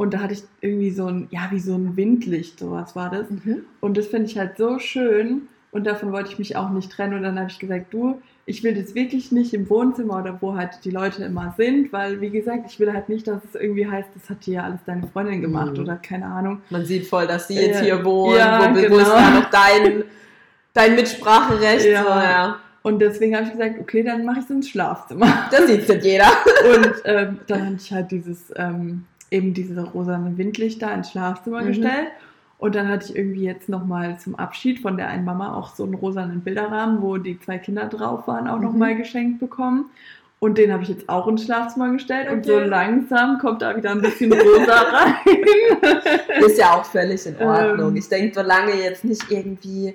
Und 0.00 0.14
da 0.14 0.20
hatte 0.20 0.32
ich 0.32 0.44
irgendwie 0.62 0.92
so 0.92 1.08
ein, 1.08 1.28
ja, 1.30 1.48
wie 1.50 1.60
so 1.60 1.74
ein 1.74 1.94
Windlicht, 1.94 2.58
sowas 2.58 2.96
war 2.96 3.10
das. 3.10 3.28
Mhm. 3.28 3.64
Und 3.80 3.98
das 3.98 4.06
finde 4.06 4.30
ich 4.30 4.38
halt 4.38 4.56
so 4.56 4.78
schön. 4.78 5.42
Und 5.72 5.86
davon 5.86 6.10
wollte 6.10 6.30
ich 6.30 6.38
mich 6.38 6.56
auch 6.56 6.70
nicht 6.70 6.90
trennen. 6.90 7.12
Und 7.12 7.22
dann 7.22 7.38
habe 7.38 7.50
ich 7.50 7.58
gesagt, 7.58 7.92
du, 7.92 8.18
ich 8.46 8.64
will 8.64 8.74
das 8.74 8.94
wirklich 8.94 9.30
nicht 9.30 9.52
im 9.52 9.68
Wohnzimmer 9.68 10.20
oder 10.20 10.38
wo 10.40 10.56
halt 10.56 10.70
die 10.84 10.90
Leute 10.90 11.22
immer 11.24 11.52
sind, 11.58 11.92
weil, 11.92 12.22
wie 12.22 12.30
gesagt, 12.30 12.62
ich 12.70 12.80
will 12.80 12.90
halt 12.90 13.10
nicht, 13.10 13.28
dass 13.28 13.44
es 13.44 13.54
irgendwie 13.54 13.86
heißt, 13.86 14.08
das 14.14 14.30
hat 14.30 14.46
dir 14.46 14.54
ja 14.54 14.62
alles 14.62 14.80
deine 14.86 15.06
Freundin 15.06 15.42
gemacht 15.42 15.74
mhm. 15.74 15.80
oder 15.80 15.96
keine 15.96 16.24
Ahnung. 16.24 16.62
Man 16.70 16.86
sieht 16.86 17.06
voll, 17.06 17.26
dass 17.26 17.48
sie 17.48 17.56
jetzt 17.56 17.82
äh, 17.82 17.84
hier 17.84 18.02
wohnt, 18.02 18.38
ja, 18.38 18.70
wo, 18.70 18.80
genau. 18.80 18.94
wo 18.94 18.98
ist 19.00 19.06
da 19.06 19.30
noch 19.30 19.50
dein 19.50 20.04
dein 20.72 20.94
Mitspracherecht. 20.94 21.84
Ja. 21.84 22.02
So, 22.02 22.08
ja. 22.08 22.56
Und 22.80 23.00
deswegen 23.00 23.36
habe 23.36 23.44
ich 23.44 23.52
gesagt, 23.52 23.78
okay, 23.78 24.02
dann 24.02 24.24
mache 24.24 24.38
ich 24.38 24.44
es 24.46 24.50
ins 24.50 24.70
Schlafzimmer. 24.70 25.50
Das 25.50 25.66
sieht 25.66 25.86
nicht 25.86 26.04
jeder. 26.04 26.32
Und 26.74 26.92
ähm, 27.04 27.40
dann 27.46 27.66
habe 27.66 27.76
ich 27.78 27.92
halt 27.92 28.10
dieses, 28.10 28.50
ähm, 28.56 29.04
eben 29.30 29.54
diese 29.54 29.82
rosane 29.82 30.36
Windlichter 30.38 30.92
ins 30.92 31.10
Schlafzimmer 31.10 31.62
mhm. 31.62 31.68
gestellt. 31.68 32.08
Und 32.58 32.74
dann 32.74 32.88
hatte 32.88 33.06
ich 33.06 33.16
irgendwie 33.16 33.44
jetzt 33.44 33.68
nochmal 33.68 34.18
zum 34.18 34.34
Abschied 34.34 34.80
von 34.80 34.96
der 34.98 35.08
einen 35.08 35.24
Mama 35.24 35.54
auch 35.54 35.74
so 35.74 35.84
einen 35.84 35.94
rosanen 35.94 36.42
Bilderrahmen, 36.42 37.00
wo 37.00 37.16
die 37.16 37.40
zwei 37.40 37.56
Kinder 37.58 37.86
drauf 37.86 38.28
waren, 38.28 38.48
auch 38.48 38.58
mhm. 38.58 38.64
nochmal 38.64 38.96
geschenkt 38.96 39.40
bekommen. 39.40 39.86
Und 40.40 40.56
den 40.56 40.72
habe 40.72 40.82
ich 40.82 40.88
jetzt 40.88 41.08
auch 41.08 41.28
ins 41.28 41.44
Schlafzimmer 41.44 41.90
gestellt 41.92 42.26
okay. 42.26 42.36
und 42.36 42.46
so 42.46 42.58
langsam 42.58 43.38
kommt 43.38 43.60
da 43.60 43.76
wieder 43.76 43.90
ein 43.90 44.00
bisschen 44.00 44.32
rosa 44.32 44.72
rein. 44.90 46.44
Ist 46.46 46.58
ja 46.58 46.74
auch 46.74 46.84
völlig 46.84 47.26
in 47.26 47.36
Ordnung. 47.36 47.90
Ähm, 47.90 47.96
ich 47.96 48.08
denke, 48.08 48.34
solange 48.34 48.72
jetzt 48.74 49.04
nicht 49.04 49.30
irgendwie 49.30 49.94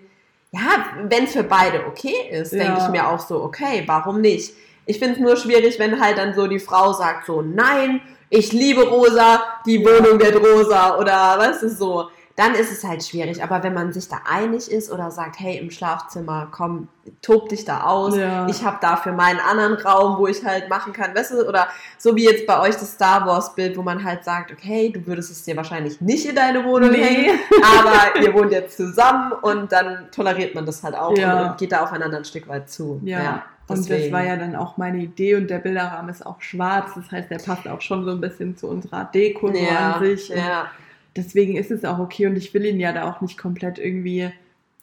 ja, 0.56 0.86
wenn 1.10 1.26
es 1.26 1.34
für 1.34 1.44
beide 1.44 1.86
okay 1.86 2.30
ist, 2.32 2.54
ja. 2.54 2.64
denke 2.64 2.82
ich 2.82 2.90
mir 2.90 3.10
auch 3.10 3.20
so, 3.20 3.44
okay, 3.44 3.84
warum 3.88 4.22
nicht? 4.22 4.54
Ich 4.86 5.00
finde 5.00 5.16
es 5.16 5.20
nur 5.20 5.36
schwierig, 5.36 5.80
wenn 5.80 6.00
halt 6.00 6.18
dann 6.18 6.34
so 6.34 6.48
die 6.48 6.60
Frau 6.60 6.94
sagt 6.94 7.26
so, 7.26 7.42
nein, 7.42 8.00
ich 8.36 8.52
liebe 8.54 8.84
rosa, 8.84 9.42
die 9.66 9.80
Wohnung 9.80 10.20
wird 10.20 10.36
rosa 10.36 10.98
oder 10.98 11.36
was 11.38 11.64
ist 11.64 11.80
so 11.80 12.10
dann 12.36 12.54
ist 12.54 12.72
es 12.72 12.84
halt 12.84 13.04
schwierig. 13.04 13.42
Aber 13.42 13.64
wenn 13.64 13.74
man 13.74 13.94
sich 13.94 14.10
da 14.10 14.18
einig 14.30 14.70
ist 14.70 14.92
oder 14.92 15.10
sagt, 15.10 15.40
hey, 15.40 15.58
im 15.58 15.72
Schlafzimmer, 15.72 16.50
komm, 16.52 16.90
tob 17.22 17.48
dich 17.48 17.64
da 17.64 17.84
aus. 17.84 18.18
Ja. 18.18 18.48
Ich 18.48 18.64
habe 18.64 18.78
dafür 18.82 19.14
meinen 19.14 19.40
anderen 19.40 19.76
Raum, 19.76 20.18
wo 20.18 20.28
ich 20.28 20.44
halt 20.44 20.70
machen 20.70 20.92
kann, 20.92 21.16
weißt 21.16 21.32
du, 21.32 21.48
oder 21.48 21.68
so 21.98 22.16
wie 22.16 22.26
jetzt 22.26 22.46
bei 22.46 22.60
euch 22.60 22.76
das 22.76 22.94
Star 22.94 23.26
Wars 23.26 23.56
Bild, 23.56 23.78
wo 23.78 23.84
man 23.84 24.04
halt 24.04 24.26
sagt, 24.26 24.52
okay, 24.52 24.90
du 24.90 25.06
würdest 25.08 25.32
es 25.32 25.44
dir 25.44 25.56
wahrscheinlich 25.56 26.02
nicht 26.02 26.26
in 26.26 26.36
deine 26.36 26.66
Wohnung 26.66 26.92
nee. 26.92 27.04
hängen, 27.04 27.40
aber 27.80 28.20
ihr 28.22 28.34
wohnt 28.34 28.52
jetzt 28.52 28.76
zusammen 28.76 29.32
und 29.42 29.72
dann 29.72 30.10
toleriert 30.12 30.56
man 30.56 30.66
das 30.66 30.84
halt 30.84 30.96
auch 30.96 31.18
ja. 31.18 31.52
und 31.52 31.58
geht 31.58 31.72
da 31.72 31.84
aufeinander 31.84 32.18
ein 32.18 32.26
Stück 32.26 32.50
weit 32.50 32.70
zu. 32.70 33.00
Ja. 33.04 33.24
ja. 33.24 33.44
Und 33.68 33.90
das 33.90 34.12
war 34.12 34.24
ja 34.24 34.36
dann 34.36 34.56
auch 34.56 34.78
meine 34.78 35.00
Idee 35.00 35.36
und 35.36 35.50
der 35.50 35.60
Bilderrahmen 35.60 36.10
ist 36.10 36.26
auch 36.26 36.42
schwarz, 36.42 36.92
das 36.96 37.12
heißt, 37.12 37.32
der 37.32 37.40
passt 37.40 37.68
auch 37.68 37.82
schon 37.82 38.06
so 38.06 38.12
ein 38.12 38.22
bisschen 38.22 38.56
zu 38.56 38.68
unserer 38.68 39.06
Deko 39.06 39.52
ja, 39.52 39.94
an 39.94 40.06
sich. 40.06 40.30
Ja 40.30 40.70
deswegen 41.16 41.56
ist 41.56 41.72
es 41.72 41.86
auch 41.86 42.00
okay 42.00 42.28
und 42.28 42.36
ich 42.36 42.54
will 42.54 42.66
ihn 42.66 42.80
ja 42.80 42.92
da 42.92 43.10
auch 43.10 43.22
nicht 43.22 43.38
komplett 43.38 43.80
irgendwie 43.80 44.32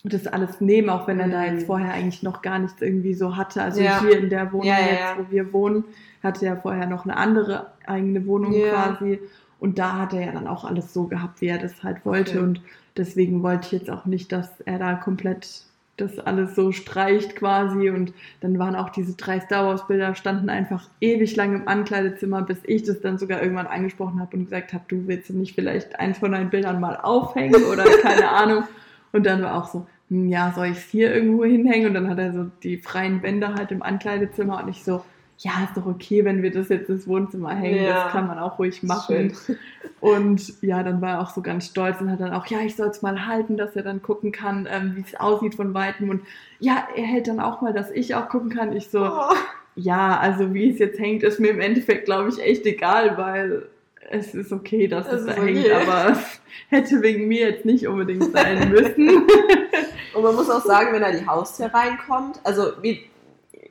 das 0.05 0.26
alles 0.26 0.61
nehmen, 0.61 0.91
auch 0.91 1.07
wenn 1.07 1.20
er 1.20 1.28
da 1.28 1.45
jetzt 1.45 1.62
mhm. 1.62 1.66
vorher 1.66 1.93
eigentlich 1.93 2.24
noch 2.24 2.43
gar 2.43 2.59
nichts 2.59 2.83
irgendwie 2.83 3.14
so 3.14 3.37
hatte. 3.37 3.62
Also 3.62 3.80
ja. 3.80 4.01
hier 4.01 4.18
in 4.18 4.30
der 4.30 4.53
Wohnung 4.53 4.66
jetzt, 4.66 5.18
wo 5.18 5.30
wir 5.30 5.53
wohnen, 5.53 5.85
hatte 6.24 6.45
er 6.45 6.57
vorher 6.57 6.87
noch 6.87 7.05
eine 7.05 7.16
andere 7.16 7.72
eigene 7.87 8.26
Wohnung 8.26 8.53
quasi. 8.53 9.20
Und 9.61 9.78
da 9.78 9.99
hat 9.99 10.12
er 10.12 10.26
ja 10.26 10.33
dann 10.33 10.49
auch 10.49 10.64
alles 10.64 10.93
so 10.93 11.07
gehabt, 11.07 11.41
wie 11.41 11.47
er 11.47 11.59
das 11.59 11.85
halt 11.85 12.05
wollte. 12.05 12.39
Okay. 12.39 12.45
Und 12.45 12.62
deswegen 12.97 13.45
wollte 13.45 13.66
ich 13.66 13.72
jetzt 13.72 13.91
auch 13.91 14.05
nicht, 14.05 14.33
dass 14.33 14.61
er 14.62 14.80
da 14.80 14.95
komplett 14.95 15.62
das 15.97 16.18
alles 16.18 16.55
so 16.55 16.72
streicht 16.72 17.36
quasi 17.36 17.90
und 17.90 18.12
dann 18.40 18.59
waren 18.59 18.74
auch 18.74 18.88
diese 18.88 19.14
drei 19.14 19.40
Star 19.40 19.66
Wars 19.66 19.86
Bilder 19.86 20.14
standen 20.14 20.49
einfach 20.49 20.88
ewig 21.01 21.36
lang 21.36 21.55
im 21.55 21.68
Ankleidezimmer, 21.68 22.43
bis 22.43 22.59
ich 22.64 22.82
das 22.82 23.01
dann 23.01 23.18
sogar 23.18 23.43
irgendwann 23.43 23.66
angesprochen 23.66 24.20
habe 24.20 24.36
und 24.36 24.45
gesagt 24.45 24.72
habe, 24.72 24.84
du 24.88 25.07
willst 25.07 25.30
nicht 25.30 25.55
vielleicht 25.55 25.99
eins 26.01 26.18
von 26.18 26.32
deinen 26.32 26.51
Bildern 26.51 26.80
mal 26.80 26.97
aufhängen 26.97 27.62
oder 27.64 27.84
keine 28.03 28.30
Ahnung. 28.30 28.64
Und 29.12 29.26
dann 29.26 29.43
war 29.43 29.55
auch 29.55 29.68
so, 29.68 29.86
hm, 30.09 30.28
ja, 30.28 30.53
soll 30.55 30.68
ich 30.68 30.78
es 30.78 30.84
hier 30.84 31.14
irgendwo 31.14 31.45
hinhängen? 31.45 31.88
Und 31.88 31.95
dann 31.95 32.09
hat 32.09 32.18
er 32.18 32.32
so 32.32 32.47
die 32.62 32.78
freien 32.78 33.22
Wände 33.22 33.55
halt 33.55 33.70
im 33.70 33.82
Ankleidezimmer 33.82 34.62
und 34.62 34.70
ich 34.70 34.84
so, 34.84 35.05
ja, 35.43 35.64
ist 35.64 35.76
doch 35.76 35.86
okay, 35.86 36.24
wenn 36.24 36.43
wir 36.43 36.53
das 36.53 36.68
jetzt 36.68 36.88
ins 36.88 37.09
Wohnzimmer 37.09 37.55
hängen, 37.55 37.84
ja. 37.84 38.05
das 38.05 38.12
kann 38.12 38.28
man 38.28 38.38
auch 38.38 38.61
ruhig 38.61 38.82
machen. 38.84 39.34
Schön. 39.34 39.59
Und 40.01 40.62
ja, 40.62 40.84
dann 40.84 41.01
war 41.01 41.11
er 41.11 41.20
auch 41.20 41.30
so 41.30 41.43
ganz 41.43 41.66
stolz 41.66 42.01
und 42.01 42.11
hat 42.11 42.20
dann 42.20 42.32
auch, 42.32 42.47
ja, 42.47 42.61
ich 42.61 42.76
soll 42.76 42.88
es 42.88 43.03
mal 43.03 43.26
halten, 43.26 43.57
dass 43.57 43.74
er 43.74 43.82
dann 43.82 44.03
gucken 44.03 44.30
kann, 44.30 44.68
ähm, 44.70 44.93
wie 44.95 45.01
es 45.01 45.18
aussieht 45.18 45.57
von 45.57 45.74
Weitem. 45.74 46.11
Und 46.11 46.22
ja, 46.61 46.86
er 46.95 47.05
hält 47.05 47.26
dann 47.26 47.40
auch 47.40 47.61
mal, 47.61 47.72
dass 47.72 47.90
ich 47.90 48.14
auch 48.14 48.28
gucken 48.28 48.51
kann. 48.51 48.76
Ich 48.76 48.88
so, 48.88 49.05
oh. 49.05 49.34
ja, 49.74 50.16
also 50.16 50.55
wie 50.55 50.70
es 50.70 50.78
jetzt 50.78 51.01
hängt, 51.01 51.24
ist 51.24 51.40
mir 51.40 51.51
im 51.51 51.61
Endeffekt, 51.61 52.05
glaube 52.05 52.28
ich, 52.28 52.40
echt 52.40 52.64
egal, 52.64 53.18
weil 53.18 53.64
es 54.11 54.34
ist 54.34 54.53
okay, 54.53 54.86
dass 54.86 55.09
das 55.09 55.22
es 55.22 55.26
da 55.26 55.32
okay. 55.32 55.55
hängt, 55.55 55.88
aber 55.88 56.12
es 56.12 56.40
hätte 56.68 57.03
wegen 57.03 57.26
mir 57.26 57.49
jetzt 57.49 57.64
nicht 57.64 57.88
unbedingt 57.88 58.32
sein 58.32 58.70
müssen. 58.70 59.09
und 60.14 60.22
man 60.22 60.36
muss 60.36 60.51
auch 60.51 60.64
sagen, 60.64 60.93
wenn 60.93 61.03
er 61.03 61.18
die 61.18 61.26
Haustür 61.26 61.66
reinkommt, 61.66 62.38
also 62.45 62.72
wie, 62.80 63.09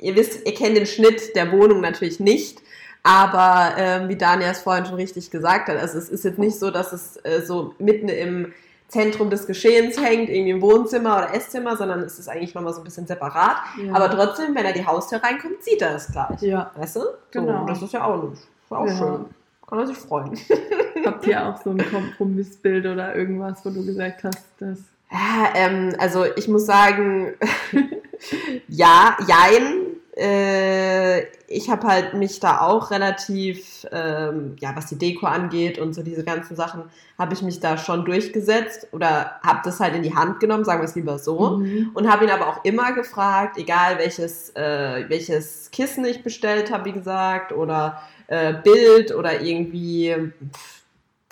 ihr 0.01 0.15
wisst, 0.15 0.45
ihr 0.45 0.53
kennt 0.53 0.75
den 0.75 0.85
Schnitt 0.85 1.35
der 1.35 1.51
Wohnung 1.51 1.81
natürlich 1.81 2.19
nicht. 2.19 2.61
Aber 3.03 3.73
ähm, 3.77 4.09
wie 4.09 4.15
Daniel 4.15 4.51
es 4.51 4.61
vorhin 4.61 4.85
schon 4.85 4.95
richtig 4.95 5.31
gesagt 5.31 5.69
hat, 5.69 5.77
also 5.77 5.97
es 5.97 6.09
ist 6.09 6.23
jetzt 6.23 6.37
nicht 6.37 6.59
so, 6.59 6.69
dass 6.69 6.93
es 6.93 7.17
äh, 7.23 7.41
so 7.41 7.73
mitten 7.79 8.09
im 8.09 8.53
Zentrum 8.89 9.29
des 9.29 9.47
Geschehens 9.47 9.99
hängt, 9.99 10.29
irgendwie 10.29 10.51
im 10.51 10.61
Wohnzimmer 10.61 11.17
oder 11.17 11.33
Esszimmer, 11.33 11.77
sondern 11.77 12.01
es 12.01 12.19
ist 12.19 12.27
eigentlich 12.27 12.53
nochmal 12.53 12.73
so 12.73 12.81
ein 12.81 12.83
bisschen 12.83 13.07
separat. 13.07 13.55
Ja. 13.81 13.93
Aber 13.95 14.09
trotzdem, 14.09 14.53
wenn 14.53 14.65
er 14.65 14.73
die 14.73 14.85
Haustür 14.85 15.23
reinkommt, 15.23 15.63
sieht 15.63 15.81
er 15.81 15.95
es 15.95 16.11
gleich. 16.11 16.41
Ja. 16.41 16.71
Weißt 16.75 16.97
du? 16.97 17.01
Genau. 17.31 17.61
So, 17.61 17.65
das 17.67 17.81
ist 17.81 17.93
ja 17.93 18.03
auch, 18.03 18.29
nicht, 18.29 18.43
auch 18.69 18.85
ja. 18.85 18.97
schön. 18.97 19.25
Kann 19.67 19.79
er 19.79 19.87
sich 19.87 19.97
freuen. 19.97 20.37
Habt 21.05 21.25
ihr 21.25 21.47
auch 21.47 21.61
so 21.63 21.69
ein 21.69 21.77
Kompromissbild 21.89 22.85
oder 22.85 23.15
irgendwas, 23.15 23.65
wo 23.65 23.69
du 23.69 23.83
gesagt 23.85 24.25
hast, 24.25 24.45
dass. 24.59 24.79
Ja, 25.09 25.53
ähm, 25.55 25.95
also 25.97 26.25
ich 26.35 26.47
muss 26.49 26.65
sagen, 26.65 27.33
ja, 28.67 29.17
jein 29.25 29.90
äh, 30.22 31.22
ich 31.47 31.69
habe 31.69 31.88
halt 31.88 32.13
mich 32.13 32.39
da 32.39 32.61
auch 32.61 32.91
relativ, 32.91 33.88
ähm, 33.91 34.55
ja, 34.59 34.76
was 34.76 34.86
die 34.86 34.97
Deko 34.97 35.26
angeht 35.26 35.80
und 35.80 35.93
so 35.93 36.03
diese 36.03 36.24
ganzen 36.24 36.55
Sachen, 36.55 36.84
habe 37.17 37.34
ich 37.34 37.41
mich 37.41 37.59
da 37.59 37.78
schon 37.78 38.05
durchgesetzt 38.05 38.88
oder 38.91 39.39
habe 39.43 39.61
das 39.63 39.80
halt 39.80 39.95
in 39.95 40.03
die 40.03 40.15
Hand 40.15 40.39
genommen, 40.39 40.63
sagen 40.63 40.82
wir 40.82 40.86
es 40.86 40.95
lieber 40.95 41.17
so, 41.17 41.57
mhm. 41.57 41.89
und 41.93 42.09
habe 42.09 42.26
ihn 42.26 42.30
aber 42.30 42.47
auch 42.47 42.63
immer 42.63 42.93
gefragt, 42.93 43.57
egal 43.57 43.97
welches, 43.97 44.55
äh, 44.55 45.05
welches 45.09 45.72
Kissen 45.72 46.05
ich 46.05 46.24
bestellt 46.24 46.72
habe, 46.72 46.86
wie 46.86 46.93
gesagt, 46.93 47.51
oder 47.51 48.01
äh, 48.28 48.53
Bild 48.53 49.13
oder 49.13 49.41
irgendwie 49.41 50.15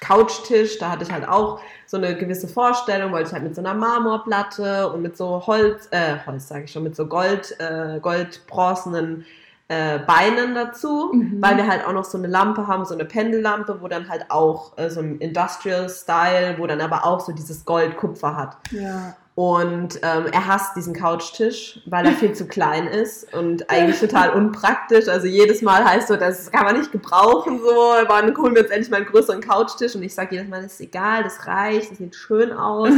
Couchtisch, 0.02 0.78
da 0.80 0.92
hatte 0.92 1.04
ich 1.04 1.12
halt 1.12 1.28
auch 1.28 1.60
so 1.86 1.98
eine 1.98 2.16
gewisse 2.16 2.48
Vorstellung, 2.48 3.12
wollte 3.12 3.28
ich 3.28 3.34
halt 3.34 3.44
mit 3.44 3.56
so 3.56 3.62
einer 3.62 3.74
Marmorplatte 3.74 4.90
und 4.92 5.02
mit 5.02 5.18
so 5.18 5.46
Holz, 5.46 5.88
äh, 5.92 6.16
Holz 6.26 6.48
sage 6.48 6.66
ich 6.66 6.72
schon, 6.72 6.84
mit 6.84 6.96
so 6.96 7.08
Gold, 7.08 7.56
äh, 7.60 8.00
goldbronzenen 8.00 9.26
äh, 9.68 10.00
Beinen 10.00 10.56
dazu, 10.56 11.12
mhm. 11.14 11.42
weil 11.42 11.58
wir 11.58 11.68
halt 11.68 11.86
auch 11.86 11.94
noch 11.94 12.06
so 12.06 12.18
eine 12.18 12.28
Lampe 12.28 12.66
haben, 12.68 12.86
so 12.86 12.96
eine 12.96 13.06
Pendellampe, 13.06 13.82
wo 13.82 13.88
dann 13.88 14.10
halt 14.10 14.26
auch 14.30 14.78
äh, 14.78 14.90
so 14.90 15.00
ein 15.00 15.20
Industrial 15.20 15.88
Style, 15.90 16.56
wo 16.58 16.66
dann 16.66 16.82
aber 16.82 17.06
auch 17.06 17.20
so 17.20 17.32
dieses 17.32 17.66
Gold-Kupfer 17.66 18.36
hat. 18.36 18.58
Ja. 18.72 19.16
Und 19.40 20.02
ähm, 20.04 20.26
er 20.34 20.48
hasst 20.48 20.76
diesen 20.76 20.94
Couchtisch, 20.94 21.80
weil 21.86 22.06
er 22.06 22.12
viel 22.12 22.34
zu 22.34 22.46
klein 22.46 22.88
ist 22.88 23.34
und 23.34 23.70
eigentlich 23.70 23.98
total 23.98 24.32
unpraktisch. 24.32 25.08
Also 25.08 25.28
jedes 25.28 25.62
Mal 25.62 25.86
heißt 25.86 26.10
so, 26.10 26.18
das 26.18 26.52
kann 26.52 26.66
man 26.66 26.78
nicht 26.78 26.92
gebrauchen, 26.92 27.58
so, 27.60 27.74
wann 28.10 28.36
holen 28.36 28.54
wir 28.54 28.64
jetzt 28.64 28.72
endlich 28.72 28.92
mal 28.92 28.98
einen 28.98 29.06
größeren 29.06 29.40
Couchtisch? 29.40 29.96
Und 29.96 30.04
ich 30.04 30.14
sage 30.14 30.36
jedes 30.36 30.50
Mal, 30.50 30.62
das 30.62 30.74
ist 30.74 30.82
egal, 30.82 31.24
das 31.24 31.48
reicht, 31.48 31.90
das 31.90 32.00
sieht 32.00 32.16
schön 32.16 32.52
aus. 32.52 32.92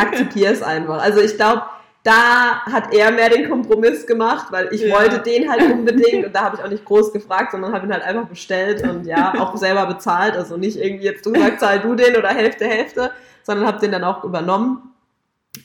Akzeptiere 0.00 0.52
es 0.52 0.64
einfach. 0.64 1.00
Also 1.00 1.20
ich 1.20 1.36
glaube, 1.36 1.62
da 2.02 2.60
hat 2.64 2.92
er 2.92 3.12
mehr 3.12 3.30
den 3.30 3.48
Kompromiss 3.48 4.04
gemacht, 4.04 4.48
weil 4.50 4.74
ich 4.74 4.80
ja. 4.80 4.92
wollte 4.92 5.20
den 5.20 5.48
halt 5.48 5.62
unbedingt 5.62 6.26
und 6.26 6.34
da 6.34 6.42
habe 6.42 6.56
ich 6.56 6.64
auch 6.64 6.70
nicht 6.70 6.84
groß 6.86 7.12
gefragt, 7.12 7.52
sondern 7.52 7.72
habe 7.72 7.86
ihn 7.86 7.92
halt 7.92 8.02
einfach 8.02 8.26
bestellt 8.26 8.82
und 8.82 9.06
ja, 9.06 9.32
auch 9.38 9.56
selber 9.56 9.86
bezahlt. 9.86 10.34
Also 10.34 10.56
nicht 10.56 10.76
irgendwie 10.76 11.04
jetzt 11.04 11.24
du 11.24 11.32
sagst, 11.38 11.60
zahl 11.60 11.78
du 11.78 11.94
den 11.94 12.16
oder 12.16 12.30
Hälfte, 12.30 12.64
Hälfte, 12.64 13.12
sondern 13.44 13.64
habe 13.64 13.78
den 13.78 13.92
dann 13.92 14.02
auch 14.02 14.24
übernommen. 14.24 14.88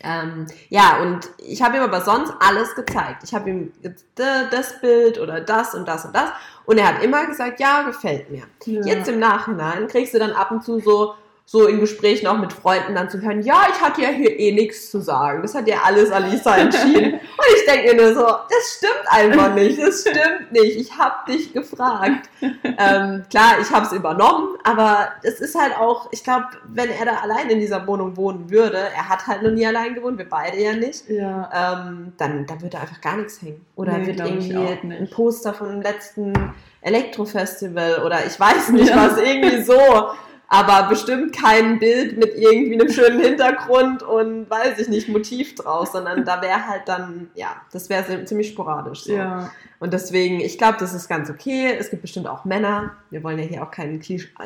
Ähm, 0.01 0.47
ja, 0.69 1.01
und 1.01 1.29
ich 1.37 1.61
habe 1.61 1.77
ihm 1.77 1.83
aber 1.83 2.01
sonst 2.01 2.33
alles 2.39 2.75
gezeigt. 2.75 3.23
Ich 3.23 3.33
habe 3.33 3.49
ihm 3.49 3.73
das 4.15 4.81
Bild 4.81 5.19
oder 5.19 5.41
das 5.41 5.75
und 5.75 5.87
das 5.87 6.05
und 6.05 6.15
das. 6.15 6.29
Und 6.65 6.77
er 6.77 6.87
hat 6.87 7.03
immer 7.03 7.25
gesagt, 7.25 7.59
ja, 7.59 7.83
gefällt 7.83 8.29
mir. 8.29 8.43
Ja. 8.65 8.81
Jetzt 8.85 9.09
im 9.09 9.19
Nachhinein 9.19 9.87
kriegst 9.87 10.13
du 10.13 10.19
dann 10.19 10.31
ab 10.31 10.51
und 10.51 10.63
zu 10.63 10.79
so, 10.79 11.15
so 11.45 11.67
in 11.67 11.79
Gesprächen 11.79 12.25
auch 12.27 12.37
mit 12.37 12.53
Freunden 12.53 12.95
dann 12.95 13.09
zu 13.09 13.21
hören, 13.21 13.41
ja, 13.41 13.67
ich 13.69 13.81
hatte 13.81 14.01
ja 14.01 14.09
hier 14.09 14.39
eh 14.39 14.53
nichts 14.53 14.89
zu 14.89 15.01
sagen. 15.01 15.41
Das 15.41 15.53
hat 15.53 15.67
ja 15.67 15.81
alles 15.83 16.09
Alisa 16.09 16.55
entschieden. 16.55 17.13
Und 17.13 17.57
ich 17.57 17.65
denke 17.65 17.93
mir 17.93 18.01
nur 18.01 18.15
so, 18.15 18.25
das 18.25 18.77
stimmt 18.77 19.05
einfach 19.07 19.53
nicht, 19.53 19.79
das 19.79 20.01
stimmt 20.01 20.51
nicht. 20.51 20.77
Ich 20.77 20.97
habe 20.97 21.31
dich 21.31 21.51
gefragt. 21.51 22.29
Ähm, 22.41 23.23
klar, 23.29 23.57
ich 23.61 23.69
habe 23.71 23.85
es 23.85 23.91
übernommen, 23.91 24.57
aber 24.63 25.09
es 25.21 25.41
ist 25.41 25.59
halt 25.59 25.75
auch, 25.77 26.07
ich 26.11 26.23
glaube, 26.23 26.45
wenn 26.69 26.89
er 26.89 27.05
da 27.05 27.15
allein 27.17 27.49
in 27.49 27.59
dieser 27.59 27.85
Wohnung 27.85 28.15
wohnen 28.15 28.49
würde, 28.49 28.77
er 28.77 29.09
hat 29.09 29.27
halt 29.27 29.43
noch 29.43 29.51
nie 29.51 29.67
allein 29.67 29.95
gewohnt, 29.95 30.17
wir 30.17 30.29
beide 30.29 30.57
ja 30.57 30.73
nicht, 30.73 31.09
ja. 31.09 31.49
Ähm, 31.53 32.13
dann, 32.17 32.45
dann 32.45 32.61
würde 32.61 32.79
einfach 32.79 33.01
gar 33.01 33.17
nichts 33.17 33.41
hängen. 33.41 33.65
Oder 33.75 33.97
nee, 33.97 34.07
wird 34.07 34.21
irgendwie 34.21 34.55
ein 34.55 35.09
Poster 35.11 35.53
von 35.53 35.69
dem 35.69 35.81
letzten 35.81 36.33
Elektrofestival 36.81 38.01
oder 38.05 38.25
ich 38.25 38.39
weiß 38.39 38.69
nicht 38.69 38.89
ja. 38.89 38.95
was, 38.95 39.17
irgendwie 39.17 39.61
so 39.61 39.77
aber 40.53 40.87
bestimmt 40.87 41.35
kein 41.35 41.79
Bild 41.79 42.15
mit 42.15 42.35
irgendwie 42.35 42.79
einem 42.79 42.87
schönen 42.91 43.19
Hintergrund 43.19 44.03
und 44.03 44.47
weiß 44.47 44.77
ich 44.77 44.87
nicht, 44.87 45.09
Motiv 45.09 45.55
draus, 45.55 45.93
sondern 45.93 46.25
da 46.25 46.43
wäre 46.43 46.67
halt 46.67 46.83
dann, 46.85 47.31
ja, 47.33 47.55
das 47.71 47.89
wäre 47.89 48.23
ziemlich 48.25 48.49
sporadisch. 48.49 49.05
So. 49.05 49.13
Ja. 49.13 49.49
Und 49.79 49.93
deswegen, 49.93 50.41
ich 50.41 50.59
glaube, 50.59 50.77
das 50.79 50.93
ist 50.93 51.09
ganz 51.09 51.31
okay. 51.31 51.75
Es 51.75 51.89
gibt 51.89 52.03
bestimmt 52.03 52.27
auch 52.27 52.45
Männer. 52.45 52.91
Wir 53.09 53.23
wollen 53.23 53.39
ja 53.39 53.45
hier 53.45 53.63
auch 53.63 53.71
kein 53.71 53.99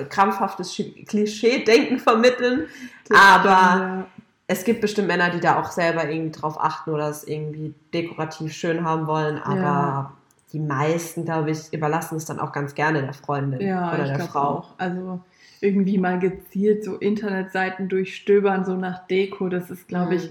krampfhaftes 0.08 0.82
Klischee-Denken 1.08 1.99
vermitteln, 1.99 2.68
das 3.10 3.20
aber 3.20 3.49
ja. 3.49 4.08
es 4.47 4.64
gibt 4.64 4.80
bestimmt 4.80 5.10
Männer, 5.10 5.30
die 5.30 5.41
da 5.41 5.60
auch 5.60 5.72
selber 5.72 6.10
irgendwie 6.10 6.39
drauf 6.39 6.55
achten 6.58 6.91
oder 6.91 7.10
es 7.10 7.26
irgendwie 7.26 7.74
dekorativ 7.93 8.53
schön 8.53 8.86
haben 8.86 9.08
wollen, 9.08 9.39
aber 9.43 9.62
ja. 9.62 10.14
die 10.53 10.62
meisten, 10.62 11.26
glaube 11.26 11.51
ich, 11.51 11.74
überlassen 11.74 12.16
es 12.16 12.24
dann 12.24 12.39
auch 12.39 12.53
ganz 12.53 12.76
gerne 12.76 13.01
der 13.01 13.14
Freundin 13.14 13.60
oder 13.60 14.05
der 14.05 14.20
Frau. 14.22 14.60
Auch. 14.60 14.70
Also 14.78 15.20
irgendwie 15.62 15.97
mal 15.97 16.20
gezielt 16.20 16.84
so 16.84 16.95
Internetseiten 16.95 17.89
durchstöbern, 17.89 18.66
so 18.66 18.76
nach 18.76 19.08
Deko. 19.08 19.49
Das 19.49 19.70
ist, 19.72 19.88
glaube 19.88 20.16
ich, 20.16 20.30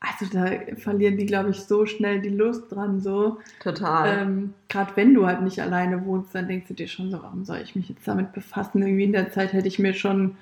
also 0.00 0.26
da 0.32 0.50
verlieren 0.76 1.16
die, 1.16 1.26
glaube 1.26 1.50
ich, 1.50 1.60
so 1.60 1.86
schnell 1.86 2.20
die 2.20 2.28
Lust 2.28 2.72
dran, 2.72 3.00
so. 3.00 3.38
Total. 3.62 4.22
Ähm, 4.22 4.54
Gerade 4.68 4.92
wenn 4.96 5.14
du 5.14 5.26
halt 5.26 5.42
nicht 5.42 5.60
alleine 5.60 6.04
wohnst, 6.04 6.34
dann 6.34 6.48
denkst 6.48 6.68
du 6.68 6.74
dir 6.74 6.88
schon 6.88 7.10
so, 7.10 7.22
warum 7.22 7.44
soll 7.44 7.58
ich 7.62 7.76
mich 7.76 7.88
jetzt 7.88 8.06
damit 8.08 8.32
befassen? 8.32 8.82
Irgendwie 8.82 9.04
in 9.04 9.12
der 9.12 9.30
Zeit 9.30 9.52
hätte 9.52 9.68
ich 9.68 9.78
mir 9.78 9.94
schon 9.94 10.36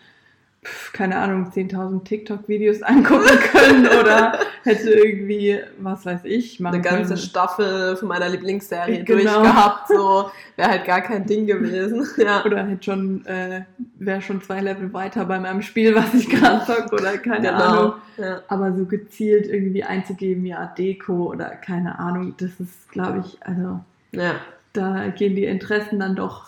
keine 0.93 1.17
Ahnung, 1.17 1.51
10.000 1.51 2.05
TikTok-Videos 2.05 2.83
angucken 2.83 3.39
können 3.51 3.87
oder 3.87 4.39
hätte 4.63 4.91
irgendwie, 4.91 5.59
was 5.79 6.05
weiß 6.05 6.21
ich, 6.25 6.61
machen 6.61 6.75
Eine 6.75 6.83
ganze 6.83 7.15
können. 7.15 7.17
Staffel 7.19 7.97
von 7.97 8.09
meiner 8.09 8.29
Lieblingsserie 8.29 9.05
genau. 9.05 9.23
durchgehabt, 9.23 9.89
so 9.89 10.31
wäre 10.57 10.69
halt 10.69 10.85
gar 10.85 11.01
kein 11.01 11.27
Ding 11.27 11.47
gewesen. 11.47 12.07
Ja. 12.21 12.45
Oder 12.45 12.67
hätte 12.67 12.83
schon, 12.85 13.25
äh, 13.25 13.63
wäre 13.99 14.21
schon 14.21 14.43
zwei 14.43 14.61
Level 14.61 14.93
weiter 14.93 15.25
bei 15.25 15.39
meinem 15.39 15.63
Spiel, 15.63 15.95
was 15.95 16.13
ich 16.13 16.29
gerade 16.29 16.67
zocke 16.67 16.95
oder 16.95 17.17
keine 17.17 17.49
genau. 17.49 17.65
Ahnung. 17.65 17.93
Ja. 18.19 18.43
Aber 18.49 18.75
so 18.75 18.85
gezielt 18.85 19.47
irgendwie 19.47 19.85
einzugeben, 19.85 20.45
ja, 20.45 20.67
Deko 20.67 21.31
oder 21.31 21.49
keine 21.49 21.99
Ahnung, 21.99 22.35
das 22.37 22.51
ist, 22.59 22.91
glaube 22.91 23.25
ich, 23.25 23.39
also 23.43 23.81
ja. 24.13 24.35
da 24.75 25.09
gehen 25.09 25.35
die 25.35 25.45
Interessen 25.45 26.01
dann 26.01 26.15
doch 26.15 26.47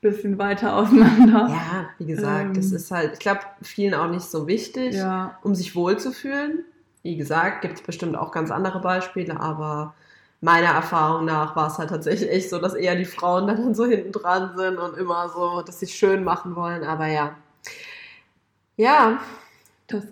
bisschen 0.00 0.38
weiter 0.38 0.76
auseinander. 0.76 1.48
Ja, 1.48 1.88
wie 1.98 2.06
gesagt, 2.06 2.46
ähm, 2.46 2.54
das 2.54 2.72
ist 2.72 2.90
halt, 2.90 3.14
ich 3.14 3.18
glaube, 3.18 3.40
vielen 3.62 3.94
auch 3.94 4.08
nicht 4.08 4.24
so 4.24 4.46
wichtig, 4.46 4.94
ja. 4.94 5.38
um 5.42 5.54
sich 5.54 5.74
wohlzufühlen. 5.74 6.64
Wie 7.02 7.16
gesagt, 7.16 7.62
gibt 7.62 7.74
es 7.74 7.82
bestimmt 7.82 8.16
auch 8.16 8.32
ganz 8.32 8.50
andere 8.50 8.80
Beispiele, 8.80 9.40
aber 9.40 9.94
meiner 10.40 10.68
Erfahrung 10.68 11.24
nach 11.24 11.56
war 11.56 11.68
es 11.68 11.78
halt 11.78 11.90
tatsächlich 11.90 12.30
echt 12.30 12.50
so, 12.50 12.58
dass 12.58 12.74
eher 12.74 12.96
die 12.96 13.04
Frauen 13.04 13.46
dann 13.48 13.74
so 13.74 13.86
hinten 13.86 14.12
dran 14.12 14.56
sind 14.56 14.78
und 14.78 14.96
immer 14.96 15.28
so, 15.28 15.62
dass 15.62 15.80
sie 15.80 15.86
schön 15.86 16.22
machen 16.22 16.54
wollen. 16.54 16.84
Aber 16.84 17.06
ja. 17.06 17.34
Ja. 18.76 19.18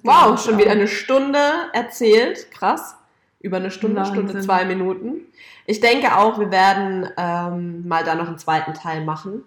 wow, 0.02 0.40
schon 0.40 0.54
auch. 0.54 0.58
wieder 0.58 0.72
eine 0.72 0.88
Stunde 0.88 1.38
erzählt. 1.72 2.50
Krass. 2.50 2.96
Über 3.40 3.58
eine 3.58 3.70
Stunde, 3.70 4.00
Wahnsinn. 4.00 4.26
Stunde, 4.26 4.40
zwei 4.40 4.64
Minuten. 4.64 5.20
Ich 5.66 5.78
denke 5.80 6.16
auch, 6.16 6.40
wir 6.40 6.50
werden 6.50 7.08
ähm, 7.16 7.86
mal 7.86 8.02
da 8.02 8.16
noch 8.16 8.26
einen 8.26 8.38
zweiten 8.38 8.74
Teil 8.74 9.04
machen. 9.04 9.44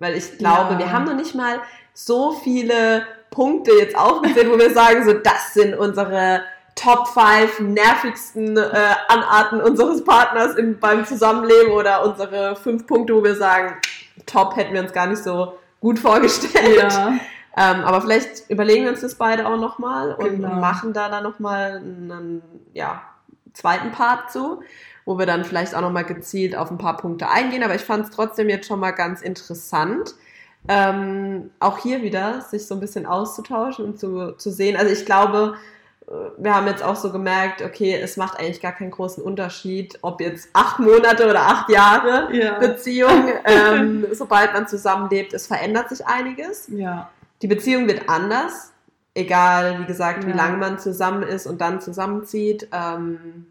Weil 0.00 0.16
ich 0.16 0.38
glaube, 0.38 0.72
ja. 0.72 0.78
wir 0.80 0.92
haben 0.92 1.04
noch 1.04 1.14
nicht 1.14 1.34
mal 1.34 1.60
so 1.94 2.32
viele 2.32 3.06
Punkte 3.30 3.72
jetzt 3.72 3.96
aufgezählt, 3.96 4.50
wo 4.50 4.58
wir 4.58 4.72
sagen, 4.72 5.04
so 5.04 5.12
das 5.12 5.54
sind 5.54 5.74
unsere 5.74 6.42
Top 6.74 7.08
5 7.08 7.60
nervigsten 7.60 8.56
äh, 8.56 8.94
Anarten 9.08 9.60
unseres 9.60 10.02
Partners 10.02 10.56
im, 10.56 10.80
beim 10.80 11.04
Zusammenleben 11.04 11.72
oder 11.72 12.04
unsere 12.08 12.56
fünf 12.56 12.86
Punkte, 12.86 13.14
wo 13.14 13.22
wir 13.22 13.34
sagen, 13.36 13.76
top 14.24 14.56
hätten 14.56 14.72
wir 14.72 14.80
uns 14.80 14.92
gar 14.92 15.06
nicht 15.06 15.22
so 15.22 15.58
gut 15.80 15.98
vorgestellt. 15.98 16.92
Ja. 16.92 17.18
Ähm, 17.56 17.84
aber 17.84 18.00
vielleicht 18.00 18.48
überlegen 18.48 18.84
wir 18.84 18.92
uns 18.92 19.00
das 19.00 19.16
beide 19.16 19.46
auch 19.46 19.58
nochmal 19.58 20.14
und 20.14 20.40
genau. 20.40 20.54
machen 20.54 20.92
da 20.92 21.08
dann 21.08 21.24
nochmal 21.24 21.76
einen 21.76 22.42
ja, 22.72 23.02
zweiten 23.52 23.90
Part 23.90 24.30
zu 24.30 24.62
wo 25.04 25.18
wir 25.18 25.26
dann 25.26 25.44
vielleicht 25.44 25.74
auch 25.74 25.80
nochmal 25.80 26.04
gezielt 26.04 26.56
auf 26.56 26.70
ein 26.70 26.78
paar 26.78 26.96
Punkte 26.96 27.28
eingehen. 27.28 27.62
Aber 27.62 27.74
ich 27.74 27.82
fand 27.82 28.04
es 28.04 28.10
trotzdem 28.10 28.48
jetzt 28.48 28.66
schon 28.66 28.80
mal 28.80 28.92
ganz 28.92 29.22
interessant, 29.22 30.14
ähm, 30.68 31.50
auch 31.58 31.78
hier 31.78 32.02
wieder 32.02 32.42
sich 32.42 32.66
so 32.66 32.74
ein 32.74 32.80
bisschen 32.80 33.06
auszutauschen 33.06 33.84
und 33.84 33.98
zu, 33.98 34.32
zu 34.32 34.50
sehen. 34.50 34.76
Also 34.76 34.92
ich 34.92 35.06
glaube, 35.06 35.54
äh, 36.06 36.12
wir 36.36 36.54
haben 36.54 36.66
jetzt 36.66 36.82
auch 36.82 36.96
so 36.96 37.10
gemerkt, 37.10 37.62
okay, 37.62 37.94
es 37.94 38.16
macht 38.16 38.38
eigentlich 38.38 38.60
gar 38.60 38.72
keinen 38.72 38.90
großen 38.90 39.22
Unterschied, 39.22 39.98
ob 40.02 40.20
jetzt 40.20 40.50
acht 40.52 40.78
Monate 40.78 41.28
oder 41.28 41.42
acht 41.42 41.70
Jahre 41.70 42.28
ja. 42.36 42.58
Beziehung, 42.58 43.28
ähm, 43.44 44.06
sobald 44.12 44.52
man 44.52 44.68
zusammenlebt, 44.68 45.32
es 45.32 45.46
verändert 45.46 45.88
sich 45.88 46.06
einiges. 46.06 46.68
Ja. 46.68 47.10
Die 47.40 47.46
Beziehung 47.46 47.88
wird 47.88 48.08
anders, 48.08 48.72
egal, 49.14 49.80
wie 49.80 49.86
gesagt, 49.86 50.24
ja. 50.24 50.28
wie 50.28 50.36
lange 50.36 50.58
man 50.58 50.78
zusammen 50.78 51.22
ist 51.22 51.46
und 51.46 51.60
dann 51.62 51.80
zusammenzieht. 51.80 52.68
Ähm, 52.70 53.46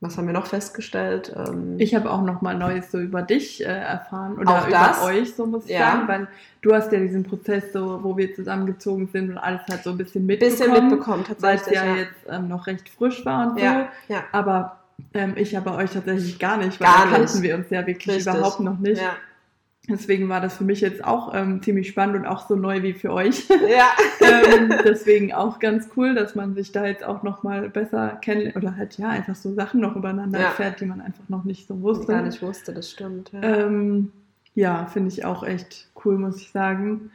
was 0.00 0.16
haben 0.16 0.26
wir 0.26 0.32
noch 0.32 0.46
festgestellt? 0.46 1.32
Ähm, 1.36 1.74
ich 1.78 1.94
habe 1.94 2.10
auch 2.10 2.22
noch 2.22 2.40
mal 2.40 2.56
Neues 2.56 2.90
so 2.90 2.98
über 2.98 3.20
dich 3.20 3.62
äh, 3.62 3.68
erfahren 3.68 4.38
oder 4.38 4.66
über 4.66 5.04
euch, 5.04 5.34
so 5.34 5.46
muss 5.46 5.66
ich 5.66 5.72
ja. 5.72 5.92
sagen, 5.92 6.08
weil 6.08 6.28
du 6.62 6.74
hast 6.74 6.90
ja 6.90 6.98
diesen 6.98 7.22
Prozess, 7.22 7.72
so, 7.72 8.02
wo 8.02 8.16
wir 8.16 8.34
zusammengezogen 8.34 9.08
sind 9.12 9.30
und 9.30 9.38
alles 9.38 9.60
halt 9.70 9.84
so 9.84 9.90
ein 9.90 9.98
bisschen 9.98 10.24
mitbekommen. 10.24 10.58
Bisschen 10.58 10.88
mitbekommen, 10.88 11.24
tatsächlich. 11.24 11.78
Weil 11.78 11.88
es 11.88 11.88
ja, 11.88 11.94
ja, 11.94 11.96
jetzt 11.96 12.26
ähm, 12.28 12.48
noch 12.48 12.66
recht 12.66 12.88
frisch 12.88 13.24
war 13.26 13.48
und 13.48 13.58
so. 13.58 13.64
Ja, 13.64 13.88
ja. 14.08 14.24
Aber 14.32 14.78
ähm, 15.12 15.34
ich 15.36 15.54
habe 15.54 15.72
euch 15.72 15.90
tatsächlich 15.90 16.38
gar 16.38 16.56
nicht, 16.56 16.80
weil 16.80 16.86
gar 16.86 17.04
da 17.04 17.10
kannten 17.10 17.32
nicht. 17.34 17.42
wir 17.42 17.54
uns 17.56 17.68
ja 17.68 17.86
wirklich 17.86 18.16
Richtig. 18.16 18.34
überhaupt 18.34 18.60
noch 18.60 18.78
nicht. 18.78 19.02
Ja. 19.02 19.12
Deswegen 19.90 20.28
war 20.28 20.40
das 20.40 20.56
für 20.56 20.64
mich 20.64 20.80
jetzt 20.80 21.04
auch 21.04 21.34
ähm, 21.34 21.62
ziemlich 21.62 21.88
spannend 21.88 22.16
und 22.16 22.26
auch 22.26 22.48
so 22.48 22.54
neu 22.54 22.82
wie 22.82 22.92
für 22.92 23.12
euch. 23.12 23.48
Ja. 23.48 23.88
ähm, 24.20 24.72
deswegen 24.84 25.32
auch 25.32 25.58
ganz 25.58 25.88
cool, 25.96 26.14
dass 26.14 26.34
man 26.34 26.54
sich 26.54 26.72
da 26.72 26.86
jetzt 26.86 27.04
auch 27.04 27.22
noch 27.22 27.42
mal 27.42 27.68
besser 27.68 28.18
kennt 28.22 28.56
oder 28.56 28.76
halt 28.76 28.96
ja 28.98 29.08
einfach 29.08 29.34
so 29.34 29.52
Sachen 29.52 29.80
noch 29.80 29.96
übereinander 29.96 30.38
Ja. 30.38 30.46
erfährt, 30.46 30.80
die 30.80 30.86
man 30.86 31.00
einfach 31.00 31.28
noch 31.28 31.44
nicht 31.44 31.66
so 31.66 31.82
wusste. 31.82 32.06
Gar 32.12 32.22
nicht 32.22 32.40
wusste, 32.42 32.72
das 32.72 32.90
stimmt. 32.90 33.32
Ja. 33.32 33.42
Ähm, 33.42 34.12
ja, 34.54 34.86
finde 34.86 35.08
ich 35.08 35.24
auch 35.24 35.42
echt 35.42 35.88
cool, 36.04 36.18
muss 36.18 36.36
ich 36.40 36.50
sagen. 36.50 37.10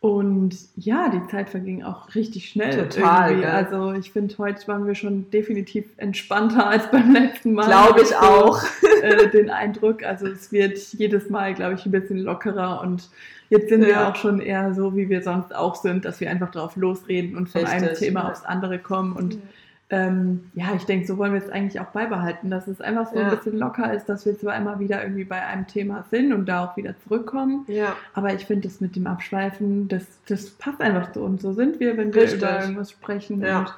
Und 0.00 0.56
ja, 0.76 1.08
die 1.08 1.26
Zeit 1.30 1.48
verging 1.48 1.82
auch 1.82 2.14
richtig 2.14 2.50
schnell. 2.50 2.86
Total, 2.88 3.30
irgendwie. 3.30 3.46
gell? 3.46 3.50
Also 3.54 3.92
ich 3.94 4.12
finde, 4.12 4.36
heute 4.38 4.68
waren 4.68 4.86
wir 4.86 4.94
schon 4.94 5.30
definitiv 5.30 5.86
entspannter 5.96 6.66
als 6.70 6.90
beim 6.90 7.12
letzten 7.12 7.54
Mal. 7.54 7.66
Glaube 7.66 8.02
ich 8.02 8.14
auch. 8.16 8.62
Äh, 9.02 9.28
den 9.28 9.50
Eindruck. 9.50 10.02
Also 10.04 10.26
es 10.26 10.50
wird 10.52 10.78
jedes 10.94 11.28
Mal, 11.28 11.52
glaube 11.52 11.74
ich, 11.74 11.84
ein 11.84 11.92
bisschen 11.92 12.18
lockerer 12.18 12.80
und 12.80 13.10
jetzt 13.50 13.68
sind 13.68 13.82
wir 13.82 13.90
Ja. 13.90 14.10
auch 14.10 14.16
schon 14.16 14.40
eher 14.40 14.72
so, 14.72 14.96
wie 14.96 15.10
wir 15.10 15.22
sonst 15.22 15.54
auch 15.54 15.74
sind, 15.74 16.06
dass 16.06 16.18
wir 16.20 16.30
einfach 16.30 16.50
drauf 16.50 16.76
losreden 16.76 17.36
und 17.36 17.48
von 17.50 17.66
einem 17.66 17.88
Richtig, 17.88 18.08
Thema 18.08 18.20
ja. 18.24 18.30
aufs 18.30 18.44
andere 18.46 18.78
kommen 18.78 19.12
und 19.12 19.38
ähm, 19.88 20.50
ja, 20.54 20.74
ich 20.74 20.84
denke, 20.84 21.06
so 21.06 21.16
wollen 21.16 21.32
wir 21.32 21.40
es 21.40 21.48
eigentlich 21.48 21.78
auch 21.80 21.86
beibehalten, 21.86 22.50
dass 22.50 22.66
es 22.66 22.80
einfach 22.80 23.08
so 23.12 23.16
Ja. 23.18 23.28
ein 23.30 23.36
bisschen 23.36 23.56
locker 23.58 23.92
ist, 23.94 24.06
dass 24.08 24.26
wir 24.26 24.36
zwar 24.38 24.56
immer 24.56 24.80
wieder 24.80 25.00
irgendwie 25.02 25.24
bei 25.24 25.40
einem 25.40 25.66
Thema 25.68 26.04
sind 26.10 26.32
und 26.32 26.46
da 26.46 26.64
auch 26.64 26.76
wieder 26.76 26.94
zurückkommen, 27.04 27.64
ja. 27.68 27.94
aber 28.14 28.34
ich 28.34 28.46
finde 28.46 28.66
das 28.68 28.80
mit 28.80 28.96
dem 28.96 29.06
Abschweifen, 29.06 29.86
das, 29.88 30.02
das 30.28 30.50
passt 30.50 30.80
einfach 30.80 31.14
so 31.14 31.22
und 31.22 31.40
so 31.40 31.52
sind 31.52 31.78
wir, 31.78 31.96
wenn 31.96 32.12
wir 32.12 32.22
Richtig. 32.22 32.40
über 32.42 32.60
irgendwas 32.60 32.90
sprechen 32.90 33.42
Ja. 33.42 33.60
und 33.60 33.74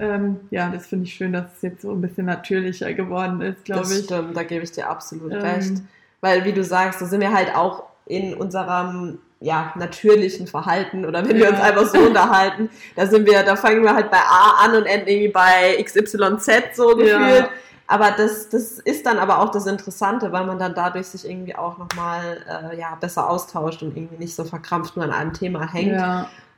ähm, 0.00 0.36
ja, 0.50 0.70
das 0.70 0.86
finde 0.86 1.04
ich 1.04 1.14
schön, 1.14 1.32
dass 1.32 1.54
es 1.56 1.62
jetzt 1.62 1.82
so 1.82 1.92
ein 1.92 2.00
bisschen 2.00 2.26
natürlicher 2.26 2.92
geworden 2.94 3.40
ist, 3.40 3.64
glaube 3.64 3.82
Das 3.82 3.96
ich. 3.96 4.06
stimmt, 4.06 4.36
da 4.36 4.42
gebe 4.42 4.64
ich 4.64 4.72
dir 4.72 4.88
absolut 4.88 5.30
Ähm, 5.32 5.38
recht. 5.40 5.72
Weil, 6.20 6.44
wie 6.44 6.52
du 6.52 6.64
sagst, 6.64 6.98
so 6.98 7.06
sind 7.06 7.20
wir 7.20 7.32
halt 7.32 7.54
auch 7.54 7.84
in 8.06 8.34
unserem 8.34 9.18
ja, 9.44 9.74
natürlichen 9.76 10.46
Verhalten 10.46 11.04
oder 11.04 11.28
wenn 11.28 11.36
wir 11.36 11.50
uns 11.50 11.60
einfach 11.60 11.86
so 11.86 11.98
unterhalten, 12.06 12.70
da 12.96 13.06
sind 13.06 13.26
wir, 13.26 13.42
da 13.42 13.56
fangen 13.56 13.82
wir 13.82 13.94
halt 13.94 14.10
bei 14.10 14.18
A 14.18 14.64
an 14.64 14.74
und 14.74 14.86
enden 14.86 15.06
irgendwie 15.06 15.28
bei 15.28 15.82
XYZ 15.82 16.74
so 16.74 16.96
gefühlt. 16.96 17.50
Aber 17.86 18.12
das, 18.12 18.48
das 18.48 18.78
ist 18.78 19.04
dann 19.04 19.18
aber 19.18 19.40
auch 19.40 19.50
das 19.50 19.66
Interessante, 19.66 20.32
weil 20.32 20.46
man 20.46 20.58
dann 20.58 20.74
dadurch 20.74 21.08
sich 21.08 21.28
irgendwie 21.28 21.54
auch 21.54 21.76
nochmal 21.76 22.38
äh, 22.48 22.80
ja, 22.80 22.94
besser 22.98 23.28
austauscht 23.28 23.82
und 23.82 23.94
irgendwie 23.94 24.16
nicht 24.16 24.34
so 24.34 24.44
verkrampft 24.44 24.96
nur 24.96 25.04
an 25.04 25.12
einem 25.12 25.34
Thema 25.34 25.70
hängt. 25.70 25.92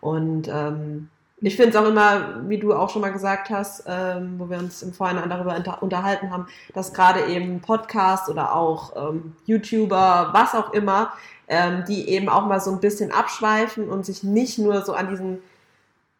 Und 0.00 0.46
ähm, 0.46 1.08
ich 1.40 1.56
finde 1.56 1.70
es 1.70 1.76
auch 1.76 1.86
immer, 1.86 2.48
wie 2.48 2.58
du 2.58 2.72
auch 2.72 2.88
schon 2.88 3.02
mal 3.02 3.12
gesagt 3.12 3.50
hast, 3.50 3.84
ähm, 3.86 4.36
wo 4.38 4.48
wir 4.48 4.58
uns 4.58 4.82
im 4.82 4.92
Vorhinein 4.92 5.28
darüber 5.28 5.54
unter 5.54 5.82
unterhalten 5.82 6.30
haben, 6.30 6.46
dass 6.72 6.94
gerade 6.94 7.26
eben 7.26 7.60
Podcasts 7.60 8.30
oder 8.30 8.54
auch 8.54 9.10
ähm, 9.10 9.34
YouTuber, 9.44 10.30
was 10.32 10.54
auch 10.54 10.72
immer, 10.72 11.12
ähm, 11.48 11.84
die 11.86 12.08
eben 12.08 12.28
auch 12.28 12.46
mal 12.46 12.60
so 12.60 12.72
ein 12.72 12.80
bisschen 12.80 13.12
abschweifen 13.12 13.88
und 13.88 14.06
sich 14.06 14.22
nicht 14.22 14.58
nur 14.58 14.82
so 14.82 14.94
an 14.94 15.08
diesen 15.08 15.38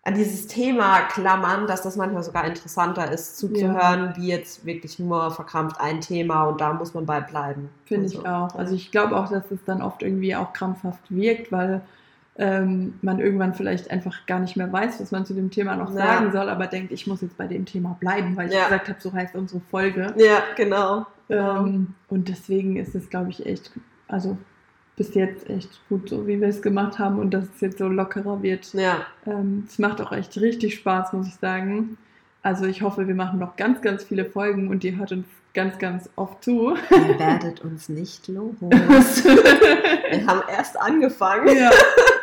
an 0.07 0.15
dieses 0.15 0.47
Thema 0.47 1.01
klammern, 1.09 1.67
dass 1.67 1.83
das 1.83 1.97
manchmal 1.97 2.23
sogar 2.23 2.45
interessanter 2.45 3.11
ist 3.11 3.39
zuzuhören, 3.39 4.15
wie 4.17 4.29
jetzt 4.29 4.65
wirklich 4.65 5.01
nur 5.01 5.33
verkrampft 5.33 5.81
ein 5.81 6.01
Thema 6.01 6.45
und 6.45 6.61
da 6.61 6.73
muss 6.75 6.95
man 6.95 7.07
bei 7.07 7.21
bleiben. 7.21 7.71
finde 7.87 8.05
Also, 8.05 8.21
ich 8.21 8.27
auch. 8.27 8.55
Also 8.55 8.75
ich 8.77 8.93
glaube 8.93 9.17
auch, 9.17 9.29
dass 9.29 9.51
es 9.51 9.59
dann 9.65 9.83
oft 9.83 10.05
irgendwie 10.05 10.37
auch 10.37 10.53
krampfhaft 10.53 11.03
wirkt, 11.09 11.51
weil 11.51 11.81
ähm, 12.39 12.95
man 13.03 13.19
irgendwann 13.19 13.55
vielleicht 13.55 13.91
einfach 13.91 14.27
gar 14.27 14.39
nicht 14.41 14.57
mehr 14.57 14.71
weiß, 14.73 15.01
was 15.01 15.11
man 15.11 15.25
zu 15.25 15.33
dem 15.35 15.51
Thema 15.51 15.77
noch 15.77 15.91
Ja. 15.91 15.97
sagen 15.97 16.33
soll, 16.33 16.49
aber 16.51 16.67
denkt, 16.67 16.93
ich 16.93 17.07
muss 17.07 17.23
jetzt 17.23 17.37
bei 17.39 17.47
dem 17.47 17.65
Thema 17.65 17.97
bleiben, 17.99 18.37
weil 18.37 18.49
ich 18.49 18.55
Ja. 18.55 18.65
gesagt 18.65 18.89
habe, 18.89 19.01
so 19.01 19.13
heißt 19.13 19.35
unsere 19.35 19.61
Folge. 19.71 20.13
Ja, 20.19 20.43
genau. 20.57 21.07
genau. 21.29 21.65
Ähm, 21.67 21.95
und 22.09 22.29
deswegen 22.29 22.77
ist 22.77 22.95
es, 22.95 23.09
glaube 23.09 23.31
ich, 23.31 23.47
echt, 23.47 23.71
also 24.09 24.37
bis 24.97 25.15
jetzt 25.15 25.49
echt 25.51 25.81
gut, 25.89 26.09
so 26.09 26.27
wie 26.27 26.41
wir 26.41 26.49
es 26.49 26.63
gemacht 26.63 26.99
haben 26.99 27.19
und 27.19 27.33
dass 27.33 27.45
es 27.55 27.61
jetzt 27.61 27.79
so 27.79 27.89
lockerer 27.89 28.43
wird. 28.43 28.73
ja, 28.75 29.07
Ähm, 29.27 29.65
es 29.69 29.79
macht 29.79 30.01
auch 30.01 30.13
echt 30.13 30.39
richtig 30.41 30.75
Spaß, 30.77 31.13
muss 31.15 31.27
ich 31.29 31.35
sagen. 31.37 31.97
Also 32.47 32.65
ich 32.67 32.81
hoffe, 32.83 33.09
wir 33.09 33.15
machen 33.17 33.41
noch 33.41 33.57
ganz, 33.57 33.83
ganz 33.83 34.05
viele 34.05 34.25
Folgen 34.25 34.69
und 34.69 34.85
ihr 34.85 34.97
hört 34.97 35.11
uns 35.11 35.27
ganz, 35.53 35.81
ganz 35.81 36.09
oft 36.15 36.45
zu. 36.45 36.77
ihr 36.93 37.19
werdet 37.19 37.61
uns 37.63 37.89
nicht 37.89 38.29
los. 38.29 38.55
Wir 38.61 40.27
haben 40.29 40.43
erst 40.49 40.81
angefangen. 40.81 41.57
ja. 41.57 41.71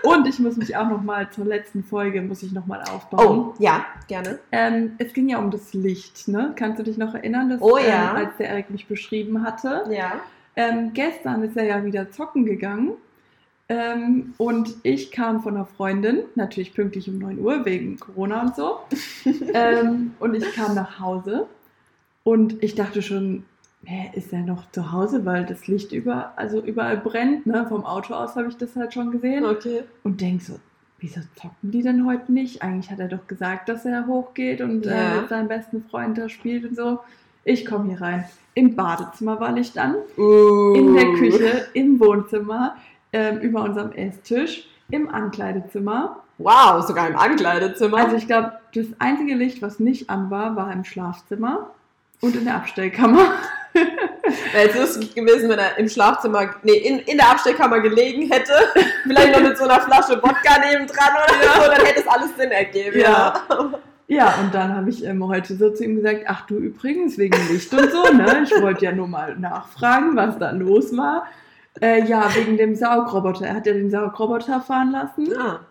Und 0.03 0.25
ich 0.25 0.39
muss 0.39 0.55
mich 0.55 0.77
auch 0.77 0.87
noch 0.87 1.03
mal 1.03 1.29
zur 1.29 1.43
letzten 1.43 1.83
Folge 1.83 2.21
muss 2.21 2.41
ich 2.41 2.53
noch 2.53 2.65
mal 2.67 2.81
aufbauen. 2.83 3.47
Oh, 3.49 3.53
ja, 3.59 3.83
gerne. 4.07 4.39
Ähm, 4.53 4.93
es 4.97 5.11
ging 5.11 5.27
ja 5.27 5.39
um 5.39 5.51
das 5.51 5.73
Licht, 5.73 6.29
ne? 6.29 6.53
Kannst 6.55 6.79
du 6.79 6.83
dich 6.83 6.97
noch 6.97 7.13
erinnern, 7.13 7.49
dass, 7.49 7.61
Oh 7.61 7.77
ja. 7.77 8.11
ähm, 8.11 8.15
als 8.15 8.37
der 8.37 8.47
Erik 8.47 8.69
mich 8.69 8.87
beschrieben 8.87 9.43
hatte? 9.43 9.83
Ja. 9.91 10.21
Ähm, 10.55 10.91
gestern 10.93 11.43
ist 11.43 11.57
er 11.57 11.65
ja 11.65 11.83
wieder 11.83 12.11
zocken 12.11 12.45
gegangen. 12.45 12.93
Ähm, 13.69 14.33
und 14.37 14.75
ich 14.83 15.11
kam 15.11 15.41
von 15.41 15.55
einer 15.55 15.65
Freundin, 15.65 16.19
natürlich 16.35 16.73
pünktlich 16.73 17.09
um 17.09 17.17
9 17.17 17.39
Uhr 17.39 17.65
wegen 17.65 17.97
Corona 17.99 18.41
und 18.41 18.55
so. 18.55 18.79
ähm, 19.53 20.13
und 20.19 20.35
ich 20.35 20.51
kam 20.53 20.75
nach 20.75 20.99
Hause 20.99 21.47
und 22.23 22.61
ich 22.61 22.75
dachte 22.75 23.01
schon, 23.01 23.45
hä, 23.85 24.11
ist 24.13 24.33
er 24.33 24.41
noch 24.41 24.69
zu 24.71 24.91
Hause, 24.91 25.25
weil 25.25 25.45
das 25.45 25.67
Licht 25.67 25.91
über, 25.93 26.33
also 26.35 26.61
überall 26.61 26.97
brennt. 26.97 27.45
Ne? 27.45 27.65
Vom 27.67 27.85
Auto 27.85 28.13
aus 28.13 28.35
habe 28.35 28.49
ich 28.49 28.57
das 28.57 28.75
halt 28.75 28.93
schon 28.93 29.11
gesehen. 29.11 29.45
Okay. 29.45 29.83
Und 30.03 30.19
denk 30.21 30.41
so, 30.41 30.59
wieso 30.99 31.21
zocken 31.35 31.71
die 31.71 31.81
denn 31.83 32.05
heute 32.05 32.31
nicht? 32.33 32.61
Eigentlich 32.61 32.91
hat 32.91 32.99
er 32.99 33.07
doch 33.07 33.27
gesagt, 33.27 33.69
dass 33.69 33.85
er 33.85 34.07
hochgeht 34.07 34.61
und 34.61 34.85
Ja. 34.85 34.91
äh, 34.91 35.21
mit 35.21 35.29
seinem 35.29 35.47
besten 35.47 35.83
Freund 35.89 36.17
da 36.17 36.27
spielt 36.29 36.65
und 36.65 36.75
so. 36.75 36.99
Ich 37.45 37.65
komme 37.65 37.89
hier 37.89 38.01
rein. 38.01 38.25
Im 38.55 38.75
Badezimmer 38.75 39.39
war 39.39 39.51
Licht 39.51 39.77
an, 39.77 39.95
Uh. 40.17 40.73
in 40.75 40.93
der 40.93 41.11
Küche, 41.13 41.67
im 41.73 41.99
Wohnzimmer, 41.99 42.75
ähm, 43.13 43.39
über 43.39 43.63
unserem 43.63 43.91
Esstisch, 43.93 44.67
im 44.89 45.09
Ankleidezimmer. 45.09 46.17
Wow, 46.39 46.85
sogar 46.85 47.07
im 47.07 47.15
Ankleidezimmer. 47.15 47.97
Also 47.97 48.15
ich 48.15 48.27
glaube, 48.27 48.53
das 48.73 48.87
einzige 48.99 49.35
Licht, 49.35 49.61
was 49.61 49.79
nicht 49.79 50.09
an 50.09 50.29
war, 50.29 50.55
war 50.55 50.71
im 50.71 50.83
Schlafzimmer 50.83 51.71
und 52.21 52.35
in 52.35 52.45
der 52.45 52.55
Abstellkammer. 52.55 53.33
Wäre 53.73 54.65
jetzt 54.65 54.77
lustig 54.77 55.15
gewesen, 55.15 55.49
wenn 55.49 55.59
er 55.59 55.77
im 55.77 55.89
Schlafzimmer, 55.89 56.55
nee, 56.63 56.73
in, 56.73 56.99
in 56.99 57.17
der 57.17 57.31
Abstellkammer 57.31 57.79
gelegen 57.79 58.31
hätte. 58.31 58.53
Vielleicht 59.03 59.33
noch 59.33 59.41
mit 59.41 59.57
so 59.57 59.63
einer 59.65 59.81
Flasche 59.81 60.21
Wodka 60.21 60.59
nebendran 60.59 61.09
oder 61.23 61.53
so, 61.53 61.71
dann 61.71 61.85
hätte 61.85 62.01
es 62.01 62.07
alles 62.07 62.35
Sinn 62.37 62.51
ergeben. 62.51 62.99
Ja. 62.99 63.33
Ja, 64.07 64.35
und 64.41 64.53
dann 64.53 64.75
habe 64.75 64.89
ich 64.89 65.03
ähm, 65.05 65.25
heute 65.25 65.55
so 65.55 65.71
zu 65.71 65.85
ihm 65.85 65.95
gesagt, 65.95 66.25
ach 66.27 66.45
du 66.45 66.57
übrigens, 66.57 67.17
wegen 67.17 67.37
Licht 67.49 67.73
und 67.73 67.89
so, 67.89 68.03
ne? 68.11 68.43
Ich 68.43 68.61
wollte 68.61 68.85
ja 68.85 68.91
nur 68.91 69.07
mal 69.07 69.35
nachfragen, 69.37 70.15
was 70.15 70.37
da 70.37 70.51
los 70.51 70.95
war. 70.95 71.25
Äh, 71.81 72.05
ja, 72.05 72.29
wegen 72.35 72.57
dem 72.57 72.75
Saugroboter. 72.75 73.47
Er 73.47 73.55
hat 73.55 73.65
ja 73.65 73.73
den 73.73 73.89
Saugroboter 73.89 74.61
fahren 74.61 74.91
lassen. 74.91 75.35
Ah. 75.37 75.61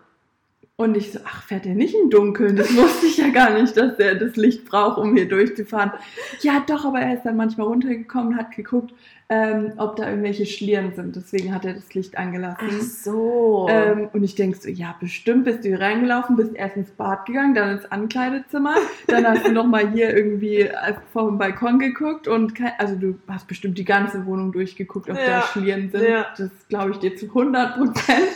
Und 0.76 0.96
ich 0.96 1.12
so, 1.12 1.20
ach, 1.24 1.42
fährt 1.44 1.66
er 1.66 1.74
nicht 1.74 1.94
im 1.94 2.10
Dunkeln? 2.10 2.56
Das 2.56 2.74
wusste 2.76 3.06
ich 3.06 3.18
ja 3.18 3.28
gar 3.28 3.50
nicht, 3.50 3.76
dass 3.76 3.98
er 3.98 4.16
das 4.16 4.36
Licht 4.36 4.64
braucht, 4.64 4.98
um 4.98 5.14
hier 5.14 5.28
durchzufahren. 5.28 5.92
Ja, 6.40 6.64
doch, 6.66 6.84
aber 6.84 7.00
er 7.00 7.14
ist 7.14 7.22
dann 7.24 7.36
manchmal 7.36 7.68
runtergekommen 7.68 8.32
und 8.32 8.38
hat 8.38 8.50
geguckt, 8.52 8.92
ähm, 9.32 9.72
ob 9.78 9.96
da 9.96 10.10
irgendwelche 10.10 10.44
Schlieren 10.44 10.92
sind. 10.94 11.16
Deswegen 11.16 11.54
hat 11.54 11.64
er 11.64 11.72
das 11.72 11.94
Licht 11.94 12.18
angelassen. 12.18 12.68
Ach 12.70 12.82
so. 12.82 13.66
Ähm, 13.70 14.10
und 14.12 14.22
ich 14.24 14.34
denk 14.34 14.56
so, 14.56 14.68
ja, 14.68 14.94
bestimmt 15.00 15.44
bist 15.46 15.64
du 15.64 15.68
hier 15.68 15.80
reingelaufen, 15.80 16.36
bist 16.36 16.54
erst 16.54 16.76
ins 16.76 16.90
Bad 16.90 17.24
gegangen, 17.24 17.54
dann 17.54 17.78
ins 17.78 17.90
Ankleidezimmer, 17.90 18.74
dann 19.06 19.26
hast 19.26 19.46
du 19.46 19.52
nochmal 19.52 19.90
hier 19.90 20.14
irgendwie 20.14 20.60
äh, 20.60 20.94
vom 21.14 21.38
Balkon 21.38 21.78
geguckt 21.78 22.28
und 22.28 22.54
kein, 22.54 22.72
also 22.76 22.94
du 22.94 23.18
hast 23.26 23.46
bestimmt 23.48 23.78
die 23.78 23.86
ganze 23.86 24.26
Wohnung 24.26 24.52
durchgeguckt, 24.52 25.08
ob 25.08 25.16
Ja. 25.16 25.26
da 25.26 25.42
Schlieren 25.42 25.90
sind. 25.90 26.02
Ja. 26.06 26.26
Das 26.36 26.50
glaube 26.68 26.90
ich 26.90 26.98
dir 26.98 27.16
zu 27.16 27.26
100 27.28 27.76
Prozent. 27.76 28.28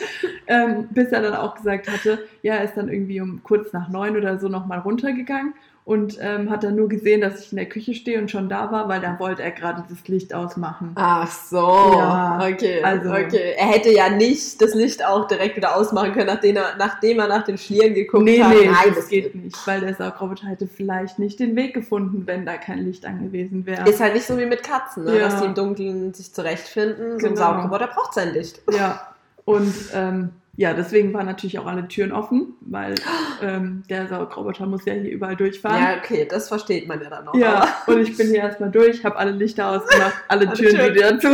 ähm, 0.47 0.86
bis 0.90 1.09
er 1.09 1.20
dann 1.20 1.34
auch 1.34 1.57
gesagt 1.57 1.90
hatte, 1.90 2.20
ja, 2.42 2.55
er 2.55 2.64
ist 2.64 2.74
dann 2.76 2.88
irgendwie 2.88 3.20
um 3.20 3.42
kurz 3.42 3.72
nach 3.74 3.90
neun 3.90 4.16
oder 4.16 4.38
so 4.38 4.49
nochmal 4.49 4.78
runtergegangen 4.78 5.53
und 5.87 6.18
ähm, 6.20 6.51
hat 6.51 6.64
dann 6.64 6.74
nur 6.74 6.89
gesehen, 6.89 7.20
dass 7.20 7.41
ich 7.41 7.53
in 7.53 7.57
der 7.59 7.66
Küche 7.68 7.95
stehe 7.95 8.18
und 8.18 8.28
schon 8.28 8.49
da 8.49 8.72
war, 8.72 8.89
weil 8.89 9.01
da 9.01 9.20
wollte 9.20 9.45
er 9.45 9.53
gerade 9.53 9.84
das 9.89 10.09
Licht 10.09 10.34
ausmachen. 10.34 10.91
Ach 10.97 11.30
so, 11.30 11.59
Ja, 11.59 12.41
okay. 12.43 12.82
also- 12.82 13.09
okay. 13.11 13.55
Er 13.57 13.66
hätte 13.68 13.91
ja 13.93 14.09
nicht 14.11 14.61
das 14.61 14.74
Licht 14.74 15.05
auch 15.07 15.28
direkt 15.28 15.57
wieder 15.57 15.76
ausmachen 15.76 16.12
können, 16.12 16.26
nachdem 16.26 16.57
er, 16.57 16.74
nachdem 16.76 17.20
er 17.20 17.28
nach 17.28 17.45
den 17.45 17.57
Schlieren 17.57 17.95
geguckt 17.95 18.24
Nee, 18.24 18.43
hat. 18.43 18.53
nee, 18.53 18.66
Nein, 18.66 18.95
das 18.97 19.07
geht 19.07 19.32
nicht, 19.37 19.64
weil 19.64 19.80
der 19.80 19.95
Saugroboter 19.95 20.49
hätte 20.49 20.66
vielleicht 20.66 21.20
nicht 21.20 21.39
den 21.39 21.55
Weg 21.55 21.72
gefunden, 21.72 22.24
wenn 22.26 22.45
da 22.45 22.57
kein 22.57 22.80
Licht 22.80 23.07
angewiesen 23.07 23.64
wäre. 23.64 23.89
Ist 23.89 24.01
halt 24.01 24.14
nicht 24.14 24.26
so 24.26 24.37
wie 24.39 24.47
mit 24.47 24.64
Katzen, 24.64 25.05
ne? 25.05 25.16
Ja. 25.20 25.28
dass 25.28 25.41
die 25.41 25.47
im 25.47 25.55
Dunkeln 25.55 26.12
sich 26.12 26.34
zurechtfinden. 26.34 27.20
So 27.20 27.28
ein 27.28 27.34
Genau. 27.34 27.47
Saugroboter 27.53 27.87
braucht 27.87 28.12
sein 28.12 28.32
Licht. 28.32 28.61
Ja, 28.76 29.07
und 29.45 29.72
ähm, 29.95 30.30
ja, 30.57 30.72
deswegen 30.74 31.12
waren 31.12 31.26
natürlich 31.26 31.59
auch 31.59 31.66
alle 31.66 31.86
Türen 31.88 32.12
offen, 32.12 32.54
weil 32.61 32.94
ähm, 33.42 33.82
der 33.88 34.09
Saugroboter 34.09 34.66
muss 34.66 34.84
ja 34.84 34.95
hier 34.95 35.11
überall 35.11 35.37
durchfahren. 35.37 35.83
Ja, 35.83 35.96
okay, 35.99 36.26
das 36.28 36.49
versteht 36.49 36.88
man 36.88 37.00
ja 37.03 37.11
dann 37.11 37.28
auch. 37.28 37.34
Ja, 37.34 37.68
und 37.87 38.00
ich 38.00 38.16
bin 38.16 38.28
hier 38.28 38.41
erstmal 38.41 38.70
durch, 38.70 39.04
habe 39.04 39.16
alle 39.16 39.33
Lichter 39.33 39.70
ausgemacht, 39.70 40.14
alle 40.28 40.49
Alle 40.49 40.57
Türen 40.57 40.76
Türen. 40.76 40.95
wieder 40.95 41.18
zu. 41.20 41.28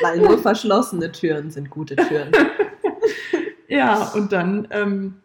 Weil 0.00 0.18
nur 0.18 0.38
verschlossene 0.38 1.12
Türen 1.12 1.50
sind 1.50 1.70
gute 1.70 1.96
Türen. 1.96 2.30
Ja, 3.70 4.12
und 4.14 4.32
dann 4.32 4.66
ähm, 4.70 5.16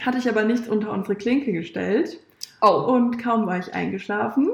hatte 0.00 0.16
ich 0.18 0.28
aber 0.28 0.44
nichts 0.44 0.68
unter 0.68 0.92
unsere 0.92 1.16
Klinke 1.16 1.50
gestellt 1.52 2.20
Oh, 2.60 2.84
und 2.94 3.18
kaum 3.18 3.44
war 3.46 3.58
ich 3.58 3.74
eingeschlafen, 3.74 4.52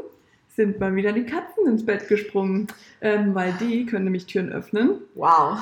sind 0.48 0.80
mal 0.80 0.94
wieder 0.96 1.12
die 1.12 1.24
Katzen 1.26 1.66
ins 1.66 1.84
Bett 1.84 2.08
gesprungen, 2.08 2.68
ähm, 3.02 3.34
weil 3.34 3.52
die 3.60 3.84
können 3.84 4.04
nämlich 4.04 4.24
Türen 4.24 4.50
öffnen. 4.50 5.02
Wow. 5.14 5.58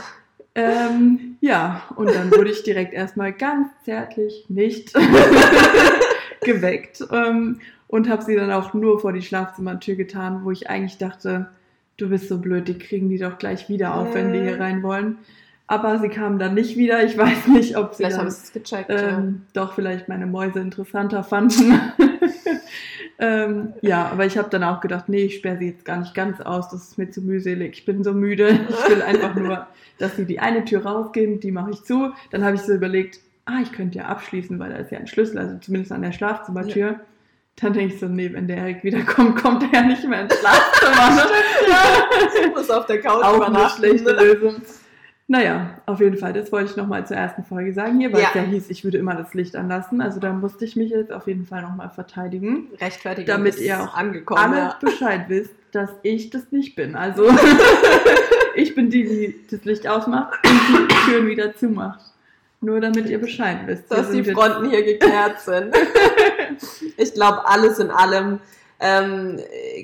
Ähm, 0.56 1.36
ja, 1.40 1.82
und 1.96 2.12
dann 2.14 2.30
wurde 2.30 2.50
ich 2.50 2.62
direkt 2.62 2.94
erstmal 2.94 3.32
ganz 3.32 3.68
zärtlich 3.84 4.46
nicht 4.48 4.94
geweckt 6.40 7.04
ähm, 7.12 7.60
und 7.88 8.08
habe 8.08 8.24
sie 8.24 8.34
dann 8.34 8.50
auch 8.50 8.72
nur 8.72 8.98
vor 9.00 9.12
die 9.12 9.22
Schlafzimmertür 9.22 9.96
getan, 9.96 10.40
wo 10.44 10.50
ich 10.50 10.70
eigentlich 10.70 10.96
dachte, 10.98 11.50
du 11.98 12.08
bist 12.08 12.28
so 12.28 12.38
blöd, 12.38 12.68
die 12.68 12.78
kriegen 12.78 13.08
die 13.10 13.18
doch 13.18 13.38
gleich 13.38 13.68
wieder 13.68 13.94
auf, 13.94 14.14
wenn 14.14 14.32
die 14.32 14.40
hier 14.40 14.58
rein 14.58 14.82
wollen. 14.82 15.18
Aber 15.68 15.98
sie 15.98 16.08
kamen 16.08 16.38
dann 16.38 16.54
nicht 16.54 16.76
wieder. 16.76 17.04
Ich 17.04 17.18
weiß 17.18 17.48
nicht, 17.48 17.76
ob 17.76 17.92
sie 17.92 18.04
Vielleicht 18.04 18.12
dann, 18.14 18.20
haben 18.20 18.28
es 18.28 18.52
gecheckt. 18.52 18.88
ähm, 18.88 19.42
doch 19.52 19.74
vielleicht 19.74 20.08
meine 20.08 20.26
Mäuse 20.26 20.60
interessanter 20.60 21.24
fanden. 21.24 21.80
ähm, 23.18 23.72
ja, 23.80 24.06
aber 24.08 24.26
ich 24.26 24.36
habe 24.36 24.50
dann 24.50 24.62
auch 24.62 24.80
gedacht, 24.80 25.08
nee, 25.08 25.24
ich 25.24 25.36
sperre 25.36 25.58
sie 25.58 25.68
jetzt 25.68 25.84
gar 25.84 25.98
nicht 25.98 26.14
ganz 26.14 26.40
aus, 26.40 26.68
das 26.68 26.88
ist 26.88 26.98
mir 26.98 27.10
zu 27.10 27.22
mühselig. 27.22 27.78
Ich 27.78 27.84
bin 27.84 28.04
so 28.04 28.12
müde. 28.12 28.60
Ich 28.68 28.90
will 28.90 29.02
einfach 29.02 29.34
nur, 29.34 29.66
dass 29.98 30.16
sie 30.16 30.26
die 30.26 30.38
eine 30.38 30.64
Tür 30.64 30.84
rausgehen, 30.84 31.40
die 31.40 31.50
mache 31.50 31.70
ich 31.70 31.82
zu. 31.84 32.12
Dann 32.30 32.44
habe 32.44 32.56
ich 32.56 32.62
so 32.62 32.72
überlegt, 32.74 33.20
ah, 33.46 33.60
ich 33.62 33.72
könnte 33.72 33.98
ja 33.98 34.06
abschließen, 34.06 34.58
weil 34.58 34.70
da 34.70 34.76
ist 34.76 34.90
ja 34.90 34.98
ein 34.98 35.06
Schlüssel, 35.06 35.38
also 35.38 35.56
zumindest 35.58 35.92
an 35.92 36.02
der 36.02 36.12
Schlafzimmertür. 36.12 37.00
Dann 37.56 37.72
denke 37.72 37.94
ich 37.94 38.00
so, 38.00 38.06
nee, 38.06 38.30
wenn 38.32 38.48
der 38.48 38.58
Erik 38.58 38.84
wiederkommt, 38.84 39.36
kommt 39.36 39.62
er 39.62 39.80
ja 39.80 39.86
nicht 39.86 40.06
mehr 40.06 40.22
ins 40.22 40.38
Schlafzimmer. 40.38 41.16
Ne? 41.16 41.22
ja. 41.70 42.48
Muss 42.54 42.68
auf 42.68 42.84
der 42.84 43.00
Couch 43.00 43.24
auch 43.24 43.40
eine 43.40 43.70
schlechte 43.70 44.12
ne? 44.12 44.22
Lösung. 44.22 44.62
Naja, 45.28 45.70
auf 45.86 45.98
jeden 46.00 46.16
Fall, 46.18 46.32
das 46.32 46.52
wollte 46.52 46.70
ich 46.70 46.76
nochmal 46.76 47.04
zur 47.04 47.16
ersten 47.16 47.42
Folge 47.42 47.72
sagen 47.72 47.98
hier, 47.98 48.12
weil 48.12 48.22
Ja. 48.22 48.28
es 48.28 48.34
ja 48.34 48.42
hieß, 48.42 48.70
ich 48.70 48.84
würde 48.84 48.98
immer 48.98 49.14
das 49.16 49.34
Licht 49.34 49.56
anlassen. 49.56 50.00
Also 50.00 50.20
da 50.20 50.32
musste 50.32 50.64
ich 50.64 50.76
mich 50.76 50.90
jetzt 50.90 51.12
auf 51.12 51.26
jeden 51.26 51.44
Fall 51.46 51.62
nochmal 51.62 51.90
verteidigen. 51.90 52.68
Rechtfertigung 52.80 53.26
Damit 53.26 53.58
ihr 53.58 53.82
auch 53.82 53.94
angekommen. 53.94 54.40
Alle 54.40 54.56
ja. 54.56 54.78
Bescheid 54.80 55.24
wisst, 55.28 55.52
dass 55.72 55.90
ich 56.02 56.30
das 56.30 56.52
nicht 56.52 56.76
bin. 56.76 56.94
Also 56.94 57.28
ich 58.54 58.76
bin 58.76 58.88
die, 58.88 59.02
die 59.02 59.46
das 59.50 59.64
Licht 59.64 59.88
ausmacht 59.88 60.38
und 60.46 60.90
die 60.92 60.94
Türen 61.10 61.26
wieder 61.26 61.56
zumacht. 61.56 62.00
Nur 62.60 62.80
damit 62.80 63.08
ihr 63.08 63.18
Bescheid 63.18 63.58
wisst. 63.66 63.90
Dass 63.90 64.10
die 64.10 64.22
Fronten 64.24 64.70
hier 64.70 64.84
geklärt 64.84 65.40
sind. 65.40 65.74
ich 66.96 67.14
glaube, 67.14 67.46
alles 67.46 67.80
in 67.80 67.90
allem 67.90 68.38
ähm, 68.80 69.38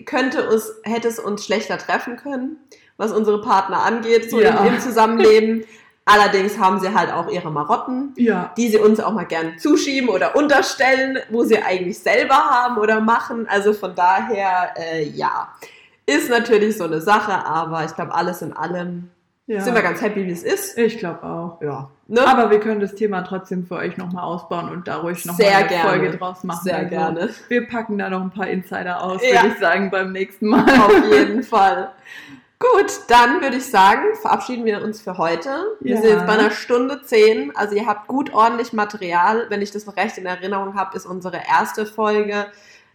könnte 0.07 0.49
uns, 0.49 0.71
hätte 0.85 1.09
es 1.09 1.19
uns 1.19 1.45
schlechter 1.45 1.79
treffen 1.79 2.17
können, 2.17 2.57
was 2.97 3.13
unsere 3.13 3.41
Partner 3.41 3.83
angeht, 3.83 4.31
so 4.31 4.41
Ja. 4.41 4.65
im, 4.65 4.75
im 4.75 4.81
Zusammenleben. 4.81 5.65
Allerdings 6.05 6.59
haben 6.59 6.81
sie 6.81 6.93
halt 6.93 7.13
auch 7.13 7.31
ihre 7.31 7.51
Marotten, 7.53 8.13
Ja, 8.17 8.53
die 8.57 8.69
sie 8.69 8.79
uns 8.79 8.99
auch 8.99 9.13
mal 9.13 9.25
gern 9.25 9.57
zuschieben 9.59 10.09
oder 10.11 10.35
unterstellen, 10.35 11.19
wo 11.31 11.45
sie 11.45 11.63
eigentlich 11.63 11.99
selber 12.01 12.35
haben 12.35 12.77
oder 12.79 13.01
machen. 13.01 13.47
Also 13.49 13.73
von 13.73 13.95
daher, 13.95 14.75
äh, 14.77 15.05
ja, 15.05 15.55
ist 16.05 16.29
natürlich 16.29 16.77
so 16.77 16.85
eine 16.85 17.01
Sache, 17.01 17.33
aber 17.47 17.85
ich 17.85 17.95
glaube, 17.95 18.13
alles 18.15 18.43
in 18.43 18.53
allem 18.53 19.12
ja. 19.47 19.61
sind 19.61 19.75
wir 19.75 19.83
ganz 19.83 20.01
happy, 20.01 20.27
wie 20.27 20.31
es 20.31 20.43
ist. 20.43 20.79
ich 20.79 20.99
glaube 20.99 21.23
auch. 21.25 21.61
Ja, 21.63 21.91
ne? 22.09 22.27
Aber 22.27 22.51
wir 22.51 22.61
können 22.61 22.81
das 22.81 22.95
Thema 22.95 23.23
trotzdem 23.23 23.67
für 23.67 23.77
euch 23.77 23.97
nochmal 23.97 24.25
ausbauen 24.25 24.69
und 24.71 24.87
da 24.89 24.97
ruhig 24.99 25.25
nochmal 25.25 25.47
eine 25.47 25.69
gerne. 25.69 25.89
Folge 25.89 26.11
draus 26.19 26.45
machen. 26.45 26.61
Sehr 26.65 26.77
Also, 26.77 26.89
gerne. 26.91 27.31
Wir 27.49 27.67
packen 27.67 27.99
da 27.99 28.09
noch 28.11 28.21
ein 28.23 28.31
paar 28.31 28.47
Insider 28.47 29.03
aus, 29.03 29.21
Ja. 29.23 29.43
würde 29.43 29.55
ich 29.55 29.61
sagen, 29.61 29.91
beim 29.91 30.13
nächsten 30.13 30.49
Mal. 30.49 30.65
Auf 30.81 30.93
jeden 31.13 31.43
Fall. 31.43 31.91
Gut, 32.59 32.93
dann 33.09 33.41
würde 33.43 33.57
ich 33.57 33.67
sagen, 33.67 34.03
verabschieden 34.21 34.65
wir 34.65 34.85
uns 34.85 35.01
für 35.03 35.19
heute. 35.19 35.51
Wir 35.81 35.97
Ja. 35.97 36.01
sind 36.01 36.11
jetzt 36.11 36.27
bei 36.27 36.35
einer 36.35 36.53
Stunde 36.53 37.03
zehn. 37.03 37.51
Also 37.57 37.75
ihr 37.75 37.87
habt 37.87 38.07
gut 38.07 38.33
ordentlich 38.33 38.73
Material. 38.73 39.47
Wenn 39.49 39.63
ich 39.63 39.73
das 39.73 39.85
noch 39.85 39.97
recht 39.97 40.17
in 40.17 40.27
Erinnerung 40.27 40.77
habe, 40.77 40.97
ist 40.97 41.05
unsere 41.05 41.39
erste 41.51 41.87
Folge 41.87 42.47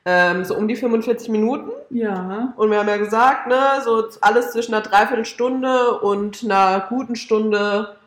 ähm, 0.10 0.46
so 0.46 0.56
um 0.56 0.70
die 0.70 0.78
45 0.78 1.28
Minuten. 1.28 1.70
Ja, 1.90 2.54
Und 2.56 2.72
wir 2.72 2.80
haben 2.80 2.88
ja 2.88 2.96
gesagt, 2.96 3.48
ne, 3.48 3.58
so 3.84 4.06
alles 4.22 4.52
zwischen 4.52 4.74
einer 4.74 4.82
Dreiviertelstunde 4.82 6.00
und 6.00 6.46
einer 6.46 6.86
guten 6.88 7.18
Stunde 7.18 7.98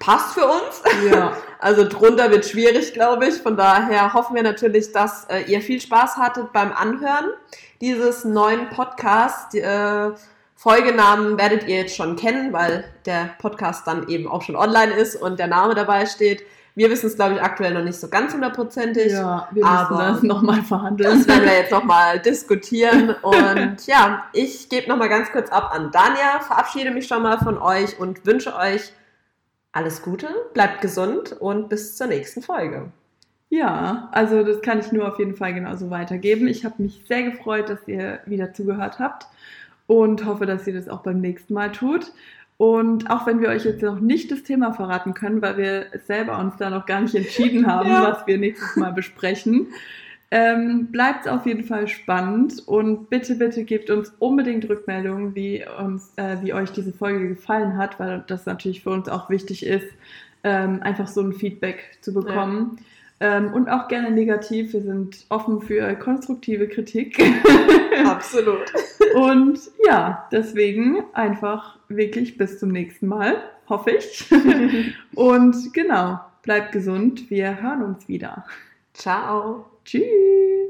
passt 0.00 0.32
für 0.34 0.46
uns. 0.46 0.82
ja. 1.12 1.36
Also 1.58 1.88
drunter 1.88 2.32
wird 2.32 2.44
schwierig, 2.44 2.92
glaube 2.92 3.28
ich. 3.28 3.34
Von 3.34 3.56
daher 3.56 4.14
hoffen 4.14 4.34
wir 4.34 4.42
natürlich, 4.42 4.90
dass 4.90 5.26
äh, 5.26 5.42
ihr 5.42 5.60
viel 5.60 5.80
Spaß 5.80 6.16
hattet 6.16 6.52
beim 6.52 6.72
Anhören 6.72 7.26
dieses 7.80 8.24
neuen 8.24 8.68
Podcasts. 8.70 9.50
Die, 9.50 9.60
äh, 9.60 10.10
Folgenamen 10.62 11.38
werdet 11.38 11.66
ihr 11.66 11.78
jetzt 11.78 11.96
schon 11.96 12.14
kennen, 12.14 12.52
weil 12.52 12.84
der 13.04 13.30
Podcast 13.40 13.84
dann 13.84 14.08
eben 14.08 14.28
auch 14.28 14.42
schon 14.42 14.54
online 14.54 14.92
ist 14.92 15.16
und 15.16 15.40
der 15.40 15.48
Name 15.48 15.74
dabei 15.74 16.06
steht. 16.06 16.44
Wir 16.74 16.90
wissen 16.90 17.06
es, 17.06 17.16
glaube 17.16 17.34
ich, 17.34 17.42
aktuell 17.42 17.74
noch 17.74 17.84
nicht 17.84 18.00
so 18.00 18.08
ganz 18.08 18.32
hundertprozentig. 18.32 19.12
ja, 19.12 19.48
wir 19.52 19.62
müssen 19.62 19.76
aber- 19.76 19.96
das 20.12 20.22
nochmal 20.22 20.62
verhandeln. 20.62 21.18
Das 21.18 21.28
werden 21.28 21.44
wir 21.44 21.54
jetzt 21.58 21.70
nochmal 21.72 22.18
diskutieren. 22.20 23.14
Und 23.22 23.86
ja, 23.86 24.24
ich 24.32 24.68
gebe 24.70 24.88
nochmal 24.88 25.08
ganz 25.10 25.30
kurz 25.32 25.50
ab 25.50 25.70
an 25.74 25.90
Dania, 25.90 26.40
verabschiede 26.40 26.90
mich 26.90 27.06
schon 27.06 27.22
mal 27.22 27.38
von 27.38 27.58
euch 27.58 27.98
und 28.00 28.24
wünsche 28.26 28.56
euch 28.56 28.92
alles 29.72 30.02
Gute, 30.02 30.28
bleibt 30.54 30.80
gesund 30.80 31.32
und 31.38 31.68
bis 31.68 31.96
zur 31.96 32.06
nächsten 32.06 32.42
Folge. 32.42 32.90
Ja, 33.48 34.08
also 34.12 34.42
das 34.44 34.62
kann 34.62 34.80
ich 34.80 34.92
nur 34.92 35.06
auf 35.08 35.18
jeden 35.18 35.36
Fall 35.36 35.52
genauso 35.52 35.90
weitergeben. 35.90 36.48
Ich 36.48 36.64
habe 36.64 36.82
mich 36.82 37.02
sehr 37.06 37.22
gefreut, 37.22 37.68
dass 37.68 37.86
ihr 37.86 38.20
wieder 38.24 38.54
zugehört 38.54 38.98
habt 38.98 39.26
und 39.86 40.24
hoffe, 40.24 40.46
dass 40.46 40.66
ihr 40.66 40.72
das 40.72 40.88
auch 40.88 41.00
beim 41.02 41.20
nächsten 41.20 41.52
Mal 41.52 41.70
tut. 41.70 42.12
Und 42.56 43.10
auch 43.10 43.26
wenn 43.26 43.40
wir 43.40 43.48
euch 43.48 43.64
jetzt 43.64 43.82
noch 43.82 43.98
nicht 43.98 44.30
das 44.30 44.44
Thema 44.44 44.72
verraten 44.72 45.14
können, 45.14 45.42
weil 45.42 45.56
wir 45.56 45.86
selber 46.06 46.38
uns 46.38 46.56
da 46.58 46.70
noch 46.70 46.86
gar 46.86 47.00
nicht 47.00 47.14
entschieden 47.14 47.66
haben, 47.66 47.88
Ja. 47.90 48.12
was 48.12 48.26
wir 48.26 48.38
nächstes 48.38 48.76
Mal 48.76 48.92
besprechen, 48.92 49.68
ähm, 50.30 50.86
bleibt 50.90 51.28
auf 51.28 51.44
jeden 51.44 51.64
Fall 51.64 51.88
spannend 51.88 52.62
und 52.66 53.10
bitte, 53.10 53.34
bitte 53.34 53.64
gebt 53.64 53.90
uns 53.90 54.14
unbedingt 54.18 54.66
Rückmeldungen, 54.68 55.34
wie, 55.34 55.62
uns, 55.78 56.12
äh, 56.16 56.36
wie 56.40 56.54
euch 56.54 56.70
diese 56.70 56.92
Folge 56.92 57.28
gefallen 57.28 57.76
hat, 57.76 58.00
weil 58.00 58.24
das 58.28 58.46
natürlich 58.46 58.82
für 58.82 58.90
uns 58.90 59.08
auch 59.08 59.28
wichtig 59.28 59.66
ist, 59.66 59.88
ähm, 60.44 60.80
einfach 60.82 61.08
so 61.08 61.20
ein 61.20 61.34
Feedback 61.34 61.98
zu 62.00 62.14
bekommen. 62.14 62.78
Ähm, 63.20 63.52
und 63.52 63.68
auch 63.68 63.86
gerne 63.86 64.10
negativ. 64.10 64.72
Wir 64.72 64.82
sind 64.82 65.26
offen 65.28 65.60
für 65.60 65.94
konstruktive 65.94 66.66
Kritik. 66.66 67.22
Absolut. 68.04 68.72
und 69.14 69.60
ja, 69.86 70.26
deswegen 70.32 71.04
einfach 71.12 71.78
wirklich 71.96 72.36
bis 72.36 72.58
zum 72.58 72.70
nächsten 72.70 73.06
Mal, 73.06 73.42
hoffe 73.68 73.90
ich. 73.92 74.26
und 75.14 75.72
genau, 75.72 76.20
bleibt 76.42 76.72
gesund. 76.72 77.30
Wir 77.30 77.62
hören 77.62 77.82
uns 77.82 78.08
wieder. 78.08 78.44
Ciao. 78.94 79.66
Tschüss. 79.84 80.62